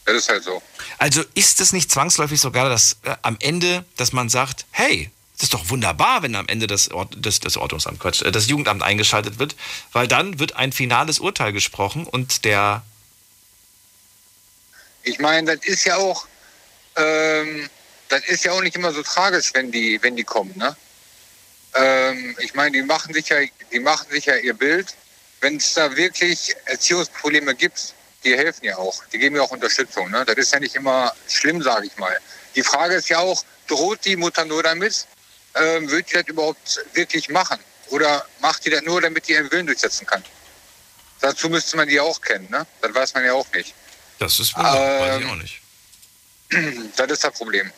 Das 0.05 0.15
ist 0.15 0.29
halt 0.29 0.43
so. 0.43 0.61
Also 0.97 1.23
ist 1.35 1.61
es 1.61 1.73
nicht 1.73 1.91
zwangsläufig 1.91 2.39
sogar 2.39 2.69
dass 2.69 2.97
äh, 3.03 3.15
am 3.21 3.37
Ende, 3.39 3.85
dass 3.97 4.13
man 4.13 4.29
sagt, 4.29 4.65
hey, 4.71 5.11
das 5.35 5.43
ist 5.43 5.53
doch 5.53 5.69
wunderbar, 5.69 6.21
wenn 6.21 6.35
am 6.35 6.47
Ende 6.47 6.67
das, 6.67 6.91
Ord 6.91 7.15
das, 7.17 7.39
das 7.39 7.57
Ordnungsamt, 7.57 7.99
Quatsch, 7.99 8.21
äh, 8.21 8.31
das 8.31 8.47
Jugendamt 8.47 8.83
eingeschaltet 8.83 9.39
wird, 9.39 9.55
weil 9.91 10.07
dann 10.07 10.39
wird 10.39 10.55
ein 10.55 10.71
finales 10.71 11.19
Urteil 11.19 11.53
gesprochen 11.53 12.05
und 12.05 12.45
der 12.45 12.83
Ich 15.03 15.19
meine, 15.19 15.55
das 15.55 15.65
ist 15.65 15.85
ja 15.85 15.97
auch, 15.97 16.27
ähm, 16.95 17.69
das 18.09 18.23
ist 18.25 18.43
ja 18.43 18.51
auch 18.51 18.61
nicht 18.61 18.75
immer 18.75 18.93
so 18.93 19.01
tragisch, 19.03 19.51
wenn 19.53 19.71
die, 19.71 19.97
wenn 20.01 20.15
die 20.15 20.23
kommen, 20.23 20.55
ne? 20.57 20.75
Ähm, 21.73 22.35
ich 22.39 22.53
meine, 22.53 22.71
die 22.77 22.83
machen 22.83 23.13
sich 23.13 23.29
ja, 23.29 23.37
die 23.71 23.79
machen 23.79 24.07
sich 24.11 24.25
ja 24.25 24.35
ihr 24.35 24.53
Bild. 24.53 24.93
Wenn 25.39 25.57
es 25.57 25.73
da 25.73 25.95
wirklich 25.95 26.53
Erziehungsprobleme 26.65 27.55
gibt, 27.55 27.95
die 28.23 28.37
helfen 28.37 28.65
ja 28.65 28.77
auch. 28.77 29.03
Die 29.11 29.17
geben 29.17 29.35
ja 29.35 29.41
auch 29.41 29.51
Unterstützung. 29.51 30.09
Ne? 30.11 30.23
Das 30.25 30.35
ist 30.35 30.53
ja 30.53 30.59
nicht 30.59 30.75
immer 30.75 31.13
schlimm, 31.27 31.61
sage 31.61 31.87
ich 31.87 31.97
mal. 31.97 32.15
Die 32.55 32.63
Frage 32.63 32.95
ist 32.95 33.09
ja 33.09 33.19
auch, 33.19 33.43
droht 33.67 34.05
die 34.05 34.15
Mutter 34.15 34.45
nur 34.45 34.63
damit? 34.63 35.07
Ähm, 35.55 35.89
wird 35.89 36.09
die 36.09 36.13
das 36.13 36.27
überhaupt 36.27 36.85
wirklich 36.93 37.29
machen? 37.29 37.59
Oder 37.89 38.25
macht 38.39 38.65
die 38.65 38.69
das 38.69 38.83
nur, 38.83 39.01
damit 39.01 39.27
die 39.27 39.33
ihren 39.33 39.51
Willen 39.51 39.65
durchsetzen 39.65 40.05
kann? 40.05 40.23
Dazu 41.19 41.49
müsste 41.49 41.77
man 41.77 41.87
die 41.87 41.99
auch 41.99 42.19
kennen. 42.21 42.47
Ne? 42.49 42.65
Das 42.81 42.93
weiß 42.93 43.13
man 43.13 43.25
ja 43.25 43.33
auch 43.33 43.47
nicht. 43.53 43.73
Das 44.19 44.39
ist 44.39 44.55
wohl, 44.55 44.63
weiß 44.63 45.17
ich 45.19 45.23
Ähm, 45.23 45.29
auch 45.29 45.35
nicht. 45.35 45.61
Das 46.97 47.09
ist 47.09 47.23
das 47.23 47.33
Problem. 47.33 47.71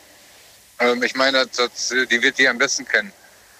Ähm, 0.80 1.02
ich 1.02 1.14
meine, 1.14 1.46
das, 1.46 1.56
das, 1.56 2.08
die 2.10 2.22
wird 2.22 2.38
die 2.38 2.48
am 2.48 2.58
besten 2.58 2.86
kennen. 2.86 3.12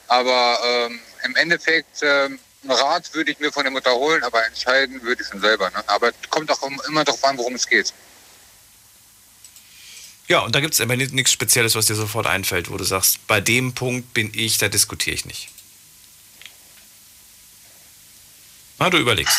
Aber 0.08 0.58
ähm, 0.64 1.00
im 1.24 1.36
Endeffekt, 1.36 2.02
ähm, 2.02 2.38
einen 2.64 2.78
Rat 2.78 3.12
würde 3.14 3.30
ich 3.30 3.38
mir 3.38 3.52
von 3.52 3.62
der 3.64 3.70
Mutter 3.72 3.92
holen, 3.94 4.22
aber 4.22 4.44
entscheiden 4.46 5.02
würde 5.02 5.22
ich 5.22 5.28
schon 5.28 5.40
selber. 5.40 5.70
Ne? 5.70 5.82
Aber 5.88 6.08
es 6.08 6.30
kommt 6.30 6.50
auch 6.50 6.62
immer 6.88 7.04
darauf 7.04 7.22
an, 7.24 7.38
worum 7.38 7.54
es 7.54 7.66
geht. 7.66 7.92
Ja, 10.26 10.40
und 10.40 10.54
da 10.54 10.60
gibt 10.60 10.74
es 10.74 10.80
aber 10.80 10.96
ni- 10.96 11.06
nichts 11.08 11.32
Spezielles, 11.32 11.74
was 11.74 11.86
dir 11.86 11.94
sofort 11.94 12.26
einfällt, 12.26 12.70
wo 12.70 12.76
du 12.78 12.84
sagst, 12.84 13.26
bei 13.26 13.40
dem 13.40 13.74
Punkt 13.74 14.14
bin 14.14 14.32
ich, 14.34 14.56
da 14.58 14.68
diskutiere 14.68 15.14
ich 15.14 15.26
nicht. 15.26 15.48
Na, 18.78 18.90
du 18.90 18.96
überlegst. 18.98 19.36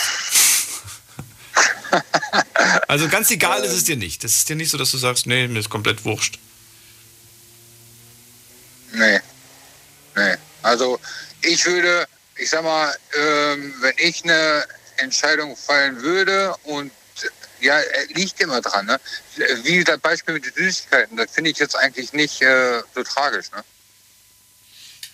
also 2.88 3.07
ganz 3.10 3.31
egal 3.31 3.64
ist 3.64 3.73
es 3.73 3.84
dir 3.84 3.97
nicht. 3.97 4.23
Das 4.23 4.34
ist 4.34 4.47
dir 4.47 4.56
nicht 4.56 4.69
so, 4.69 4.77
dass 4.77 4.91
du 4.91 4.97
sagst, 4.97 5.26
nee, 5.26 5.47
mir 5.47 5.60
ist 5.60 5.69
komplett 5.69 6.06
wurscht. 6.06 6.39
Nee. 8.93 9.19
Nee. 10.15 10.35
Also 10.61 10.99
ich 11.41 11.65
würde, 11.65 12.07
ich 12.37 12.49
sag 12.49 12.63
mal, 12.63 12.95
ähm, 13.17 13.73
wenn 13.79 13.93
ich 13.97 14.23
eine 14.23 14.65
Entscheidung 14.97 15.55
fallen 15.55 16.01
würde 16.01 16.55
und 16.63 16.91
ja, 17.61 17.79
liegt 18.13 18.39
immer 18.41 18.61
dran, 18.61 18.85
ne? 18.85 18.99
Wie 19.63 19.83
das 19.83 19.99
Beispiel 19.99 20.33
mit 20.35 20.45
den 20.45 20.53
Süßigkeiten, 20.53 21.15
das 21.17 21.31
finde 21.31 21.49
ich 21.51 21.57
jetzt 21.57 21.75
eigentlich 21.75 22.11
nicht 22.13 22.41
äh, 22.41 22.81
so 22.93 23.03
tragisch, 23.03 23.49
ne? 23.51 23.63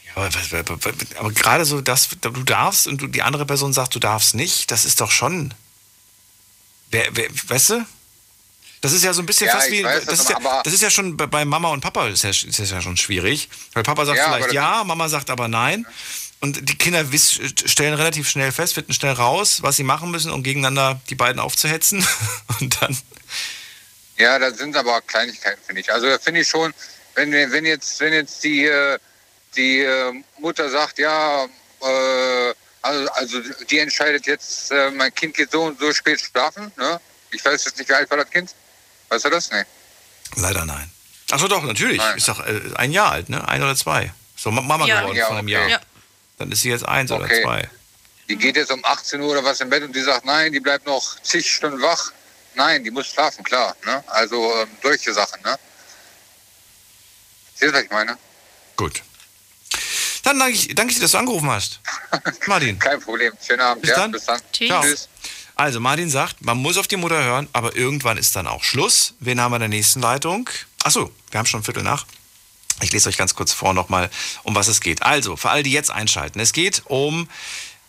Ja, 0.07 0.23
aber, 0.23 0.83
was- 0.83 1.15
aber 1.17 1.31
gerade 1.31 1.65
so, 1.65 1.79
dass 1.81 2.09
du 2.19 2.43
darfst 2.43 2.87
und 2.87 2.97
du, 3.01 3.07
die 3.07 3.21
andere 3.21 3.45
Person 3.45 3.71
sagt, 3.73 3.95
du 3.95 3.99
darfst 3.99 4.33
nicht, 4.35 4.71
das 4.71 4.85
ist 4.85 4.99
doch 4.99 5.11
schon. 5.11 5.53
Wer, 6.89 7.07
wer, 7.15 7.29
weißt 7.47 7.69
du? 7.69 7.85
Das 8.81 8.91
ist 8.93 9.03
ja 9.03 9.13
so 9.13 9.21
ein 9.21 9.27
bisschen 9.27 9.47
Ja, 9.47 9.53
fast 9.53 9.69
wie. 9.71 9.83
weiß, 9.83 10.05
das, 10.05 10.19
ist 10.21 10.29
ja, 10.29 10.35
aber- 10.37 10.61
das 10.65 10.73
ist 10.73 10.81
ja 10.81 10.89
schon 10.89 11.15
bei, 11.15 11.45
Mama 11.45 11.69
und 11.69 11.81
Papa 11.81 12.07
ist 12.07 12.23
ja, 12.23 12.31
ist 12.31 12.57
ja 12.57 12.81
schon 12.81 12.97
schwierig. 12.97 13.47
Weil 13.73 13.83
Papa 13.83 14.05
sagt 14.05 14.19
aber 14.19 14.37
vielleicht 14.37 14.53
ja, 14.53 14.83
Mama 14.83 15.07
sagt 15.07 15.29
aber 15.29 15.47
nein. 15.47 15.85
Und 16.41 16.67
die 16.67 16.75
Kinder 16.75 17.11
wiss, 17.11 17.39
stellen 17.65 17.93
relativ 17.93 18.27
schnell 18.27 18.51
fest, 18.51 18.73
finden 18.73 18.93
schnell 18.93 19.13
raus, 19.13 19.61
was 19.61 19.75
sie 19.75 19.83
machen 19.83 20.09
müssen, 20.09 20.31
um 20.31 20.41
gegeneinander 20.41 20.99
die 21.09 21.15
beiden 21.15 21.39
aufzuhetzen. 21.39 22.05
Und 22.59 22.81
dann. 22.81 22.97
Ja, 24.17 24.39
das 24.39 24.57
sind 24.57 24.75
aber 24.75 25.01
Kleinigkeiten, 25.01 25.61
finde 25.65 25.81
ich. 25.81 25.93
Also 25.93 26.07
da 26.07 26.17
finde 26.17 26.41
ich 26.41 26.47
schon, 26.47 26.73
wenn, 27.15 27.31
wenn, 27.31 27.65
jetzt, 27.65 27.99
wenn 27.99 28.13
jetzt 28.13 28.43
die, 28.43 28.65
äh, 28.65 28.97
die 29.55 29.79
äh, 29.81 30.13
Mutter 30.39 30.69
sagt, 30.69 30.97
ja, 30.97 31.45
äh, 31.45 32.53
also, 32.81 33.11
also 33.11 33.39
die 33.69 33.77
entscheidet 33.77 34.25
jetzt, 34.25 34.71
äh, 34.71 34.89
mein 34.89 35.13
Kind 35.13 35.35
geht 35.35 35.51
so 35.51 35.63
und 35.63 35.79
so 35.79 35.93
spät 35.93 36.19
schlafen. 36.19 36.71
Ne? 36.75 36.99
Ich 37.31 37.45
weiß 37.45 37.65
jetzt 37.65 37.77
nicht, 37.77 37.87
wie 37.89 37.93
alt 37.93 38.09
war 38.09 38.17
das 38.17 38.29
Kind? 38.31 38.55
Weißt 39.09 39.25
du 39.25 39.29
das? 39.29 39.51
Nee. 39.51 39.63
Leider 40.37 40.65
nein. 40.65 40.89
Achso, 41.29 41.47
doch, 41.47 41.63
natürlich. 41.63 42.01
Ist 42.15 42.27
doch 42.27 42.39
äh, 42.45 42.61
ein 42.75 42.91
Jahr 42.91 43.11
alt, 43.11 43.29
ne? 43.29 43.47
Ein 43.47 43.61
oder 43.61 43.75
zwei. 43.75 44.11
So 44.35 44.49
Ma- 44.51 44.61
Mama 44.61 44.87
Ja. 44.87 45.01
geworden 45.01 45.17
Ja, 45.17 45.27
von 45.27 45.37
einem 45.37 45.47
okay. 45.47 45.53
Jahr. 45.53 45.69
Ja. 45.69 45.79
Dann 46.41 46.51
ist 46.51 46.61
sie 46.61 46.69
jetzt 46.69 46.87
eins 46.87 47.11
oder 47.11 47.25
Okay. 47.25 47.43
zwei. 47.43 47.69
Die 48.27 48.35
geht 48.35 48.55
jetzt 48.55 48.71
um 48.71 48.83
18 48.83 49.21
Uhr 49.21 49.29
oder 49.31 49.43
was 49.43 49.61
im 49.61 49.69
Bett 49.69 49.83
und 49.83 49.95
die 49.95 50.01
sagt, 50.01 50.25
nein, 50.25 50.51
die 50.51 50.59
bleibt 50.59 50.87
noch 50.87 51.21
zig 51.21 51.51
Stunden 51.51 51.79
wach. 51.81 52.11
Nein, 52.55 52.83
die 52.83 52.89
muss 52.89 53.07
schlafen, 53.07 53.43
klar. 53.43 53.75
Ne? 53.85 54.03
Also 54.07 54.53
ähm, 54.59 54.67
solche 54.81 55.13
Sachen. 55.13 55.39
Ne? 55.43 55.55
Seht 57.55 57.69
ihr, 57.69 57.73
was 57.73 57.83
ich 57.83 57.91
meine? 57.91 58.17
Gut. 58.75 59.03
Dann 60.23 60.39
danke 60.39 60.53
ich, 60.53 60.73
danke 60.73 60.91
ich 60.91 60.97
dir, 60.97 61.03
dass 61.03 61.11
du 61.11 61.17
angerufen 61.19 61.49
hast. 61.51 61.79
Martin. 62.47 62.79
Kein 62.79 62.99
Problem. 62.99 63.33
Schönen 63.45 63.61
Abend. 63.61 63.81
Bis 63.83 63.91
ja, 63.91 63.97
dann. 63.97 64.11
Bis 64.11 64.25
dann. 64.25 64.41
Ciao. 64.51 64.83
Also, 65.55 65.79
Martin 65.79 66.09
sagt, 66.09 66.41
man 66.43 66.57
muss 66.57 66.77
auf 66.77 66.87
die 66.87 66.97
Mutter 66.97 67.23
hören, 67.23 67.47
aber 67.53 67.75
irgendwann 67.75 68.17
ist 68.17 68.35
dann 68.35 68.47
auch 68.47 68.63
Schluss. 68.63 69.13
Wen 69.19 69.39
haben 69.39 69.51
wir 69.51 69.57
in 69.57 69.61
der 69.61 69.69
nächsten 69.69 69.99
Leitung? 70.01 70.49
Achso, 70.83 71.11
wir 71.29 71.37
haben 71.37 71.45
schon 71.45 71.59
ein 71.59 71.63
Viertel 71.63 71.83
nach. 71.83 72.05
Ich 72.81 72.91
lese 72.91 73.09
euch 73.09 73.17
ganz 73.17 73.35
kurz 73.35 73.53
vor 73.53 73.73
nochmal, 73.73 74.09
um 74.43 74.55
was 74.55 74.67
es 74.67 74.81
geht. 74.81 75.03
Also, 75.03 75.35
für 75.35 75.49
alle, 75.49 75.63
die 75.63 75.71
jetzt 75.71 75.91
einschalten, 75.91 76.39
es 76.39 76.53
geht 76.53 76.83
um 76.85 77.27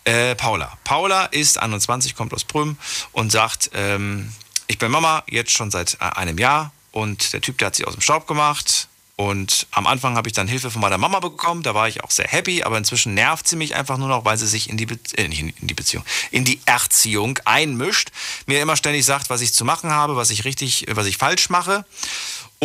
äh, 0.04 0.34
Paula. 0.34 0.76
Paula 0.84 1.26
ist 1.26 1.58
21, 1.58 2.14
kommt 2.14 2.34
aus 2.34 2.44
Prüm 2.44 2.76
und 3.12 3.32
sagt, 3.32 3.70
ähm, 3.74 4.32
ich 4.66 4.78
bin 4.78 4.90
Mama 4.90 5.22
jetzt 5.28 5.52
schon 5.52 5.70
seit 5.70 5.94
äh, 5.94 6.04
einem 6.04 6.38
Jahr 6.38 6.72
und 6.90 7.32
der 7.32 7.40
Typ, 7.40 7.58
der 7.58 7.66
hat 7.66 7.76
sie 7.76 7.84
aus 7.84 7.94
dem 7.94 8.02
Staub 8.02 8.26
gemacht, 8.26 8.88
Und 9.16 9.66
am 9.70 9.86
Anfang 9.86 10.16
habe 10.16 10.28
ich 10.28 10.32
dann 10.32 10.48
Hilfe 10.48 10.70
von 10.70 10.80
meiner 10.80 10.96
Mama 10.96 11.20
bekommen, 11.20 11.62
da 11.62 11.74
war 11.74 11.86
ich 11.86 12.02
auch 12.02 12.10
sehr 12.10 12.26
happy, 12.26 12.62
aber 12.62 12.78
inzwischen 12.78 13.12
nervt 13.14 13.46
sie 13.46 13.56
mich 13.56 13.74
einfach 13.74 13.98
nur 13.98 14.08
noch, 14.08 14.24
weil 14.24 14.38
sie 14.38 14.46
sich 14.46 14.70
in 14.70 14.78
die, 14.78 14.86
Be 14.86 14.98
äh, 15.16 15.24
in 15.24 15.52
die 15.60 15.74
Beziehung, 15.74 16.04
in 16.30 16.44
die 16.44 16.60
Erziehung 16.64 17.38
einmischt, 17.44 18.10
mir 18.46 18.60
immer 18.62 18.74
ständig 18.74 19.04
sagt, 19.04 19.28
was 19.28 19.42
ich 19.42 19.52
zu 19.52 19.64
machen 19.64 19.90
habe, 19.90 20.16
was 20.16 20.30
ich 20.30 20.44
richtig, 20.44 20.86
was 20.90 21.06
ich 21.06 21.18
falsch 21.18 21.50
mache. 21.50 21.84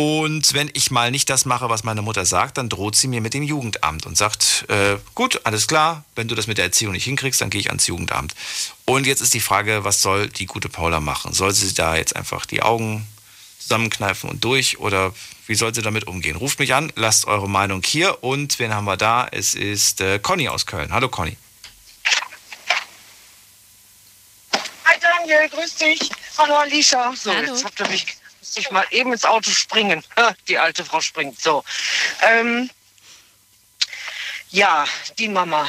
Und 0.00 0.54
wenn 0.54 0.70
ich 0.74 0.92
mal 0.92 1.10
nicht 1.10 1.28
das 1.28 1.44
mache, 1.44 1.70
was 1.70 1.82
meine 1.82 2.02
Mutter 2.02 2.24
sagt, 2.24 2.56
dann 2.56 2.68
droht 2.68 2.94
sie 2.94 3.08
mir 3.08 3.20
mit 3.20 3.34
dem 3.34 3.42
Jugendamt 3.42 4.06
und 4.06 4.16
sagt, 4.16 4.64
äh, 4.68 4.96
gut, 5.16 5.40
alles 5.42 5.66
klar, 5.66 6.04
wenn 6.14 6.28
du 6.28 6.36
das 6.36 6.46
mit 6.46 6.56
der 6.56 6.66
Erziehung 6.66 6.92
nicht 6.92 7.02
hinkriegst, 7.02 7.40
dann 7.40 7.50
gehe 7.50 7.60
ich 7.60 7.66
ans 7.66 7.88
Jugendamt. 7.88 8.32
Und 8.84 9.08
jetzt 9.08 9.22
ist 9.22 9.34
die 9.34 9.40
Frage, 9.40 9.82
was 9.82 10.00
soll 10.00 10.28
die 10.28 10.46
gute 10.46 10.68
Paula 10.68 11.00
machen? 11.00 11.34
Soll 11.34 11.52
sie 11.52 11.74
da 11.74 11.96
jetzt 11.96 12.14
einfach 12.14 12.46
die 12.46 12.62
Augen 12.62 13.08
zusammenkneifen 13.58 14.30
und 14.30 14.44
durch 14.44 14.78
oder 14.78 15.12
wie 15.48 15.56
soll 15.56 15.74
sie 15.74 15.82
damit 15.82 16.06
umgehen? 16.06 16.36
Ruft 16.36 16.60
mich 16.60 16.74
an, 16.74 16.92
lasst 16.94 17.26
eure 17.26 17.48
Meinung 17.48 17.82
hier 17.84 18.22
und 18.22 18.60
wen 18.60 18.72
haben 18.72 18.84
wir 18.84 18.96
da? 18.96 19.26
Es 19.32 19.56
ist 19.56 20.00
äh, 20.00 20.20
Conny 20.20 20.48
aus 20.48 20.64
Köln. 20.66 20.92
Hallo 20.92 21.08
Conny. 21.08 21.36
Hi 24.54 24.96
Daniel, 25.00 25.48
grüß 25.48 25.74
dich. 25.74 26.08
Hallo 26.38 26.54
Alicia. 26.54 27.12
So, 27.16 27.34
Hallo. 27.34 27.48
jetzt 27.48 27.64
habt 27.64 27.80
ihr 27.80 27.88
mich, 27.88 28.06
musste 28.48 28.60
ich 28.60 28.70
mal 28.70 28.86
eben 28.90 29.12
ins 29.12 29.26
Auto 29.26 29.50
springen. 29.50 30.02
Die 30.48 30.56
alte 30.56 30.82
Frau 30.82 31.02
springt. 31.02 31.38
So. 31.38 31.64
Ähm, 32.22 32.70
ja, 34.50 34.86
die 35.18 35.28
Mama. 35.28 35.68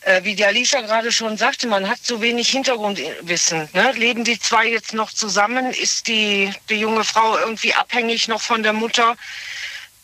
Äh, 0.00 0.24
wie 0.24 0.34
die 0.34 0.44
Alicia 0.44 0.80
gerade 0.80 1.12
schon 1.12 1.36
sagte, 1.36 1.66
man 1.66 1.86
hat 1.86 1.98
so 2.02 2.22
wenig 2.22 2.48
Hintergrundwissen. 2.48 3.68
Ne? 3.74 3.92
Leben 3.92 4.24
die 4.24 4.38
zwei 4.38 4.66
jetzt 4.68 4.94
noch 4.94 5.12
zusammen? 5.12 5.70
Ist 5.72 6.06
die, 6.06 6.50
die 6.70 6.80
junge 6.80 7.04
Frau 7.04 7.36
irgendwie 7.36 7.74
abhängig 7.74 8.26
noch 8.28 8.40
von 8.40 8.62
der 8.62 8.72
Mutter? 8.72 9.16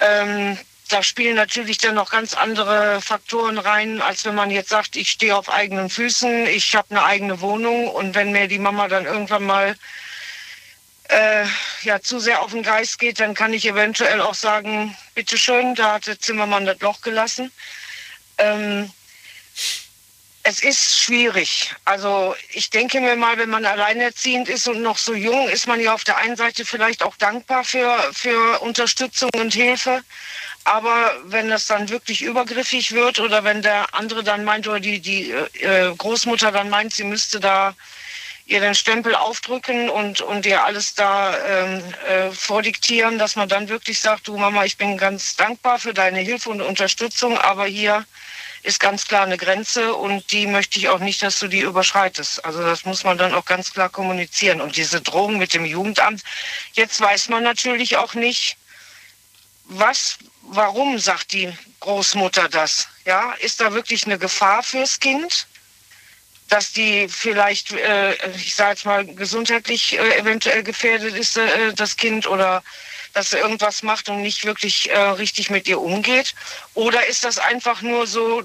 Ähm, 0.00 0.58
da 0.90 1.02
spielen 1.02 1.36
natürlich 1.36 1.78
dann 1.78 1.94
noch 1.94 2.10
ganz 2.10 2.34
andere 2.34 3.00
Faktoren 3.00 3.56
rein, 3.56 4.02
als 4.02 4.26
wenn 4.26 4.34
man 4.34 4.50
jetzt 4.50 4.68
sagt, 4.68 4.96
ich 4.96 5.10
stehe 5.10 5.34
auf 5.34 5.48
eigenen 5.48 5.88
Füßen, 5.88 6.46
ich 6.48 6.76
habe 6.76 6.90
eine 6.90 7.04
eigene 7.04 7.40
Wohnung 7.40 7.88
und 7.88 8.14
wenn 8.14 8.32
mir 8.32 8.48
die 8.48 8.58
Mama 8.58 8.88
dann 8.88 9.06
irgendwann 9.06 9.44
mal 9.44 9.76
äh, 11.14 11.46
ja, 11.82 12.00
zu 12.00 12.18
sehr 12.18 12.42
auf 12.42 12.50
den 12.50 12.62
Geist 12.62 12.98
geht, 12.98 13.20
dann 13.20 13.34
kann 13.34 13.52
ich 13.52 13.66
eventuell 13.66 14.20
auch 14.20 14.34
sagen, 14.34 14.96
bitteschön, 15.14 15.74
da 15.74 15.94
hat 15.94 16.06
der 16.06 16.18
Zimmermann 16.18 16.66
das 16.66 16.80
Loch 16.80 17.00
gelassen. 17.02 17.52
Ähm, 18.38 18.90
es 20.42 20.62
ist 20.62 20.98
schwierig. 20.98 21.72
Also 21.84 22.34
ich 22.50 22.68
denke 22.68 23.00
mir 23.00 23.16
mal, 23.16 23.38
wenn 23.38 23.48
man 23.48 23.64
alleinerziehend 23.64 24.48
ist 24.48 24.68
und 24.68 24.82
noch 24.82 24.98
so 24.98 25.14
jung, 25.14 25.48
ist 25.48 25.66
man 25.66 25.80
ja 25.80 25.94
auf 25.94 26.04
der 26.04 26.18
einen 26.18 26.36
Seite 26.36 26.64
vielleicht 26.64 27.02
auch 27.02 27.16
dankbar 27.16 27.64
für, 27.64 27.96
für 28.12 28.60
Unterstützung 28.60 29.30
und 29.36 29.54
Hilfe. 29.54 30.02
Aber 30.64 31.12
wenn 31.24 31.48
das 31.48 31.66
dann 31.66 31.88
wirklich 31.88 32.22
übergriffig 32.22 32.92
wird 32.92 33.20
oder 33.20 33.44
wenn 33.44 33.62
der 33.62 33.94
andere 33.94 34.24
dann 34.24 34.44
meint 34.44 34.66
oder 34.66 34.80
die, 34.80 35.00
die 35.00 35.30
äh, 35.30 35.94
Großmutter 35.96 36.52
dann 36.52 36.70
meint, 36.70 36.92
sie 36.92 37.04
müsste 37.04 37.38
da 37.40 37.74
ihr 38.46 38.60
den 38.60 38.74
Stempel 38.74 39.14
aufdrücken 39.14 39.88
und, 39.88 40.20
und 40.20 40.44
ihr 40.44 40.64
alles 40.64 40.94
da 40.94 41.36
ähm, 41.46 41.82
äh, 42.06 42.30
vordiktieren, 42.30 43.18
dass 43.18 43.36
man 43.36 43.48
dann 43.48 43.68
wirklich 43.68 44.00
sagt, 44.00 44.28
du 44.28 44.36
Mama, 44.36 44.64
ich 44.64 44.76
bin 44.76 44.98
ganz 44.98 45.36
dankbar 45.36 45.78
für 45.78 45.94
deine 45.94 46.20
Hilfe 46.20 46.50
und 46.50 46.60
Unterstützung, 46.60 47.38
aber 47.38 47.66
hier 47.66 48.04
ist 48.62 48.80
ganz 48.80 49.06
klar 49.06 49.24
eine 49.24 49.36
Grenze 49.36 49.94
und 49.94 50.32
die 50.32 50.46
möchte 50.46 50.78
ich 50.78 50.88
auch 50.88 50.98
nicht, 50.98 51.22
dass 51.22 51.38
du 51.38 51.48
die 51.48 51.60
überschreitest. 51.60 52.44
Also 52.44 52.62
das 52.62 52.84
muss 52.84 53.04
man 53.04 53.18
dann 53.18 53.34
auch 53.34 53.44
ganz 53.44 53.72
klar 53.72 53.90
kommunizieren. 53.90 54.62
Und 54.62 54.76
diese 54.76 55.02
Drohung 55.02 55.36
mit 55.36 55.52
dem 55.52 55.66
Jugendamt, 55.66 56.22
jetzt 56.72 56.98
weiß 56.98 57.28
man 57.28 57.42
natürlich 57.42 57.98
auch 57.98 58.14
nicht, 58.14 58.56
was, 59.64 60.16
warum 60.42 60.98
sagt 60.98 61.32
die 61.32 61.52
Großmutter 61.80 62.48
das? 62.48 62.88
Ja, 63.04 63.32
ist 63.32 63.60
da 63.60 63.74
wirklich 63.74 64.06
eine 64.06 64.18
Gefahr 64.18 64.62
fürs 64.62 64.98
Kind? 64.98 65.46
Dass 66.48 66.72
die 66.72 67.08
vielleicht, 67.08 67.72
äh, 67.72 68.14
ich 68.36 68.54
sage 68.54 68.70
jetzt 68.70 68.86
mal, 68.86 69.04
gesundheitlich 69.06 69.98
äh, 69.98 70.18
eventuell 70.18 70.62
gefährdet 70.62 71.14
ist, 71.14 71.36
äh, 71.36 71.72
das 71.74 71.96
Kind, 71.96 72.26
oder 72.26 72.62
dass 73.14 73.32
er 73.32 73.40
irgendwas 73.40 73.82
macht 73.82 74.08
und 74.08 74.22
nicht 74.22 74.44
wirklich 74.44 74.90
äh, 74.90 74.98
richtig 74.98 75.48
mit 75.48 75.66
ihr 75.68 75.80
umgeht? 75.80 76.34
Oder 76.74 77.06
ist 77.06 77.24
das 77.24 77.38
einfach 77.38 77.80
nur 77.80 78.06
so, 78.06 78.42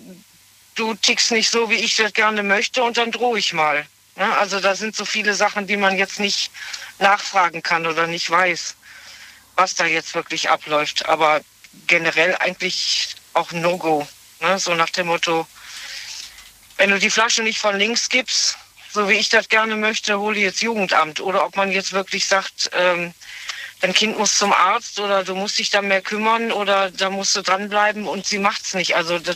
du 0.76 0.94
tickst 0.94 1.32
nicht 1.32 1.50
so, 1.50 1.70
wie 1.70 1.76
ich 1.76 1.96
das 1.96 2.14
gerne 2.14 2.44
möchte 2.44 2.84
und 2.84 2.98
dann 2.98 3.12
drohe 3.12 3.40
ich 3.40 3.52
mal? 3.52 3.86
Ne? 4.16 4.38
Also 4.38 4.60
da 4.60 4.76
sind 4.76 4.96
so 4.96 5.06
viele 5.06 5.34
Sachen, 5.34 5.66
die 5.66 5.78
man 5.78 5.98
jetzt 5.98 6.20
nicht 6.20 6.52
nachfragen 7.00 7.64
kann 7.64 7.88
oder 7.88 8.06
nicht 8.06 8.30
weiß, 8.30 8.76
was 9.56 9.76
da 9.76 9.86
jetzt 9.86 10.14
wirklich 10.14 10.50
abläuft. 10.50 11.08
Aber 11.08 11.42
generell 11.88 12.36
eigentlich 12.36 13.16
auch 13.34 13.52
No-Go. 13.52 14.08
Ne? 14.42 14.60
So 14.60 14.76
nach 14.76 14.90
dem 14.92 15.08
Motto, 15.08 15.48
wenn 16.80 16.89
du 16.89 16.97
die 16.97 17.10
Flasche 17.10 17.43
nicht 17.43 17.60
von 17.60 17.77
links 17.77 18.07
gibst, 18.10 18.57
so 18.91 19.07
wie 19.10 19.14
ich 19.14 19.30
das 19.30 19.49
gerne 19.49 19.76
möchte, 19.76 20.18
hole 20.18 20.39
jetzt 20.39 20.61
Jugendamt. 20.61 21.19
Oder 21.19 21.45
ob 21.45 21.56
man 21.57 21.72
jetzt 21.72 21.91
wirklich 21.91 22.26
sagt, 22.26 22.72
ähm, 22.73 23.14
dein 23.81 23.93
Kind 23.93 24.18
muss 24.18 24.38
zum 24.38 24.53
Arzt 24.53 24.99
oder 24.99 25.23
du 25.23 25.35
musst 25.35 25.60
dich 25.60 25.69
da 25.69 25.81
mehr 25.81 26.01
kümmern 26.01 26.51
oder 26.51 26.89
da 26.89 27.10
musst 27.10 27.35
du 27.35 27.41
dranbleiben 27.41 28.07
und 28.07 28.26
sie 28.26 28.39
macht's 28.39 28.73
nicht. 28.73 28.95
Also 28.95 29.19
das 29.19 29.35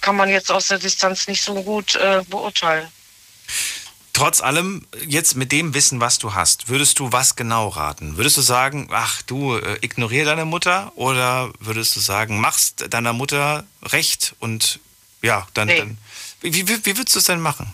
kann 0.00 0.16
man 0.16 0.28
jetzt 0.28 0.50
aus 0.50 0.66
der 0.66 0.78
Distanz 0.78 1.28
nicht 1.28 1.42
so 1.42 1.62
gut 1.62 1.94
äh, 1.94 2.22
beurteilen. 2.28 2.88
Trotz 4.12 4.40
allem, 4.42 4.84
jetzt 5.06 5.36
mit 5.36 5.52
dem 5.52 5.72
Wissen, 5.72 6.00
was 6.00 6.18
du 6.18 6.34
hast, 6.34 6.68
würdest 6.68 6.98
du 6.98 7.12
was 7.12 7.36
genau 7.36 7.68
raten? 7.68 8.16
Würdest 8.16 8.36
du 8.36 8.42
sagen, 8.42 8.88
ach 8.90 9.22
du, 9.22 9.56
äh, 9.56 9.78
ignorier 9.80 10.24
deine 10.24 10.44
Mutter? 10.44 10.92
Oder 10.96 11.52
würdest 11.60 11.94
du 11.94 12.00
sagen, 12.00 12.40
machst 12.40 12.92
deiner 12.92 13.12
Mutter 13.12 13.64
recht 13.82 14.34
und 14.40 14.80
ja, 15.22 15.46
dann, 15.54 15.68
Nee. 15.68 15.78
dann 15.78 15.98
wie, 16.40 16.66
wie, 16.68 16.84
wie 16.86 16.96
würdest 16.96 17.14
du 17.14 17.18
es 17.18 17.24
denn 17.26 17.40
machen? 17.40 17.72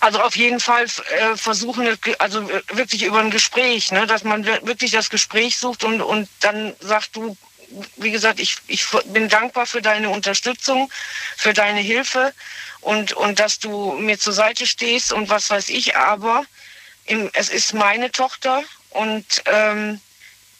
Also 0.00 0.20
auf 0.20 0.36
jeden 0.36 0.60
Fall 0.60 0.84
äh, 0.84 1.36
versuchen, 1.36 1.98
also 2.18 2.40
äh, 2.48 2.62
wirklich 2.72 3.04
über 3.04 3.20
ein 3.20 3.30
Gespräch, 3.30 3.90
ne, 3.90 4.06
dass 4.06 4.22
man 4.24 4.44
wir- 4.44 4.66
wirklich 4.66 4.90
das 4.90 5.08
Gespräch 5.08 5.56
sucht 5.56 5.84
und, 5.84 6.02
und 6.02 6.28
dann 6.40 6.74
sagt 6.80 7.16
du, 7.16 7.36
wie 7.96 8.10
gesagt, 8.10 8.38
ich, 8.38 8.56
ich 8.66 8.86
bin 9.06 9.28
dankbar 9.28 9.66
für 9.66 9.80
deine 9.80 10.10
Unterstützung, 10.10 10.90
für 11.36 11.54
deine 11.54 11.80
Hilfe 11.80 12.34
und, 12.82 13.14
und 13.14 13.38
dass 13.40 13.58
du 13.58 13.92
mir 13.92 14.18
zur 14.18 14.34
Seite 14.34 14.66
stehst 14.66 15.12
und 15.12 15.28
was 15.30 15.48
weiß 15.50 15.70
ich, 15.70 15.96
aber 15.96 16.44
im, 17.06 17.30
es 17.32 17.48
ist 17.48 17.72
meine 17.72 18.12
Tochter 18.12 18.62
und 18.90 19.24
ähm, 19.46 20.00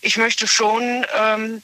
ich 0.01 0.17
möchte 0.17 0.47
schon, 0.47 1.07
ähm, 1.17 1.63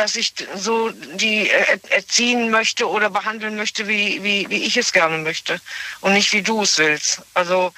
dass 0.00 0.16
ich 0.16 0.32
so 0.56 0.90
die 0.90 1.50
äh, 1.50 1.78
erziehen 1.90 2.50
möchte 2.50 2.88
oder 2.88 3.10
behandeln 3.10 3.56
möchte, 3.56 3.86
wie, 3.86 4.22
wie, 4.22 4.48
wie 4.48 4.64
ich 4.64 4.76
es 4.78 4.92
gerne 4.92 5.18
möchte 5.18 5.60
und 6.00 6.14
nicht 6.14 6.32
wie 6.32 6.42
du 6.42 6.62
es 6.62 6.78
willst. 6.78 7.20
Also 7.34 7.72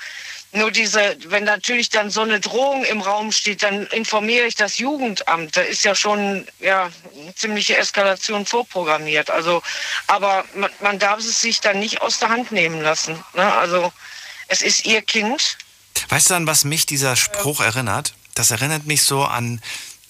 nur 0.52 0.70
diese, 0.70 1.16
wenn 1.26 1.44
natürlich 1.44 1.88
dann 1.88 2.10
so 2.10 2.20
eine 2.20 2.38
Drohung 2.38 2.84
im 2.84 3.00
Raum 3.00 3.32
steht, 3.32 3.62
dann 3.62 3.86
informiere 3.86 4.46
ich 4.46 4.54
das 4.54 4.78
Jugendamt. 4.78 5.56
Da 5.56 5.62
ist 5.62 5.82
ja 5.82 5.94
schon 5.94 6.46
ja, 6.60 6.90
eine 7.20 7.34
ziemliche 7.34 7.76
Eskalation 7.76 8.46
vorprogrammiert. 8.46 9.30
Also, 9.30 9.62
aber 10.06 10.44
man, 10.54 10.70
man 10.80 10.98
darf 10.98 11.18
es 11.18 11.40
sich 11.40 11.60
dann 11.60 11.80
nicht 11.80 12.02
aus 12.02 12.18
der 12.18 12.28
Hand 12.28 12.52
nehmen 12.52 12.82
lassen. 12.82 13.14
Ne? 13.34 13.52
Also 13.54 13.92
es 14.48 14.62
ist 14.62 14.84
ihr 14.84 15.02
Kind. 15.02 15.56
Weißt 16.08 16.30
du, 16.30 16.34
an 16.34 16.46
was 16.46 16.64
mich 16.64 16.86
dieser 16.86 17.16
Spruch 17.16 17.60
erinnert? 17.60 18.14
Das 18.34 18.50
erinnert 18.50 18.86
mich 18.86 19.02
so 19.02 19.24
an, 19.24 19.60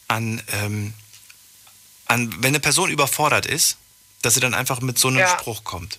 an, 0.08 0.42
ähm, 0.52 0.92
an, 2.12 2.32
wenn 2.38 2.48
eine 2.48 2.60
Person 2.60 2.90
überfordert 2.90 3.46
ist, 3.46 3.76
dass 4.22 4.34
sie 4.34 4.40
dann 4.40 4.54
einfach 4.54 4.80
mit 4.80 4.98
so 4.98 5.08
einem 5.08 5.18
Ja. 5.18 5.28
Spruch 5.28 5.64
kommt. 5.64 5.98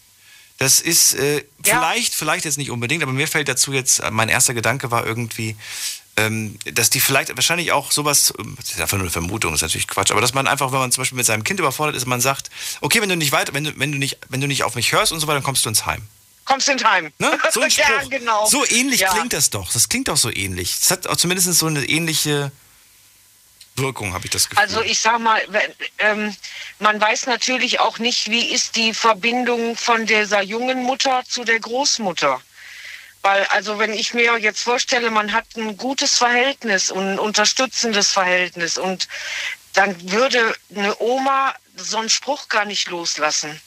Das 0.59 0.79
ist 0.79 1.15
äh, 1.15 1.43
vielleicht, 1.63 2.13
vielleicht 2.13 2.45
jetzt 2.45 2.57
nicht 2.57 2.71
unbedingt, 2.71 3.03
aber 3.03 3.11
mir 3.11 3.27
fällt 3.27 3.49
dazu 3.49 3.73
jetzt, 3.73 3.99
äh, 3.99 4.11
mein 4.11 4.29
erster 4.29 4.53
Gedanke 4.53 4.91
war 4.91 5.05
irgendwie, 5.05 5.57
ähm, 6.15 6.57
dass 6.65 6.91
die 6.91 6.99
vielleicht 6.99 7.35
wahrscheinlich 7.35 7.71
auch 7.71 7.91
sowas, 7.91 8.33
ähm, 8.37 8.55
das 8.61 8.71
ist 8.71 8.79
einfach 8.79 8.97
nur 8.97 9.05
eine 9.05 9.11
Vermutung, 9.11 9.51
das 9.51 9.59
ist 9.61 9.63
natürlich 9.63 9.87
Quatsch, 9.87 10.11
aber 10.11 10.21
dass 10.21 10.33
man 10.33 10.47
einfach, 10.47 10.71
wenn 10.71 10.79
man 10.79 10.91
zum 10.91 11.01
Beispiel 11.01 11.17
mit 11.17 11.25
seinem 11.25 11.43
Kind 11.43 11.59
überfordert 11.59 11.95
ist, 11.95 12.05
man 12.05 12.21
sagt, 12.21 12.51
okay, 12.81 13.01
wenn 13.01 13.09
du 13.09 13.17
nicht 13.17 13.31
weiter, 13.31 13.53
wenn 13.53 13.63
du, 13.63 13.73
wenn 13.77 13.91
du 13.91 13.97
nicht, 13.97 14.19
wenn 14.29 14.39
du 14.39 14.47
nicht 14.47 14.63
auf 14.63 14.75
mich 14.75 14.91
hörst 14.91 15.11
und 15.11 15.19
so 15.19 15.27
weiter, 15.27 15.35
dann 15.35 15.43
kommst 15.43 15.65
du 15.65 15.69
ins 15.69 15.85
Heim. 15.87 16.03
Kommst 16.45 16.69
ins 16.69 16.83
Heim. 16.83 17.11
Ne? 17.17 17.37
So 17.51 17.61
ein 17.61 17.71
ja, 17.71 17.85
Spruch. 17.85 18.09
genau. 18.09 18.45
So 18.45 18.63
ähnlich 18.69 18.99
ja. 19.01 19.11
klingt 19.11 19.33
das 19.33 19.49
doch. 19.49 19.71
Das 19.71 19.89
klingt 19.89 20.07
doch 20.07 20.17
so 20.17 20.29
ähnlich. 20.29 20.77
Es 20.81 20.91
hat 20.91 21.07
auch 21.07 21.15
zumindest 21.15 21.51
so 21.53 21.65
eine 21.65 21.83
ähnliche 21.83 22.51
Wirkung, 23.75 24.13
habe 24.13 24.25
ich 24.25 24.31
das 24.31 24.49
Gefühl. 24.49 24.63
Also 24.63 24.81
ich 24.81 24.99
sag 24.99 25.19
mal, 25.19 25.41
ähm, 25.97 26.35
man 26.79 26.99
weiß 26.99 27.25
natürlich 27.25 27.79
auch 27.79 27.99
nicht, 27.99 28.29
wie 28.29 28.53
ist 28.53 28.75
die 28.75 28.93
Verbindung 28.93 29.75
von 29.75 30.05
dieser 30.05 30.41
jungen 30.41 30.83
Mutter 30.83 31.23
zu 31.27 31.43
der 31.43 31.59
Großmutter. 31.59 32.41
Weil, 33.21 33.45
also 33.45 33.79
wenn 33.79 33.93
ich 33.93 34.13
mir 34.13 34.37
jetzt 34.37 34.63
vorstelle, 34.63 35.09
man 35.09 35.31
hat 35.31 35.45
ein 35.55 35.77
gutes 35.77 36.17
Verhältnis 36.17 36.91
und 36.91 37.13
ein 37.13 37.19
unterstützendes 37.19 38.11
Verhältnis 38.11 38.77
und 38.77 39.07
dann 39.73 40.11
würde 40.11 40.55
eine 40.75 40.99
Oma 40.99 41.55
so 41.75 41.97
einen 41.97 42.09
Spruch 42.09 42.49
gar 42.49 42.65
nicht 42.65 42.89
loslassen. 42.89 43.59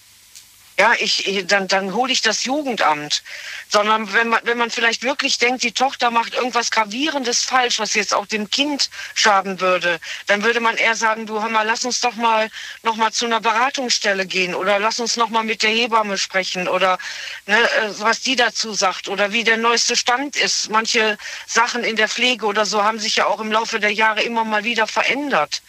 Ja, 0.78 0.92
ich, 0.98 1.44
dann, 1.46 1.68
dann 1.68 1.94
hole 1.94 2.12
ich 2.12 2.20
das 2.20 2.44
Jugendamt. 2.44 3.22
Sondern 3.68 4.12
wenn 4.12 4.28
man, 4.28 4.40
wenn 4.44 4.58
man 4.58 4.70
vielleicht 4.70 5.02
wirklich 5.02 5.38
denkt, 5.38 5.62
die 5.62 5.72
Tochter 5.72 6.10
macht 6.10 6.34
irgendwas 6.34 6.70
Gravierendes 6.70 7.44
falsch, 7.44 7.78
was 7.78 7.94
jetzt 7.94 8.14
auch 8.14 8.26
dem 8.26 8.50
Kind 8.50 8.90
schaden 9.14 9.60
würde, 9.60 9.98
dann 10.26 10.42
würde 10.44 10.60
man 10.60 10.76
eher 10.76 10.94
sagen, 10.94 11.26
du 11.26 11.40
hör 11.40 11.48
mal, 11.48 11.66
lass 11.66 11.84
uns 11.84 12.00
doch 12.00 12.14
mal 12.14 12.50
noch 12.82 12.96
mal 12.96 13.10
zu 13.10 13.24
einer 13.24 13.40
Beratungsstelle 13.40 14.26
gehen 14.26 14.54
oder 14.54 14.78
lass 14.78 15.00
uns 15.00 15.16
noch 15.16 15.30
mal 15.30 15.44
mit 15.44 15.62
der 15.62 15.70
Hebamme 15.70 16.18
sprechen 16.18 16.68
oder 16.68 16.98
ne, 17.46 17.58
äh, 17.58 17.90
was 17.98 18.20
die 18.20 18.36
dazu 18.36 18.74
sagt 18.74 19.08
oder 19.08 19.32
wie 19.32 19.44
der 19.44 19.56
neueste 19.56 19.96
Stand 19.96 20.36
ist. 20.36 20.68
Manche 20.70 21.16
Sachen 21.46 21.84
in 21.84 21.96
der 21.96 22.08
Pflege 22.08 22.44
oder 22.44 22.66
so 22.66 22.84
haben 22.84 22.98
sich 22.98 23.16
ja 23.16 23.26
auch 23.26 23.40
im 23.40 23.50
Laufe 23.50 23.80
der 23.80 23.92
Jahre 23.92 24.22
immer 24.22 24.44
mal 24.44 24.64
wieder 24.64 24.86
verändert. 24.86 25.62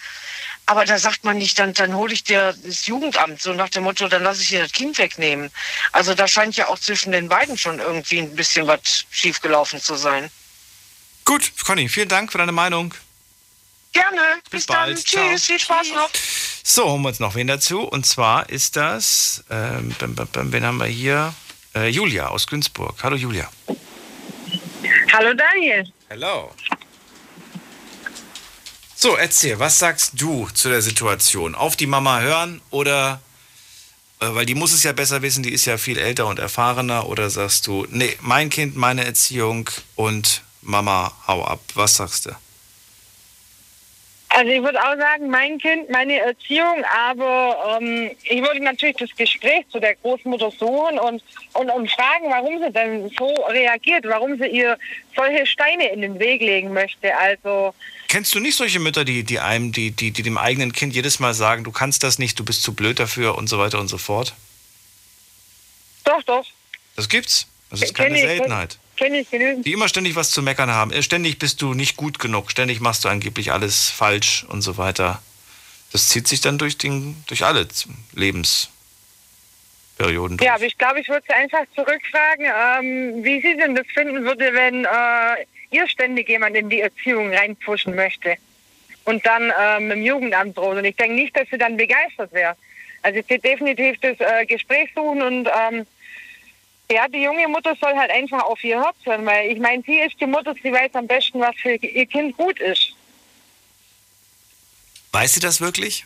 Aber 0.67 0.83
da 0.83 0.99
sagt 0.99 1.23
man 1.23 1.37
nicht, 1.37 1.57
dann, 1.59 1.73
dann 1.73 1.95
hole 1.95 2.13
ich 2.13 2.25
dir 2.25 2.53
das 2.63 2.85
Jugendamt, 2.87 3.41
so 3.41 3.53
nach 3.53 3.69
dem 3.69 3.83
Motto, 3.83 4.07
dann 4.09 4.23
lasse 4.23 4.41
ich 4.41 4.49
dir 4.49 4.61
das 4.61 4.73
Kind 4.73 4.97
wegnehmen. 4.97 5.49
Also 5.93 6.13
da 6.13 6.27
scheint 6.27 6.57
ja 6.57 6.67
auch 6.67 6.77
zwischen 6.77 7.13
den 7.13 7.29
beiden 7.29 7.57
schon 7.57 7.79
irgendwie 7.79 8.19
ein 8.19 8.35
bisschen 8.35 8.67
was 8.67 9.05
schiefgelaufen 9.09 9.81
zu 9.81 9.95
sein. 9.95 10.29
Gut, 11.23 11.53
Conny, 11.65 11.87
vielen 11.87 12.09
Dank 12.09 12.33
für 12.33 12.37
deine 12.37 12.51
Meinung. 12.51 12.93
Gerne. 13.93 14.41
Bis 14.51 14.51
Bis, 14.51 14.65
bald. 14.65 14.97
dann. 14.97 15.31
Tschüss. 15.31 15.45
Viel 15.45 15.59
Spaß 15.59 15.87
noch. 15.95 16.09
So, 16.63 16.89
holen 16.89 17.01
wir 17.01 17.09
uns 17.09 17.19
noch 17.19 17.35
wen 17.35 17.47
dazu. 17.47 17.81
Und 17.81 18.05
zwar 18.05 18.49
ist 18.49 18.75
das, 18.75 19.45
ähm, 19.49 19.95
wen 19.99 20.65
haben 20.65 20.77
wir 20.77 20.85
hier? 20.87 21.33
Äh, 21.75 21.87
Julia 21.87 22.27
aus 22.27 22.45
Günzburg. 22.45 23.01
Hallo 23.03 23.15
Julia. 23.15 23.49
Hallo 25.13 25.33
Daniel. 25.33 25.85
Hello. 26.09 26.51
So, 28.99 29.15
erzähl, 29.15 29.59
was 29.59 29.77
sagst 29.77 30.19
du 30.19 30.47
zu 30.55 30.69
der 30.69 30.81
Situation? 30.81 31.53
Auf 31.53 31.75
die 31.75 31.85
Mama 31.85 32.19
hören 32.21 32.61
oder, 32.71 33.21
äh, 34.19 34.25
weil 34.29 34.47
die 34.47 34.55
muss 34.55 34.73
es 34.73 34.81
ja 34.81 34.91
besser 34.91 35.21
wissen, 35.21 35.43
die 35.43 35.53
ist 35.53 35.65
ja 35.65 35.77
viel 35.77 35.99
älter 35.99 36.25
und 36.25 36.39
erfahrener, 36.39 37.07
oder 37.07 37.29
sagst 37.29 37.67
du, 37.67 37.85
nee, 37.91 38.17
mein 38.21 38.49
Kind, 38.49 38.75
meine 38.75 39.05
Erziehung 39.05 39.69
und 39.95 40.41
Mama, 40.63 41.11
hau 41.27 41.43
ab. 41.43 41.59
Was 41.75 41.97
sagst 41.97 42.25
du? 42.25 42.31
Also 44.29 44.51
ich 44.51 44.63
würde 44.63 44.79
auch 44.79 44.97
sagen, 44.97 45.29
mein 45.29 45.59
Kind, 45.59 45.91
meine 45.91 46.19
Erziehung, 46.19 46.83
aber 46.91 47.79
ähm, 47.79 48.09
ich 48.23 48.41
würde 48.41 48.63
natürlich 48.63 48.97
das 48.97 49.15
Gespräch 49.15 49.67
zu 49.69 49.79
der 49.79 49.93
Großmutter 49.93 50.49
suchen 50.49 50.97
und, 50.97 51.21
und, 51.53 51.69
und 51.69 51.91
fragen, 51.91 52.31
warum 52.31 52.59
sie 52.63 52.71
denn 52.71 53.11
so 53.15 53.31
reagiert, 53.49 54.05
warum 54.07 54.39
sie 54.39 54.47
ihr 54.47 54.75
solche 55.15 55.45
Steine 55.45 55.87
in 55.91 56.01
den 56.01 56.17
Weg 56.17 56.41
legen 56.41 56.73
möchte. 56.73 57.15
Also 57.15 57.75
Kennst 58.07 58.33
du 58.33 58.39
nicht 58.39 58.55
solche 58.55 58.79
Mütter, 58.79 59.03
die, 59.03 59.23
die 59.23 59.39
einem, 59.39 59.71
die, 59.71 59.91
die, 59.91 60.11
die 60.11 60.23
dem 60.23 60.37
eigenen 60.37 60.71
Kind 60.71 60.95
jedes 60.95 61.19
Mal 61.19 61.33
sagen, 61.33 61.63
du 61.63 61.71
kannst 61.71 62.03
das 62.03 62.19
nicht, 62.19 62.39
du 62.39 62.45
bist 62.45 62.63
zu 62.63 62.73
blöd 62.73 62.99
dafür 62.99 63.35
und 63.35 63.47
so 63.47 63.59
weiter 63.59 63.79
und 63.79 63.87
so 63.87 63.97
fort? 63.97 64.33
doch, 66.07 66.23
doch. 66.23 66.45
Das 66.95 67.09
gibt's. 67.09 67.47
Das 67.69 67.81
ist 67.81 67.93
keine 67.93 68.15
Kenn 68.15 68.17
ich, 68.17 68.21
Seltenheit. 68.21 68.79
Kenne 68.95 69.19
ich 69.19 69.29
genügend. 69.29 69.65
Die 69.65 69.73
immer 69.73 69.89
ständig 69.89 70.15
was 70.15 70.31
zu 70.31 70.41
meckern 70.41 70.71
haben. 70.71 70.91
Äh, 70.91 71.03
Ständig 71.03 71.37
bist 71.37 71.61
du 71.61 71.73
nicht 71.73 71.97
gut 71.97 72.19
genug. 72.19 72.49
Ständig 72.49 72.79
machst 72.79 73.03
du 73.03 73.09
angeblich 73.09 73.51
alles 73.51 73.89
falsch 73.89 74.45
und 74.45 74.61
so 74.61 74.77
weiter. 74.77 75.21
Das 75.91 76.07
zieht 76.09 76.27
sich 76.27 76.41
dann 76.41 76.57
durch, 76.57 76.77
den, 76.77 77.23
durch 77.27 77.45
alle 77.45 77.67
Lebensperioden. 78.13 80.37
Ja, 80.41 80.55
aber 80.55 80.63
ich 80.63 80.77
glaube, 80.77 81.01
ich 81.01 81.09
würde 81.09 81.25
sie 81.27 81.33
einfach 81.33 81.65
zurückfragen, 81.75 82.45
ähm, 82.45 83.23
wie 83.23 83.41
sie 83.41 83.57
denn 83.57 83.75
das 83.75 83.85
finden 83.93 84.23
würde, 84.23 84.53
wenn 84.53 84.85
äh, 84.85 85.45
ihr 85.71 85.87
ständig 85.87 86.29
jemand 86.29 86.55
in 86.55 86.69
die 86.69 86.81
Erziehung 86.81 87.33
reinpfuschen 87.33 87.95
möchte 87.95 88.35
und 89.05 89.25
dann 89.25 89.51
ähm, 89.59 89.91
im 89.91 90.03
Jugendamt 90.03 90.57
droht. 90.57 90.77
Und 90.77 90.85
ich 90.85 90.95
denke 90.95 91.15
nicht, 91.15 91.35
dass 91.35 91.47
sie 91.49 91.57
dann 91.57 91.77
begeistert 91.77 92.31
wäre. 92.33 92.55
Also 93.01 93.19
würde 93.19 93.39
definitiv 93.39 93.97
das 94.01 94.19
äh, 94.19 94.45
Gespräch 94.45 94.89
suchen 94.95 95.21
und 95.21 95.47
ähm, 95.47 95.85
ja, 96.89 97.07
die 97.07 97.21
junge 97.21 97.47
Mutter 97.47 97.75
soll 97.79 97.95
halt 97.95 98.11
einfach 98.11 98.43
auf 98.43 98.63
ihr 98.63 98.81
Herz 98.81 98.95
hören, 99.03 99.25
weil 99.25 99.51
ich 99.51 99.59
meine, 99.59 99.83
sie 99.83 99.99
ist 99.99 100.19
die 100.19 100.25
Mutter, 100.25 100.53
sie 100.61 100.71
weiß 100.71 100.93
am 100.93 101.07
besten, 101.07 101.39
was 101.39 101.55
für 101.55 101.73
ihr 101.73 102.05
Kind 102.05 102.37
gut 102.37 102.59
ist. 102.59 102.93
Weiß 105.11 105.33
sie 105.33 105.39
das 105.39 105.59
wirklich? 105.59 106.05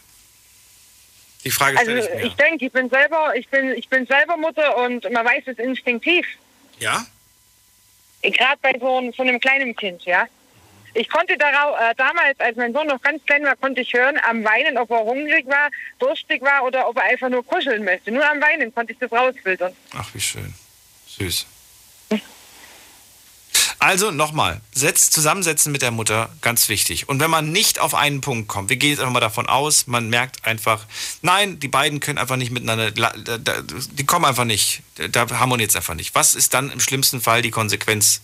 Die 1.44 1.52
Frage 1.52 1.78
Also 1.78 1.92
ich 1.92 2.26
ich 2.26 2.34
denke, 2.34 2.66
ich 2.66 2.72
bin 2.72 2.90
selber, 2.90 3.36
ich 3.36 3.48
bin, 3.50 3.72
ich 3.72 3.90
bin 3.90 4.06
selber 4.06 4.38
Mutter 4.38 4.78
und 4.78 5.10
man 5.12 5.26
weiß 5.26 5.44
es 5.48 5.58
instinktiv. 5.58 6.26
Ja? 6.80 7.06
Gerade 8.22 8.60
bei 8.62 8.74
so, 8.80 9.12
so 9.16 9.24
einem 9.24 9.40
kleinen 9.40 9.76
Kind, 9.76 10.04
ja. 10.06 10.28
Ich 10.94 11.10
konnte 11.10 11.38
darau, 11.38 11.76
äh, 11.78 11.96
damals, 11.96 12.40
als 12.40 12.58
mein 12.58 12.74
Sohn 12.74 12.88
noch 12.88 13.02
ganz 13.02 13.26
klein 13.26 13.44
war, 13.44 13.56
konnte 13.56 13.82
ich 13.82 13.94
hören 13.94 14.20
am 14.28 14.44
Weinen, 14.44 14.78
ob 14.78 14.92
er 14.92 15.00
hungrig 15.00 15.48
war, 15.48 15.70
durstig 16.00 16.42
war 16.42 16.66
oder 16.66 16.88
ob 16.90 16.98
er 16.98 17.04
einfach 17.04 17.30
nur 17.30 17.46
kuscheln 17.46 17.86
möchte. 17.86 18.12
Nur 18.12 18.30
am 18.30 18.42
Weinen 18.42 18.74
konnte 18.74 18.92
ich 18.92 19.00
das 19.00 19.12
rausfiltern. 19.12 19.74
Ach, 19.96 20.14
wie 20.14 20.20
schön. 20.20 20.54
Süß. 21.08 21.46
Also 23.80 24.12
nochmal, 24.12 24.62
setz, 24.72 25.10
zusammensetzen 25.10 25.72
mit 25.72 25.82
der 25.82 25.90
Mutter, 25.90 26.30
ganz 26.42 26.70
wichtig. 26.70 27.10
Und 27.10 27.20
wenn 27.20 27.32
man 27.32 27.52
nicht 27.52 27.80
auf 27.80 27.96
einen 27.96 28.22
Punkt 28.22 28.48
kommt, 28.48 28.70
wir 28.70 28.78
gehen 28.78 28.92
jetzt 28.92 29.00
einfach 29.00 29.14
mal 29.14 29.20
davon 29.20 29.48
aus, 29.48 29.88
man 29.88 30.08
merkt 30.10 30.46
einfach, 30.46 30.86
nein, 31.24 31.60
die 31.60 31.68
beiden 31.68 32.00
können 32.00 32.20
einfach 32.20 32.36
nicht 32.36 32.52
miteinander, 32.52 32.92
die 32.92 34.06
kommen 34.06 34.26
einfach 34.26 34.46
nicht, 34.46 34.84
da 34.96 35.28
harmoniert 35.32 35.72
es 35.72 35.76
einfach 35.76 35.96
nicht. 35.96 36.14
Was 36.14 36.36
ist 36.36 36.54
dann 36.54 36.72
im 36.72 36.80
schlimmsten 36.80 37.22
Fall 37.22 37.42
die 37.42 37.50
Konsequenz? 37.50 38.22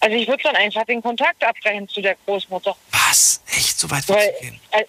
Also 0.00 0.16
ich 0.16 0.28
würde 0.28 0.42
dann 0.44 0.56
einfach 0.56 0.84
den 0.86 1.02
Kontakt 1.02 1.44
abbrechen 1.44 1.88
zu 1.88 2.00
der 2.00 2.16
Großmutter. 2.24 2.74
Was? 2.92 3.42
Echt 3.50 3.78
so 3.78 3.90
weit 3.90 4.08
Weil, 4.08 4.32
äh, 4.70 4.84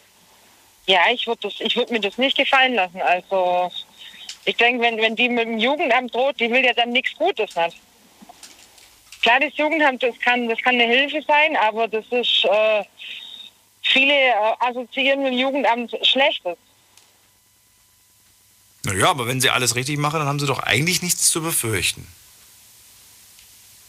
ja, 0.86 1.02
ich 1.12 1.28
würde 1.28 1.50
würd 1.50 1.92
mir 1.92 2.00
das 2.00 2.18
nicht 2.18 2.38
gefallen 2.38 2.76
lassen. 2.76 3.02
Also 3.02 3.72
ich 4.46 4.56
denke, 4.56 4.82
wenn, 4.84 4.98
wenn 4.98 5.16
die 5.16 5.28
mit 5.28 5.46
dem 5.46 5.60
Jugendamt 5.60 6.14
droht, 6.14 6.40
die 6.40 6.50
will 6.50 6.64
ja 6.64 6.74
dann 6.74 6.92
nichts 6.92 7.14
Gutes 7.16 7.56
nicht. 7.56 7.78
Klar, 9.22 9.40
das 9.40 9.56
Jugendamt, 9.58 10.02
das 10.02 10.18
kann, 10.20 10.48
das 10.48 10.60
kann 10.60 10.76
eine 10.76 10.86
Hilfe 10.86 11.22
sein, 11.28 11.58
aber 11.58 11.88
das 11.88 12.06
ist, 12.12 12.46
äh, 12.46 12.84
viele 13.82 14.14
äh, 14.14 14.34
assoziieren 14.60 15.24
mit 15.24 15.34
dem 15.34 15.40
Jugendamt 15.40 15.96
Schlechtes. 16.04 16.58
Naja, 18.84 19.10
aber 19.10 19.28
wenn 19.28 19.42
sie 19.42 19.50
alles 19.50 19.76
richtig 19.76 19.98
machen, 19.98 20.20
dann 20.20 20.28
haben 20.28 20.40
sie 20.40 20.46
doch 20.46 20.60
eigentlich 20.60 21.02
nichts 21.02 21.30
zu 21.30 21.42
befürchten. 21.42 22.08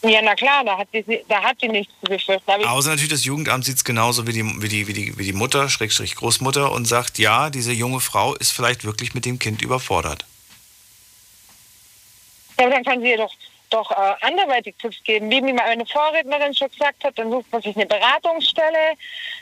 Ja, 0.03 0.19
na 0.23 0.33
klar, 0.35 0.63
da 0.65 0.79
hat 0.79 0.87
die, 0.93 1.23
da 1.29 1.43
hat 1.43 1.61
die 1.61 1.69
nichts 1.69 1.93
zu 2.03 2.09
befürchten. 2.09 2.49
Aber 2.49 2.71
Außer 2.71 2.89
natürlich, 2.89 3.11
das 3.11 3.23
Jugendamt 3.23 3.65
sieht 3.65 3.77
es 3.77 3.83
genauso 3.83 4.25
wie 4.25 4.33
die, 4.33 4.43
wie, 4.43 4.67
die, 4.67 4.87
wie, 4.87 4.93
die, 4.93 5.17
wie 5.17 5.23
die 5.23 5.33
Mutter, 5.33 5.69
Schrägstrich 5.69 6.15
Großmutter, 6.15 6.71
und 6.71 6.85
sagt, 6.85 7.19
ja, 7.19 7.49
diese 7.51 7.71
junge 7.71 7.99
Frau 7.99 8.35
ist 8.35 8.51
vielleicht 8.51 8.83
wirklich 8.83 9.13
mit 9.13 9.25
dem 9.25 9.37
Kind 9.37 9.61
überfordert. 9.61 10.25
ja, 12.59 12.69
dann 12.69 12.83
kann 12.83 12.99
sie 13.01 13.11
ihr 13.11 13.17
doch, 13.17 13.31
doch 13.73 13.91
äh, 13.91 14.13
anderweitig 14.21 14.75
Tipps 14.79 15.03
geben. 15.03 15.29
Wie 15.29 15.41
mir 15.41 15.53
meine 15.53 15.85
Vorrednerin 15.85 16.53
schon 16.53 16.69
gesagt 16.69 17.03
hat, 17.03 17.17
dann 17.17 17.31
sucht 17.31 17.51
man 17.51 17.61
sich 17.61 17.75
eine 17.75 17.85
Beratungsstelle. 17.85 18.93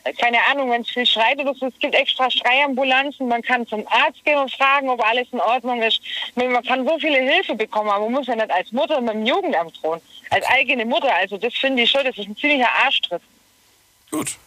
Äh, 0.03 0.13
Keine 0.13 0.37
Ahnung, 0.45 0.71
wenn 0.71 0.81
es 0.81 0.89
viel 0.89 1.05
schreit 1.05 1.39
oder 1.39 1.53
so. 1.53 1.67
Es 1.67 1.79
gibt 1.79 1.95
extra 1.95 2.29
Schreiambulanzen. 2.29 3.27
Man 3.27 3.41
kann 3.41 3.67
zum 3.67 3.87
Arzt 3.87 4.23
gehen 4.25 4.37
und 4.37 4.51
fragen, 4.53 4.89
ob 4.89 5.03
alles 5.05 5.27
in 5.31 5.39
Ordnung 5.39 5.81
ist. 5.81 6.01
Man 6.35 6.63
kann 6.63 6.87
so 6.87 6.97
viele 6.99 7.19
Hilfe 7.19 7.55
bekommen, 7.55 7.89
aber 7.89 8.05
man 8.05 8.13
muss 8.13 8.27
ja 8.27 8.35
nicht 8.35 8.51
als 8.51 8.71
Mutter 8.71 9.01
mit 9.01 9.13
dem 9.13 9.25
Jugendamt 9.25 9.81
drohen. 9.81 10.01
Als 10.29 10.45
eigene 10.47 10.85
Mutter. 10.85 11.13
Also 11.13 11.37
das 11.37 11.53
finde 11.53 11.83
ich 11.83 11.91
schon, 11.91 12.03
das 12.03 12.17
ist 12.17 12.27
ein 12.27 12.37
ziemlicher 12.37 12.71
Arschtritt. 12.71 13.21
Gut. 14.11 14.37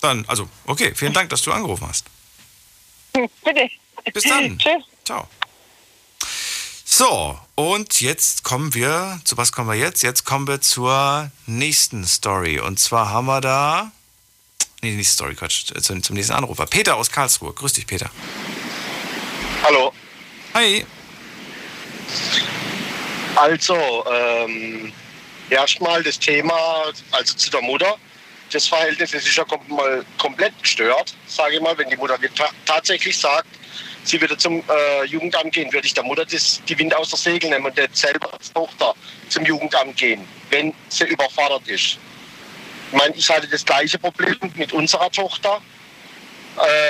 Dann, 0.00 0.24
also, 0.26 0.48
okay, 0.66 0.92
vielen 0.94 1.12
Dank, 1.12 1.30
dass 1.30 1.42
du 1.42 1.52
angerufen 1.52 1.86
hast. 1.88 2.06
Bitte. 3.44 3.70
Bis 4.12 4.24
dann. 4.24 4.58
Tschüss. 4.58 4.82
Ciao. 5.04 5.28
So, 6.94 7.38
und 7.54 8.02
jetzt 8.02 8.44
kommen 8.44 8.74
wir, 8.74 9.18
zu 9.24 9.38
was 9.38 9.50
kommen 9.50 9.66
wir 9.66 9.76
jetzt? 9.76 10.02
Jetzt 10.02 10.26
kommen 10.26 10.46
wir 10.46 10.60
zur 10.60 11.30
nächsten 11.46 12.04
Story. 12.04 12.60
Und 12.60 12.80
zwar 12.80 13.08
haben 13.08 13.24
wir 13.24 13.40
da, 13.40 13.90
nee, 14.82 14.90
nicht 14.90 15.08
Story, 15.08 15.34
Quatsch, 15.34 15.72
zum, 15.80 16.02
zum 16.02 16.16
nächsten 16.16 16.34
Anrufer. 16.34 16.66
Peter 16.66 16.96
aus 16.96 17.10
Karlsruhe. 17.10 17.54
Grüß 17.54 17.72
dich, 17.72 17.86
Peter. 17.86 18.10
Hallo. 19.62 19.90
Hi. 20.52 20.84
Also, 23.36 24.04
ähm, 24.12 24.92
erstmal 25.48 26.02
das 26.02 26.18
Thema, 26.18 26.92
also 27.12 27.34
zu 27.34 27.50
der 27.50 27.62
Mutter. 27.62 27.96
Das 28.52 28.68
Verhältnis 28.68 29.14
ist 29.14 29.34
ja 29.34 29.44
kom 29.44 29.60
mal 29.66 30.04
komplett 30.18 30.52
gestört, 30.60 31.14
sage 31.26 31.54
ich 31.54 31.62
mal. 31.62 31.76
Wenn 31.78 31.88
die 31.88 31.96
Mutter 31.96 32.18
tatsächlich 32.66 33.18
sagt, 33.18 33.48
sie 34.04 34.20
würde 34.20 34.36
zum 34.36 34.62
äh, 34.68 35.04
Jugendamt 35.06 35.52
gehen, 35.52 35.72
würde 35.72 35.86
ich 35.86 35.94
der 35.94 36.04
Mutter 36.04 36.24
das, 36.24 36.60
die 36.68 36.78
Wind 36.78 36.94
aus 36.94 37.10
der 37.10 37.18
Segel 37.18 37.50
nehmen 37.50 37.66
und 37.66 37.76
nicht 37.76 37.96
selber 37.96 38.32
als 38.32 38.52
Tochter 38.52 38.94
zum 39.28 39.44
Jugendamt 39.44 39.96
gehen, 39.96 40.26
wenn 40.50 40.74
sie 40.88 41.04
überfordert 41.04 41.66
ist. 41.68 41.98
Ich 42.92 42.98
meine, 42.98 43.14
ich 43.14 43.28
hatte 43.30 43.48
das 43.48 43.64
gleiche 43.64 43.98
Problem 43.98 44.36
mit 44.54 44.72
unserer 44.72 45.10
Tochter. 45.10 45.60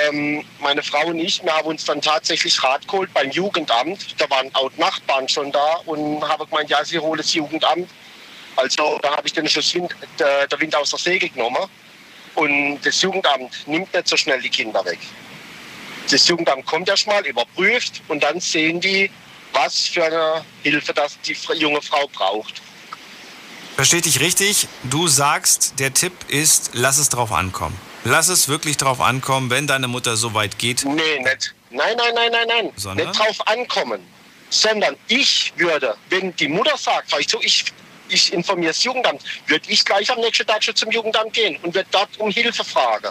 Ähm, 0.09 0.43
meine 0.59 0.83
Frau 0.83 1.07
und 1.07 1.19
ich, 1.19 1.41
wir 1.43 1.55
haben 1.55 1.67
uns 1.67 1.85
dann 1.85 2.01
tatsächlich 2.01 2.61
Rat 2.61 2.85
geholt 2.87 3.13
beim 3.13 3.31
Jugendamt. 3.31 4.19
Da 4.19 4.29
waren 4.29 4.53
auch 4.53 4.71
Nachbarn 4.77 5.29
schon 5.29 5.51
da 5.51 5.75
und 5.85 6.21
haben 6.27 6.49
gemeint, 6.49 6.69
ja, 6.69 6.83
sie 6.83 6.99
holen 6.99 7.17
das 7.17 7.33
Jugendamt. 7.33 7.89
Also 8.57 8.99
da 9.01 9.15
habe 9.15 9.25
ich 9.25 9.33
den 9.33 9.47
Schuss 9.47 9.73
Wind, 9.73 9.95
der, 10.19 10.47
der 10.47 10.59
Wind 10.59 10.75
aus 10.75 10.89
der 10.89 10.99
Segel 10.99 11.29
genommen. 11.29 11.69
Und 12.35 12.81
das 12.83 13.01
Jugendamt 13.01 13.65
nimmt 13.67 13.93
nicht 13.93 14.07
so 14.07 14.17
schnell 14.17 14.41
die 14.41 14.49
Kinder 14.49 14.83
weg. 14.83 14.99
Das 16.09 16.27
Jugendamt 16.27 16.65
kommt 16.65 16.89
erstmal, 16.89 17.25
überprüft 17.25 18.01
und 18.07 18.23
dann 18.23 18.39
sehen 18.39 18.79
die, 18.79 19.09
was 19.53 19.87
für 19.87 20.03
eine 20.03 20.45
Hilfe 20.63 20.93
das 20.93 21.17
die 21.21 21.35
junge 21.55 21.81
Frau 21.81 22.07
braucht. 22.07 22.61
Verstehe 23.75 23.99
ich 23.99 24.05
dich 24.05 24.19
richtig? 24.19 24.67
Du 24.83 25.07
sagst, 25.07 25.79
der 25.79 25.93
Tipp 25.93 26.13
ist, 26.27 26.71
lass 26.73 26.97
es 26.97 27.09
drauf 27.09 27.31
ankommen. 27.31 27.77
Lass 28.03 28.27
es 28.27 28.47
wirklich 28.47 28.77
drauf 28.77 29.01
ankommen, 29.01 29.49
wenn 29.49 29.65
deine 29.65 29.87
Mutter 29.87 30.15
so 30.15 30.33
weit 30.33 30.59
geht. 30.59 30.83
Nee, 30.85 31.19
nicht. 31.19 31.55
Nein, 31.71 31.97
nein, 31.97 32.13
nein, 32.13 32.31
nein, 32.31 32.47
nein. 32.47 32.69
Sondern? 32.75 33.07
Nicht 33.07 33.19
drauf 33.19 33.47
ankommen. 33.47 34.01
Sondern 34.49 34.95
ich 35.07 35.53
würde, 35.55 35.95
wenn 36.09 36.35
die 36.35 36.47
Mutter 36.47 36.77
sagt, 36.77 37.11
weil 37.11 37.21
ich 37.21 37.29
so, 37.29 37.41
ich, 37.41 37.65
ich 38.09 38.31
informiere 38.31 38.71
das 38.71 38.83
Jugendamt, 38.83 39.23
würde 39.47 39.65
ich 39.67 39.83
gleich 39.83 40.11
am 40.11 40.19
nächsten 40.19 40.45
Tag 40.45 40.63
schon 40.63 40.75
zum 40.75 40.91
Jugendamt 40.91 41.33
gehen 41.33 41.57
und 41.63 41.73
würde 41.73 41.87
dort 41.91 42.09
um 42.19 42.29
Hilfe 42.29 42.63
fragen. 42.63 43.09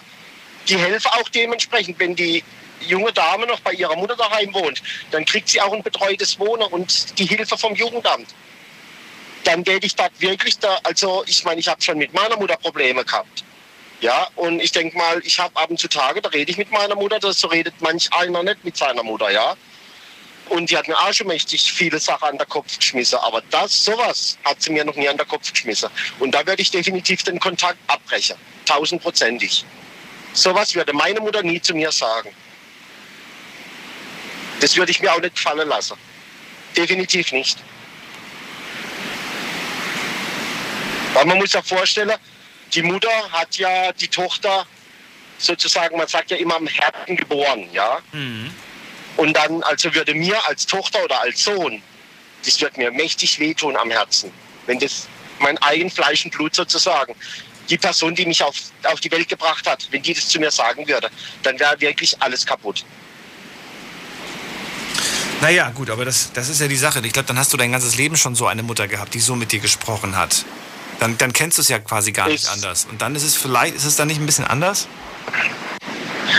Die 0.68 0.78
helfen 0.78 1.10
auch 1.12 1.28
dementsprechend, 1.30 1.98
wenn 1.98 2.14
die 2.14 2.44
junge 2.86 3.12
Dame 3.12 3.46
noch 3.46 3.60
bei 3.60 3.72
ihrer 3.72 3.96
Mutter 3.96 4.16
daheim 4.16 4.52
wohnt, 4.54 4.82
dann 5.10 5.24
kriegt 5.24 5.48
sie 5.48 5.60
auch 5.60 5.72
ein 5.72 5.82
betreutes 5.82 6.38
Wohnen 6.38 6.64
und 6.64 7.18
die 7.18 7.26
Hilfe 7.26 7.56
vom 7.56 7.74
Jugendamt. 7.74 8.28
Dann 9.44 9.66
werde 9.66 9.86
ich 9.86 9.96
dort 9.96 10.12
wirklich 10.20 10.58
da, 10.58 10.78
also 10.84 11.24
ich 11.26 11.44
meine, 11.44 11.60
ich 11.60 11.68
habe 11.68 11.82
schon 11.82 11.98
mit 11.98 12.12
meiner 12.14 12.36
Mutter 12.36 12.56
Probleme 12.56 13.04
gehabt. 13.04 13.44
Ja, 14.00 14.26
und 14.34 14.60
ich 14.60 14.72
denke 14.72 14.96
mal, 14.96 15.20
ich 15.24 15.38
habe 15.38 15.56
ab 15.56 15.70
und 15.70 15.78
zu 15.78 15.88
Tage, 15.88 16.20
da 16.20 16.28
rede 16.30 16.50
ich 16.50 16.58
mit 16.58 16.72
meiner 16.72 16.96
Mutter, 16.96 17.20
das 17.20 17.38
so 17.38 17.46
redet 17.46 17.74
manch 17.80 18.12
einer 18.12 18.42
nicht 18.42 18.64
mit 18.64 18.76
seiner 18.76 19.02
Mutter, 19.04 19.30
ja. 19.30 19.56
Und 20.48 20.70
die 20.70 20.76
hat 20.76 20.88
mir 20.88 20.98
auch 20.98 21.12
schon 21.12 21.28
mächtig 21.28 21.72
viele 21.72 22.00
Sachen 22.00 22.28
an 22.28 22.36
den 22.36 22.48
Kopf 22.48 22.76
geschmissen. 22.76 23.18
Aber 23.20 23.42
das, 23.50 23.84
sowas 23.84 24.36
hat 24.44 24.60
sie 24.60 24.72
mir 24.72 24.84
noch 24.84 24.96
nie 24.96 25.08
an 25.08 25.16
den 25.16 25.28
Kopf 25.28 25.50
geschmissen. 25.52 25.88
Und 26.18 26.32
da 26.32 26.44
werde 26.44 26.60
ich 26.60 26.70
definitiv 26.70 27.22
den 27.22 27.38
Kontakt 27.38 27.78
abbrechen. 27.86 28.36
Tausendprozentig. 28.66 29.64
Sowas 30.32 30.74
würde 30.74 30.92
meine 30.92 31.20
Mutter 31.20 31.42
nie 31.42 31.60
zu 31.60 31.74
mir 31.74 31.92
sagen. 31.92 32.30
Das 34.62 34.76
würde 34.76 34.92
ich 34.92 35.00
mir 35.00 35.12
auch 35.12 35.20
nicht 35.20 35.36
fallen 35.36 35.68
lassen. 35.68 35.96
Definitiv 36.76 37.32
nicht. 37.32 37.58
Weil 41.14 41.26
man 41.26 41.36
muss 41.36 41.52
ja 41.52 41.60
vorstellen, 41.62 42.12
die 42.72 42.82
Mutter 42.82 43.10
hat 43.32 43.56
ja 43.56 43.92
die 43.92 44.06
Tochter 44.06 44.64
sozusagen, 45.36 45.96
man 45.96 46.06
sagt 46.06 46.30
ja 46.30 46.36
immer 46.36 46.54
am 46.56 46.68
Herzen 46.68 47.16
geboren, 47.16 47.68
ja. 47.72 47.98
Und 49.16 49.36
dann, 49.36 49.64
also 49.64 49.92
würde 49.92 50.14
mir 50.14 50.38
als 50.46 50.64
Tochter 50.64 51.02
oder 51.02 51.20
als 51.20 51.42
Sohn, 51.42 51.82
das 52.44 52.60
wird 52.60 52.78
mir 52.78 52.92
mächtig 52.92 53.40
wehtun 53.40 53.76
am 53.76 53.90
Herzen, 53.90 54.32
wenn 54.66 54.78
das 54.78 55.08
mein 55.40 55.58
eigen 55.58 55.90
Fleisch 55.90 56.24
und 56.24 56.30
Blut 56.30 56.54
sozusagen, 56.54 57.16
die 57.68 57.78
Person, 57.78 58.14
die 58.14 58.26
mich 58.26 58.42
auf, 58.44 58.54
auf 58.84 59.00
die 59.00 59.10
Welt 59.10 59.28
gebracht 59.28 59.66
hat, 59.66 59.88
wenn 59.90 60.02
die 60.02 60.14
das 60.14 60.28
zu 60.28 60.38
mir 60.38 60.52
sagen 60.52 60.86
würde, 60.86 61.10
dann 61.42 61.58
wäre 61.58 61.80
wirklich 61.80 62.14
alles 62.22 62.46
kaputt. 62.46 62.84
Naja, 65.42 65.70
gut, 65.70 65.90
aber 65.90 66.04
das, 66.04 66.30
das 66.32 66.48
ist 66.48 66.60
ja 66.60 66.68
die 66.68 66.76
Sache. 66.76 67.00
Ich 67.04 67.12
glaube, 67.12 67.26
dann 67.26 67.36
hast 67.36 67.52
du 67.52 67.56
dein 67.56 67.72
ganzes 67.72 67.96
Leben 67.96 68.16
schon 68.16 68.36
so 68.36 68.46
eine 68.46 68.62
Mutter 68.62 68.86
gehabt, 68.86 69.12
die 69.12 69.18
so 69.18 69.34
mit 69.34 69.50
dir 69.50 69.58
gesprochen 69.58 70.16
hat. 70.16 70.44
Dann, 71.00 71.18
dann 71.18 71.32
kennst 71.32 71.58
du 71.58 71.62
es 71.62 71.68
ja 71.68 71.80
quasi 71.80 72.12
gar 72.12 72.28
nicht 72.28 72.46
anders. 72.48 72.86
Und 72.88 73.02
dann 73.02 73.16
ist 73.16 73.24
es 73.24 73.34
vielleicht, 73.34 73.74
ist 73.74 73.84
es 73.84 73.96
dann 73.96 74.06
nicht 74.06 74.20
ein 74.20 74.26
bisschen 74.26 74.46
anders? 74.46 74.86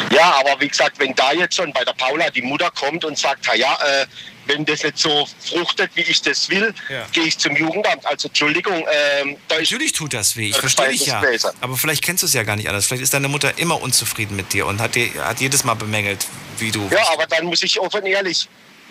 Ja, 0.09 0.35
aber 0.39 0.59
wie 0.61 0.69
gesagt, 0.69 0.99
wenn 0.99 1.13
da 1.15 1.33
jetzt 1.33 1.55
schon 1.55 1.73
bei 1.73 1.83
der 1.83 1.91
Paula 1.93 2.29
die 2.29 2.41
Mutter 2.41 2.71
kommt 2.71 3.03
und 3.03 3.17
sagt, 3.17 3.45
"Ha 3.47 3.55
ja, 3.55 3.73
äh, 3.85 4.05
wenn 4.45 4.63
das 4.63 4.83
nicht 4.83 4.97
so 4.97 5.27
fruchtet, 5.49 5.91
wie 5.95 6.01
ich 6.01 6.21
das 6.21 6.47
will, 6.49 6.73
Ja. 6.89 7.05
gehe 7.11 7.23
ich 7.23 7.37
zum 7.37 7.55
Jugendamt. 7.57 8.05
Also 8.05 8.29
Entschuldigung, 8.29 8.85
ähm, 9.19 9.35
da 9.49 9.55
ist 9.55 9.69
Natürlich 9.71 9.91
tut 9.91 10.13
das 10.13 10.37
weh, 10.37 10.49
ich 10.49 10.57
verstehe 10.57 10.89
dich 10.89 11.05
ja. 11.07 11.19
besser. 11.19 11.53
Aber 11.59 11.75
vielleicht 11.75 12.03
kennst 12.03 12.23
du 12.23 12.27
es 12.27 12.33
ja 12.33 12.43
gar 12.43 12.55
nicht 12.55 12.69
anders. 12.69 12.85
Vielleicht 12.85 13.03
ist 13.03 13.13
deine 13.13 13.27
Mutter 13.27 13.57
immer 13.57 13.81
unzufrieden 13.81 14.37
mit 14.37 14.53
dir 14.53 14.65
und 14.65 14.79
hat, 14.79 14.95
dir, 14.95 15.09
hat 15.25 15.41
jedes 15.41 15.65
Mal 15.65 15.73
bemängelt, 15.73 16.25
wie 16.57 16.71
du. 16.71 16.87
Ja, 16.89 17.11
aber 17.11 17.25
dann 17.25 17.45
muss 17.45 17.63
ich 17.63 17.79
offen 17.81 18.05
ehrlich. 18.05 18.47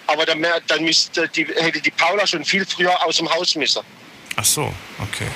Aber 0.07 0.27
dann, 0.27 0.45
dann 0.67 0.85
müsste 0.85 1.29
die, 1.29 1.45
hätte 1.45 1.81
die 1.81 1.91
Paula 1.91 2.27
schon 2.27 2.45
viel 2.45 2.67
früher 2.67 3.05
aus 3.05 3.17
dem 3.17 3.33
Haus 3.33 3.55
müssen. 3.55 3.83
Ach 4.37 4.45
so, 4.45 4.73
okay. 5.01 5.29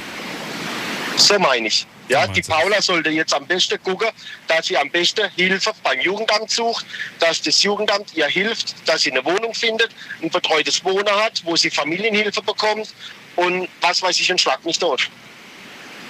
So 1.17 1.39
meine 1.39 1.69
ich. 1.69 1.87
Ja, 2.09 2.27
die 2.27 2.43
Paula 2.43 2.81
sollte 2.81 3.11
jetzt 3.11 3.35
am 3.35 3.47
besten 3.47 3.83
gucken, 3.83 4.09
dass 4.47 4.67
sie 4.67 4.77
am 4.77 4.89
besten 4.91 5.29
Hilfe 5.31 5.73
beim 5.83 6.01
Jugendamt 6.01 6.51
sucht, 6.51 6.87
dass 7.19 7.43
das 7.43 7.63
Jugendamt 7.63 8.15
ihr 8.15 8.29
hilft, 8.29 8.77
dass 8.89 9.03
sie 9.03 9.11
eine 9.11 9.25
Wohnung 9.25 9.53
findet, 9.55 9.91
ein 10.23 10.31
betreutes 10.31 10.85
Wohnen 10.85 11.11
hat, 11.11 11.43
wo 11.45 11.57
sie 11.57 11.69
Familienhilfe 11.69 12.43
bekommt 12.43 12.95
und 13.35 13.69
was 13.81 14.03
weiß 14.03 14.21
ich, 14.21 14.31
ein 14.31 14.39
Schlag 14.39 14.65
nicht 14.65 14.81
tot. 14.81 15.11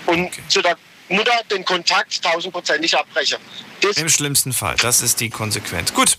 Und 0.06 0.30
zu 0.48 0.60
der 0.60 0.76
Mutter 1.08 1.40
den 1.50 1.64
Kontakt 1.64 2.22
tausendprozentig 2.22 2.96
abbrechen. 2.96 3.38
Im 3.96 4.08
schlimmsten 4.08 4.52
Fall. 4.52 4.76
Das 4.76 5.02
ist 5.02 5.20
die 5.20 5.30
Konsequenz. 5.30 5.92
Gut. 5.92 6.18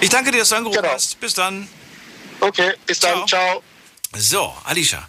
Ich 0.00 0.10
danke 0.10 0.30
dir, 0.30 0.38
dass 0.38 0.50
du 0.50 0.56
angerufen 0.56 0.84
hast. 0.84 1.18
Bis 1.20 1.34
dann. 1.34 1.68
Okay, 2.40 2.74
bis 2.86 2.98
dann. 3.00 3.26
Ciao. 3.26 3.62
So, 4.14 4.54
Alicia. 4.64 5.08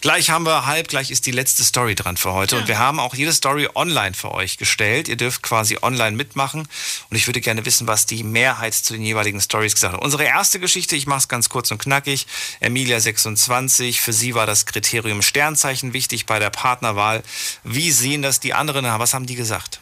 Gleich 0.00 0.30
haben 0.30 0.46
wir 0.46 0.66
halb, 0.66 0.88
gleich 0.88 1.10
ist 1.10 1.26
die 1.26 1.32
letzte 1.32 1.64
Story 1.64 1.96
dran 1.96 2.16
für 2.16 2.32
heute. 2.32 2.56
Und 2.56 2.68
wir 2.68 2.78
haben 2.78 3.00
auch 3.00 3.14
jede 3.14 3.32
Story 3.32 3.68
online 3.74 4.14
für 4.14 4.32
euch 4.32 4.56
gestellt. 4.56 5.08
Ihr 5.08 5.16
dürft 5.16 5.42
quasi 5.42 5.76
online 5.82 6.16
mitmachen. 6.16 6.68
Und 7.10 7.16
ich 7.16 7.26
würde 7.26 7.40
gerne 7.40 7.64
wissen, 7.64 7.88
was 7.88 8.06
die 8.06 8.22
Mehrheit 8.22 8.74
zu 8.74 8.92
den 8.92 9.02
jeweiligen 9.02 9.40
Stories 9.40 9.74
gesagt 9.74 9.94
hat. 9.94 10.00
Unsere 10.00 10.24
erste 10.24 10.60
Geschichte, 10.60 10.94
ich 10.94 11.06
mache 11.06 11.18
es 11.18 11.28
ganz 11.28 11.48
kurz 11.48 11.72
und 11.72 11.78
knackig. 11.78 12.26
Emilia 12.60 13.00
26, 13.00 14.00
für 14.00 14.12
sie 14.12 14.34
war 14.36 14.46
das 14.46 14.66
Kriterium 14.66 15.20
Sternzeichen 15.20 15.92
wichtig 15.92 16.26
bei 16.26 16.38
der 16.38 16.50
Partnerwahl. 16.50 17.24
Wie 17.64 17.90
sehen 17.90 18.22
das 18.22 18.38
die 18.38 18.54
anderen? 18.54 18.84
Was 18.84 19.14
haben 19.14 19.26
die 19.26 19.34
gesagt? 19.34 19.80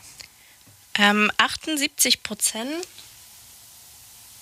Ähm, 0.99 1.31
78 1.37 2.23
Prozent 2.23 2.71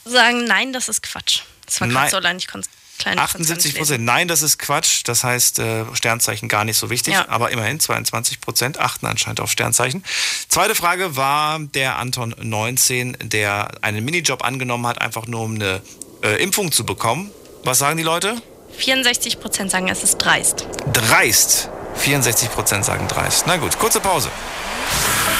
sagen, 0.05 0.45
nein, 0.45 0.73
das 0.73 0.89
ist 0.89 1.03
Quatsch. 1.03 1.41
Das 1.67 1.81
war 1.81 1.89
gerade 1.89 2.11
so 2.11 2.21
konnte 2.47 2.69
es 2.69 2.84
kleine 2.99 3.21
78 3.21 3.75
Prozent. 3.75 4.05
Nein, 4.05 4.29
das 4.29 4.43
ist 4.43 4.59
Quatsch. 4.59 5.03
Das 5.05 5.25
heißt, 5.25 5.59
äh, 5.59 5.85
Sternzeichen 5.95 6.49
gar 6.49 6.65
nicht 6.65 6.77
so 6.77 6.91
wichtig. 6.91 7.15
Ja. 7.15 7.29
Aber 7.29 7.51
immerhin 7.51 7.81
22 7.81 8.41
Prozent 8.41 8.79
achten 8.79 9.07
anscheinend 9.07 9.41
auf 9.41 9.51
Sternzeichen. 9.51 10.05
Zweite 10.49 10.75
Frage 10.75 11.17
war 11.17 11.59
der 11.59 11.99
Anton 11.99 12.35
19, 12.41 13.17
der 13.23 13.71
einen 13.83 14.05
Minijob 14.05 14.45
angenommen 14.45 14.87
hat, 14.87 15.01
einfach 15.01 15.27
nur 15.27 15.43
um 15.43 15.55
eine 15.55 15.83
äh, 16.23 16.43
Impfung 16.43 16.73
zu 16.73 16.85
bekommen. 16.85 17.31
Was 17.65 17.79
sagen 17.79 17.97
die 17.97 18.03
Leute? 18.03 18.41
64 18.77 19.41
Prozent 19.41 19.71
sagen, 19.71 19.89
es 19.89 20.03
ist 20.03 20.19
dreist. 20.19 20.67
Dreist. 20.93 21.71
64 21.97 22.51
Prozent 22.51 22.85
sagen 22.85 23.07
dreist. 23.09 23.47
Na 23.47 23.57
gut, 23.57 23.79
kurze 23.79 24.01
Pause. 24.01 24.29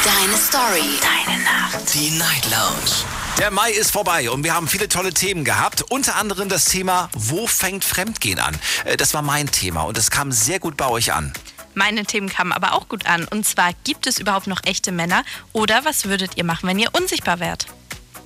Deine 0.05 0.37
Story. 0.37 0.99
Deine 1.01 1.43
Nacht. 1.43 1.95
Die 1.95 2.11
Night 2.11 2.45
Lounge. 2.51 3.24
Der 3.39 3.51
Mai 3.51 3.71
ist 3.73 3.91
vorbei 3.91 4.31
und 4.31 4.45
wir 4.45 4.55
haben 4.55 4.69
viele 4.69 4.89
tolle 4.89 5.13
Themen 5.13 5.45
gehabt. 5.45 5.83
Unter 5.91 6.17
anderem 6.17 6.49
das 6.49 6.67
Thema, 6.67 7.09
wo 7.15 7.47
fängt 7.47 7.85
Fremdgehen 7.85 8.39
an? 8.39 8.57
Äh, 8.85 8.97
Das 8.97 9.13
war 9.15 9.23
mein 9.23 9.51
Thema 9.51 9.83
und 9.83 9.99
es 9.99 10.11
kam 10.11 10.31
sehr 10.33 10.61
gut 10.61 10.77
bei 10.77 10.87
euch 10.89 11.13
an. 11.13 11.33
Meine 11.75 12.05
Themen 12.05 12.29
kamen 12.29 12.53
aber 12.53 12.73
auch 12.75 12.89
gut 12.89 13.07
an. 13.07 13.25
Und 13.27 13.45
zwar, 13.47 13.73
gibt 13.83 14.07
es 14.07 14.21
überhaupt 14.21 14.47
noch 14.47 14.61
echte 14.65 14.93
Männer? 14.93 15.25
Oder 15.53 15.85
was 15.85 16.05
würdet 16.05 16.37
ihr 16.37 16.45
machen, 16.45 16.69
wenn 16.69 16.79
ihr 16.79 16.91
unsichtbar 16.95 17.41
wärt? 17.41 17.67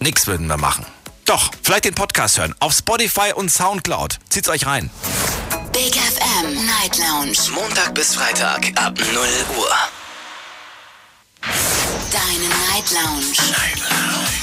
Nix 0.01 0.26
würden 0.26 0.47
wir 0.47 0.59
machen. 0.59 0.85
Doch, 1.24 1.51
vielleicht 1.62 1.86
den 1.86 1.94
Podcast 1.94 2.39
hören. 2.39 2.55
Auf 2.60 2.74
Spotify 2.74 3.32
und 3.35 3.51
Soundcloud. 3.51 4.18
Zieht's 4.28 4.51
euch 4.51 4.66
rein. 4.66 4.90
Big 5.72 5.94
FM 5.97 6.66
Night 6.66 6.98
Lounge. 6.98 7.39
Montag 7.55 7.94
bis 7.94 8.14
Freitag 8.14 8.66
ab 8.76 8.98
0 8.98 9.06
Uhr. 9.56 9.70
Deine 12.12 12.48
Night 12.70 12.90
Lounge. 12.90 13.32
Night 13.51 13.78
Lounge. 13.78 14.38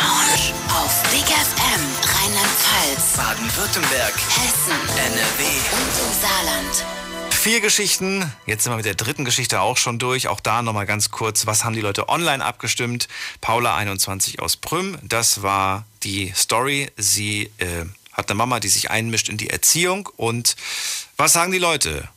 Lounge. 0.00 0.52
Auf 0.68 1.02
Big 1.10 1.24
FM 1.24 1.82
Rheinland-Pfalz, 2.02 3.16
Baden-Württemberg, 3.16 4.14
Hessen, 4.14 4.80
NRW 4.96 5.44
und 5.72 5.92
im 6.04 6.20
Saarland. 6.20 6.84
Vier 7.30 7.60
Geschichten. 7.60 8.30
Jetzt 8.44 8.64
sind 8.64 8.72
wir 8.72 8.76
mit 8.76 8.84
der 8.84 8.94
dritten 8.94 9.24
Geschichte 9.24 9.60
auch 9.60 9.76
schon 9.76 9.98
durch. 9.98 10.28
Auch 10.28 10.40
da 10.40 10.62
nochmal 10.62 10.86
ganz 10.86 11.10
kurz. 11.10 11.46
Was 11.46 11.64
haben 11.64 11.74
die 11.74 11.80
Leute 11.80 12.08
online 12.08 12.44
abgestimmt? 12.44 13.08
Paula 13.40 13.76
21 13.76 14.40
aus 14.40 14.56
Prüm. 14.56 14.98
Das 15.02 15.42
war 15.42 15.86
die 16.02 16.32
Story. 16.34 16.90
Sie 16.96 17.50
äh, 17.58 17.84
hat 18.12 18.28
eine 18.28 18.36
Mama, 18.36 18.60
die 18.60 18.68
sich 18.68 18.90
einmischt 18.90 19.28
in 19.28 19.36
die 19.36 19.50
Erziehung. 19.50 20.08
Und 20.16 20.56
was 21.16 21.32
sagen 21.32 21.52
die 21.52 21.58
Leute? 21.58 22.08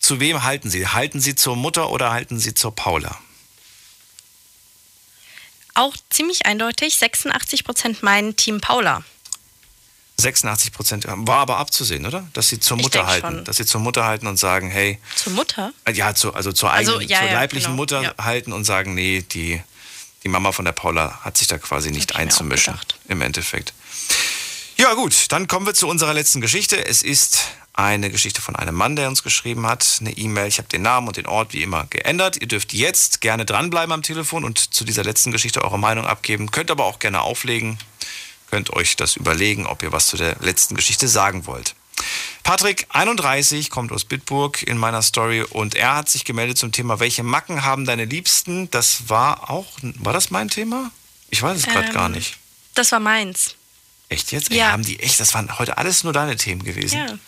Zu 0.00 0.18
wem 0.18 0.42
halten 0.42 0.70
sie? 0.70 0.88
Halten 0.88 1.20
sie 1.20 1.34
zur 1.34 1.54
Mutter 1.54 1.90
oder 1.90 2.10
halten 2.10 2.38
sie 2.40 2.54
zur 2.54 2.74
Paula? 2.74 3.18
Auch 5.74 5.94
ziemlich 6.10 6.46
eindeutig, 6.46 6.96
86 6.96 7.64
Prozent 7.64 8.02
meinen 8.02 8.36
Team 8.36 8.60
Paula. 8.60 9.02
86 10.18 10.72
Prozent 10.72 11.04
war 11.08 11.38
aber 11.38 11.56
abzusehen, 11.56 12.06
oder? 12.06 12.28
Dass 12.34 12.48
sie 12.48 12.60
zur 12.60 12.76
Ich 12.76 12.82
Mutter 12.84 13.06
halten. 13.06 13.26
schon. 13.26 13.44
Dass 13.44 13.56
sie 13.56 13.64
zur 13.66 13.80
Mutter 13.80 14.04
halten 14.04 14.26
und 14.26 14.36
sagen, 14.36 14.70
hey, 14.70 14.98
Zur 15.16 15.32
Mutter? 15.32 15.72
Äh, 15.84 15.92
Ja, 15.92 16.14
zu, 16.14 16.34
also 16.34 16.52
zur 16.52 16.70
Also, 16.70 16.92
eigenen, 16.92 17.08
ja, 17.08 17.18
zur 17.18 17.26
ja, 17.28 17.32
leiblichen 17.34 17.66
genau, 17.68 17.76
Mutter 17.76 18.02
ja. 18.02 18.14
halten 18.18 18.52
und 18.52 18.64
sagen, 18.64 18.94
nee, 18.94 19.22
die, 19.22 19.60
die 20.22 20.28
Mama 20.28 20.52
von 20.52 20.64
der 20.64 20.72
Paula 20.72 21.20
hat 21.22 21.38
sich 21.38 21.48
da 21.48 21.58
quasi 21.58 21.90
nicht 21.90 22.14
einzumischen. 22.14 22.78
Im 23.08 23.22
Endeffekt. 23.22 23.72
Ja, 24.82 24.94
gut, 24.94 25.30
dann 25.30 25.46
kommen 25.46 25.64
wir 25.64 25.74
zu 25.74 25.86
unserer 25.86 26.12
letzten 26.12 26.40
Geschichte. 26.40 26.84
Es 26.84 27.04
ist 27.04 27.44
eine 27.72 28.10
Geschichte 28.10 28.42
von 28.42 28.56
einem 28.56 28.74
Mann, 28.74 28.96
der 28.96 29.06
uns 29.06 29.22
geschrieben 29.22 29.64
hat. 29.64 29.98
Eine 30.00 30.10
E-Mail. 30.10 30.48
Ich 30.48 30.58
habe 30.58 30.66
den 30.66 30.82
Namen 30.82 31.06
und 31.06 31.16
den 31.16 31.26
Ort 31.26 31.52
wie 31.52 31.62
immer 31.62 31.86
geändert. 31.88 32.38
Ihr 32.40 32.48
dürft 32.48 32.72
jetzt 32.72 33.20
gerne 33.20 33.44
dranbleiben 33.44 33.92
am 33.92 34.02
Telefon 34.02 34.42
und 34.42 34.74
zu 34.74 34.82
dieser 34.82 35.04
letzten 35.04 35.30
Geschichte 35.30 35.62
eure 35.62 35.78
Meinung 35.78 36.04
abgeben. 36.04 36.50
Könnt 36.50 36.68
aber 36.68 36.84
auch 36.84 36.98
gerne 36.98 37.20
auflegen. 37.20 37.78
Könnt 38.50 38.72
euch 38.72 38.96
das 38.96 39.14
überlegen, 39.14 39.66
ob 39.66 39.84
ihr 39.84 39.92
was 39.92 40.08
zu 40.08 40.16
der 40.16 40.34
letzten 40.40 40.74
Geschichte 40.74 41.06
sagen 41.06 41.46
wollt. 41.46 41.76
Patrick, 42.42 42.86
31, 42.88 43.70
kommt 43.70 43.92
aus 43.92 44.04
Bitburg 44.04 44.64
in 44.64 44.78
meiner 44.78 45.02
Story 45.02 45.42
und 45.42 45.76
er 45.76 45.94
hat 45.94 46.08
sich 46.08 46.24
gemeldet 46.24 46.58
zum 46.58 46.72
Thema, 46.72 46.98
welche 46.98 47.22
Macken 47.22 47.62
haben 47.62 47.84
deine 47.84 48.06
Liebsten? 48.06 48.68
Das 48.72 49.08
war 49.08 49.48
auch, 49.48 49.68
war 49.80 50.12
das 50.12 50.32
mein 50.32 50.48
Thema? 50.48 50.90
Ich 51.30 51.40
weiß 51.40 51.56
es 51.56 51.66
gerade 51.66 51.86
Ähm, 51.86 51.94
gar 51.94 52.08
nicht. 52.08 52.36
Das 52.74 52.90
war 52.90 52.98
meins. 52.98 53.54
Echt 54.12 54.30
jetzt? 54.32 54.52
ja. 54.52 54.66
Ey, 54.66 54.72
haben 54.72 54.84
die 54.84 55.00
echt? 55.00 55.18
Das 55.20 55.34
waren 55.34 55.58
heute 55.58 55.78
alles 55.78 56.04
nur 56.04 56.12
deine 56.12 56.36
Themen 56.36 56.62
gewesen. 56.62 56.98
Ja. 56.98 57.18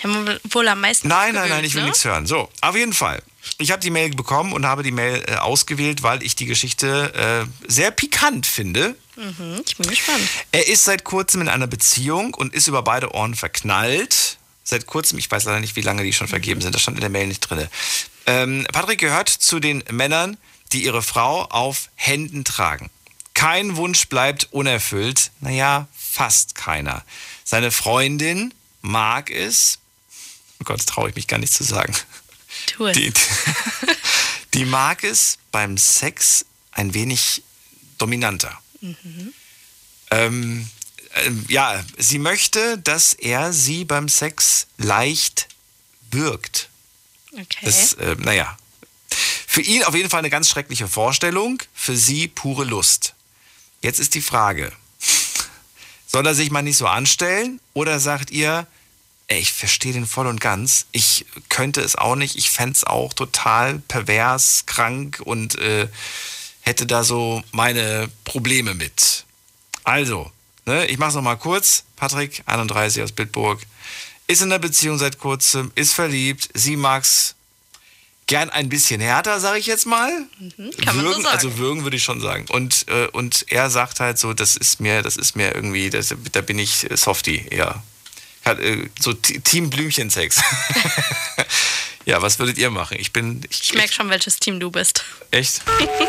Wir 0.00 0.10
haben 0.10 0.38
wohl 0.50 0.68
am 0.68 0.80
meisten. 0.80 1.08
Nein, 1.08 1.34
nein, 1.34 1.48
nein, 1.48 1.64
ich 1.64 1.74
will 1.74 1.82
ne? 1.82 1.88
nichts 1.88 2.04
hören. 2.04 2.26
So, 2.26 2.50
auf 2.60 2.76
jeden 2.76 2.92
Fall. 2.92 3.22
Ich 3.58 3.70
habe 3.70 3.80
die 3.80 3.90
Mail 3.90 4.10
bekommen 4.10 4.52
und 4.52 4.66
habe 4.66 4.82
die 4.82 4.92
Mail 4.92 5.24
äh, 5.26 5.36
ausgewählt, 5.36 6.02
weil 6.02 6.22
ich 6.22 6.36
die 6.36 6.46
Geschichte 6.46 7.46
äh, 7.48 7.70
sehr 7.70 7.90
pikant 7.90 8.46
finde. 8.46 8.96
Mhm, 9.16 9.62
ich 9.66 9.76
bin 9.76 9.88
gespannt. 9.88 10.22
Er 10.52 10.68
ist 10.68 10.84
seit 10.84 11.04
kurzem 11.04 11.42
in 11.42 11.48
einer 11.48 11.66
Beziehung 11.66 12.34
und 12.34 12.54
ist 12.54 12.68
über 12.68 12.82
beide 12.82 13.14
Ohren 13.14 13.34
verknallt. 13.34 14.38
Seit 14.62 14.86
kurzem, 14.86 15.18
ich 15.18 15.30
weiß 15.30 15.44
leider 15.44 15.60
nicht, 15.60 15.76
wie 15.76 15.82
lange 15.82 16.02
die 16.02 16.12
schon 16.12 16.28
vergeben 16.28 16.60
sind, 16.60 16.74
das 16.74 16.82
stand 16.82 16.96
in 16.98 17.00
der 17.00 17.10
Mail 17.10 17.26
nicht 17.26 17.40
drin. 17.40 17.66
Ähm, 18.26 18.66
Patrick 18.72 19.00
gehört 19.00 19.28
zu 19.28 19.58
den 19.58 19.82
Männern, 19.90 20.36
die 20.72 20.84
ihre 20.84 21.02
Frau 21.02 21.44
auf 21.44 21.88
Händen 21.94 22.44
tragen. 22.44 22.90
Kein 23.34 23.76
Wunsch 23.76 24.08
bleibt 24.08 24.48
unerfüllt. 24.52 25.30
Naja, 25.40 25.88
fast 26.10 26.54
keiner. 26.54 27.04
Seine 27.44 27.70
Freundin 27.70 28.52
mag 28.82 29.30
es. 29.30 29.78
Oh 30.60 30.64
Gott, 30.64 30.78
das 30.78 30.86
traue 30.86 31.10
ich 31.10 31.16
mich 31.16 31.26
gar 31.26 31.38
nicht 31.38 31.52
zu 31.52 31.64
sagen. 31.64 31.94
Tu 32.66 32.86
es. 32.86 32.96
Die, 32.96 33.12
die 34.54 34.64
mag 34.64 35.04
es 35.04 35.38
beim 35.52 35.78
Sex 35.78 36.44
ein 36.72 36.94
wenig 36.94 37.42
dominanter. 37.98 38.60
Mhm. 38.80 39.32
Ähm, 40.10 40.70
ähm, 41.14 41.44
ja, 41.48 41.84
sie 41.98 42.18
möchte, 42.18 42.78
dass 42.78 43.12
er 43.12 43.52
sie 43.52 43.84
beim 43.84 44.08
Sex 44.08 44.66
leicht 44.78 45.48
wirkt. 46.10 46.68
Okay. 47.32 47.60
Das, 47.62 47.92
äh, 47.94 48.16
naja. 48.18 48.56
Für 49.46 49.62
ihn 49.62 49.82
auf 49.84 49.94
jeden 49.94 50.10
Fall 50.10 50.20
eine 50.20 50.30
ganz 50.30 50.48
schreckliche 50.48 50.86
Vorstellung, 50.86 51.60
für 51.74 51.96
sie 51.96 52.28
pure 52.28 52.64
Lust. 52.64 53.14
Jetzt 53.82 53.98
ist 53.98 54.14
die 54.14 54.20
Frage, 54.20 54.72
soll 56.10 56.26
er 56.26 56.34
sich 56.34 56.50
mal 56.50 56.62
nicht 56.62 56.76
so 56.76 56.88
anstellen 56.88 57.60
oder 57.72 58.00
sagt 58.00 58.32
ihr, 58.32 58.66
ey, 59.28 59.38
ich 59.38 59.52
verstehe 59.52 59.92
den 59.92 60.06
voll 60.06 60.26
und 60.26 60.40
ganz, 60.40 60.86
ich 60.90 61.24
könnte 61.48 61.82
es 61.82 61.94
auch 61.94 62.16
nicht, 62.16 62.34
ich 62.34 62.50
fände 62.50 62.72
es 62.72 62.82
auch 62.82 63.14
total 63.14 63.78
pervers, 63.78 64.66
krank 64.66 65.20
und 65.24 65.56
äh, 65.58 65.86
hätte 66.62 66.86
da 66.86 67.04
so 67.04 67.44
meine 67.52 68.10
Probleme 68.24 68.74
mit. 68.74 69.24
Also, 69.84 70.32
ne, 70.66 70.86
ich 70.86 70.98
mache 70.98 71.10
es 71.10 71.14
nochmal 71.14 71.38
kurz. 71.38 71.84
Patrick, 71.94 72.42
31 72.46 73.04
aus 73.04 73.12
Bitburg, 73.12 73.60
ist 74.26 74.42
in 74.42 74.50
der 74.50 74.58
Beziehung 74.58 74.98
seit 74.98 75.18
kurzem, 75.18 75.70
ist 75.76 75.92
verliebt, 75.92 76.48
sie 76.54 76.76
mag's 76.76 77.36
gern 78.30 78.48
ein 78.48 78.68
bisschen 78.68 79.00
härter, 79.00 79.40
sage 79.40 79.58
ich 79.58 79.66
jetzt 79.66 79.86
mal. 79.86 80.08
Mhm, 80.38 80.70
kann 80.84 80.94
man 80.96 81.04
so 81.04 81.10
würgen, 81.10 81.22
sagen. 81.24 81.36
also 81.36 81.58
würgen 81.58 81.82
würde 81.82 81.96
ich 81.96 82.04
schon 82.04 82.20
sagen. 82.20 82.46
Und, 82.50 82.86
äh, 82.88 83.08
und 83.08 83.44
er 83.48 83.70
sagt 83.70 83.98
halt 83.98 84.20
so, 84.20 84.34
das 84.34 84.56
ist 84.56 84.80
mir, 84.80 85.02
das 85.02 85.16
ist 85.16 85.34
mir 85.34 85.52
irgendwie, 85.52 85.90
das, 85.90 86.14
da 86.30 86.40
bin 86.40 86.56
ich 86.58 86.88
äh, 86.88 86.96
Softie 86.96 87.44
eher. 87.50 87.82
Hat, 88.44 88.60
äh, 88.60 88.88
so 89.00 89.12
Team 89.14 89.68
Blümchensex. 89.68 90.40
ja, 92.06 92.22
was 92.22 92.38
würdet 92.38 92.56
ihr 92.56 92.70
machen? 92.70 92.96
Ich 93.00 93.12
bin, 93.12 93.42
ich, 93.50 93.64
Ich 93.64 93.74
merke 93.74 93.92
schon, 93.92 94.08
welches 94.10 94.38
Team 94.38 94.60
du 94.60 94.70
bist. 94.70 95.04
echt. 95.32 95.62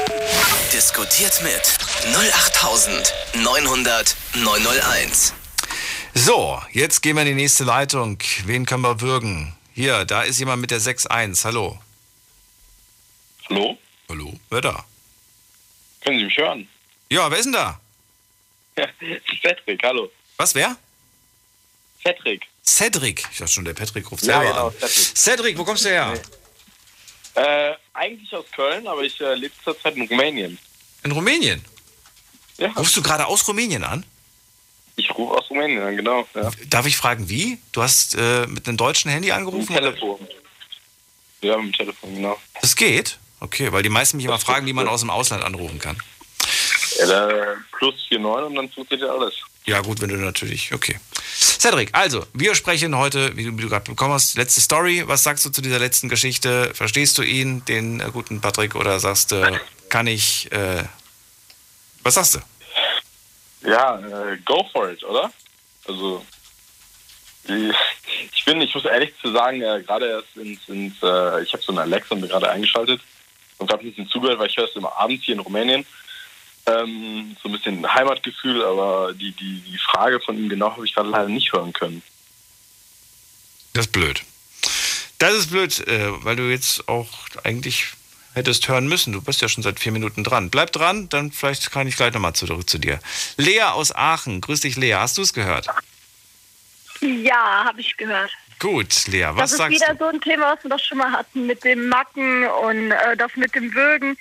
Diskutiert 0.74 1.42
mit 1.42 1.74
08900 2.16 4.16
901. 4.36 5.34
So, 6.14 6.62
jetzt 6.72 7.02
gehen 7.02 7.16
wir 7.16 7.24
in 7.24 7.30
die 7.30 7.34
nächste 7.34 7.64
Leitung. 7.64 8.20
Wen 8.46 8.68
können 8.68 8.84
wir 8.84 9.02
würgen? 9.02 9.56
Hier, 9.74 10.06
da 10.06 10.22
ist 10.22 10.38
jemand 10.38 10.62
mit 10.62 10.70
der 10.70 10.82
6.1. 10.82 11.46
Hallo. 11.46 11.80
Hallo? 13.52 13.78
Hallo? 14.08 14.34
Wer 14.50 14.62
da? 14.62 14.86
Können 16.06 16.20
Sie 16.20 16.24
mich 16.26 16.38
hören? 16.38 16.70
Ja, 17.10 17.30
wer 17.30 17.38
ist 17.38 17.44
denn 17.46 17.52
da? 17.52 17.82
Cedric, 19.42 19.84
hallo. 19.84 20.10
Was, 20.38 20.56
wer? 20.56 20.78
Cedric. 22.02 22.44
Cedric. 22.64 23.28
Ich 23.30 23.40
dachte 23.40 23.52
schon, 23.52 23.66
der 23.66 23.74
Patrick 23.74 24.10
ruft 24.10 24.24
Ja, 24.24 24.40
selber 24.40 24.50
genau, 24.54 24.68
an. 24.68 24.74
Cedric. 24.80 25.18
Cedric, 25.18 25.58
wo 25.58 25.64
kommst 25.66 25.84
du 25.84 25.90
her? 25.90 26.14
Äh, 27.36 27.74
eigentlich 27.94 28.34
aus 28.34 28.46
Köln, 28.56 28.88
aber 28.88 29.02
ich 29.02 29.20
äh, 29.20 29.34
lebe 29.36 29.54
zurzeit 29.62 29.98
in 29.98 30.04
Rumänien. 30.08 30.58
In 31.04 31.12
Rumänien? 31.12 31.62
Ja. 32.58 32.70
Rufst 32.72 32.96
du 32.96 33.02
gerade 33.02 33.26
aus 33.28 33.46
Rumänien 33.50 33.84
an? 33.84 34.06
Ich 34.96 35.14
rufe 35.14 35.34
aus 35.38 35.50
Rumänien 35.50 35.82
an, 35.84 35.98
genau. 35.98 36.26
Ja. 36.36 36.50
Darf 36.68 36.86
ich 36.86 36.96
fragen, 36.96 37.28
wie? 37.28 37.58
Du 37.74 37.82
hast 37.84 38.16
äh, 38.16 38.48
mit 38.48 38.66
einem 38.66 38.78
deutschen 38.78 39.12
Handy 39.12 39.32
angerufen? 39.34 39.76
oder? 39.76 39.94
Telefon. 39.94 40.26
Ja, 41.42 41.58
mit 41.58 41.66
dem 41.66 41.74
Telefon, 41.74 42.16
genau. 42.16 42.40
Das 42.62 42.78
geht? 42.78 43.18
Okay, 43.42 43.72
weil 43.72 43.82
die 43.82 43.90
meisten 43.90 44.18
mich 44.18 44.26
immer 44.28 44.40
fragen, 44.40 44.68
wie 44.68 44.74
man 44.74 44.88
aus 44.88 45.02
dem 45.02 45.10
Ausland 45.10 45.44
anrufen 45.44 45.80
kann. 45.80 45.98
Ja, 47.00 47.28
plus 47.78 47.96
49 48.10 48.48
und 48.48 48.56
dann 48.56 48.70
funktioniert 48.70 49.10
ja 49.10 49.16
alles. 49.16 49.34
Ja, 49.66 49.82
gut, 49.82 50.00
wenn 50.00 50.10
du 50.10 50.18
natürlich. 50.18 50.72
Okay. 50.74 51.00
Cedric, 51.60 51.90
also, 51.94 52.26
wir 52.34 52.54
sprechen 52.54 52.96
heute, 52.96 53.36
wie 53.36 53.46
du, 53.46 53.58
wie 53.58 53.64
du 53.64 53.70
gerade 53.70 53.90
bekommen 53.90 54.14
hast, 54.14 54.38
letzte 54.38 54.62
Story. 54.62 55.04
Was 55.08 55.24
sagst 55.24 55.44
du 55.46 55.50
zu 55.50 55.62
dieser 55.62 55.80
letzten 55.80 56.08
Geschichte? 56.08 56.72
Verstehst 56.76 57.18
du 57.18 57.24
ihn, 57.24 57.66
den 57.66 58.00
äh, 58.00 58.10
guten 58.14 58.42
Patrick, 58.42 58.76
oder 58.76 59.00
sagst 59.00 59.32
du, 59.32 59.60
kann 59.90 60.06
ich. 60.06 60.52
Äh, 60.52 60.84
was 62.04 62.14
sagst 62.14 62.36
du? 62.36 62.40
Ja, 63.68 64.00
äh, 64.00 64.38
go 64.46 64.68
for 64.72 64.92
it, 64.92 65.04
oder? 65.04 65.32
Also, 65.88 66.24
ich 67.46 68.46
bin, 68.46 68.62
ich 68.62 68.76
muss 68.76 68.86
ehrlich 68.86 69.14
zu 69.20 69.32
sagen, 69.32 69.62
äh, 69.64 69.82
gerade 69.82 70.10
erst 70.10 70.36
ins, 70.36 70.68
ins 70.68 70.94
äh, 71.02 71.42
ich 71.42 71.54
habe 71.54 71.64
so 71.64 71.72
eine 71.72 71.82
Alexa 71.82 72.14
mir 72.14 72.28
gerade 72.28 72.50
eingeschaltet 72.50 73.02
und 73.62 73.72
habe 73.72 73.84
ein 73.84 73.90
bisschen 73.90 74.10
zugehört, 74.10 74.40
weil 74.40 74.50
ich 74.50 74.58
höre 74.58 74.66
es 74.66 74.76
immer 74.76 74.98
abends 74.98 75.24
hier 75.24 75.36
in 75.36 75.40
Rumänien. 75.40 75.86
Ähm, 76.66 77.36
so 77.42 77.50
ein 77.50 77.54
bisschen 77.54 77.94
Heimatgefühl, 77.94 78.64
aber 78.64 79.14
die, 79.14 79.32
die, 79.32 79.62
die 79.62 79.78
Frage 79.78 80.20
von 80.20 80.38
ihm 80.38 80.50
genau 80.50 80.72
habe 80.72 80.86
ich 80.86 80.94
gerade 80.94 81.10
leider 81.10 81.30
nicht 81.30 81.54
hören 81.54 81.74
können. 81.74 82.04
Das 83.74 83.86
ist 83.86 83.92
blöd. 83.92 84.24
Das 85.18 85.34
ist 85.34 85.52
blöd, 85.52 85.88
äh, 85.88 86.24
weil 86.24 86.36
du 86.36 86.50
jetzt 86.50 86.88
auch 86.88 87.08
eigentlich 87.44 87.94
hättest 88.34 88.68
hören 88.68 88.88
müssen. 88.88 89.14
Du 89.14 89.22
bist 89.22 89.42
ja 89.42 89.50
schon 89.50 89.64
seit 89.64 89.80
vier 89.80 89.92
Minuten 89.92 90.24
dran. 90.24 90.50
Bleib 90.50 90.72
dran, 90.72 91.10
dann 91.10 91.32
vielleicht 91.32 91.72
kann 91.72 91.88
ich 91.88 91.96
gleich 91.96 92.14
nochmal 92.14 92.34
zurück 92.34 92.70
zu 92.70 92.78
dir. 92.78 93.00
Lea 93.38 93.64
aus 93.64 93.94
Aachen. 93.94 94.42
Grüß 94.42 94.62
dich, 94.62 94.76
Lea. 94.78 94.96
Hast 94.96 95.18
du 95.18 95.22
es 95.22 95.34
gehört? 95.34 95.68
Ja, 97.02 97.66
habe 97.66 97.82
ich 97.82 97.98
gehört. 97.98 98.32
Gut, 98.62 99.08
Lea, 99.08 99.26
was 99.32 99.38
das 99.38 99.52
ist 99.54 99.58
sagst 99.58 99.82
wieder 99.82 99.94
du? 99.96 99.98
so 99.98 100.06
ein 100.06 100.22
Thema, 100.22 100.54
was 100.54 100.64
wir 100.64 100.70
doch 100.70 100.80
schon 100.80 101.00
mal 101.00 101.12
hatten 101.12 101.48
mit 101.48 101.64
dem 101.64 101.90
Macken 101.90 102.46
und 102.46 102.92
äh, 102.92 103.18
das 103.18 103.36
mit 103.36 103.56
dem 103.56 103.74
Würgen. 103.74 104.16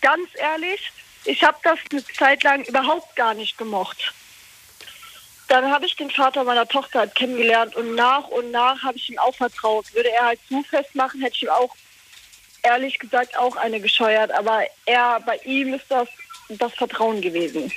Ganz 0.00 0.30
ehrlich, 0.36 0.90
ich 1.26 1.44
habe 1.44 1.58
das 1.62 1.78
eine 1.90 2.02
Zeit 2.06 2.42
lang 2.42 2.64
überhaupt 2.64 3.14
gar 3.16 3.34
nicht 3.34 3.58
gemocht. 3.58 4.14
Dann 5.48 5.70
habe 5.70 5.84
ich 5.84 5.94
den 5.96 6.10
Vater 6.10 6.42
meiner 6.44 6.66
Tochter 6.66 7.00
halt 7.00 7.14
kennengelernt 7.14 7.76
und 7.76 7.94
nach 7.94 8.26
und 8.28 8.50
nach 8.50 8.82
habe 8.82 8.96
ich 8.96 9.10
ihm 9.10 9.18
auch 9.18 9.34
vertraut. 9.34 9.92
Würde 9.92 10.10
er 10.10 10.24
halt 10.24 10.40
zu 10.48 10.62
fest 10.62 10.94
machen, 10.94 11.20
hätte 11.20 11.36
ich 11.36 11.42
ihm 11.42 11.50
auch 11.50 11.76
ehrlich 12.62 12.98
gesagt 12.98 13.36
auch 13.36 13.56
eine 13.56 13.78
gescheuert. 13.78 14.30
Aber 14.32 14.62
er, 14.86 15.20
bei 15.20 15.36
ihm 15.44 15.74
ist 15.74 15.84
das 15.90 16.08
das 16.48 16.72
Vertrauen 16.74 17.20
gewesen. 17.20 17.70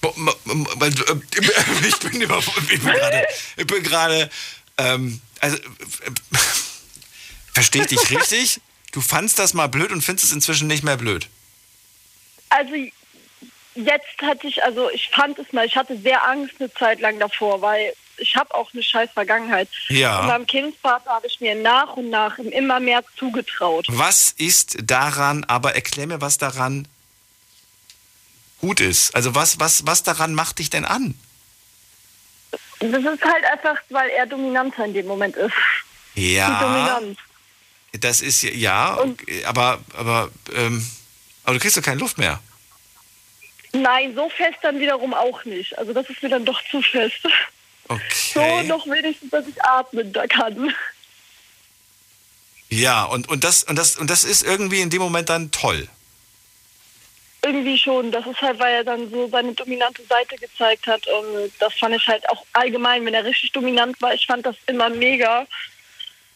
Du, 0.00 0.08
Ich 1.82 1.98
bin 1.98 2.20
bin 3.66 3.82
gerade, 3.82 4.30
ähm, 4.78 5.20
also, 5.40 5.56
äh, 5.56 5.60
verstehe 7.52 7.82
ich 7.82 7.88
dich 7.88 8.10
richtig? 8.10 8.60
Du 8.92 9.00
fandst 9.00 9.38
das 9.38 9.54
mal 9.54 9.66
blöd 9.66 9.90
und 9.92 10.02
findest 10.02 10.26
es 10.26 10.32
inzwischen 10.32 10.68
nicht 10.68 10.82
mehr 10.82 10.96
blöd. 10.96 11.28
Also 12.48 12.72
jetzt 13.74 14.22
hatte 14.22 14.46
ich, 14.46 14.62
also 14.62 14.90
ich 14.90 15.08
fand 15.10 15.38
es 15.38 15.52
mal, 15.52 15.66
ich 15.66 15.76
hatte 15.76 15.98
sehr 15.98 16.26
Angst 16.26 16.54
eine 16.58 16.72
Zeit 16.72 17.00
lang 17.00 17.18
davor, 17.18 17.60
weil 17.60 17.92
ich 18.18 18.36
habe 18.36 18.54
auch 18.54 18.72
eine 18.72 18.82
scheiß 18.82 19.10
Vergangenheit. 19.12 19.68
Ja. 19.88 20.20
Und 20.20 20.28
beim 20.28 20.46
Kindsvater 20.46 21.10
habe 21.10 21.26
ich 21.26 21.40
mir 21.40 21.54
nach 21.54 21.96
und 21.96 22.10
nach 22.10 22.38
immer 22.38 22.80
mehr 22.80 23.04
zugetraut. 23.18 23.86
Was 23.88 24.32
ist 24.32 24.78
daran, 24.82 25.44
aber 25.44 25.74
erklär 25.74 26.06
mir, 26.06 26.20
was 26.20 26.38
daran 26.38 26.88
gut 28.60 28.80
ist. 28.80 29.14
Also 29.14 29.34
was, 29.34 29.60
was, 29.60 29.86
was 29.86 30.02
daran 30.02 30.34
macht 30.34 30.58
dich 30.58 30.70
denn 30.70 30.84
an? 30.84 31.14
Das 32.80 32.90
ist 32.90 33.22
halt 33.24 33.44
einfach, 33.50 33.76
weil 33.90 34.10
er 34.10 34.26
dominanter 34.26 34.84
in 34.84 34.94
dem 34.94 35.06
Moment 35.06 35.36
ist. 35.36 35.54
Die 36.14 36.34
Ja, 36.34 36.60
Dominanz. 36.60 37.18
das 37.92 38.20
ist 38.20 38.42
ja- 38.42 38.50
ja, 38.50 38.98
okay, 38.98 39.44
aber, 39.44 39.78
aber, 39.96 40.30
ähm, 40.54 40.86
aber 41.44 41.54
du 41.54 41.60
kriegst 41.60 41.76
doch 41.76 41.82
keine 41.82 42.00
Luft 42.00 42.18
mehr. 42.18 42.40
Nein, 43.72 44.14
so 44.14 44.28
fest 44.30 44.58
dann 44.62 44.78
wiederum 44.80 45.12
auch 45.14 45.44
nicht. 45.44 45.76
Also 45.78 45.92
das 45.92 46.08
ist 46.08 46.22
mir 46.22 46.28
dann 46.30 46.44
doch 46.44 46.60
zu 46.70 46.80
fest. 46.82 47.26
Okay. 47.88 48.02
So 48.34 48.62
noch 48.62 48.86
wenigstens, 48.86 49.30
dass 49.30 49.46
ich 49.46 49.62
atmen 49.62 50.12
da 50.12 50.26
kann. 50.26 50.74
Ja, 52.68 53.04
und, 53.04 53.28
und, 53.28 53.44
das, 53.44 53.62
und, 53.64 53.76
das, 53.76 53.96
und 53.96 54.10
das 54.10 54.24
ist 54.24 54.42
irgendwie 54.42 54.80
in 54.80 54.90
dem 54.90 55.00
Moment 55.00 55.28
dann 55.28 55.50
toll. 55.50 55.88
Irgendwie 57.46 57.78
schon. 57.78 58.10
Das 58.10 58.26
ist 58.26 58.40
halt, 58.42 58.58
weil 58.58 58.74
er 58.74 58.84
dann 58.84 59.10
so 59.10 59.28
seine 59.28 59.52
dominante 59.52 60.02
Seite 60.04 60.36
gezeigt 60.36 60.86
hat. 60.86 61.06
Und 61.06 61.52
das 61.58 61.72
fand 61.74 61.94
ich 61.94 62.06
halt 62.06 62.28
auch 62.28 62.44
allgemein, 62.52 63.04
wenn 63.06 63.14
er 63.14 63.24
richtig 63.24 63.52
dominant 63.52 64.00
war. 64.02 64.14
Ich 64.14 64.26
fand 64.26 64.44
das 64.44 64.56
immer 64.66 64.88
mega. 64.88 65.46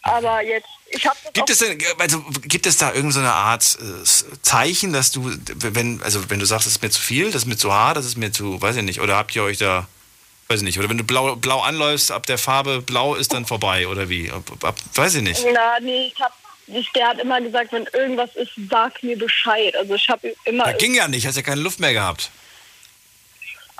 Aber 0.02 0.42
jetzt, 0.42 0.68
ich 0.90 1.06
habe 1.06 1.16
Gibt 1.32 1.50
es 1.50 1.58
denn, 1.58 1.78
also 1.98 2.24
gibt 2.42 2.66
es 2.66 2.78
da 2.78 2.92
irgendeine 2.94 3.26
so 3.26 3.32
Art 3.32 3.78
äh, 3.80 4.38
Zeichen, 4.42 4.92
dass 4.92 5.12
du, 5.12 5.30
wenn, 5.56 6.02
also 6.02 6.30
wenn 6.30 6.40
du 6.40 6.46
sagst, 6.46 6.66
das 6.66 6.74
ist 6.74 6.82
mir 6.82 6.90
zu 6.90 7.00
viel, 7.00 7.26
das 7.26 7.42
ist 7.42 7.46
mir 7.46 7.56
zu 7.56 7.72
hart, 7.72 7.96
das 7.96 8.06
ist 8.06 8.16
mir 8.16 8.32
zu, 8.32 8.60
weiß 8.60 8.76
ich 8.76 8.82
nicht, 8.82 9.00
oder 9.00 9.16
habt 9.16 9.36
ihr 9.36 9.42
euch 9.42 9.58
da, 9.58 9.86
weiß 10.48 10.60
ich 10.60 10.64
nicht, 10.64 10.78
oder 10.78 10.88
wenn 10.88 10.96
du 10.96 11.04
blau, 11.04 11.36
blau 11.36 11.60
anläufst, 11.60 12.10
ab 12.12 12.24
der 12.26 12.38
Farbe 12.38 12.80
blau 12.80 13.14
ist 13.14 13.34
dann 13.34 13.44
vorbei, 13.44 13.88
oder 13.88 14.08
wie? 14.08 14.30
Ab, 14.30 14.42
ab, 14.62 14.76
weiß 14.94 15.16
ich 15.16 15.22
nicht. 15.22 15.44
Na, 15.52 15.78
nee, 15.80 16.06
ich 16.06 16.20
hab, 16.20 16.32
ich, 16.32 16.39
der 16.94 17.08
hat 17.08 17.18
immer 17.18 17.40
gesagt, 17.40 17.72
wenn 17.72 17.86
irgendwas 17.92 18.34
ist, 18.36 18.52
sag 18.70 19.02
mir 19.02 19.18
Bescheid. 19.18 19.74
Also 19.76 19.94
ich 19.94 20.08
habe 20.08 20.34
immer. 20.44 20.64
Da 20.64 20.72
ging 20.72 20.94
ja 20.94 21.08
nicht, 21.08 21.26
hast 21.26 21.36
ja 21.36 21.42
keine 21.42 21.60
Luft 21.60 21.80
mehr 21.80 21.92
gehabt. 21.92 22.30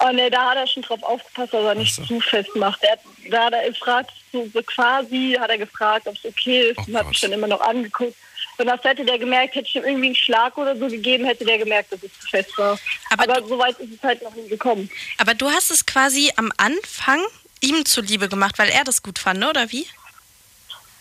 Oh 0.02 0.12
ne, 0.12 0.30
da 0.30 0.50
hat 0.50 0.56
er 0.56 0.66
schon 0.66 0.82
drauf 0.82 1.02
aufgepasst, 1.02 1.52
dass 1.52 1.64
er 1.64 1.74
nicht 1.74 1.94
zu 1.94 2.20
fest 2.20 2.48
macht. 2.56 2.82
Er 2.82 2.92
hat, 2.92 3.00
da 3.30 3.44
hat 3.46 3.52
er 3.52 3.68
gefragt, 3.68 4.10
so, 4.32 4.48
so 4.52 4.62
quasi 4.62 5.36
hat 5.38 5.50
er 5.50 5.58
gefragt, 5.58 6.06
ob 6.08 6.16
es 6.16 6.24
okay 6.24 6.70
ist 6.70 6.78
und 6.78 6.96
hat 6.96 7.06
mich 7.08 7.20
dann 7.20 7.32
immer 7.32 7.46
noch 7.46 7.60
angeguckt. 7.60 8.16
Und 8.56 8.66
das 8.66 8.82
hätte 8.82 9.04
der 9.04 9.18
gemerkt, 9.18 9.54
hätte 9.54 9.68
ich 9.68 9.76
ihm 9.76 9.84
irgendwie 9.84 10.06
einen 10.06 10.16
Schlag 10.16 10.56
oder 10.56 10.76
so 10.76 10.86
gegeben, 10.86 11.24
hätte 11.24 11.44
der 11.44 11.58
gemerkt, 11.58 11.92
dass 11.92 12.02
es 12.02 12.12
zu 12.20 12.28
fest 12.28 12.56
war. 12.58 12.78
Aber, 13.10 13.46
so 13.46 13.58
weit 13.58 13.78
ist 13.78 13.94
es 13.94 14.02
halt 14.02 14.22
noch 14.22 14.34
nie 14.34 14.48
gekommen. 14.48 14.90
Aber 15.18 15.34
du 15.34 15.50
hast 15.50 15.70
es 15.70 15.84
quasi 15.84 16.30
am 16.36 16.52
Anfang 16.56 17.20
ihm 17.60 17.84
zuliebe 17.84 18.28
gemacht, 18.28 18.58
weil 18.58 18.70
er 18.70 18.84
das 18.84 19.02
gut 19.02 19.18
fand, 19.18 19.40
ne, 19.40 19.48
oder 19.48 19.70
wie? 19.70 19.86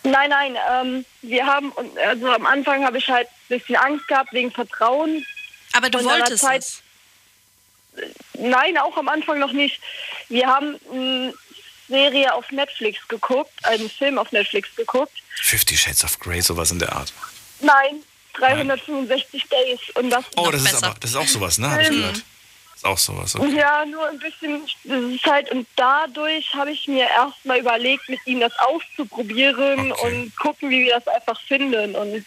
Nein, 0.03 0.29
nein, 0.29 0.57
ähm, 0.71 1.05
wir 1.21 1.45
haben, 1.45 1.73
also 2.05 2.31
am 2.31 2.45
Anfang 2.45 2.85
habe 2.85 2.97
ich 2.97 3.09
halt 3.09 3.27
ein 3.27 3.59
bisschen 3.59 3.75
Angst 3.75 4.07
gehabt 4.07 4.31
wegen 4.33 4.51
Vertrauen. 4.51 5.25
Aber 5.73 5.89
du 5.89 6.03
wolltest 6.03 6.39
Zeit, 6.43 6.61
es. 6.61 6.81
Nein, 8.33 8.77
auch 8.77 8.95
am 8.97 9.09
Anfang 9.09 9.39
noch 9.39 9.51
nicht. 9.51 9.81
Wir 10.29 10.47
haben 10.47 10.79
eine 10.91 11.33
Serie 11.89 12.33
auf 12.33 12.49
Netflix 12.51 13.05
geguckt, 13.07 13.51
einen 13.63 13.89
Film 13.89 14.17
auf 14.17 14.31
Netflix 14.31 14.73
geguckt. 14.75 15.11
Fifty 15.41 15.75
Shades 15.75 16.03
of 16.03 16.17
Grey, 16.19 16.41
sowas 16.41 16.71
in 16.71 16.79
der 16.79 16.93
Art. 16.93 17.11
Nein, 17.59 18.01
365 18.35 19.43
Days. 19.49 19.79
Und 19.95 20.09
das 20.11 20.23
Oh, 20.37 20.49
das 20.49 20.63
ist 20.63 20.81
aber, 20.83 20.95
das 20.99 21.09
ist 21.11 21.15
auch 21.17 21.27
sowas, 21.27 21.57
ne? 21.57 21.69
Hab 21.71 21.81
ich 21.81 21.89
Mhm. 21.89 21.95
gehört. 21.95 22.23
Ist 22.79 22.85
auch 22.85 22.97
sowas. 22.97 23.35
Okay. 23.35 23.57
Ja, 23.57 23.85
nur 23.85 24.07
ein 24.07 24.19
bisschen 24.19 24.65
das 24.85 25.03
ist 25.03 25.25
halt 25.25 25.51
und 25.51 25.67
dadurch 25.75 26.53
habe 26.53 26.71
ich 26.71 26.87
mir 26.87 27.09
erstmal 27.09 27.59
überlegt, 27.59 28.07
mit 28.07 28.25
ihm 28.25 28.39
das 28.39 28.57
auszuprobieren 28.57 29.91
und 29.91 30.33
gucken, 30.37 30.69
wie 30.69 30.85
wir 30.85 30.93
das 30.93 31.05
einfach 31.09 31.37
finden. 31.41 31.93
Und 31.93 32.25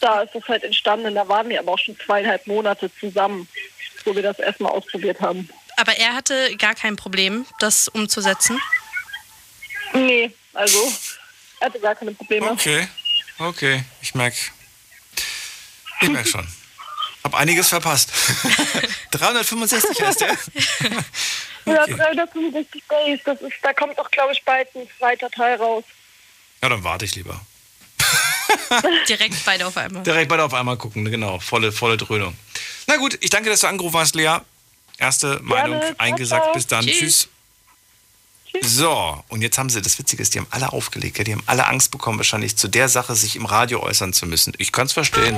da 0.00 0.22
ist 0.22 0.34
das 0.34 0.42
halt 0.48 0.64
entstanden. 0.64 1.14
Da 1.14 1.28
waren 1.28 1.48
wir 1.48 1.60
aber 1.60 1.74
auch 1.74 1.78
schon 1.78 1.96
zweieinhalb 2.04 2.48
Monate 2.48 2.90
zusammen, 2.98 3.46
wo 4.04 4.12
wir 4.12 4.24
das 4.24 4.40
erstmal 4.40 4.72
ausprobiert 4.72 5.20
haben. 5.20 5.48
Aber 5.76 5.96
er 5.96 6.14
hatte 6.14 6.56
gar 6.56 6.74
kein 6.74 6.96
Problem, 6.96 7.46
das 7.60 7.86
umzusetzen. 7.86 8.60
Nee, 9.92 10.32
also 10.52 10.92
er 11.60 11.66
hatte 11.66 11.78
gar 11.78 11.94
keine 11.94 12.10
Probleme. 12.10 12.50
Okay, 12.50 12.88
okay, 13.38 13.84
ich 14.00 14.16
merke. 14.16 14.36
Ich 16.00 16.08
merke 16.08 16.28
schon. 16.28 16.48
Hab 17.24 17.34
einiges 17.34 17.68
verpasst. 17.68 18.10
365 19.12 20.02
heißt 20.02 20.20
der. 20.20 20.36
Ja, 21.64 21.86
365 21.86 22.82
Days, 22.88 23.20
das 23.24 23.40
ist, 23.40 23.52
da 23.62 23.72
kommt 23.72 23.96
doch, 23.96 24.10
glaube 24.10 24.32
ich, 24.32 24.44
bald 24.44 24.66
ein 24.74 24.88
zweiter 24.98 25.30
Teil 25.30 25.54
raus. 25.58 25.84
Ja, 26.60 26.68
dann 26.68 26.82
warte 26.82 27.04
ich 27.04 27.14
lieber. 27.14 27.40
Direkt 29.08 29.44
beide 29.44 29.66
auf 29.66 29.76
einmal. 29.76 30.02
Direkt 30.02 30.28
beide 30.28 30.42
auf 30.42 30.54
einmal 30.54 30.76
gucken, 30.76 31.04
genau. 31.04 31.38
Volle, 31.38 31.70
volle 31.70 31.96
Dröhnung. 31.96 32.36
Na 32.88 32.96
gut, 32.96 33.16
ich 33.20 33.30
danke, 33.30 33.48
dass 33.48 33.60
du 33.60 33.68
angerufen 33.68 33.98
hast, 33.98 34.16
Lea. 34.16 34.38
Erste 34.98 35.38
Meinung 35.42 35.80
ciao, 35.80 35.94
eingesagt. 35.98 36.52
Bis 36.52 36.66
dann. 36.66 36.84
Tschüss. 36.84 36.98
Tschüss. 36.98 37.28
So, 38.60 39.22
und 39.28 39.42
jetzt 39.42 39.58
haben 39.58 39.70
sie, 39.70 39.80
das 39.80 39.98
Witzige 39.98 40.22
ist, 40.22 40.34
die 40.34 40.38
haben 40.38 40.46
alle 40.50 40.72
aufgelegt. 40.72 41.18
Ja, 41.18 41.24
die 41.24 41.32
haben 41.32 41.42
alle 41.46 41.66
Angst 41.66 41.90
bekommen, 41.90 42.18
wahrscheinlich 42.18 42.56
zu 42.56 42.68
der 42.68 42.88
Sache 42.88 43.16
sich 43.16 43.36
im 43.36 43.46
Radio 43.46 43.82
äußern 43.82 44.12
zu 44.12 44.26
müssen. 44.26 44.52
Ich 44.58 44.72
kann 44.72 44.86
es 44.86 44.92
verstehen. 44.92 45.36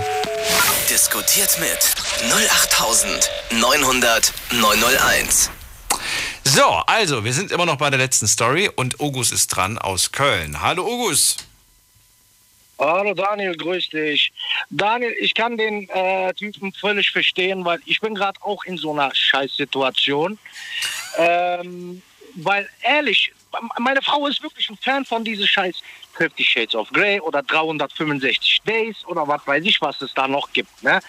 Diskutiert 0.91 1.59
mit 1.61 1.79
08900 2.33 4.33
901. 4.53 5.51
So, 6.43 6.65
also, 6.65 7.25
wir 7.25 7.33
sind 7.33 7.53
immer 7.53 7.67
noch 7.67 7.77
bei 7.77 7.89
der 7.89 7.99
letzten 7.99 8.27
Story 8.27 8.69
und 8.75 9.01
Ogus 9.01 9.33
ist 9.33 9.49
dran 9.49 9.79
aus 9.79 10.13
Köln. 10.13 10.61
Hallo, 10.61 10.87
Ogus. 10.87 11.37
Hallo 12.79 13.15
Daniel, 13.15 13.57
grüß 13.57 13.89
dich. 13.91 14.33
Daniel, 14.69 15.15
ich 15.21 15.33
kann 15.35 15.57
den 15.57 15.89
äh, 15.91 16.35
Typen 16.35 16.73
völlig 16.73 17.13
verstehen, 17.13 17.65
weil 17.65 17.79
ich 17.87 18.01
bin 18.01 18.17
gerade 18.17 18.43
auch 18.43 18.65
in 18.65 18.77
so 18.77 18.93
einer 18.93 19.15
Scheißsituation. 19.15 20.39
Ähm, 21.17 22.03
weil 22.35 22.69
ehrlich, 22.83 23.33
meine 23.79 24.03
Frau 24.03 24.27
ist 24.27 24.43
wirklich 24.43 24.69
ein 24.69 24.79
Fan 24.79 25.05
von 25.05 25.25
diesem 25.25 25.47
Scheiß 25.47 25.77
50 26.15 26.49
Shades 26.49 26.75
of 26.75 26.89
Grey 26.91 27.21
oder 27.21 27.43
365 27.43 28.63
Days 28.67 28.97
oder 29.07 29.27
was 29.27 29.47
weiß 29.47 29.65
ich, 29.65 29.81
was 29.81 30.01
es 30.01 30.13
da 30.15 30.29
noch 30.29 30.53
gibt. 30.53 30.83
Ne? 30.83 31.01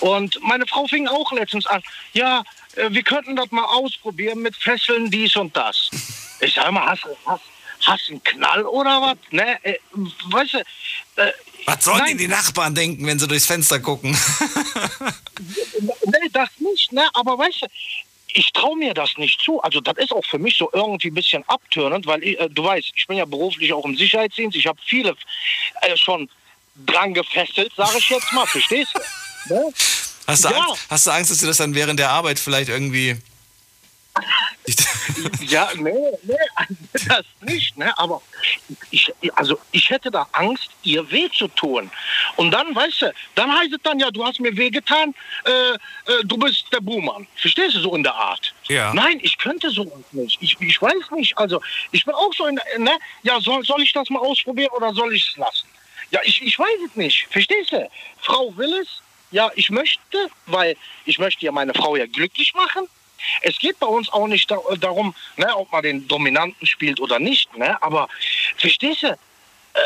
Und 0.00 0.38
meine 0.42 0.66
Frau 0.66 0.86
fing 0.86 1.06
auch 1.08 1.32
letztens 1.32 1.66
an, 1.66 1.82
ja, 2.12 2.42
äh, 2.76 2.90
wir 2.90 3.02
könnten 3.02 3.36
das 3.36 3.50
mal 3.50 3.64
ausprobieren 3.64 4.40
mit 4.40 4.56
Fesseln, 4.56 5.10
dies 5.10 5.36
und 5.36 5.56
das. 5.56 5.90
Ich 6.40 6.54
sag 6.54 6.70
mal, 6.72 6.86
hast, 6.86 7.06
hast, 7.26 7.42
hast 7.86 8.10
einen 8.10 8.22
Knall 8.22 8.64
oder 8.64 9.00
was? 9.00 9.16
Ne? 9.30 9.64
Äh, 9.64 9.78
weißt 10.30 10.54
du, 10.54 10.58
äh, 11.16 11.32
Was 11.66 11.84
sollen 11.84 12.04
denn 12.06 12.18
die 12.18 12.28
Nachbarn 12.28 12.74
denken, 12.74 13.06
wenn 13.06 13.18
sie 13.18 13.28
durchs 13.28 13.46
Fenster 13.46 13.80
gucken? 13.80 14.16
Nee, 16.06 16.28
das 16.32 16.48
nicht, 16.58 16.92
ne? 16.92 17.08
Aber 17.14 17.36
weißt 17.36 17.62
du, 17.62 17.66
ich 18.34 18.52
traue 18.52 18.76
mir 18.76 18.94
das 18.94 19.16
nicht 19.16 19.40
zu. 19.40 19.62
Also 19.62 19.80
das 19.80 19.96
ist 19.96 20.12
auch 20.12 20.24
für 20.24 20.38
mich 20.38 20.56
so 20.58 20.68
irgendwie 20.72 21.08
ein 21.08 21.14
bisschen 21.14 21.44
abtörend, 21.48 22.06
weil 22.06 22.22
ich, 22.22 22.38
äh, 22.38 22.48
du 22.50 22.64
weißt, 22.64 22.92
ich 22.94 23.06
bin 23.06 23.16
ja 23.16 23.24
beruflich 23.24 23.72
auch 23.72 23.84
im 23.84 23.96
Sicherheitsdienst. 23.96 24.56
Ich 24.56 24.66
habe 24.66 24.78
viele 24.84 25.16
äh, 25.80 25.96
schon 25.96 26.28
dran 26.86 27.14
gefesselt, 27.14 27.72
sage 27.76 27.98
ich 27.98 28.10
jetzt 28.10 28.32
mal. 28.32 28.46
Verstehst 28.46 28.92
du? 28.94 29.00
Ne? 29.46 29.60
Hast 30.26 30.46
du, 30.46 30.48
Ja. 30.48 30.56
Angst, 30.68 30.86
hast 30.88 31.06
du 31.06 31.10
Angst, 31.10 31.30
dass 31.30 31.36
du 31.36 31.46
das 31.46 31.58
dann 31.58 31.74
während 31.74 32.00
der 32.00 32.08
Arbeit 32.08 32.38
vielleicht 32.38 32.70
irgendwie. 32.70 33.16
Ja, 35.40 35.68
nee, 35.76 35.92
nee, 36.22 36.34
das 37.08 37.24
nicht, 37.42 37.76
ne? 37.76 37.96
Aber 37.98 38.22
ich, 38.90 39.12
also 39.34 39.58
ich 39.72 39.90
hätte 39.90 40.10
da 40.10 40.26
Angst, 40.32 40.70
ihr 40.82 41.08
weh 41.10 41.28
zu 41.30 41.48
tun. 41.48 41.90
Und 42.36 42.50
dann, 42.50 42.74
weißt 42.74 43.02
du, 43.02 43.12
dann 43.34 43.52
heißt 43.56 43.72
es 43.72 43.78
dann 43.82 43.98
ja, 44.00 44.10
du 44.10 44.24
hast 44.24 44.40
mir 44.40 44.56
weh 44.56 44.70
getan, 44.70 45.14
äh, 45.44 45.50
äh, 46.12 46.24
du 46.24 46.36
bist 46.38 46.66
der 46.72 46.80
Buhmann. 46.80 47.26
Verstehst 47.36 47.74
du 47.76 47.80
so 47.80 47.94
in 47.94 48.02
der 48.02 48.14
Art? 48.14 48.54
Ja. 48.64 48.92
Nein, 48.94 49.20
ich 49.22 49.36
könnte 49.38 49.70
sowas 49.70 49.92
nicht. 50.12 50.38
Ich, 50.40 50.56
ich 50.60 50.80
weiß 50.80 51.10
nicht. 51.12 51.36
Also 51.36 51.60
ich 51.92 52.04
bin 52.04 52.14
auch 52.14 52.32
so 52.32 52.46
in, 52.46 52.56
der- 52.56 52.78
ne? 52.78 52.92
Ja, 53.22 53.40
soll, 53.40 53.64
soll 53.64 53.82
ich 53.82 53.92
das 53.92 54.08
mal 54.10 54.20
ausprobieren 54.20 54.70
oder 54.76 54.92
soll 54.94 55.14
ich 55.14 55.28
es 55.30 55.36
lassen? 55.36 55.66
Ja, 56.10 56.20
ich, 56.24 56.42
ich 56.42 56.58
weiß 56.58 56.78
es 56.88 56.96
nicht. 56.96 57.26
Verstehst 57.30 57.72
du? 57.72 57.88
Frau 58.20 58.56
will 58.56 58.72
es. 58.82 59.02
Ja, 59.30 59.50
ich 59.56 59.68
möchte, 59.70 60.30
weil 60.46 60.76
ich 61.04 61.18
möchte 61.18 61.44
ja 61.44 61.52
meine 61.52 61.74
Frau 61.74 61.96
ja 61.96 62.06
glücklich 62.06 62.54
machen. 62.54 62.88
Es 63.42 63.58
geht 63.58 63.78
bei 63.78 63.86
uns 63.86 64.08
auch 64.10 64.26
nicht 64.26 64.50
da, 64.50 64.58
darum, 64.78 65.14
ne, 65.36 65.54
ob 65.56 65.70
man 65.72 65.82
den 65.82 66.06
Dominanten 66.08 66.66
spielt 66.66 67.00
oder 67.00 67.18
nicht. 67.18 67.54
Ne? 67.56 67.80
Aber 67.82 68.08
verstehst 68.56 69.02
du? 69.02 69.08
Äh, 69.08 69.80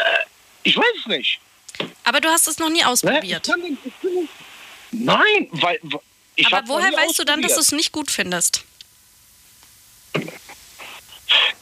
ich 0.62 0.76
weiß 0.76 0.84
es 1.00 1.06
nicht. 1.06 1.40
Aber 2.04 2.20
du 2.20 2.28
hast 2.28 2.48
es 2.48 2.58
noch 2.58 2.70
nie 2.70 2.84
ausprobiert. 2.84 3.50
Nein, 4.90 5.48
weil 5.52 5.80
ich 6.34 6.52
Aber 6.52 6.66
woher 6.68 6.92
weißt 6.92 7.18
du 7.18 7.24
dann, 7.24 7.42
dass 7.42 7.54
du 7.54 7.60
es 7.60 7.72
nicht 7.72 7.92
gut 7.92 8.10
findest? 8.10 8.64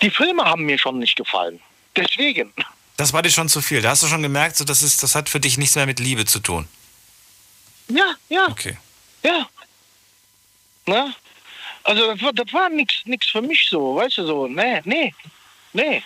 Die 0.02 0.10
Filme 0.10 0.44
haben 0.44 0.64
mir 0.64 0.78
schon 0.78 0.98
nicht 0.98 1.16
gefallen. 1.16 1.60
Deswegen. 1.96 2.52
Das 2.96 3.12
war 3.12 3.22
dir 3.22 3.30
schon 3.30 3.48
zu 3.48 3.60
viel. 3.60 3.82
Da 3.82 3.90
hast 3.90 4.02
du 4.02 4.06
schon 4.06 4.22
gemerkt, 4.22 4.56
so, 4.56 4.64
das, 4.64 4.82
ist, 4.82 5.02
das 5.02 5.14
hat 5.14 5.28
für 5.28 5.40
dich 5.40 5.58
nichts 5.58 5.74
mehr 5.74 5.86
mit 5.86 5.98
Liebe 5.98 6.24
zu 6.24 6.40
tun. 6.40 6.68
Ja, 7.88 8.14
ja. 8.28 8.48
Okay. 8.48 8.76
Ja. 9.22 9.48
Ne? 10.86 11.14
Also 11.86 12.12
das 12.12 12.22
war, 12.22 12.32
das 12.32 12.52
war 12.52 12.68
nix 12.68 13.30
für 13.30 13.42
mich 13.42 13.68
so, 13.70 13.94
weißt 13.94 14.18
du 14.18 14.26
so. 14.26 14.48
Nee, 14.48 14.80
nee, 14.84 15.14
nee. 15.72 16.02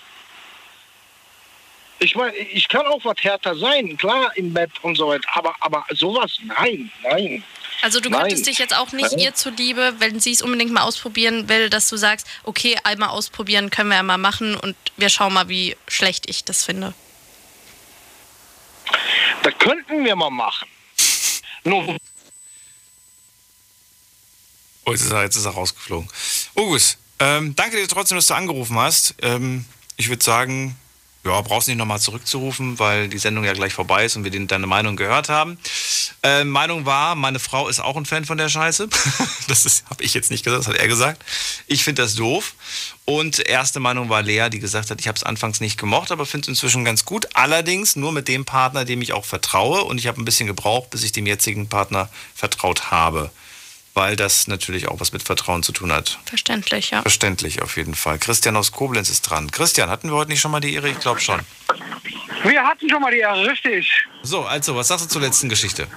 Ich 2.00 2.14
meine, 2.14 2.36
ich 2.36 2.68
kann 2.68 2.86
auch 2.86 3.02
was 3.04 3.16
härter 3.20 3.56
sein, 3.56 3.96
klar, 3.96 4.30
im 4.36 4.52
Bett 4.52 4.70
und 4.82 4.96
so 4.96 5.08
weiter, 5.08 5.28
aber, 5.34 5.54
aber 5.60 5.84
sowas, 5.90 6.38
nein, 6.44 6.90
nein. 7.02 7.42
Also 7.82 7.98
du 8.00 8.10
Nein. 8.10 8.20
könntest 8.20 8.46
dich 8.46 8.58
jetzt 8.58 8.76
auch 8.76 8.92
nicht 8.92 9.12
Nein. 9.12 9.20
ihr 9.20 9.34
zuliebe, 9.34 9.94
wenn 10.00 10.20
sie 10.20 10.32
es 10.32 10.42
unbedingt 10.42 10.70
mal 10.70 10.82
ausprobieren 10.82 11.48
will, 11.48 11.70
dass 11.70 11.88
du 11.88 11.96
sagst, 11.96 12.26
okay, 12.44 12.76
einmal 12.84 13.08
ausprobieren 13.08 13.70
können 13.70 13.88
wir 13.88 13.96
ja 13.96 14.02
mal 14.02 14.18
machen 14.18 14.54
und 14.56 14.76
wir 14.98 15.08
schauen 15.08 15.32
mal, 15.32 15.48
wie 15.48 15.76
schlecht 15.88 16.28
ich 16.28 16.44
das 16.44 16.62
finde. 16.62 16.92
Das 19.42 19.56
könnten 19.58 20.04
wir 20.04 20.14
mal 20.14 20.28
machen. 20.28 20.68
Nur, 21.64 21.96
Jetzt 24.92 25.02
ist 25.02 25.12
er, 25.12 25.22
jetzt 25.22 25.36
ist 25.36 25.44
er 25.44 25.52
rausgeflogen. 25.52 26.08
August, 26.54 26.98
ähm, 27.18 27.54
danke 27.56 27.76
dir 27.76 27.86
trotzdem, 27.88 28.16
dass 28.16 28.26
du 28.26 28.34
angerufen 28.34 28.78
hast. 28.78 29.14
Ähm, 29.22 29.64
ich 29.96 30.08
würde 30.08 30.24
sagen, 30.24 30.76
ja, 31.24 31.38
brauchst 31.42 31.68
nicht 31.68 31.76
nochmal 31.76 32.00
zurückzurufen, 32.00 32.78
weil 32.78 33.08
die 33.08 33.18
Sendung 33.18 33.44
ja 33.44 33.52
gleich 33.52 33.74
vorbei 33.74 34.06
ist 34.06 34.16
und 34.16 34.24
wir 34.24 34.46
deine 34.46 34.66
Meinung 34.66 34.96
gehört 34.96 35.28
haben. 35.28 35.58
Äh, 36.22 36.44
Meinung 36.44 36.86
war, 36.86 37.14
meine 37.14 37.38
Frau 37.38 37.68
ist 37.68 37.78
auch 37.78 37.96
ein 37.96 38.06
Fan 38.06 38.24
von 38.24 38.38
der 38.38 38.48
Scheiße. 38.48 38.88
das 39.48 39.84
habe 39.90 40.02
ich 40.02 40.14
jetzt 40.14 40.30
nicht 40.30 40.44
gesagt, 40.44 40.60
das 40.60 40.68
hat 40.68 40.80
er 40.80 40.88
gesagt. 40.88 41.22
Ich 41.66 41.84
finde 41.84 42.02
das 42.02 42.14
doof. 42.14 42.54
Und 43.04 43.38
erste 43.38 43.80
Meinung 43.80 44.08
war 44.08 44.22
Lea, 44.22 44.48
die 44.50 44.60
gesagt 44.60 44.90
hat, 44.90 44.98
ich 44.98 45.08
habe 45.08 45.16
es 45.16 45.22
anfangs 45.22 45.60
nicht 45.60 45.78
gemocht, 45.78 46.10
aber 46.10 46.24
finde 46.24 46.44
es 46.44 46.48
inzwischen 46.48 46.86
ganz 46.86 47.04
gut. 47.04 47.28
Allerdings 47.34 47.96
nur 47.96 48.12
mit 48.12 48.26
dem 48.26 48.46
Partner, 48.46 48.86
dem 48.86 49.02
ich 49.02 49.12
auch 49.12 49.26
vertraue. 49.26 49.84
Und 49.84 49.98
ich 49.98 50.06
habe 50.06 50.20
ein 50.20 50.24
bisschen 50.24 50.46
gebraucht, 50.46 50.88
bis 50.88 51.02
ich 51.02 51.12
dem 51.12 51.26
jetzigen 51.26 51.68
Partner 51.68 52.08
vertraut 52.34 52.90
habe. 52.90 53.30
Weil 53.94 54.14
das 54.14 54.46
natürlich 54.46 54.86
auch 54.88 55.00
was 55.00 55.12
mit 55.12 55.22
Vertrauen 55.22 55.62
zu 55.62 55.72
tun 55.72 55.92
hat. 55.92 56.18
Verständlich, 56.24 56.90
ja. 56.90 57.02
Verständlich 57.02 57.60
auf 57.60 57.76
jeden 57.76 57.94
Fall. 57.94 58.18
Christian 58.18 58.56
aus 58.56 58.70
Koblenz 58.70 59.10
ist 59.10 59.22
dran. 59.22 59.50
Christian, 59.50 59.90
hatten 59.90 60.08
wir 60.10 60.16
heute 60.16 60.30
nicht 60.30 60.40
schon 60.40 60.52
mal 60.52 60.60
die 60.60 60.74
Ehre? 60.74 60.88
Ich 60.88 61.00
glaube 61.00 61.20
schon. 61.20 61.40
Wir 62.44 62.62
hatten 62.62 62.88
schon 62.88 63.02
mal 63.02 63.10
die 63.10 63.18
Ehre, 63.18 63.46
richtig. 63.46 64.06
So, 64.22 64.42
also, 64.42 64.76
was 64.76 64.88
sagst 64.88 65.06
du 65.06 65.08
zur 65.08 65.20
letzten 65.20 65.48
Geschichte? 65.48 65.88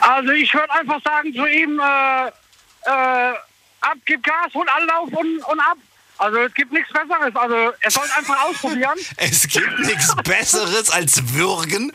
Also 0.00 0.32
ich 0.32 0.52
würde 0.52 0.70
einfach 0.72 1.00
sagen 1.02 1.32
zu 1.32 1.46
ihm, 1.46 1.80
äh, 1.80 2.26
äh, 2.26 3.34
ab, 3.80 3.96
gib 4.04 4.22
Gas, 4.22 4.52
hol 4.52 4.66
Anlauf 4.68 5.08
und, 5.12 5.38
und 5.44 5.60
ab. 5.60 5.78
Also 6.18 6.38
es 6.38 6.54
gibt 6.54 6.72
nichts 6.72 6.92
Besseres. 6.92 7.34
Also 7.34 7.72
er 7.80 7.90
soll 7.90 8.04
einfach 8.16 8.44
ausprobieren. 8.44 8.98
Es 9.16 9.48
gibt 9.48 9.78
nichts 9.80 10.14
Besseres 10.24 10.90
als 10.90 11.34
Würgen? 11.34 11.92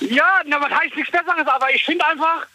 Ja, 0.00 0.42
na, 0.44 0.60
was 0.60 0.70
heißt 0.70 0.96
nichts 0.96 1.10
Besseres? 1.10 1.46
Aber 1.46 1.72
ich 1.72 1.84
finde 1.84 2.04
einfach, 2.06 2.46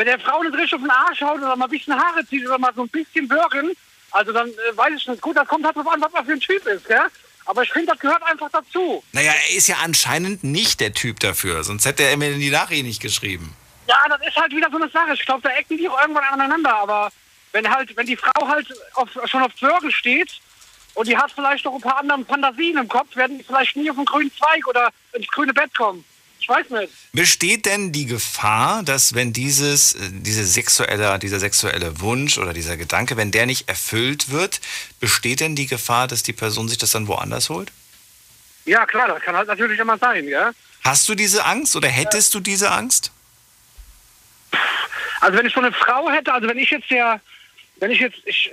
wenn 0.00 0.06
der 0.06 0.18
Frau 0.18 0.42
nicht 0.42 0.54
richtig 0.54 0.72
auf 0.76 0.80
den 0.80 0.90
Arsch 0.90 1.20
haut 1.20 1.36
oder 1.36 1.54
mal 1.56 1.66
ein 1.66 1.70
bisschen 1.70 1.92
Haare 1.94 2.26
zieht 2.26 2.46
oder 2.46 2.56
mal 2.56 2.72
so 2.74 2.84
ein 2.84 2.88
bisschen 2.88 3.28
würgen, 3.28 3.76
also 4.12 4.32
dann 4.32 4.48
äh, 4.48 4.74
weiß 4.74 4.94
ich 4.96 5.06
nicht. 5.06 5.20
Gut, 5.20 5.36
das 5.36 5.46
kommt 5.46 5.66
halt 5.66 5.76
drauf 5.76 5.92
an, 5.92 6.00
was 6.00 6.10
man 6.10 6.24
für 6.24 6.32
ein 6.32 6.40
Typ 6.40 6.64
ist, 6.66 6.88
gell? 6.88 7.02
Aber 7.44 7.62
ich 7.64 7.70
finde, 7.70 7.88
das 7.88 7.98
gehört 7.98 8.22
einfach 8.22 8.48
dazu. 8.50 9.04
Naja, 9.12 9.32
er 9.32 9.54
ist 9.54 9.68
ja 9.68 9.76
anscheinend 9.84 10.42
nicht 10.42 10.80
der 10.80 10.94
Typ 10.94 11.20
dafür, 11.20 11.64
sonst 11.64 11.84
hätte 11.84 12.04
er 12.04 12.16
mir 12.16 12.32
die 12.32 12.48
Nachricht 12.48 12.84
nicht 12.84 13.02
geschrieben. 13.02 13.54
Ja, 13.88 13.98
das 14.08 14.26
ist 14.26 14.36
halt 14.36 14.56
wieder 14.56 14.70
so 14.70 14.78
eine 14.78 14.88
Sache. 14.88 15.12
Ich 15.12 15.26
glaube, 15.26 15.42
da 15.42 15.50
ecken 15.50 15.76
die 15.76 15.86
auch 15.86 16.00
irgendwann 16.00 16.24
aneinander. 16.24 16.74
Aber 16.76 17.12
wenn 17.52 17.68
halt, 17.68 17.94
wenn 17.94 18.06
die 18.06 18.16
Frau 18.16 18.48
halt 18.48 18.72
auf, 18.94 19.10
schon 19.26 19.42
auf 19.42 19.52
Würgen 19.60 19.92
steht 19.92 20.40
und 20.94 21.08
die 21.08 21.16
hat 21.16 21.30
vielleicht 21.32 21.66
noch 21.66 21.74
ein 21.74 21.80
paar 21.82 21.98
andere 21.98 22.24
Fantasien 22.24 22.78
im 22.78 22.88
Kopf, 22.88 23.14
werden 23.16 23.36
die 23.36 23.44
vielleicht 23.44 23.76
nie 23.76 23.90
auf 23.90 23.96
den 23.96 24.06
grünen 24.06 24.32
Zweig 24.34 24.66
oder 24.66 24.88
ins 25.12 25.26
grüne 25.26 25.52
Bett 25.52 25.76
kommen. 25.76 26.06
Weiß 26.50 26.68
nicht. 26.70 26.92
Besteht 27.12 27.64
denn 27.64 27.92
die 27.92 28.06
Gefahr, 28.06 28.82
dass 28.82 29.14
wenn 29.14 29.32
dieses, 29.32 29.94
äh, 29.94 29.98
diese 30.10 30.44
sexuelle, 30.44 31.16
dieser 31.20 31.38
sexuelle 31.38 32.00
Wunsch 32.00 32.38
oder 32.38 32.52
dieser 32.52 32.76
Gedanke, 32.76 33.16
wenn 33.16 33.30
der 33.30 33.46
nicht 33.46 33.68
erfüllt 33.68 34.30
wird, 34.30 34.60
besteht 34.98 35.38
denn 35.38 35.54
die 35.54 35.68
Gefahr, 35.68 36.08
dass 36.08 36.24
die 36.24 36.32
Person 36.32 36.68
sich 36.68 36.76
das 36.76 36.90
dann 36.90 37.06
woanders 37.06 37.50
holt? 37.50 37.70
Ja, 38.64 38.84
klar, 38.84 39.06
das 39.06 39.22
kann 39.22 39.36
halt 39.36 39.46
natürlich 39.46 39.78
immer 39.78 39.96
sein, 39.96 40.26
ja. 40.26 40.50
Hast 40.82 41.08
du 41.08 41.14
diese 41.14 41.44
Angst 41.44 41.76
oder 41.76 41.86
hättest 41.86 42.34
du 42.34 42.40
diese 42.40 42.72
Angst? 42.72 43.12
Also 45.20 45.38
wenn 45.38 45.46
ich 45.46 45.54
so 45.54 45.60
eine 45.60 45.70
Frau 45.70 46.10
hätte, 46.10 46.32
also 46.32 46.48
wenn 46.48 46.58
ich 46.58 46.70
jetzt 46.70 46.90
der, 46.90 47.20
wenn 47.80 47.90
ich 47.90 47.98
jetzt, 48.00 48.18
ich, 48.26 48.50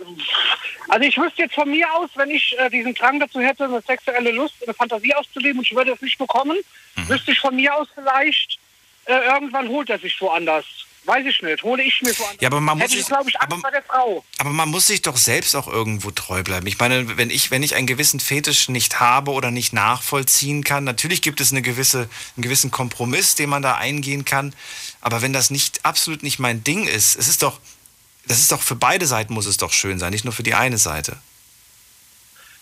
also 0.88 1.06
ich 1.08 1.18
wüsste 1.18 1.44
jetzt 1.44 1.56
von 1.56 1.70
mir 1.70 1.92
aus, 1.94 2.10
wenn 2.16 2.32
ich 2.32 2.58
äh, 2.58 2.70
diesen 2.70 2.94
Drang 2.96 3.20
dazu 3.20 3.40
hätte, 3.40 3.66
eine 3.66 3.82
sexuelle 3.82 4.32
Lust, 4.32 4.56
eine 4.66 4.74
Fantasie 4.74 5.14
auszuleben 5.14 5.60
und 5.60 5.66
ich 5.66 5.76
würde 5.76 5.92
es 5.92 6.02
nicht 6.02 6.18
bekommen, 6.18 6.58
Mhm. 6.96 7.10
wüsste 7.10 7.32
ich 7.32 7.40
von 7.40 7.56
mir 7.56 7.76
aus 7.76 7.88
vielleicht, 7.94 8.58
äh, 9.06 9.14
irgendwann 9.14 9.68
holt 9.68 9.90
er 9.92 10.00
sich 10.00 10.20
woanders. 10.20 10.66
Weiß 11.06 11.26
ich 11.26 11.42
nicht, 11.42 11.62
hole 11.64 11.84
ich 11.84 12.02
mir 12.02 12.18
woanders. 12.18 12.42
Ja, 12.42 12.48
aber 12.50 12.60
man 12.60 12.78
muss 12.78 12.84
hätte 12.86 12.94
ich, 12.96 13.00
sich- 13.02 13.08
glaube 13.08 13.30
ich, 13.30 13.40
Angst 13.40 13.62
bei 13.64 13.70
der 13.72 13.84
Frau. 13.84 14.26
Aber 14.40 14.50
man 14.50 14.68
muss 14.70 14.88
sich 14.88 15.02
doch 15.04 15.16
selbst 15.16 15.56
auch 15.56 15.68
irgendwo 15.68 16.10
treu 16.12 16.42
bleiben. 16.44 16.66
Ich 16.68 16.80
meine, 16.80 17.16
wenn 17.18 17.30
ich, 17.30 17.50
wenn 17.52 17.64
ich 17.64 17.76
einen 17.76 17.86
gewissen 17.88 18.20
Fetisch 18.20 18.68
nicht 18.68 19.00
habe 19.00 19.32
oder 19.32 19.52
nicht 19.52 19.72
nachvollziehen 19.74 20.64
kann, 20.64 20.84
natürlich 20.84 21.22
gibt 21.22 21.40
es 21.40 21.52
eine 21.52 21.62
gewisse, 21.62 22.10
einen 22.36 22.44
gewissen 22.44 22.72
Kompromiss, 22.72 23.36
den 23.36 23.50
man 23.50 23.62
da 23.62 23.76
eingehen 23.76 24.26
kann. 24.26 24.54
Aber 25.02 25.22
wenn 25.22 25.32
das 25.34 25.50
nicht 25.50 25.86
absolut 25.86 26.24
nicht 26.24 26.40
mein 26.40 26.64
Ding 26.64 26.86
ist, 26.88 27.16
es 27.16 27.28
ist 27.28 27.44
doch, 27.44 27.60
das 28.28 28.40
ist 28.40 28.52
doch 28.52 28.62
für 28.62 28.76
beide 28.76 29.06
Seiten 29.06 29.34
muss 29.34 29.46
es 29.46 29.58
doch 29.58 29.74
schön 29.74 30.00
sein, 30.00 30.12
nicht 30.12 30.26
nur 30.26 30.34
für 30.34 30.44
die 30.44 30.54
eine 30.54 30.78
Seite. 30.78 31.18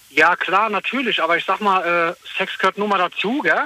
Ja, 0.10 0.36
klar, 0.36 0.70
natürlich, 0.70 1.22
aber 1.22 1.36
ich 1.36 1.44
sag 1.44 1.60
mal, 1.60 2.16
äh, 2.16 2.38
Sex 2.38 2.58
gehört 2.58 2.78
nur 2.78 2.88
mal 2.88 2.98
dazu, 2.98 3.42
gell? 3.42 3.66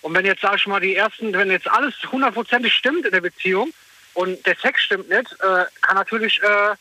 Und 0.00 0.14
wenn 0.14 0.24
jetzt, 0.24 0.42
sag 0.42 0.56
ich 0.56 0.66
mal, 0.66 0.80
die 0.80 0.94
ersten, 0.94 1.32
wenn 1.32 1.50
jetzt 1.50 1.68
alles 1.68 1.94
hundertprozentig 2.12 2.72
stimmt 2.72 3.04
in 3.04 3.10
der 3.10 3.20
Beziehung 3.20 3.72
und 4.14 4.46
der 4.46 4.54
Sex 4.56 4.80
stimmt 4.82 5.08
nicht, 5.08 5.32
äh, 5.40 5.64
kann 5.80 5.96
natürlich 5.96 6.40
äh, 6.40 6.76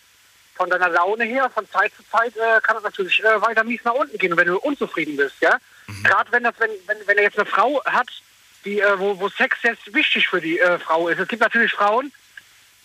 von 0.55 0.69
deiner 0.69 0.89
Laune 0.89 1.23
her, 1.23 1.49
von 1.49 1.67
Zeit 1.71 1.91
zu 1.95 2.03
Zeit, 2.11 2.33
kann 2.63 2.75
das 2.75 2.83
natürlich 2.83 3.21
weiter 3.23 3.63
mies 3.63 3.83
nach 3.83 3.93
unten 3.93 4.17
gehen, 4.17 4.35
wenn 4.35 4.47
du 4.47 4.57
unzufrieden 4.57 5.15
bist, 5.15 5.35
ja? 5.39 5.57
Gerade 6.03 6.31
wenn 6.31 6.43
das, 6.43 6.55
wenn, 6.57 6.71
wenn, 6.87 6.97
wenn 7.05 7.17
er 7.17 7.23
jetzt 7.23 7.37
eine 7.37 7.45
Frau 7.45 7.79
hat, 7.85 8.09
die, 8.65 8.81
wo, 8.97 9.19
wo 9.19 9.29
Sex 9.29 9.57
jetzt 9.61 9.93
wichtig 9.93 10.27
für 10.27 10.41
die 10.41 10.59
Frau 10.83 11.09
ist. 11.09 11.19
Es 11.19 11.27
gibt 11.27 11.43
natürlich 11.43 11.71
Frauen, 11.73 12.11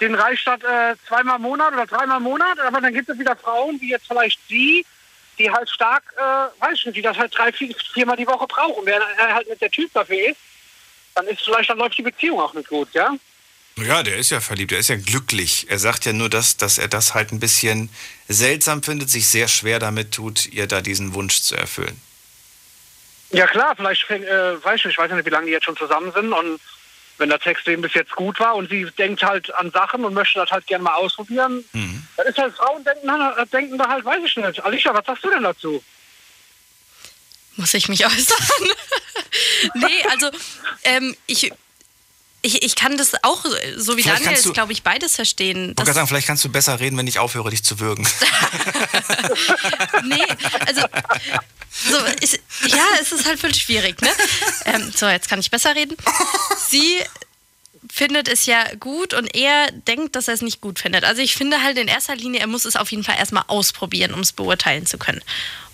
denen 0.03 0.17
reicht 0.17 0.47
das 0.47 0.61
äh, 0.63 0.97
zweimal 1.07 1.37
im 1.37 1.43
Monat 1.43 1.73
oder 1.73 1.87
dreimal 1.87 2.19
im 2.19 2.25
Monat, 2.25 2.59
aber 2.59 2.81
dann 2.81 2.93
gibt 2.93 3.09
es 3.09 3.19
wieder 3.19 3.37
Frauen, 3.37 3.81
wie 3.81 3.91
jetzt 3.91 4.07
vielleicht 4.09 4.39
sie, 4.49 4.85
die 5.39 5.51
halt 5.51 5.71
stark, 5.71 6.03
äh, 6.17 6.63
weiß 6.63 6.75
ich 6.75 6.87
nicht, 6.87 6.97
die 6.97 7.03
das 7.03 7.17
halt 7.17 7.37
drei, 7.37 7.53
vier, 7.53 7.75
viermal 7.95 8.17
die 8.17 8.27
Woche 8.27 8.47
brauchen. 8.47 8.85
Wenn 8.85 9.01
er 9.01 9.35
halt 9.35 9.49
nicht 9.49 9.63
der 9.63 9.71
Typ 9.71 9.93
dafür 9.95 10.31
ist, 10.31 10.41
dann 11.15 11.27
ist 11.29 11.43
vielleicht, 11.43 11.71
dann 11.71 11.79
läuft 11.79 11.97
die 11.97 12.03
Beziehung 12.03 12.41
auch 12.41 12.53
nicht 12.53 12.69
gut, 12.69 12.89
ja? 12.93 13.15
Ja, 13.77 14.03
der 14.03 14.17
ist 14.17 14.31
ja 14.31 14.41
verliebt, 14.41 14.73
der 14.73 14.81
ist 14.81 14.89
ja 14.89 14.97
glücklich. 14.97 15.67
Er 15.71 15.79
sagt 15.79 16.05
ja 16.05 16.13
nur, 16.13 16.29
dass, 16.29 16.57
dass 16.57 16.79
er 16.79 16.89
das 16.89 17.15
halt 17.15 17.33
ein 17.33 17.41
bisschen 17.41 17.89
seltsam 18.29 18.83
findet, 18.83 19.09
sich 19.09 19.29
sehr 19.29 19.49
schwer 19.49 19.79
damit 19.79 20.13
tut, 20.13 20.47
ihr 20.47 20.67
da 20.67 20.83
diesen 20.83 21.15
Wunsch 21.15 21.41
zu 21.41 21.57
erfüllen. 21.57 21.99
Ja 23.31 23.47
klar, 23.47 23.75
vielleicht, 23.77 24.11
äh, 24.11 24.63
weiß 24.63 24.81
ich 24.81 24.85
nicht, 24.85 24.95
ich 24.95 24.99
weiß 24.99 25.11
nicht, 25.11 25.25
wie 25.25 25.31
lange 25.31 25.47
die 25.47 25.53
jetzt 25.53 25.65
schon 25.65 25.77
zusammen 25.77 26.13
sind 26.13 26.33
und 26.33 26.61
wenn 27.23 27.29
der 27.29 27.39
Text 27.39 27.67
eben 27.69 27.83
bis 27.83 27.95
jetzt 27.95 28.13
gut 28.17 28.41
war 28.41 28.57
und 28.57 28.69
sie 28.69 28.85
denkt 28.99 29.23
halt 29.23 29.55
an 29.55 29.71
Sachen 29.71 30.05
und 30.05 30.13
möchte 30.13 30.41
das 30.41 30.51
halt 30.51 30.67
gerne 30.67 30.83
mal 30.83 30.95
ausprobieren, 30.95 31.65
dann 32.17 32.27
ist 32.27 32.37
halt 32.37 32.55
Frauen 32.55 32.85
denken, 32.85 33.09
äh, 33.09 33.47
denken 33.47 33.79
da 33.79 33.89
halt, 33.89 34.05
weiß 34.05 34.21
ich 34.27 34.37
nicht. 34.37 34.65
Alicia, 34.65 34.93
was 34.93 35.07
sagst 35.07 35.25
du 35.25 35.31
denn 35.31 35.45
dazu? 35.45 35.83
Muss 37.57 37.75
ich 37.75 37.89
mich 37.89 38.05
äußern? 38.05 38.69
nee, 39.75 40.03
also 40.11 40.31
ähm, 40.83 41.17
ich, 41.27 41.53
ich, 42.43 42.63
ich 42.63 42.75
kann 42.75 42.97
das 42.97 43.13
auch, 43.23 43.45
so 43.77 43.97
wie 43.97 44.03
Vielleicht 44.03 44.25
Daniel 44.25 44.39
ist, 44.39 44.53
glaube 44.53 44.73
ich, 44.73 44.83
beides 44.83 45.15
verstehen. 45.15 45.71
Ich 45.71 45.79
wollte 45.79 45.93
sagen, 45.93 46.09
vielleicht 46.09 46.27
kannst 46.27 46.45
du 46.45 46.49
besser 46.49 46.81
reden, 46.81 46.97
wenn 46.99 47.07
ich 47.07 47.19
aufhöre, 47.19 47.51
dich 47.51 47.63
zu 47.63 47.79
würgen. 47.79 48.05
nee, 50.05 50.25
also 50.67 50.83
so, 51.71 51.97
ist, 52.21 52.39
ja, 52.67 52.85
es 53.01 53.13
ist 53.13 53.27
halt 53.27 53.41
voll 53.41 53.55
schwierig, 53.55 54.01
ne? 54.03 54.11
Ähm, 54.67 54.93
so, 54.95 55.09
jetzt 55.09 55.29
kann 55.29 55.41
ich 55.41 55.51
besser 55.51 55.75
reden. 55.75 55.97
Sie 56.69 56.99
findet 57.91 58.29
es 58.29 58.47
ja 58.47 58.65
gut 58.79 59.15
und 59.15 59.35
er 59.35 59.71
denkt, 59.71 60.17
dass 60.17 60.29
er 60.29 60.35
es 60.35 60.43
nicht 60.43 60.61
gut 60.61 60.79
findet. 60.79 61.05
Also 61.05 61.23
ich 61.23 61.35
finde 61.35 61.63
halt 61.63 61.79
in 61.79 61.89
erster 61.89 62.17
Linie, 62.17 62.41
er 62.41 62.47
muss 62.47 62.65
es 62.65 62.77
auf 62.77 62.91
jeden 62.91 63.05
Fall 63.05 63.17
erstmal 63.19 63.45
ausprobieren, 63.47 64.15
um 64.15 64.21
es 64.21 64.33
beurteilen 64.33 64.87
zu 64.87 64.99
können. 64.99 65.23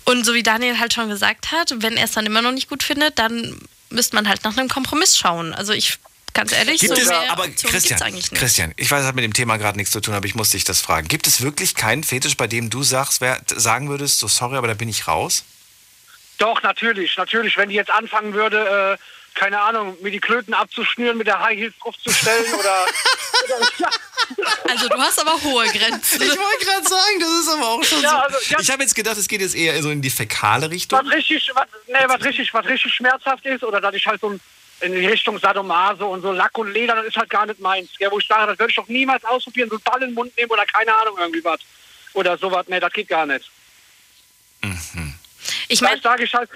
Und 0.05 0.25
so 0.25 0.33
wie 0.33 0.43
Daniel 0.43 0.79
halt 0.79 0.93
schon 0.93 1.09
gesagt 1.09 1.51
hat, 1.51 1.73
wenn 1.77 1.97
er 1.97 2.05
es 2.05 2.11
dann 2.11 2.25
immer 2.25 2.41
noch 2.41 2.51
nicht 2.51 2.69
gut 2.69 2.83
findet, 2.83 3.19
dann 3.19 3.59
müsste 3.89 4.15
man 4.15 4.27
halt 4.27 4.43
nach 4.43 4.57
einem 4.57 4.69
Kompromiss 4.69 5.17
schauen. 5.17 5.53
Also 5.53 5.73
ich, 5.73 5.99
ganz 6.33 6.51
ehrlich, 6.51 6.81
Gibt 6.81 6.95
so 6.95 7.01
es, 7.01 7.09
aber 7.09 7.47
Christian, 7.49 8.01
eigentlich 8.01 8.31
nicht. 8.31 8.39
Christian, 8.39 8.73
ich 8.77 8.89
weiß, 8.89 8.99
das 8.99 9.07
hat 9.07 9.15
mit 9.15 9.23
dem 9.23 9.33
Thema 9.33 9.57
gerade 9.57 9.77
nichts 9.77 9.91
zu 9.91 10.01
tun, 10.01 10.13
aber 10.13 10.25
ich 10.25 10.35
muss 10.35 10.51
dich 10.51 10.63
das 10.63 10.81
fragen. 10.81 11.07
Gibt 11.07 11.27
es 11.27 11.41
wirklich 11.41 11.75
keinen 11.75 12.03
Fetisch, 12.03 12.37
bei 12.37 12.47
dem 12.47 12.69
du 12.69 12.83
sagst, 12.83 13.21
wer, 13.21 13.41
sagen 13.47 13.89
würdest, 13.89 14.19
so 14.19 14.27
sorry, 14.27 14.57
aber 14.57 14.67
da 14.67 14.73
bin 14.73 14.89
ich 14.89 15.07
raus? 15.07 15.43
Doch, 16.37 16.61
natürlich, 16.63 17.17
natürlich. 17.17 17.57
Wenn 17.57 17.69
die 17.69 17.75
jetzt 17.75 17.91
anfangen 17.91 18.33
würde, 18.33 18.97
äh, 18.97 19.37
keine 19.37 19.59
Ahnung, 19.61 19.97
mir 20.01 20.11
die 20.11 20.19
Klöten 20.19 20.53
abzuschnüren, 20.53 21.17
mit 21.17 21.27
der 21.27 21.39
High 21.39 21.57
Heels 21.57 21.73
draufzustellen 21.81 22.53
oder, 22.53 22.85
oder 23.45 23.67
Also 24.69 24.87
du 24.87 24.97
hast 24.97 25.19
aber 25.19 25.41
hohe 25.41 25.65
Grenzen. 25.67 26.21
Ich 26.21 26.29
wollte 26.29 26.65
gerade 26.65 26.87
sagen, 26.87 27.19
das 27.19 27.29
ist 27.29 27.49
aber 27.49 27.67
auch 27.67 27.83
schon 27.83 28.01
Ja, 28.01 28.09
so. 28.09 28.15
also, 28.17 28.37
ja. 28.49 28.59
Ich 28.59 28.69
habe 28.71 28.83
jetzt 28.83 28.95
gedacht, 28.95 29.17
es 29.17 29.27
geht 29.27 29.41
jetzt 29.41 29.55
eher 29.55 29.81
so 29.81 29.89
in 29.89 30.01
die 30.01 30.09
fäkale 30.09 30.69
Richtung. 30.69 30.99
was 31.03 31.11
richtig, 31.13 31.49
was, 31.53 31.65
nee, 31.87 31.95
was 32.07 32.23
richtig, 32.23 32.53
was 32.53 32.65
richtig 32.65 32.93
schmerzhaft 32.93 33.45
ist, 33.45 33.63
oder 33.63 33.81
dass 33.81 33.95
ich 33.95 34.05
halt 34.05 34.21
so 34.21 34.37
in 34.81 34.93
die 34.93 35.07
Richtung 35.07 35.37
Sadomaso 35.39 36.07
und 36.07 36.21
so 36.21 36.31
Lack 36.31 36.57
und 36.57 36.71
Leder, 36.71 36.95
das 36.95 37.07
ist 37.07 37.17
halt 37.17 37.29
gar 37.29 37.45
nicht 37.45 37.59
meins. 37.59 37.89
Ja, 37.99 38.11
wo 38.11 38.19
ich 38.19 38.27
sage, 38.27 38.47
das 38.47 38.59
würde 38.59 38.71
ich 38.71 38.75
doch 38.75 38.87
niemals 38.87 39.23
ausprobieren, 39.25 39.69
so 39.69 39.75
einen 39.75 39.83
Ball 39.83 40.01
in 40.03 40.09
den 40.09 40.15
Mund 40.15 40.35
nehmen 40.37 40.51
oder 40.51 40.65
keine 40.65 40.95
Ahnung, 40.95 41.17
irgendwie 41.17 41.43
was. 41.43 41.59
Oder 42.13 42.37
sowas, 42.37 42.65
nee, 42.67 42.79
das 42.79 42.93
geht 42.93 43.07
gar 43.07 43.25
nicht. 43.25 43.49
Ich 45.67 45.81
meine, 45.81 46.01
sage 46.01 46.23
ich 46.23 46.33
halt, 46.33 46.49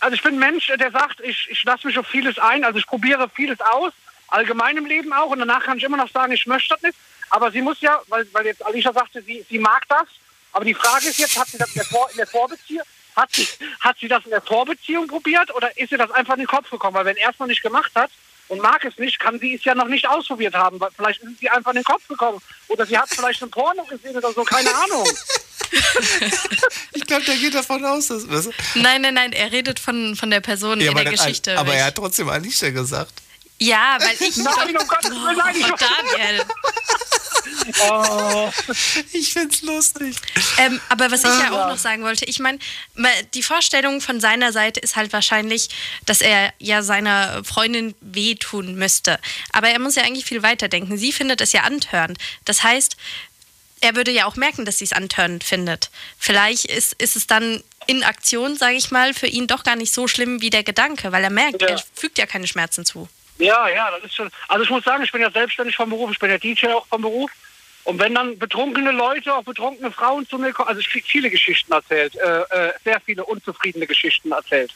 also 0.00 0.14
ich 0.14 0.22
bin 0.22 0.34
ein 0.34 0.38
Mensch, 0.38 0.66
der 0.66 0.90
sagt, 0.90 1.20
ich, 1.20 1.48
ich 1.50 1.62
lasse 1.64 1.86
mich 1.86 1.98
auf 1.98 2.06
vieles 2.06 2.38
ein, 2.38 2.64
also 2.64 2.78
ich 2.78 2.86
probiere 2.86 3.28
vieles 3.34 3.60
aus, 3.60 3.92
allgemein 4.28 4.76
im 4.76 4.86
Leben 4.86 5.12
auch, 5.12 5.30
und 5.30 5.38
danach 5.38 5.64
kann 5.64 5.78
ich 5.78 5.84
immer 5.84 5.96
noch 5.96 6.10
sagen, 6.10 6.32
ich 6.32 6.46
möchte 6.46 6.74
das 6.74 6.82
nicht. 6.82 6.96
Aber 7.30 7.50
sie 7.50 7.60
muss 7.60 7.80
ja, 7.80 8.00
weil, 8.08 8.26
weil 8.32 8.46
jetzt 8.46 8.64
Alicia 8.64 8.92
sagte, 8.92 9.22
sie, 9.22 9.44
sie 9.48 9.58
mag 9.58 9.86
das, 9.88 10.06
aber 10.52 10.64
die 10.64 10.74
Frage 10.74 11.08
ist 11.08 11.18
jetzt, 11.18 11.38
hat 11.38 11.48
sie 11.48 11.58
das 11.58 11.68
in 11.68 11.74
der, 11.74 11.84
Vor 11.84 12.08
in 12.10 12.16
der 12.16 12.26
Vorbeziehung, 12.26 12.86
hat 13.16 13.32
sie, 13.32 13.48
hat 13.80 13.96
sie 13.98 14.08
das 14.08 14.24
in 14.24 14.30
der 14.30 14.42
Vorbeziehung 14.42 15.06
probiert 15.08 15.52
oder 15.54 15.76
ist 15.76 15.90
ihr 15.90 15.98
das 15.98 16.10
einfach 16.10 16.34
in 16.34 16.40
den 16.40 16.46
Kopf 16.46 16.70
gekommen? 16.70 16.94
Weil 16.94 17.06
wenn 17.06 17.16
er 17.16 17.30
es 17.30 17.38
noch 17.38 17.46
nicht 17.46 17.62
gemacht 17.62 17.90
hat, 17.94 18.10
und 18.48 18.62
mag 18.62 18.84
es 18.84 18.96
nicht, 18.96 19.18
kann 19.18 19.40
sie 19.40 19.56
es 19.56 19.64
ja 19.64 19.74
noch 19.74 19.88
nicht 19.88 20.06
ausprobiert 20.08 20.54
haben. 20.54 20.78
weil 20.78 20.90
Vielleicht 20.94 21.20
ist 21.20 21.32
es 21.32 21.38
sie 21.40 21.50
einfach 21.50 21.72
in 21.72 21.78
den 21.78 21.84
Kopf 21.84 22.06
gekommen. 22.06 22.38
Oder 22.68 22.86
sie 22.86 22.96
hat 22.96 23.08
vielleicht 23.08 23.42
ein 23.42 23.50
Porno 23.50 23.82
gesehen 23.86 24.16
oder 24.16 24.32
so, 24.32 24.44
keine 24.44 24.72
Ahnung. 24.72 25.04
Ich 26.92 27.04
glaube, 27.06 27.24
der 27.24 27.36
geht 27.36 27.54
davon 27.54 27.84
aus, 27.84 28.06
dass. 28.08 28.28
Was? 28.30 28.48
Nein, 28.74 29.02
nein, 29.02 29.14
nein, 29.14 29.32
er 29.32 29.50
redet 29.52 29.78
von, 29.80 30.14
von 30.16 30.30
der 30.30 30.40
Person 30.40 30.80
Ja, 30.80 30.90
in 30.90 30.96
der 30.96 31.04
dann- 31.06 31.14
Geschichte. 31.14 31.58
aber 31.58 31.74
er 31.74 31.86
hat 31.86 31.96
trotzdem 31.96 32.28
Alicia 32.28 32.70
gesagt. 32.70 33.12
Ja, 33.58 33.98
weil 34.00 34.16
ich. 34.28 34.36
Nein, 34.36 34.76
um 34.76 34.86
Gottes 34.86 35.10
Willen, 35.10 35.36
nein, 35.36 35.56
ich- 35.56 35.66
Daniel. 35.66 36.44
Oh. 37.90 38.50
Ich 39.12 39.32
find's 39.32 39.62
lustig. 39.62 40.16
Ähm, 40.58 40.80
aber 40.88 41.10
was 41.10 41.20
ich 41.20 41.26
ja 41.26 41.50
Ja. 41.50 41.64
auch 41.64 41.68
noch 41.70 41.78
sagen 41.78 42.02
wollte, 42.02 42.24
ich 42.24 42.38
meine, 42.38 42.58
die 43.34 43.42
Vorstellung 43.42 44.00
von 44.00 44.20
seiner 44.20 44.52
Seite 44.52 44.80
ist 44.80 44.96
halt 44.96 45.12
wahrscheinlich, 45.12 45.68
dass 46.06 46.20
er 46.20 46.52
ja 46.58 46.82
seiner 46.82 47.42
Freundin 47.44 47.94
wehtun 48.00 48.74
müsste. 48.76 49.18
Aber 49.52 49.68
er 49.68 49.78
muss 49.78 49.96
ja 49.96 50.02
eigentlich 50.04 50.24
viel 50.26 50.42
weiter 50.42 50.68
denken. 50.68 50.96
Sie 50.96 51.12
findet 51.12 51.40
es 51.40 51.52
ja 51.52 51.62
antörend. 51.62 52.18
Das 52.44 52.62
heißt, 52.62 52.96
er 53.80 53.94
würde 53.96 54.10
ja 54.10 54.26
auch 54.26 54.36
merken, 54.36 54.64
dass 54.64 54.78
sie 54.78 54.84
es 54.84 54.92
antörend 54.92 55.44
findet. 55.44 55.90
Vielleicht 56.18 56.64
ist, 56.66 56.94
ist 56.94 57.16
es 57.16 57.26
dann 57.26 57.62
in 57.86 58.02
Aktion, 58.04 58.56
sage 58.56 58.76
ich 58.76 58.90
mal, 58.90 59.12
für 59.14 59.26
ihn 59.28 59.46
doch 59.46 59.62
gar 59.64 59.76
nicht 59.76 59.92
so 59.92 60.08
schlimm 60.08 60.40
wie 60.40 60.50
der 60.50 60.62
Gedanke, 60.64 61.12
weil 61.12 61.22
er 61.24 61.30
merkt, 61.30 61.62
er 61.62 61.82
fügt 61.94 62.18
ja 62.18 62.26
keine 62.26 62.46
Schmerzen 62.46 62.84
zu. 62.84 63.08
Ja, 63.38 63.68
ja, 63.68 63.90
das 63.90 64.04
ist 64.04 64.14
schon. 64.14 64.30
Also 64.48 64.64
ich 64.64 64.70
muss 64.70 64.84
sagen, 64.84 65.04
ich 65.04 65.12
bin 65.12 65.20
ja 65.20 65.30
selbstständig 65.30 65.76
vom 65.76 65.90
Beruf, 65.90 66.10
ich 66.10 66.18
bin 66.18 66.30
ja 66.30 66.38
DJ 66.38 66.68
auch 66.68 66.86
vom 66.86 67.02
Beruf. 67.02 67.30
Und 67.84 68.00
wenn 68.00 68.14
dann 68.14 68.38
betrunkene 68.38 68.90
Leute, 68.90 69.32
auch 69.32 69.44
betrunkene 69.44 69.92
Frauen 69.92 70.26
zu 70.28 70.38
mir 70.38 70.52
kommen, 70.52 70.68
also 70.68 70.80
ich 70.80 70.90
kriege 70.90 71.06
viele 71.06 71.30
Geschichten 71.30 71.72
erzählt, 71.72 72.16
äh, 72.16 72.40
äh, 72.40 72.72
sehr 72.82 73.00
viele 73.00 73.24
unzufriedene 73.24 73.86
Geschichten 73.86 74.32
erzählt. 74.32 74.74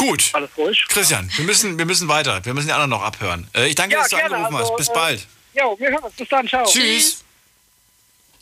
Gut. 0.00 0.30
Alles 0.32 0.50
ruhig. 0.56 0.82
Christian, 0.88 1.30
wir 1.36 1.44
müssen, 1.44 1.76
wir 1.76 1.84
müssen 1.84 2.08
weiter. 2.08 2.42
Wir 2.42 2.54
müssen 2.54 2.68
die 2.68 2.72
anderen 2.72 2.88
noch 2.88 3.02
abhören. 3.02 3.46
Äh, 3.54 3.66
ich 3.68 3.74
danke, 3.74 3.96
Ja, 3.96 4.00
dass 4.00 4.08
du 4.08 4.16
gerne, 4.16 4.36
angerufen 4.36 4.56
also, 4.56 4.72
hast. 4.72 4.76
Bis 4.78 4.88
äh, 4.88 4.94
bald. 4.94 5.26
Jo, 5.52 5.76
wir 5.78 5.90
hören 5.90 6.04
uns. 6.04 6.14
Bis 6.14 6.28
dann, 6.30 6.48
ciao. 6.48 6.64
Tschüss. 6.64 7.22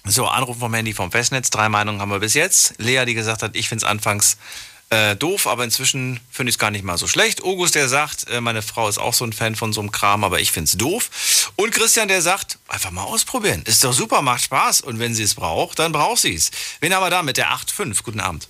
So, 0.04 0.26
Anruf 0.28 0.56
vom 0.60 0.72
Handy 0.72 0.92
vom 0.92 1.10
Festnetz. 1.10 1.50
Drei 1.50 1.68
Meinungen 1.68 2.00
haben 2.00 2.10
wir 2.10 2.20
bis 2.20 2.34
jetzt. 2.34 2.74
Lea, 2.78 3.04
die 3.06 3.14
gesagt 3.14 3.42
hat, 3.42 3.56
ich 3.56 3.68
finde 3.68 3.84
es 3.84 3.90
anfangs 3.90 4.38
äh, 4.90 5.16
doof, 5.16 5.46
aber 5.46 5.64
inzwischen 5.64 6.20
finde 6.30 6.50
ich 6.50 6.54
es 6.54 6.58
gar 6.58 6.70
nicht 6.70 6.84
mal 6.84 6.96
so 6.96 7.06
schlecht. 7.06 7.42
August, 7.42 7.74
der 7.74 7.88
sagt, 7.88 8.28
äh, 8.30 8.40
meine 8.40 8.62
Frau 8.62 8.88
ist 8.88 8.98
auch 8.98 9.12
so 9.12 9.24
ein 9.24 9.32
Fan 9.32 9.54
von 9.54 9.72
so 9.72 9.80
einem 9.80 9.92
Kram, 9.92 10.24
aber 10.24 10.40
ich 10.40 10.50
finde 10.50 10.68
es 10.68 10.78
doof. 10.78 11.52
Und 11.56 11.72
Christian, 11.72 12.08
der 12.08 12.22
sagt, 12.22 12.58
einfach 12.68 12.90
mal 12.90 13.04
ausprobieren. 13.04 13.62
Ist 13.66 13.84
doch 13.84 13.92
super, 13.92 14.22
macht 14.22 14.44
Spaß. 14.44 14.80
Und 14.80 14.98
wenn 14.98 15.14
sie 15.14 15.24
es 15.24 15.34
braucht, 15.34 15.78
dann 15.78 15.92
braucht 15.92 16.20
sie 16.20 16.34
es. 16.34 16.50
Wen 16.80 16.94
haben 16.94 17.02
wir 17.02 17.10
da 17.10 17.22
mit 17.22 17.36
der 17.36 17.50
8.5? 17.52 18.02
Guten 18.02 18.20
Abend. 18.20 18.48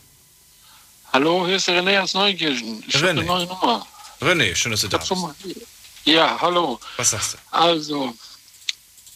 Hallo, 1.12 1.46
hier 1.46 1.56
ist 1.56 1.66
der 1.66 1.82
René 1.82 2.00
aus 2.00 2.14
Neukirchen. 2.14 2.84
Ich 2.86 2.94
habe 2.94 3.10
eine 3.10 3.24
neue 3.24 3.46
Nummer. 3.46 3.86
René, 4.20 4.54
schön, 4.54 4.72
dass 4.72 4.82
du 4.82 4.88
da 4.88 4.98
bist. 4.98 5.12
Ja, 6.04 6.38
hallo. 6.40 6.78
Was 6.96 7.10
sagst 7.10 7.34
du? 7.34 7.38
Also, 7.50 8.14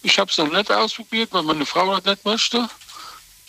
ich 0.03 0.19
habe 0.19 0.31
es 0.31 0.39
noch 0.39 0.51
nicht 0.51 0.70
ausprobiert, 0.70 1.32
weil 1.32 1.43
meine 1.43 1.66
Frau 1.66 1.94
das 1.94 2.05
nicht 2.05 2.24
möchte. 2.24 2.69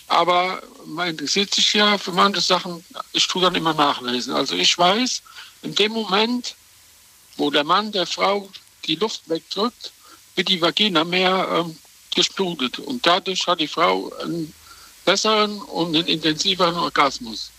Aber 0.08 0.62
man 0.86 1.08
interessiert 1.08 1.54
sich 1.54 1.72
ja 1.72 1.96
für 1.98 2.12
manche 2.12 2.40
Sachen. 2.40 2.84
Ich 3.12 3.26
tue 3.26 3.42
dann 3.42 3.54
immer 3.54 3.74
nachlesen. 3.74 4.34
Also 4.34 4.54
ich 4.54 4.76
weiß, 4.76 5.22
in 5.62 5.74
dem 5.74 5.92
Moment, 5.92 6.54
wo 7.36 7.50
der 7.50 7.64
Mann 7.64 7.90
der 7.92 8.06
Frau 8.06 8.48
die 8.84 8.96
Luft 8.96 9.28
wegdrückt, 9.28 9.92
wird 10.34 10.48
die 10.48 10.60
Vagina 10.60 11.04
mehr 11.04 11.48
ähm, 11.50 11.76
gesplutet. 12.14 12.78
Und 12.78 13.06
dadurch 13.06 13.46
hat 13.46 13.60
die 13.60 13.68
Frau 13.68 14.12
einen 14.20 14.52
besseren 15.04 15.60
und 15.62 15.94
einen 15.94 16.06
intensiveren 16.06 16.76
Orgasmus. 16.76 17.50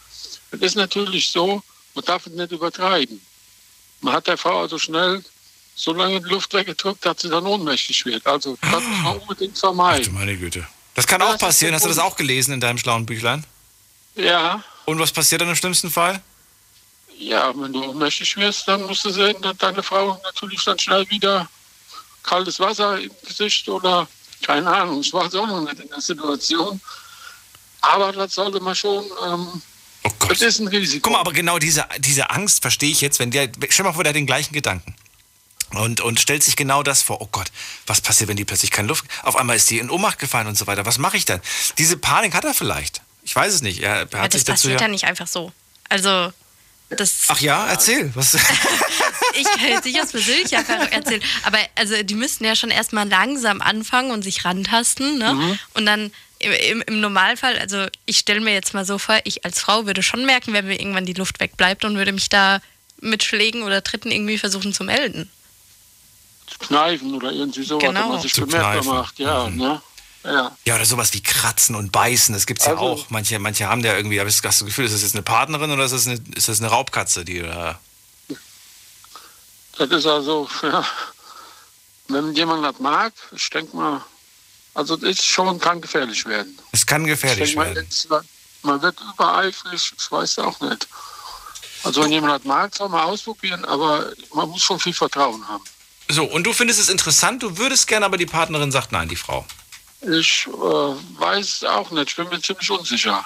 Das 0.52 0.62
ist 0.62 0.76
natürlich 0.76 1.30
so, 1.30 1.62
man 1.94 2.06
darf 2.06 2.28
es 2.28 2.34
nicht 2.34 2.52
übertreiben. 2.52 3.20
Man 4.02 4.14
hat 4.14 4.28
der 4.28 4.38
Frau 4.38 4.62
also 4.62 4.78
schnell 4.78 5.24
so 5.76 5.94
lange 5.94 6.22
die 6.22 6.30
Luft 6.30 6.54
weggedrückt, 6.54 7.06
dass 7.06 7.22
sie 7.22 7.30
dann 7.30 7.46
ohnmächtig 7.46 8.06
wird. 8.06 8.26
Also 8.26 8.58
das 8.62 8.84
muss 8.84 9.04
man 9.04 9.18
unbedingt 9.18 9.58
vermeiden. 9.58 10.14
Meine 10.14 10.38
Güte. 10.38 10.66
Das 10.96 11.06
kann 11.06 11.22
Ja, 11.22 11.28
auch 11.34 11.38
passieren. 11.38 11.74
Hast 11.76 11.86
du 11.86 11.90
das 11.90 12.00
auch 12.00 12.16
gelesen 12.16 12.54
in 12.54 12.60
deinem 12.62 12.78
schlauen 12.78 13.06
Büchlein? 13.06 13.46
Ja, 14.16 14.64
Und 14.86 14.98
was 15.00 15.12
passiert 15.12 15.42
dann 15.42 15.50
im 15.50 15.56
schlimmsten 15.56 15.92
Fall? 15.92 16.22
ja, 17.18 17.54
wenn 17.56 17.72
du 17.72 17.82
ohnmächtig 17.84 18.36
wirst, 18.36 18.68
dann 18.68 18.82
musst 18.84 19.06
du 19.06 19.10
sehen, 19.10 19.42
dass 19.42 19.56
deine 19.58 19.82
Frau 19.82 20.20
natürlich 20.24 20.64
dann 20.66 20.78
schnell 20.78 21.10
wieder 21.10 21.48
kaltes 22.24 22.60
Wasser 22.60 23.00
im 23.00 23.12
Gesicht 23.26 23.70
oder 23.70 24.06
keine 24.46 24.70
Ahnung, 24.70 25.00
ich 25.00 25.14
war 25.14 25.26
auch 25.26 25.32
noch 25.48 25.62
nicht 25.62 25.80
in 25.80 25.88
der 25.88 26.02
Situation. 26.02 26.82
Aber 27.82 28.12
das 28.12 28.34
sollte 28.36 28.60
man 28.60 28.76
schon, 28.76 29.06
ähm, 29.26 29.62
das 30.28 30.42
ist 30.42 30.60
ein 30.60 30.68
Risiko. 30.68 31.04
Guck 31.04 31.14
mal, 31.14 31.20
aber 31.22 31.32
genau 31.32 31.58
diese, 31.58 31.86
diese 32.00 32.30
Angst 32.32 32.62
verstehe 32.62 32.92
ich 32.92 33.00
jetzt, 33.02 33.20
wenn 33.20 33.32
der, 33.32 33.50
stell 33.70 33.86
mal 33.86 33.94
vor, 33.94 34.04
der 34.04 34.10
hat 34.10 34.18
den 34.18 34.26
gleichen 34.28 34.54
Gedanken. 34.54 34.94
Und, 35.74 36.00
und 36.02 36.20
stellt 36.20 36.44
sich 36.44 36.56
genau 36.56 36.84
das 36.84 37.02
vor, 37.02 37.22
oh 37.22 37.28
Gott, 37.32 37.48
was 37.88 38.00
passiert, 38.00 38.30
wenn 38.30 38.38
die 38.38 38.46
plötzlich 38.46 38.72
keine 38.72 38.88
Luft, 38.88 39.06
auf 39.24 39.36
einmal 39.36 39.56
ist 39.56 39.70
die 39.70 39.80
in 39.80 39.90
Ohnmacht 39.90 40.20
gefallen 40.20 40.48
und 40.48 40.58
so 40.58 40.68
weiter, 40.68 40.86
was 40.86 40.98
mache 40.98 41.18
ich 41.18 41.26
dann? 41.26 41.42
Diese 41.78 41.98
Panik 41.98 42.34
hat 42.34 42.46
er 42.46 42.54
vielleicht. 42.54 43.02
Ich 43.24 43.36
weiß 43.36 43.54
es 43.54 43.62
nicht. 43.62 43.82
Er, 43.82 44.02
hat 44.02 44.14
Ja, 44.14 44.28
das 44.28 44.34
sich 44.34 44.44
dazu 44.44 44.68
passiert 44.68 44.82
ja, 44.82 44.88
nicht 44.88 45.06
einfach 45.06 45.28
so. 45.28 45.52
Also, 45.90 46.32
das. 46.90 47.26
Ach 47.28 47.40
ja, 47.40 47.68
erzähl. 47.68 48.12
Was? 48.16 48.36
ich 49.34 49.44
kann 49.44 49.70
jetzt 49.70 49.86
nicht 49.86 50.00
aus 50.00 50.12
persönlicher 50.12 50.58
Erfahrung 50.58 50.88
erzählen, 50.88 51.22
aber 51.44 51.58
also 51.76 52.02
die 52.04 52.16
müssten 52.16 52.46
ja 52.46 52.56
schon 52.56 52.70
erstmal 52.70 53.08
langsam 53.08 53.62
anfangen 53.62 54.12
und 54.12 54.22
sich 54.22 54.46
rantasten, 54.46 55.18
ne? 55.18 55.34
Mhm. 55.34 55.60
Und 55.74 55.86
dann 55.86 56.12
im, 56.40 56.52
im, 56.52 56.82
im 56.84 57.00
Normalfall, 57.00 57.58
also 57.58 57.88
ich 58.06 58.20
stelle 58.20 58.42
mir 58.42 58.54
jetzt 58.54 58.74
mal 58.74 58.86
so 58.86 58.98
vor, 58.98 59.20
ich 59.24 59.46
als 59.46 59.60
Frau 59.60 59.88
würde 59.88 60.04
schon 60.04 60.26
merken, 60.26 60.54
wenn 60.54 60.68
mir 60.68 60.80
irgendwann 60.80 61.06
die 61.06 61.14
Luft 61.14 61.40
wegbleibt 61.40 61.86
und 61.86 61.98
würde 61.98 62.12
mich 62.12 62.30
da 62.30 62.62
mit 63.02 63.24
Schlägen 63.24 63.64
oder 63.64 63.84
Tritten 63.84 64.12
irgendwie 64.12 64.38
versuchen 64.38 64.74
zu 64.74 64.84
melden. 64.84 65.30
Kneifen 66.60 67.14
oder 67.16 67.32
irgendwie 67.32 67.64
sowas, 67.64 67.84
Genau. 67.84 68.02
wenn 68.02 68.10
man 68.10 68.22
sich 68.22 68.34
Zu 68.34 68.42
bemerkbar 68.42 68.72
kneifen. 68.74 68.90
macht. 68.94 69.20
Ja, 69.20 69.50
ne? 69.50 69.82
Ja. 70.24 70.56
Ja, 70.66 70.76
oder 70.76 70.86
sowas 70.86 71.14
wie 71.14 71.22
Kratzen 71.22 71.76
und 71.76 71.92
Beißen, 71.92 72.34
das 72.34 72.46
gibt's 72.48 72.66
ja 72.66 72.72
Also- 72.72 72.84
auch. 72.84 73.10
Manche, 73.10 73.38
manche 73.40 73.68
haben 73.68 73.82
ja 73.82 73.96
irgendwie, 73.96 74.20
habe 74.20 74.30
ich 74.30 74.42
das 74.42 74.66
Gefühl, 74.66 74.86
ist 74.86 74.94
das 74.94 75.04
jetzt 75.04 75.14
eine 75.16 75.22
Partnerin 75.24 75.70
oder 75.72 75.86
ist 75.86 75.92
das 75.92 76.08
eine, 76.08 76.20
ist 76.36 76.48
das 76.48 76.60
eine 76.60 76.70
Raubkatze, 76.70 77.24
die 77.26 77.42
da. 77.42 77.80
Das 79.78 79.90
ist 79.90 80.06
also, 80.06 80.50
ja, 80.64 80.84
wenn 82.08 82.34
jemand 82.34 82.64
das 82.66 82.80
mag, 82.80 83.14
ich 83.32 83.50
denke 83.50 83.76
mal, 83.76 84.02
also 84.74 84.96
das 84.96 85.10
ist 85.12 85.26
schon, 85.26 85.60
kann 85.60 85.82
gefährlich 85.82 86.26
werden. 86.26 86.58
Es 86.72 86.86
kann 86.86 87.06
gefährlich 87.06 87.50
ich 87.50 87.56
denk 87.56 87.58
mal, 87.58 87.76
werden. 87.76 87.86
jetzt, 87.90 88.08
man 88.64 88.82
wird 88.82 88.98
übereifrig, 89.14 89.94
ich 89.98 90.12
weiß 90.12 90.40
auch 90.40 90.60
nicht. 90.62 90.88
Also 91.84 92.02
wenn 92.04 92.12
jemand 92.12 92.34
das 92.40 92.44
mag, 92.46 92.76
soll 92.76 92.90
man 92.90 93.02
ausprobieren, 93.04 93.64
aber 93.66 94.12
man 94.34 94.50
muss 94.50 94.64
schon 94.64 94.80
viel 94.80 94.94
Vertrauen 94.94 95.48
haben. 95.48 95.64
So, 96.08 96.26
und 96.26 96.44
du 96.44 96.54
findest 96.54 96.80
es 96.80 96.90
interessant, 96.90 97.42
du 97.42 97.58
würdest 97.58 97.88
gerne, 97.88 98.06
aber 98.06 98.18
die 98.18 98.26
Partnerin 98.26 98.72
sagt 98.72 98.92
nein, 98.92 99.10
die 99.10 99.16
Frau. 99.16 99.46
Ich 100.02 100.48
äh, 100.48 100.52
weiß 100.52 101.64
auch 101.64 101.90
nicht, 101.92 102.10
ich 102.10 102.16
bin 102.16 102.30
mir 102.30 102.42
ziemlich 102.42 102.70
unsicher. 102.70 103.26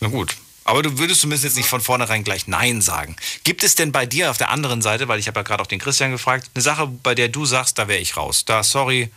Na 0.00 0.08
gut. 0.08 0.34
Aber 0.64 0.82
du 0.82 0.98
würdest 0.98 1.20
zumindest 1.20 1.44
jetzt 1.44 1.56
nicht 1.56 1.68
von 1.68 1.80
vornherein 1.80 2.24
gleich 2.24 2.48
Nein 2.48 2.82
sagen. 2.82 3.14
Gibt 3.44 3.62
es 3.62 3.76
denn 3.76 3.92
bei 3.92 4.04
dir 4.04 4.32
auf 4.32 4.36
der 4.36 4.50
anderen 4.50 4.82
Seite, 4.82 5.06
weil 5.06 5.20
ich 5.20 5.28
habe 5.28 5.38
ja 5.38 5.44
gerade 5.44 5.62
auch 5.62 5.68
den 5.68 5.78
Christian 5.78 6.10
gefragt, 6.10 6.50
eine 6.54 6.62
Sache, 6.62 6.88
bei 6.88 7.14
der 7.14 7.28
du 7.28 7.46
sagst, 7.46 7.78
da 7.78 7.86
wäre 7.86 8.00
ich 8.00 8.16
raus. 8.16 8.44
Da, 8.44 8.64
sorry, 8.64 9.12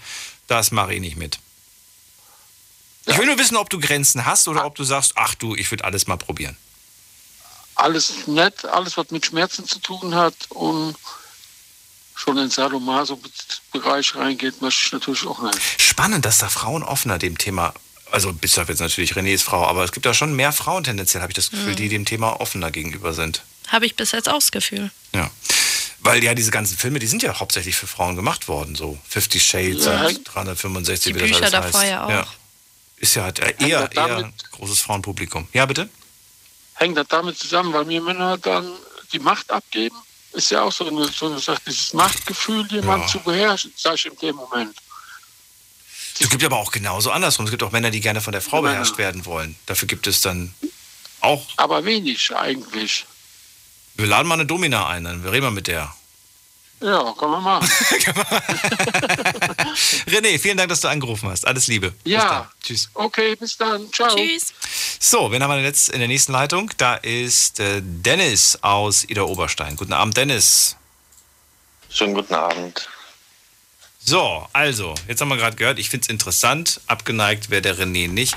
das 0.46 0.70
mache 0.70 0.94
ich 0.94 1.00
nicht 1.00 1.18
mit. 1.18 1.40
Ich 3.08 3.18
will 3.18 3.26
nur 3.26 3.40
wissen, 3.40 3.58
ob 3.58 3.72
du 3.72 3.80
Grenzen 3.80 4.26
hast 4.28 4.48
oder 4.48 4.64
ob 4.66 4.76
du 4.76 4.84
sagst, 4.84 5.14
ach 5.16 5.34
du, 5.34 5.56
ich 5.56 5.72
würde 5.72 5.86
alles 5.86 6.06
mal 6.06 6.18
probieren. 6.18 6.56
Alles 7.74 8.28
nett, 8.28 8.66
alles 8.66 8.98
was 8.98 9.10
mit 9.10 9.26
Schmerzen 9.26 9.66
zu 9.66 9.80
tun 9.80 10.14
hat 10.14 10.36
und 10.50 10.96
schon 12.20 12.36
in 12.38 12.44
den 12.44 12.50
Sadomaso-Bereich 12.50 14.16
reingeht, 14.16 14.62
möchte 14.62 14.86
ich 14.86 14.92
natürlich 14.92 15.26
auch 15.26 15.42
nicht. 15.42 15.58
Spannend, 15.82 16.26
dass 16.26 16.40
da 16.40 16.50
Frauen 16.50 16.84
offener 16.84 17.18
dem 17.18 17.38
Thema, 17.38 17.74
also 18.12 18.34
bis 18.34 18.58
auf 18.58 18.68
jetzt 18.68 18.80
natürlich 18.80 19.14
Renés 19.14 19.42
Frau, 19.44 19.66
aber 19.66 19.84
es 19.86 19.92
gibt 19.94 20.06
da 20.06 20.14
schon 20.14 20.36
mehr 20.36 20.52
Frauen 20.52 20.84
tendenziell, 20.84 21.22
habe 21.22 21.32
ich 21.32 21.36
das 21.36 21.50
Gefühl, 21.50 21.72
Mhm. 21.72 21.76
die 21.78 21.90
dem 21.90 22.06
Thema 22.06 22.42
offener 22.42 22.72
gegenüber 22.72 23.14
sind. 23.14 23.44
Habe 23.68 23.86
ich 23.86 23.96
bis 23.96 24.12
jetzt 24.12 24.28
auch 24.28 24.40
das 24.40 24.52
Gefühl. 24.52 24.92
Ja. 25.16 25.30
Weil 26.02 26.24
ja 26.24 26.34
diese 26.34 26.52
ganzen 26.52 26.78
Filme, 26.78 27.00
die 27.00 27.08
sind 27.08 27.24
ja 27.24 27.40
hauptsächlich 27.40 27.76
für 27.76 27.88
Frauen 27.88 28.16
gemacht 28.16 28.48
worden, 28.48 28.76
so 28.76 28.98
50 29.08 29.44
Shades 29.44 29.86
Ja. 29.86 30.06
und 30.08 30.24
365, 30.26 31.14
Die 31.14 31.16
wie 31.16 31.20
das 31.20 31.30
Bücher 31.30 31.42
alles 31.42 31.52
davor 31.52 31.80
heißt. 31.82 31.90
ja 31.90 32.22
auch. 32.24 32.28
Ist 32.98 33.16
ja 33.16 33.24
halt 33.24 33.40
eher, 33.40 33.54
eher 33.62 33.88
das 33.92 34.24
ein 34.24 34.34
großes 34.52 34.82
Frauenpublikum. 34.82 35.48
Ja, 35.54 35.66
bitte? 35.66 35.88
Hängt 36.76 36.98
das 36.98 37.08
damit 37.08 37.38
zusammen, 37.38 37.72
weil 37.74 37.86
mir 37.86 38.02
Männer 38.02 38.38
dann 38.38 38.70
die 39.14 39.20
Macht 39.20 39.52
abgeben? 39.52 39.96
Ist 40.34 40.52
ja 40.52 40.62
auch 40.62 40.72
so 40.72 40.88
eine, 40.88 41.06
so 41.08 41.26
eine 41.26 41.40
Sache, 41.40 41.62
dieses 41.66 41.94
Machtgefühl, 41.94 42.66
jemanden 42.72 43.08
zu 43.08 43.20
beherrschen, 43.20 43.74
sag 43.76 43.96
ich 43.96 44.06
in 44.06 44.16
dem 44.18 44.36
Moment. 44.36 44.76
Es 46.20 46.30
gibt 46.30 46.44
aber 46.44 46.58
auch 46.58 46.72
genauso 46.72 47.12
andersrum. 47.12 47.46
Es 47.46 47.52
gibt 47.52 47.64
auch 47.64 47.72
Männer, 47.72 47.92
die 47.92 48.02
gerne 48.02 48.22
von 48.22 48.34
der 48.34 48.42
Frau 48.42 48.62
Männer. 48.62 48.74
beherrscht 48.76 48.98
werden 48.98 49.26
wollen. 49.26 49.56
Dafür 49.66 49.88
gibt 49.88 50.06
es 50.06 50.22
dann 50.22 50.54
auch. 51.22 51.46
Aber 51.58 51.86
wenig 51.86 52.36
eigentlich. 52.36 53.06
Wir 53.96 54.06
laden 54.06 54.28
mal 54.28 54.36
eine 54.36 54.46
Domina 54.46 54.88
ein, 54.88 55.04
dann 55.06 55.26
reden 55.26 55.46
wir 55.46 55.52
mit 55.52 55.68
der. 55.68 55.94
Ja, 56.82 57.14
kann 57.20 57.32
man 57.32 57.44
machen. 57.44 57.70
René, 60.08 60.40
vielen 60.40 60.58
Dank, 60.58 60.70
dass 60.70 60.82
du 60.82 60.88
angerufen 60.88 61.30
hast. 61.30 61.46
Alles 61.46 61.68
Liebe. 61.68 61.92
Bis 61.92 62.14
dann. 62.14 62.22
Ja. 62.22 62.52
Tschüss. 62.64 62.90
Okay, 62.94 63.36
bis 63.36 63.58
dann. 63.58 63.92
Ciao. 63.92 64.16
Tschüss. 64.16 64.54
So, 65.00 65.32
wen 65.32 65.44
haben 65.44 65.52
wir 65.52 65.62
jetzt 65.62 65.90
in 65.90 66.00
der 66.00 66.08
nächsten 66.08 66.32
Leitung? 66.32 66.72
Da 66.78 66.96
ist 66.96 67.60
äh, 67.60 67.82
Dennis 67.84 68.58
aus 68.62 69.04
Ida 69.10 69.24
Oberstein. 69.24 69.76
Guten 69.76 69.94
Abend, 69.94 70.16
Dennis. 70.18 70.76
Schönen 71.90 72.14
guten 72.14 72.36
Abend. 72.36 72.88
So, 74.02 74.48
also, 74.54 74.96
jetzt 75.08 75.20
haben 75.22 75.28
wir 75.28 75.38
gerade 75.38 75.56
gehört, 75.56 75.78
ich 75.78 75.90
finde 75.90 76.06
es 76.06 76.10
interessant. 76.10 76.82
Abgeneigt 76.88 77.50
wäre 77.50 77.62
der 77.62 77.78
René 77.78 78.08
nicht. 78.08 78.34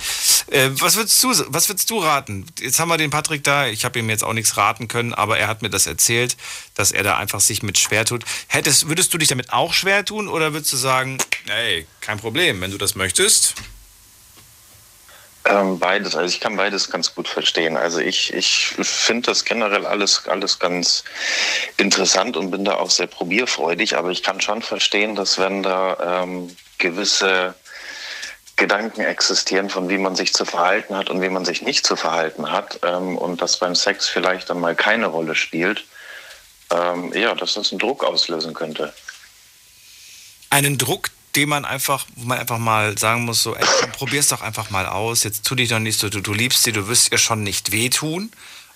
Äh, 0.48 0.70
was, 0.72 0.96
würdest 0.96 1.22
du, 1.22 1.28
was 1.48 1.68
würdest 1.68 1.88
du 1.88 1.98
raten? 1.98 2.46
Jetzt 2.60 2.78
haben 2.78 2.88
wir 2.88 2.98
den 2.98 3.10
Patrick 3.10 3.44
da. 3.44 3.68
Ich 3.68 3.84
habe 3.84 3.98
ihm 3.98 4.10
jetzt 4.10 4.24
auch 4.24 4.32
nichts 4.32 4.56
raten 4.56 4.88
können, 4.88 5.14
aber 5.14 5.38
er 5.38 5.46
hat 5.46 5.62
mir 5.62 5.70
das 5.70 5.86
erzählt, 5.86 6.36
dass 6.74 6.90
er 6.90 7.04
da 7.04 7.16
einfach 7.16 7.40
sich 7.40 7.62
mit 7.62 7.78
schwer 7.78 8.04
tut. 8.04 8.24
Hättest, 8.48 8.88
würdest 8.88 9.14
du 9.14 9.18
dich 9.18 9.28
damit 9.28 9.52
auch 9.52 9.72
schwer 9.72 10.04
tun 10.04 10.28
oder 10.28 10.52
würdest 10.52 10.72
du 10.72 10.76
sagen, 10.76 11.18
ey, 11.46 11.86
kein 12.00 12.18
Problem, 12.18 12.60
wenn 12.60 12.72
du 12.72 12.78
das 12.78 12.94
möchtest? 12.94 13.54
Ähm, 15.44 15.78
beides, 15.78 16.14
also 16.14 16.32
ich 16.32 16.40
kann 16.40 16.56
beides 16.56 16.90
ganz 16.90 17.14
gut 17.14 17.26
verstehen. 17.26 17.76
Also 17.76 17.98
ich, 17.98 18.32
ich 18.32 18.66
finde 18.66 19.30
das 19.30 19.44
generell 19.44 19.86
alles, 19.86 20.28
alles 20.28 20.58
ganz 20.60 21.02
interessant 21.78 22.36
und 22.36 22.52
bin 22.52 22.64
da 22.64 22.76
auch 22.76 22.90
sehr 22.90 23.08
probierfreudig, 23.08 23.96
aber 23.96 24.10
ich 24.10 24.22
kann 24.22 24.40
schon 24.40 24.62
verstehen, 24.62 25.16
dass 25.16 25.38
wenn 25.38 25.64
da 25.64 26.22
ähm, 26.22 26.56
gewisse 26.78 27.54
Gedanken 28.56 29.00
existieren, 29.00 29.68
von 29.68 29.88
wie 29.88 29.98
man 29.98 30.14
sich 30.14 30.32
zu 30.32 30.44
verhalten 30.44 30.94
hat 30.94 31.10
und 31.10 31.20
wie 31.20 31.28
man 31.28 31.44
sich 31.44 31.62
nicht 31.62 31.84
zu 31.84 31.96
verhalten 31.96 32.52
hat 32.52 32.78
ähm, 32.84 33.18
und 33.18 33.42
das 33.42 33.58
beim 33.58 33.74
Sex 33.74 34.08
vielleicht 34.08 34.50
dann 34.50 34.60
mal 34.60 34.76
keine 34.76 35.06
Rolle 35.06 35.34
spielt, 35.34 35.84
ähm, 36.70 37.12
ja, 37.14 37.34
dass 37.34 37.54
das 37.54 37.72
einen 37.72 37.80
Druck 37.80 38.04
auslösen 38.04 38.54
könnte. 38.54 38.92
Einen 40.50 40.78
Druck, 40.78 41.08
den 41.36 41.48
man 41.48 41.64
einfach, 41.64 42.06
wo 42.16 42.26
man 42.26 42.38
einfach 42.38 42.58
mal 42.58 42.96
sagen 42.98 43.24
muss, 43.24 43.42
so, 43.42 43.54
ey, 43.54 43.66
probier's 43.92 44.28
doch 44.28 44.42
einfach 44.42 44.70
mal 44.70 44.86
aus, 44.86 45.24
jetzt 45.24 45.44
tu 45.44 45.54
dich 45.54 45.68
doch 45.68 45.78
nicht 45.78 45.98
so, 45.98 46.08
du, 46.08 46.20
du 46.20 46.32
liebst 46.32 46.62
sie, 46.62 46.72
du 46.72 46.88
wirst 46.88 47.12
ihr 47.12 47.18
schon 47.18 47.42
nicht 47.42 47.72
wehtun. 47.72 48.30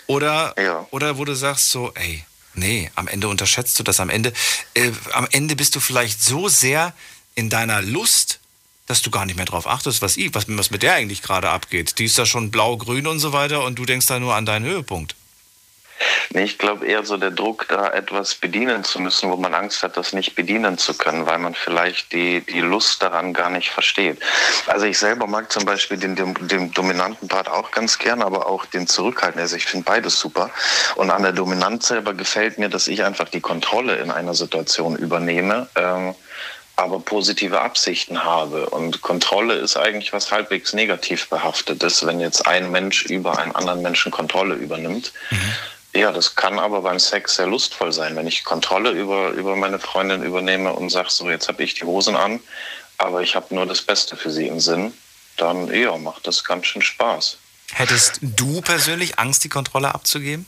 Oder, 0.06 0.54
ja. 0.56 0.86
oder 0.90 1.18
wo 1.18 1.24
du 1.24 1.34
sagst 1.34 1.70
so, 1.70 1.92
ey, 1.94 2.24
nee, 2.54 2.90
am 2.94 3.08
Ende 3.08 3.28
unterschätzt 3.28 3.78
du 3.78 3.82
das, 3.82 4.00
am 4.00 4.08
Ende, 4.08 4.32
äh, 4.74 4.92
am 5.12 5.26
Ende 5.32 5.56
bist 5.56 5.74
du 5.74 5.80
vielleicht 5.80 6.22
so 6.22 6.48
sehr 6.48 6.94
in 7.34 7.50
deiner 7.50 7.82
Lust, 7.82 8.38
dass 8.86 9.02
du 9.02 9.10
gar 9.10 9.26
nicht 9.26 9.36
mehr 9.36 9.46
drauf 9.46 9.66
achtest, 9.66 10.02
was, 10.02 10.16
was, 10.16 10.44
was 10.48 10.70
mit 10.70 10.82
der 10.82 10.94
eigentlich 10.94 11.22
gerade 11.22 11.50
abgeht. 11.50 11.98
Die 11.98 12.04
ist 12.04 12.18
da 12.18 12.24
schon 12.24 12.50
blau-grün 12.52 13.06
und 13.06 13.18
so 13.18 13.32
weiter 13.32 13.64
und 13.64 13.76
du 13.78 13.84
denkst 13.84 14.06
da 14.06 14.20
nur 14.20 14.34
an 14.34 14.46
deinen 14.46 14.64
Höhepunkt. 14.64 15.16
Nee, 16.30 16.44
ich 16.44 16.58
glaube 16.58 16.86
eher 16.86 17.04
so 17.04 17.16
der 17.16 17.30
Druck, 17.30 17.66
da 17.68 17.88
etwas 17.88 18.34
bedienen 18.34 18.84
zu 18.84 19.00
müssen, 19.00 19.30
wo 19.30 19.36
man 19.36 19.54
Angst 19.54 19.82
hat, 19.82 19.96
das 19.96 20.12
nicht 20.12 20.34
bedienen 20.34 20.78
zu 20.78 20.96
können, 20.96 21.26
weil 21.26 21.38
man 21.38 21.54
vielleicht 21.54 22.12
die, 22.12 22.40
die 22.42 22.60
Lust 22.60 23.02
daran 23.02 23.32
gar 23.32 23.50
nicht 23.50 23.70
versteht. 23.70 24.18
Also 24.66 24.86
ich 24.86 24.98
selber 24.98 25.26
mag 25.26 25.50
zum 25.50 25.64
Beispiel 25.64 25.96
den, 25.96 26.16
den, 26.16 26.34
den 26.48 26.72
dominanten 26.72 27.28
Part 27.28 27.48
auch 27.48 27.70
ganz 27.70 27.98
gern, 27.98 28.22
aber 28.22 28.46
auch 28.46 28.66
den 28.66 28.86
zurückhaltenden. 28.86 29.42
Also 29.42 29.56
ich 29.56 29.66
finde 29.66 29.84
beides 29.84 30.18
super. 30.18 30.50
Und 30.96 31.10
an 31.10 31.22
der 31.22 31.32
Dominanz 31.32 31.88
selber 31.88 32.14
gefällt 32.14 32.58
mir, 32.58 32.68
dass 32.68 32.88
ich 32.88 33.04
einfach 33.04 33.28
die 33.28 33.40
Kontrolle 33.40 33.96
in 33.96 34.10
einer 34.10 34.34
Situation 34.34 34.96
übernehme. 34.96 35.68
Ähm, 35.76 36.14
aber 36.76 37.00
positive 37.00 37.62
Absichten 37.62 38.22
habe. 38.22 38.68
Und 38.68 39.00
Kontrolle 39.00 39.54
ist 39.54 39.76
eigentlich 39.78 40.12
was 40.12 40.30
halbwegs 40.30 40.74
negativ 40.74 41.28
behaftetes, 41.28 42.04
wenn 42.04 42.20
jetzt 42.20 42.46
ein 42.46 42.70
Mensch 42.70 43.06
über 43.06 43.38
einen 43.38 43.56
anderen 43.56 43.80
Menschen 43.80 44.12
Kontrolle 44.12 44.54
übernimmt. 44.56 45.12
Ja, 45.96 46.12
das 46.12 46.34
kann 46.34 46.58
aber 46.58 46.82
beim 46.82 46.98
Sex 46.98 47.36
sehr 47.36 47.46
lustvoll 47.46 47.90
sein, 47.90 48.16
wenn 48.16 48.26
ich 48.26 48.44
Kontrolle 48.44 48.90
über, 48.90 49.30
über 49.30 49.56
meine 49.56 49.78
Freundin 49.78 50.22
übernehme 50.22 50.72
und 50.74 50.90
sage, 50.90 51.08
so 51.10 51.30
jetzt 51.30 51.48
habe 51.48 51.62
ich 51.62 51.72
die 51.72 51.84
Hosen 51.84 52.16
an, 52.16 52.40
aber 52.98 53.22
ich 53.22 53.34
habe 53.34 53.54
nur 53.54 53.64
das 53.64 53.80
Beste 53.80 54.14
für 54.14 54.30
sie 54.30 54.46
im 54.46 54.60
Sinn, 54.60 54.92
dann 55.38 55.72
ja, 55.72 55.96
macht 55.96 56.26
das 56.26 56.44
ganz 56.44 56.66
schön 56.66 56.82
Spaß. 56.82 57.38
Hättest 57.72 58.18
du 58.20 58.60
persönlich 58.60 59.18
Angst, 59.18 59.42
die 59.44 59.48
Kontrolle 59.48 59.94
abzugeben? 59.94 60.44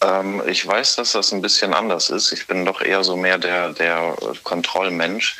Ähm, 0.00 0.42
ich 0.46 0.64
weiß, 0.66 0.96
dass 0.96 1.12
das 1.12 1.32
ein 1.32 1.42
bisschen 1.42 1.74
anders 1.74 2.10
ist. 2.10 2.32
Ich 2.32 2.46
bin 2.46 2.64
doch 2.64 2.80
eher 2.80 3.02
so 3.02 3.16
mehr 3.16 3.38
der, 3.38 3.70
der 3.70 4.14
Kontrollmensch, 4.44 5.36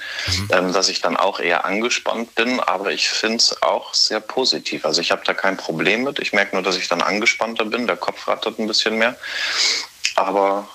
ähm, 0.50 0.72
dass 0.72 0.88
ich 0.88 1.00
dann 1.00 1.16
auch 1.16 1.38
eher 1.38 1.64
angespannt 1.64 2.34
bin, 2.34 2.58
aber 2.60 2.92
ich 2.92 3.08
finde 3.08 3.36
es 3.36 3.62
auch 3.62 3.94
sehr 3.94 4.20
positiv. 4.20 4.84
Also 4.84 5.00
ich 5.00 5.12
habe 5.12 5.22
da 5.24 5.34
kein 5.34 5.56
Problem 5.56 6.04
mit. 6.04 6.18
Ich 6.18 6.32
merke 6.32 6.56
nur, 6.56 6.62
dass 6.62 6.76
ich 6.76 6.88
dann 6.88 7.02
angespannter 7.02 7.64
bin. 7.64 7.86
Der 7.86 7.96
Kopf 7.96 8.26
rattert 8.26 8.58
ein 8.58 8.66
bisschen 8.66 8.98
mehr. 8.98 9.16
Aber 10.16 10.68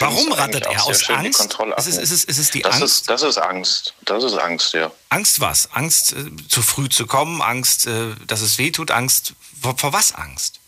Warum 0.00 0.32
rattert 0.32 0.66
er? 0.66 0.84
Aus 0.84 1.02
schön, 1.02 1.16
Angst? 1.16 1.40
Ist 1.78 1.86
es, 1.86 1.96
ist, 1.96 2.10
es, 2.10 2.24
ist 2.24 2.38
es 2.38 2.50
die 2.50 2.60
das 2.60 2.74
Angst? 2.74 2.84
Ist, 2.84 3.10
das 3.10 3.22
ist 3.22 3.38
Angst. 3.38 3.94
Das 4.02 4.22
ist 4.22 4.34
Angst, 4.34 4.74
ja. 4.74 4.90
Angst 5.08 5.40
was? 5.40 5.70
Angst, 5.72 6.12
äh, 6.12 6.26
zu 6.48 6.60
früh 6.60 6.90
zu 6.90 7.06
kommen? 7.06 7.40
Angst, 7.40 7.86
äh, 7.86 8.14
dass 8.26 8.42
es 8.42 8.58
weh 8.58 8.70
tut? 8.70 8.90
Angst, 8.90 9.32
vor, 9.62 9.78
vor 9.78 9.94
was 9.94 10.14
Angst? 10.14 10.60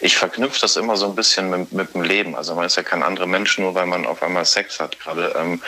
Ich 0.00 0.16
verknüpfe 0.16 0.60
das 0.60 0.76
immer 0.76 0.96
so 0.96 1.06
ein 1.06 1.14
bisschen 1.14 1.50
mit, 1.50 1.72
mit 1.72 1.94
dem 1.94 2.02
Leben. 2.02 2.36
Also 2.36 2.54
man 2.54 2.66
ist 2.66 2.76
ja 2.76 2.82
kein 2.82 3.02
anderer 3.02 3.26
Mensch, 3.26 3.58
nur 3.58 3.74
weil 3.74 3.86
man 3.86 4.06
auf 4.06 4.22
einmal 4.22 4.44
Sex 4.44 4.80
hat 4.80 4.98
gerade. 5.00 5.34
Ähm, 5.36 5.60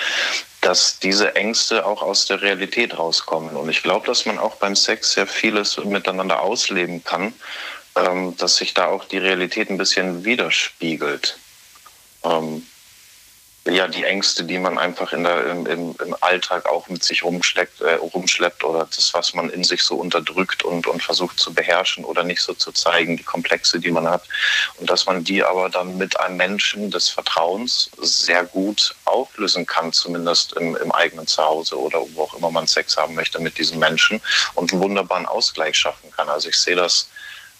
dass 0.64 0.98
diese 0.98 1.36
Ängste 1.36 1.84
auch 1.84 2.00
aus 2.00 2.24
der 2.24 2.40
Realität 2.40 2.98
rauskommen. 2.98 3.54
Und 3.54 3.68
ich 3.68 3.82
glaube, 3.82 4.06
dass 4.06 4.24
man 4.24 4.38
auch 4.38 4.56
beim 4.56 4.74
Sex 4.74 5.12
sehr 5.12 5.26
vieles 5.26 5.76
miteinander 5.84 6.40
ausleben 6.40 7.04
kann, 7.04 7.34
ähm, 7.96 8.34
dass 8.38 8.56
sich 8.56 8.72
da 8.72 8.86
auch 8.86 9.04
die 9.04 9.18
Realität 9.18 9.68
ein 9.68 9.76
bisschen 9.76 10.24
widerspiegelt. 10.24 11.36
Ähm, 12.24 12.66
ja, 13.66 13.88
die 13.88 14.04
Ängste, 14.04 14.44
die 14.44 14.58
man 14.58 14.76
einfach 14.76 15.14
in 15.14 15.24
der, 15.24 15.46
im, 15.46 15.66
im, 15.66 15.96
im 16.04 16.16
Alltag 16.20 16.66
auch 16.66 16.86
mit 16.88 17.02
sich 17.02 17.24
rumschleppt, 17.24 17.80
äh, 17.80 17.94
rumschleppt 17.94 18.62
oder 18.62 18.86
das, 18.94 19.14
was 19.14 19.32
man 19.32 19.48
in 19.48 19.64
sich 19.64 19.82
so 19.82 19.96
unterdrückt 19.96 20.64
und, 20.64 20.86
und 20.86 21.02
versucht 21.02 21.40
zu 21.40 21.54
beherrschen 21.54 22.04
oder 22.04 22.24
nicht 22.24 22.42
so 22.42 22.52
zu 22.52 22.72
zeigen, 22.72 23.16
die 23.16 23.22
Komplexe, 23.22 23.80
die 23.80 23.90
man 23.90 24.06
hat. 24.06 24.24
Und 24.78 24.90
dass 24.90 25.06
man 25.06 25.24
die 25.24 25.42
aber 25.42 25.70
dann 25.70 25.96
mit 25.96 26.20
einem 26.20 26.36
Menschen 26.36 26.90
des 26.90 27.08
Vertrauens 27.08 27.90
sehr 27.96 28.44
gut 28.44 28.94
auflösen 29.06 29.64
kann, 29.64 29.94
zumindest 29.94 30.52
im, 30.54 30.76
im 30.76 30.92
eigenen 30.92 31.26
Zuhause 31.26 31.80
oder 31.80 32.00
wo 32.12 32.24
auch 32.24 32.34
immer 32.34 32.50
man 32.50 32.66
Sex 32.66 32.98
haben 32.98 33.14
möchte 33.14 33.40
mit 33.40 33.56
diesem 33.56 33.78
Menschen 33.78 34.20
und 34.54 34.72
einen 34.72 34.82
wunderbaren 34.82 35.24
Ausgleich 35.24 35.76
schaffen 35.76 36.10
kann. 36.10 36.28
Also 36.28 36.50
ich 36.50 36.58
sehe 36.58 36.76
das 36.76 37.08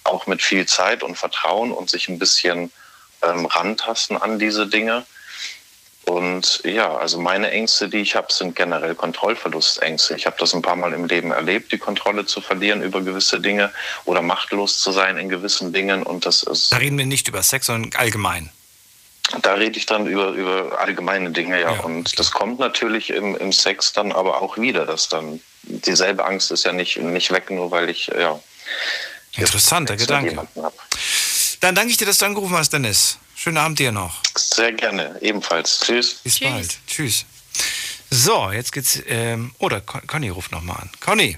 auch 0.05 0.27
mit 0.27 0.43
viel 0.43 0.67
Zeit 0.67 1.03
und 1.03 1.17
Vertrauen 1.17 1.73
und 1.73 1.89
sich 1.89 2.11
ein 2.11 2.19
bisschen 2.19 2.71
ähm, 3.23 3.47
rantasten 3.47 4.21
an 4.21 4.39
diese 4.39 4.67
Dinge. 4.67 5.07
Und 6.05 6.61
ja, 6.65 6.95
also 6.97 7.19
meine 7.19 7.51
Ängste, 7.51 7.89
die 7.89 7.99
ich 7.99 8.15
habe, 8.15 8.33
sind 8.33 8.55
generell 8.55 8.95
Kontrollverlustängste. 8.95 10.17
Ich 10.17 10.27
habe 10.27 10.37
das 10.39 10.55
ein 10.55 10.61
paar 10.61 10.77
Mal 10.77 10.93
im 10.93 11.07
Leben 11.07 11.31
erlebt, 11.31 11.73
die 11.73 11.79
Kontrolle 11.79 12.27
zu 12.27 12.41
verlieren 12.41 12.83
über 12.83 13.01
gewisse 13.01 13.41
Dinge 13.41 13.73
oder 14.05 14.21
machtlos 14.21 14.81
zu 14.81 14.93
sein 14.93 15.17
in 15.17 15.29
gewissen 15.29 15.73
Dingen. 15.73 16.03
Und 16.03 16.27
das 16.27 16.43
ist. 16.43 16.73
Da 16.73 16.77
reden 16.77 16.99
wir 16.99 17.07
nicht 17.07 17.29
über 17.29 17.43
Sex, 17.43 17.67
sondern 17.67 17.99
allgemein. 17.99 18.51
Da 19.41 19.55
rede 19.55 19.79
ich 19.79 19.87
dann 19.87 20.07
über, 20.07 20.29
über 20.33 20.79
allgemeine 20.79 21.31
Dinge, 21.31 21.59
ja. 21.61 21.71
Und 21.81 22.19
das 22.19 22.31
kommt 22.31 22.59
natürlich 22.61 23.09
im, 23.09 23.35
im 23.37 23.53
Sex 23.53 23.95
dann 23.95 24.13
aber 24.13 24.43
auch 24.43 24.59
wieder, 24.59 24.85
dass 24.85 25.09
dann 25.09 25.41
dieselbe 25.63 26.25
Angst 26.27 26.51
ist 26.51 26.65
ja 26.65 26.73
nicht, 26.73 26.99
nicht 26.99 27.31
weg, 27.33 27.51
nur 27.51 27.71
weil 27.71 27.89
ich, 27.89 28.09
ja. 28.09 28.39
Interessanter 29.37 29.97
Gedanke. 29.97 30.47
Dann 31.61 31.75
danke 31.75 31.91
ich 31.91 31.97
dir, 31.97 32.05
dass 32.05 32.19
du 32.19 32.27
angerufen 32.27 32.57
hast, 32.57 32.75
Dennis. 32.75 33.19
Schönen 33.45 33.59
Abend 33.59 33.79
dir 33.79 33.93
noch. 33.93 34.23
Sehr 34.39 34.73
gerne, 34.73 35.19
ebenfalls. 35.21 35.81
Tschüss. 35.81 36.15
Bis 36.25 36.41
bald. 36.41 36.79
Tschüss. 36.87 37.27
So, 38.09 38.51
jetzt 38.51 38.73
geht's. 38.73 39.03
Ähm, 39.07 39.55
oder 39.59 39.83
Con 39.83 40.07
Conny 40.07 40.31
ruft 40.31 40.51
nochmal 40.51 40.79
an. 40.79 40.91
Conny. 41.01 41.37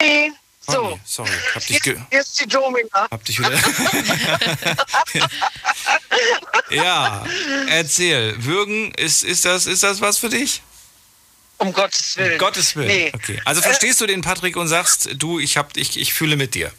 Hey, 0.00 0.30
so. 0.60 0.74
Conny, 0.74 1.00
sorry, 1.04 1.32
hab 1.56 1.66
dich, 1.66 1.82
ge 1.82 1.96
ist 2.10 2.40
die 2.40 2.46
Domina. 2.46 3.08
hab 3.10 3.24
dich 3.24 3.40
wieder. 3.40 3.50
ja, 6.70 7.26
erzähl. 7.68 8.36
Würgen, 8.44 8.92
ist, 8.94 9.24
ist, 9.24 9.44
das, 9.44 9.66
ist 9.66 9.82
das 9.82 10.00
was 10.00 10.18
für 10.18 10.28
dich? 10.28 10.62
Um 11.58 11.72
Gottes 11.72 12.16
Willen. 12.16 12.32
Um 12.34 12.38
Gottes 12.38 12.76
Willen. 12.76 12.86
Nee. 12.86 13.10
Okay. 13.12 13.42
Also 13.44 13.60
Äh, 13.60 13.64
verstehst 13.64 14.00
du 14.00 14.06
den 14.06 14.20
Patrick 14.20 14.56
und 14.56 14.68
sagst, 14.68 15.08
du, 15.14 15.40
ich, 15.40 15.56
hab, 15.56 15.76
ich, 15.76 15.98
ich 15.98 16.14
fühle 16.14 16.36
mit 16.36 16.54
dir. 16.54 16.72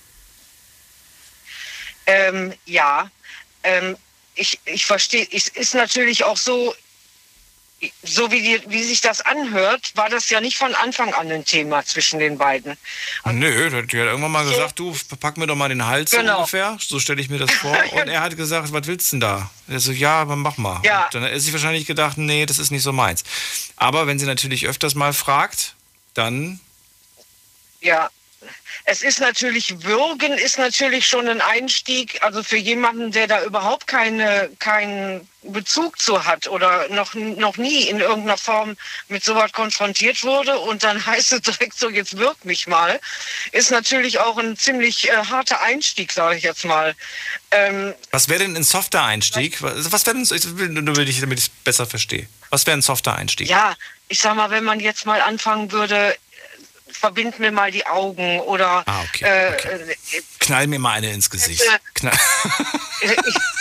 Ähm, 2.09 2.53
ja, 2.65 3.11
ähm, 3.67 3.97
ich, 4.35 4.59
ich 4.65 4.85
verstehe, 4.85 5.27
es 5.31 5.47
ist 5.47 5.73
natürlich 5.73 6.23
auch 6.23 6.37
so, 6.37 6.73
so 8.03 8.31
wie, 8.31 8.41
die, 8.41 8.61
wie 8.67 8.83
sich 8.83 9.01
das 9.01 9.21
anhört, 9.21 9.91
war 9.95 10.09
das 10.09 10.29
ja 10.29 10.41
nicht 10.41 10.57
von 10.57 10.73
Anfang 10.75 11.13
an 11.13 11.31
ein 11.31 11.45
Thema 11.45 11.83
zwischen 11.85 12.19
den 12.19 12.37
beiden. 12.37 12.75
Nö, 13.25 13.69
die 13.69 13.77
hat 13.77 13.93
irgendwann 13.93 14.31
mal 14.31 14.45
gesagt, 14.49 14.79
du, 14.79 14.95
pack 15.19 15.37
mir 15.37 15.45
doch 15.45 15.55
mal 15.55 15.69
den 15.69 15.85
Hals 15.85 16.11
so 16.11 16.17
Genau. 16.17 16.37
ungefähr. 16.39 16.77
So 16.79 16.99
stelle 16.99 17.21
ich 17.21 17.29
mir 17.29 17.37
das 17.37 17.51
vor. 17.51 17.77
Und 17.91 18.07
er 18.07 18.21
hat 18.21 18.35
gesagt, 18.35 18.73
was 18.73 18.87
willst 18.87 19.11
du 19.11 19.15
denn 19.15 19.19
da? 19.21 19.51
Er 19.67 19.79
so, 19.79 19.91
ja, 19.91 20.21
aber 20.21 20.35
mach 20.35 20.57
mal. 20.57 20.81
Ja. 20.83 21.05
Und 21.05 21.13
dann 21.15 21.23
hat 21.23 21.31
er 21.31 21.39
sich 21.39 21.53
wahrscheinlich 21.53 21.85
gedacht, 21.85 22.17
nee, 22.17 22.45
das 22.47 22.57
ist 22.57 22.71
nicht 22.71 22.83
so 22.83 22.93
meins. 22.93 23.23
Aber 23.75 24.07
wenn 24.07 24.17
sie 24.17 24.25
natürlich 24.25 24.65
öfters 24.65 24.95
mal 24.95 25.13
fragt, 25.13 25.75
dann 26.15 26.59
Ja, 27.81 28.09
es 28.89 29.01
ist 29.01 29.19
natürlich, 29.19 29.83
Würgen 29.83 30.31
ist 30.37 30.57
natürlich 30.57 31.05
schon 31.05 31.27
ein 31.27 31.41
Einstieg, 31.41 32.23
also 32.23 32.41
für 32.41 32.55
jemanden, 32.55 33.11
der 33.11 33.27
da 33.27 33.43
überhaupt 33.43 33.85
keine, 33.85 34.49
keinen 34.59 35.27
Bezug 35.43 35.99
zu 35.99 36.23
hat 36.23 36.47
oder 36.47 36.87
noch, 36.87 37.13
noch 37.13 37.57
nie 37.57 37.83
in 37.89 37.99
irgendeiner 37.99 38.37
Form 38.37 38.77
mit 39.09 39.25
sowas 39.25 39.51
konfrontiert 39.51 40.23
wurde 40.23 40.57
und 40.57 40.83
dann 40.83 41.05
heißt 41.05 41.33
es 41.33 41.41
direkt 41.41 41.77
so, 41.77 41.89
jetzt 41.89 42.17
wirk 42.17 42.45
mich 42.45 42.65
mal, 42.67 42.97
ist 43.51 43.71
natürlich 43.71 44.19
auch 44.19 44.37
ein 44.37 44.55
ziemlich 44.55 45.09
äh, 45.09 45.17
harter 45.17 45.61
Einstieg, 45.61 46.13
sage 46.13 46.37
ich 46.37 46.43
jetzt 46.43 46.63
mal. 46.63 46.95
Ähm, 47.51 47.93
Was 48.11 48.29
wäre 48.29 48.39
denn 48.39 48.55
ein 48.55 48.63
softer 48.63 49.03
Einstieg? 49.03 49.61
Was 49.61 49.91
was 49.91 50.05
wäre 50.05 50.15
denn, 50.23 50.85
damit 50.85 51.09
ich 51.09 51.21
es 51.21 51.49
besser 51.49 51.85
verstehe. 51.85 52.27
Was 52.51 52.65
wäre 52.65 52.77
ein 52.77 52.81
softer 52.81 53.15
Einstieg? 53.15 53.49
ja, 53.49 53.75
ich 54.07 54.19
sag 54.19 54.35
mal, 54.35 54.49
wenn 54.49 54.63
man 54.63 54.79
jetzt 54.79 55.05
mal 55.05 55.21
anfangen 55.21 55.71
würde, 55.73 56.15
verbind 56.99 57.39
mir 57.39 57.51
mal 57.51 57.71
die 57.71 57.85
Augen 57.85 58.39
oder 58.41 58.83
Ah, 58.85 59.03
okay, 59.03 59.25
äh, 59.25 59.91
Knall 60.39 60.67
mir 60.67 60.79
mal 60.79 60.93
eine 60.93 61.11
ins 61.11 61.29
Gesicht. 61.29 61.61
Äh, 61.61 61.79
Knall. 61.93 62.17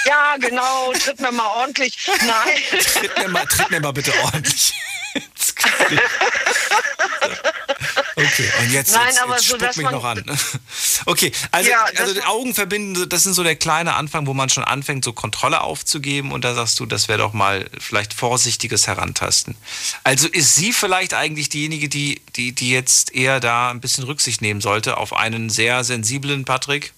ja, 0.04 0.36
genau, 0.38 0.92
tritt 0.92 1.20
mir 1.20 1.32
mal 1.32 1.46
ordentlich. 1.46 1.98
Nein. 2.26 2.80
tritt, 2.80 3.18
mir 3.18 3.28
mal, 3.28 3.46
tritt 3.46 3.70
mir 3.70 3.80
mal 3.80 3.92
bitte 3.92 4.12
ordentlich 4.22 4.72
ins 5.14 5.54
Gesicht. 5.54 6.02
Okay, 8.38 8.50
und 8.60 8.72
jetzt, 8.72 8.92
Nein, 8.94 9.06
jetzt, 9.06 9.16
jetzt 9.16 9.48
so, 9.48 9.56
spuck 9.56 9.76
mich 9.76 9.90
noch 9.90 10.04
an. 10.04 10.22
Okay, 11.06 11.32
also, 11.52 11.70
Ja, 11.70 11.84
also 11.96 12.12
die 12.12 12.22
Augen 12.22 12.52
verbinden, 12.52 13.08
das 13.08 13.26
ist 13.26 13.36
so 13.36 13.42
der 13.42 13.56
kleine 13.56 13.94
Anfang, 13.94 14.26
wo 14.26 14.34
man 14.34 14.48
schon 14.48 14.64
anfängt, 14.64 15.04
so 15.04 15.12
Kontrolle 15.12 15.62
aufzugeben 15.62 16.32
und 16.32 16.44
da 16.44 16.54
sagst 16.54 16.78
du, 16.80 16.86
das 16.86 17.08
wäre 17.08 17.18
doch 17.18 17.32
mal 17.32 17.68
vielleicht 17.78 18.12
vorsichtiges 18.12 18.86
Herantasten. 18.86 19.56
Also 20.04 20.28
ist 20.28 20.54
sie 20.54 20.72
vielleicht 20.72 21.14
eigentlich 21.14 21.48
diejenige, 21.48 21.88
die, 21.88 22.20
die, 22.34 22.52
die 22.52 22.70
jetzt 22.70 23.14
eher 23.14 23.40
da 23.40 23.70
ein 23.70 23.80
bisschen 23.80 24.04
Rücksicht 24.04 24.42
nehmen 24.42 24.60
sollte 24.60 24.98
auf 24.98 25.14
einen 25.14 25.48
sehr 25.48 25.84
sensiblen 25.84 26.44
Patrick, 26.44 26.92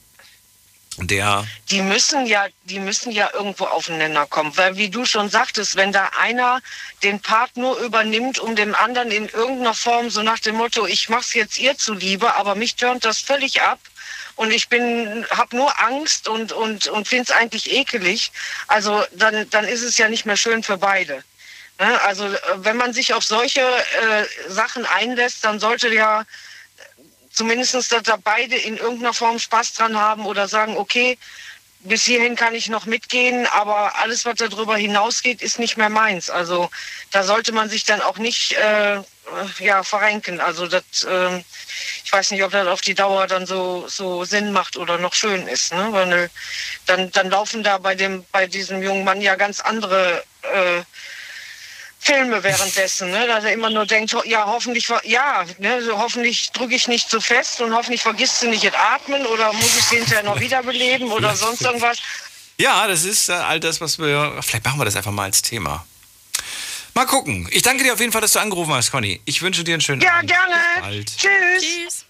der 1.00 1.46
die 1.70 1.82
müssen 1.82 2.26
ja, 2.26 2.46
die 2.64 2.80
müssen 2.80 3.12
ja 3.12 3.30
irgendwo 3.32 3.64
aufeinander 3.64 4.26
kommen. 4.26 4.56
Weil 4.56 4.76
wie 4.76 4.90
du 4.90 5.04
schon 5.04 5.28
sagtest, 5.28 5.76
wenn 5.76 5.92
da 5.92 6.10
einer 6.20 6.60
den 7.02 7.20
Part 7.20 7.56
nur 7.56 7.78
übernimmt, 7.78 8.38
um 8.38 8.56
dem 8.56 8.74
anderen 8.74 9.10
in 9.10 9.28
irgendeiner 9.28 9.74
Form 9.74 10.10
so 10.10 10.22
nach 10.22 10.38
dem 10.38 10.56
Motto, 10.56 10.86
ich 10.86 11.08
mach's 11.08 11.34
jetzt 11.34 11.58
ihr 11.58 11.76
zuliebe, 11.76 12.34
aber 12.34 12.54
mich 12.54 12.76
turnt 12.76 13.04
das 13.04 13.18
völlig 13.18 13.62
ab. 13.62 13.78
Und 14.36 14.52
ich 14.52 14.68
bin, 14.68 15.26
habe 15.30 15.56
nur 15.56 15.80
Angst 15.80 16.28
und, 16.28 16.52
und, 16.52 16.86
und 16.86 17.08
finde 17.08 17.24
es 17.24 17.30
eigentlich 17.32 17.72
ekelig. 17.72 18.30
Also 18.68 19.04
dann, 19.12 19.50
dann 19.50 19.64
ist 19.64 19.82
es 19.82 19.98
ja 19.98 20.08
nicht 20.08 20.26
mehr 20.26 20.36
schön 20.36 20.62
für 20.62 20.78
beide. 20.78 21.24
Ne? 21.80 22.00
Also 22.02 22.26
äh, 22.26 22.38
wenn 22.56 22.76
man 22.76 22.92
sich 22.92 23.14
auf 23.14 23.24
solche 23.24 23.60
äh, 23.60 24.24
Sachen 24.48 24.86
einlässt, 24.86 25.44
dann 25.44 25.60
sollte 25.60 25.92
ja 25.92 26.24
zumindest, 27.30 27.74
dass 27.74 27.88
da 27.88 28.16
beide 28.16 28.56
in 28.56 28.76
irgendeiner 28.76 29.14
Form 29.14 29.38
Spaß 29.38 29.74
dran 29.74 29.96
haben 29.96 30.26
oder 30.26 30.48
sagen, 30.48 30.76
okay, 30.76 31.18
bis 31.80 32.04
hierhin 32.04 32.34
kann 32.34 32.54
ich 32.54 32.68
noch 32.68 32.86
mitgehen, 32.86 33.46
aber 33.46 33.96
alles, 33.96 34.24
was 34.24 34.34
darüber 34.36 34.76
hinausgeht, 34.76 35.42
ist 35.42 35.58
nicht 35.58 35.76
mehr 35.76 35.88
meins. 35.88 36.28
Also 36.28 36.70
da 37.12 37.22
sollte 37.22 37.52
man 37.52 37.68
sich 37.68 37.84
dann 37.84 38.02
auch 38.02 38.18
nicht 38.18 38.52
äh, 38.52 39.00
ja, 39.60 39.82
verrenken. 39.84 40.40
Also 40.40 40.66
das, 40.66 40.82
ähm, 41.08 41.44
ich 42.04 42.12
weiß 42.12 42.32
nicht, 42.32 42.42
ob 42.42 42.50
das 42.50 42.66
auf 42.66 42.80
die 42.80 42.94
Dauer 42.94 43.26
dann 43.28 43.46
so, 43.46 43.86
so 43.88 44.24
Sinn 44.24 44.52
macht 44.52 44.76
oder 44.76 44.98
noch 44.98 45.14
schön 45.14 45.46
ist. 45.46 45.72
Ne? 45.72 45.88
Weil 45.90 46.12
äh, 46.12 46.28
dann, 46.86 47.10
dann 47.12 47.30
laufen 47.30 47.62
da 47.62 47.78
bei, 47.78 47.94
dem, 47.94 48.24
bei 48.32 48.46
diesem 48.46 48.82
jungen 48.82 49.04
Mann 49.04 49.20
ja 49.20 49.36
ganz 49.36 49.60
andere 49.60 50.24
äh, 50.42 50.82
Filme 52.08 52.42
währenddessen, 52.42 53.10
ne? 53.10 53.26
dass 53.26 53.44
er 53.44 53.52
immer 53.52 53.68
nur 53.70 53.84
denkt, 53.86 54.14
ho- 54.14 54.22
ja, 54.24 54.46
hoffentlich, 54.46 54.88
ja, 55.04 55.44
ne? 55.58 55.82
so, 55.82 55.98
hoffentlich 55.98 56.50
drücke 56.52 56.74
ich 56.74 56.88
nicht 56.88 57.10
zu 57.10 57.20
fest 57.20 57.60
und 57.60 57.74
hoffentlich 57.74 58.02
vergisst 58.02 58.42
du 58.42 58.48
nicht 58.48 58.64
das 58.64 58.74
Atmen 58.74 59.26
oder 59.26 59.52
muss 59.52 59.76
ich 59.76 59.84
sie 59.84 59.96
hinterher 59.96 60.22
noch 60.22 60.40
wiederbeleben 60.40 61.10
oder 61.12 61.36
sonst 61.36 61.62
irgendwas. 61.62 61.98
Ja, 62.58 62.86
das 62.88 63.04
ist 63.04 63.28
äh, 63.28 63.32
all 63.32 63.60
das, 63.60 63.80
was 63.80 63.98
wir. 63.98 64.38
Vielleicht 64.40 64.64
machen 64.64 64.80
wir 64.80 64.84
das 64.84 64.96
einfach 64.96 65.12
mal 65.12 65.24
als 65.24 65.42
Thema. 65.42 65.86
Mal 66.94 67.06
gucken. 67.06 67.46
Ich 67.52 67.62
danke 67.62 67.84
dir 67.84 67.92
auf 67.92 68.00
jeden 68.00 68.10
Fall, 68.10 68.20
dass 68.22 68.32
du 68.32 68.40
angerufen 68.40 68.72
hast, 68.72 68.90
Conny. 68.90 69.20
Ich 69.24 69.42
wünsche 69.42 69.62
dir 69.62 69.74
einen 69.74 69.80
schönen 69.82 70.00
Ja, 70.00 70.14
Abend. 70.14 70.30
gerne. 70.30 70.54
Bis 70.74 70.82
bald. 70.82 71.16
Tschüss. 71.16 71.62
Tschüss. 71.62 72.04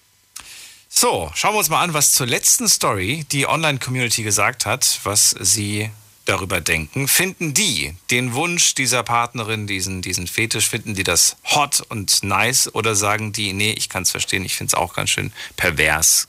So, 0.88 1.30
schauen 1.34 1.54
wir 1.54 1.58
uns 1.58 1.68
mal 1.68 1.82
an, 1.82 1.92
was 1.92 2.12
zur 2.14 2.26
letzten 2.26 2.66
Story 2.68 3.26
die 3.30 3.46
Online-Community 3.46 4.22
gesagt 4.22 4.64
hat, 4.64 5.00
was 5.04 5.34
sie 5.38 5.90
darüber 6.28 6.60
denken. 6.60 7.08
Finden 7.08 7.54
die 7.54 7.94
den 8.10 8.34
Wunsch 8.34 8.74
dieser 8.74 9.02
Partnerin, 9.02 9.66
diesen, 9.66 10.02
diesen 10.02 10.26
Fetisch, 10.26 10.68
finden 10.68 10.94
die 10.94 11.04
das 11.04 11.36
hot 11.44 11.80
und 11.88 12.22
nice 12.22 12.72
oder 12.74 12.94
sagen 12.94 13.32
die, 13.32 13.52
nee, 13.52 13.72
ich 13.72 13.88
kann 13.88 14.02
es 14.02 14.10
verstehen, 14.10 14.44
ich 14.44 14.54
finde 14.54 14.70
es 14.70 14.74
auch 14.74 14.94
ganz 14.94 15.10
schön 15.10 15.32
pervers 15.56 16.28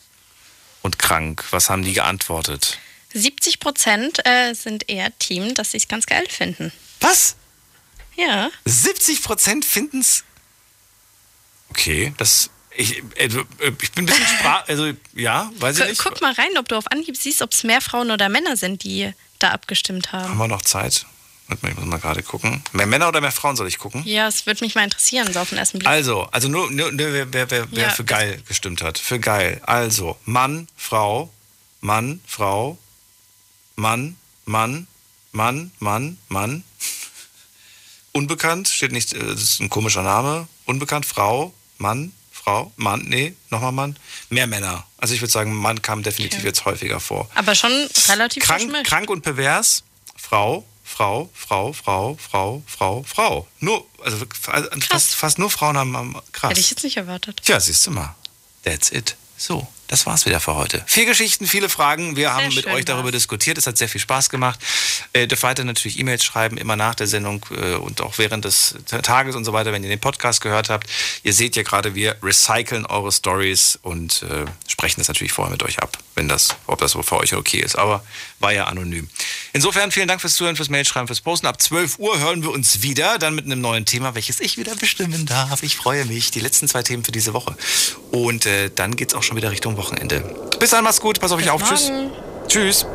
und 0.81 0.99
krank. 0.99 1.45
Was 1.51 1.69
haben 1.69 1.83
die 1.83 1.93
geantwortet? 1.93 2.79
70 3.13 3.59
Prozent 3.59 4.25
äh, 4.25 4.53
sind 4.53 4.89
eher 4.89 5.17
Team, 5.19 5.53
dass 5.55 5.71
sie 5.71 5.77
es 5.77 5.87
ganz 5.87 6.05
geil 6.05 6.25
finden. 6.29 6.71
Was? 7.01 7.35
Ja. 8.15 8.49
70 8.65 9.23
Prozent 9.23 9.65
finden 9.65 10.01
es. 10.01 10.23
Okay, 11.69 12.13
das. 12.17 12.49
Ich, 12.75 12.99
äh, 13.15 13.29
ich 13.81 13.91
bin 13.91 14.03
ein 14.03 14.05
bisschen 14.05 14.27
sprach. 14.39 14.67
Also, 14.67 14.91
ja, 15.13 15.51
weiß 15.57 15.79
ich 15.79 15.87
nicht. 15.87 16.03
Guck 16.03 16.21
mal 16.21 16.33
rein, 16.33 16.57
ob 16.57 16.67
du 16.67 16.75
auf 16.75 16.87
Anhieb 16.91 17.17
siehst, 17.17 17.41
ob 17.41 17.51
es 17.51 17.63
mehr 17.63 17.81
Frauen 17.81 18.11
oder 18.11 18.29
Männer 18.29 18.55
sind, 18.55 18.83
die 18.83 19.11
da 19.39 19.51
abgestimmt 19.51 20.11
haben. 20.11 20.29
Haben 20.29 20.37
wir 20.37 20.47
noch 20.47 20.61
Zeit? 20.61 21.05
Ich 21.51 21.75
muss 21.75 21.85
mal 21.85 21.97
gerade 21.99 22.21
gucken. 22.21 22.61
Mehr 22.73 22.85
Männer 22.85 23.07
oder 23.07 23.21
mehr 23.21 23.31
Frauen 23.31 23.55
soll 23.55 23.67
ich 23.67 23.79
gucken? 23.79 24.03
Ja, 24.05 24.27
es 24.27 24.45
würde 24.45 24.63
mich 24.63 24.75
mal 24.75 24.83
interessieren, 24.83 25.33
so 25.33 25.39
auf 25.39 25.49
den 25.49 25.57
ersten 25.57 25.79
Blick. 25.79 25.89
Also, 25.89 26.27
also 26.31 26.47
nur, 26.47 26.69
nur, 26.69 26.91
nur 26.91 27.11
wer, 27.11 27.33
wer, 27.33 27.49
wer, 27.49 27.67
wer 27.71 27.83
Ja. 27.85 27.89
für 27.89 28.03
geil 28.05 28.41
gestimmt 28.47 28.83
hat. 28.83 28.99
Für 28.99 29.19
geil. 29.19 29.59
Also, 29.65 30.15
Mann, 30.25 30.67
Frau, 30.77 31.33
Mann, 31.81 32.21
Frau, 32.27 32.77
Mann, 33.75 34.15
Mann, 34.45 34.85
Mann, 35.31 35.71
Mann, 35.79 36.17
Mann. 36.27 36.63
Unbekannt, 38.11 38.67
steht 38.67 38.91
nicht, 38.91 39.13
äh, 39.13 39.19
das 39.19 39.41
ist 39.41 39.59
ein 39.59 39.69
komischer 39.69 40.03
Name. 40.03 40.47
Unbekannt, 40.65 41.05
Frau, 41.07 41.53
Mann, 41.79 42.11
Frau, 42.49 42.71
Mann, 42.77 43.03
nee, 43.07 43.35
nochmal 43.51 43.71
Mann. 43.71 43.95
Mehr 44.29 44.47
Männer. 44.47 44.83
Also 44.97 45.13
ich 45.13 45.21
würde 45.21 45.31
sagen, 45.31 45.53
Mann 45.53 45.83
kam 45.83 46.01
definitiv 46.01 46.39
Okay. 46.39 46.47
jetzt 46.47 46.65
häufiger 46.65 46.99
vor. 46.99 47.29
Aber 47.35 47.53
schon 47.53 47.71
relativ 48.07 48.43
Krank, 48.43 48.73
krank 48.85 49.09
und 49.11 49.21
pervers, 49.21 49.83
Frau, 50.15 50.65
Frau, 50.83 51.29
Frau, 51.35 51.73
Frau, 51.73 52.17
Frau, 52.17 52.63
Frau, 52.65 53.03
Frau. 53.03 53.47
Nur, 53.59 53.85
also 54.03 54.17
fast, 54.89 55.13
fast 55.13 55.37
nur 55.37 55.51
Frauen 55.51 55.77
haben, 55.77 55.95
haben 55.95 56.15
krass. 56.31 56.49
Hätte 56.49 56.59
ich 56.59 56.71
jetzt 56.71 56.83
nicht 56.83 56.97
erwartet. 56.97 57.39
Tja, 57.45 57.59
siehst 57.59 57.85
du 57.85 57.91
mal. 57.91 58.15
That's 58.63 58.91
it. 58.91 59.15
So, 59.37 59.67
das 59.89 60.05
war's 60.05 60.27
wieder 60.27 60.39
für 60.39 60.55
heute. 60.55 60.83
Vier 60.85 61.07
Geschichten, 61.07 61.47
viele 61.47 61.67
Fragen. 61.67 62.15
Wir 62.15 62.35
haben 62.35 62.53
mit 62.53 62.67
euch 62.67 62.85
darüber 62.85 63.05
war's. 63.05 63.13
diskutiert. 63.13 63.57
Es 63.57 63.65
hat 63.65 63.75
sehr 63.75 63.89
viel 63.89 63.99
Spaß 63.99 64.29
gemacht. 64.29 64.59
Äh, 65.13 65.25
dürft 65.25 65.41
weiter 65.41 65.63
natürlich 65.63 65.97
E-Mails 65.97 66.23
schreiben, 66.23 66.57
immer 66.57 66.75
nach 66.75 66.93
der 66.93 67.07
Sendung 67.07 67.43
äh, 67.49 67.73
und 67.73 67.99
auch 68.01 68.19
während 68.19 68.45
des 68.45 68.75
Tages 69.01 69.35
und 69.35 69.45
so 69.45 69.53
weiter, 69.53 69.71
wenn 69.73 69.83
ihr 69.83 69.89
den 69.89 69.99
Podcast 69.99 70.41
gehört 70.41 70.69
habt. 70.69 70.87
Ihr 71.23 71.33
seht 71.33 71.55
ja 71.55 71.63
gerade, 71.63 71.95
wir 71.95 72.15
recyceln 72.21 72.85
eure 72.85 73.11
Stories 73.11 73.79
und 73.81 74.21
äh, 74.21 74.45
sprechen 74.67 74.99
das 74.99 75.07
natürlich 75.07 75.33
vorher 75.33 75.51
mit 75.51 75.63
euch 75.63 75.79
ab, 75.79 75.97
wenn 76.13 76.27
das, 76.29 76.55
ob 76.67 76.79
das 76.79 76.91
so 76.91 77.01
für 77.01 77.17
euch 77.17 77.33
okay 77.33 77.57
ist. 77.57 77.75
Aber 77.75 78.03
war 78.39 78.53
ja 78.53 78.65
anonym. 78.65 79.09
Insofern 79.53 79.91
vielen 79.91 80.07
Dank 80.07 80.21
fürs 80.21 80.35
Zuhören, 80.35 80.55
fürs 80.55 80.69
Mailschreiben, 80.69 81.07
fürs 81.07 81.21
Posten. 81.21 81.47
Ab 81.47 81.59
12 81.59 81.97
Uhr 81.97 82.19
hören 82.19 82.43
wir 82.43 82.51
uns 82.51 82.83
wieder, 82.83 83.17
dann 83.17 83.33
mit 83.33 83.45
einem 83.45 83.59
neuen 83.59 83.87
Thema, 83.87 84.13
welches 84.13 84.39
ich 84.39 84.59
wieder 84.59 84.75
bestimmen 84.75 85.25
darf. 85.25 85.63
Ich 85.63 85.75
freue 85.75 86.05
mich. 86.05 86.29
Die 86.29 86.39
letzten 86.39 86.67
zwei 86.67 86.83
Themen 86.83 87.03
für 87.03 87.11
diese 87.11 87.33
Woche. 87.33 87.57
Und 88.11 88.45
äh, 88.45 88.69
dann 88.73 88.95
geht's 88.95 89.15
auch 89.15 89.23
schon 89.23 89.35
wieder 89.35 89.49
Richtung 89.49 89.78
Wochenende. 89.79 90.21
Bis 90.59 90.71
dann, 90.71 90.83
macht's 90.83 90.99
gut, 90.99 91.19
pass 91.19 91.31
auf 91.31 91.39
euch 91.39 91.49
auf. 91.49 91.63
Tschüss. 91.63 91.89
morgen. 91.89 92.11
Tschüss. 92.47 92.85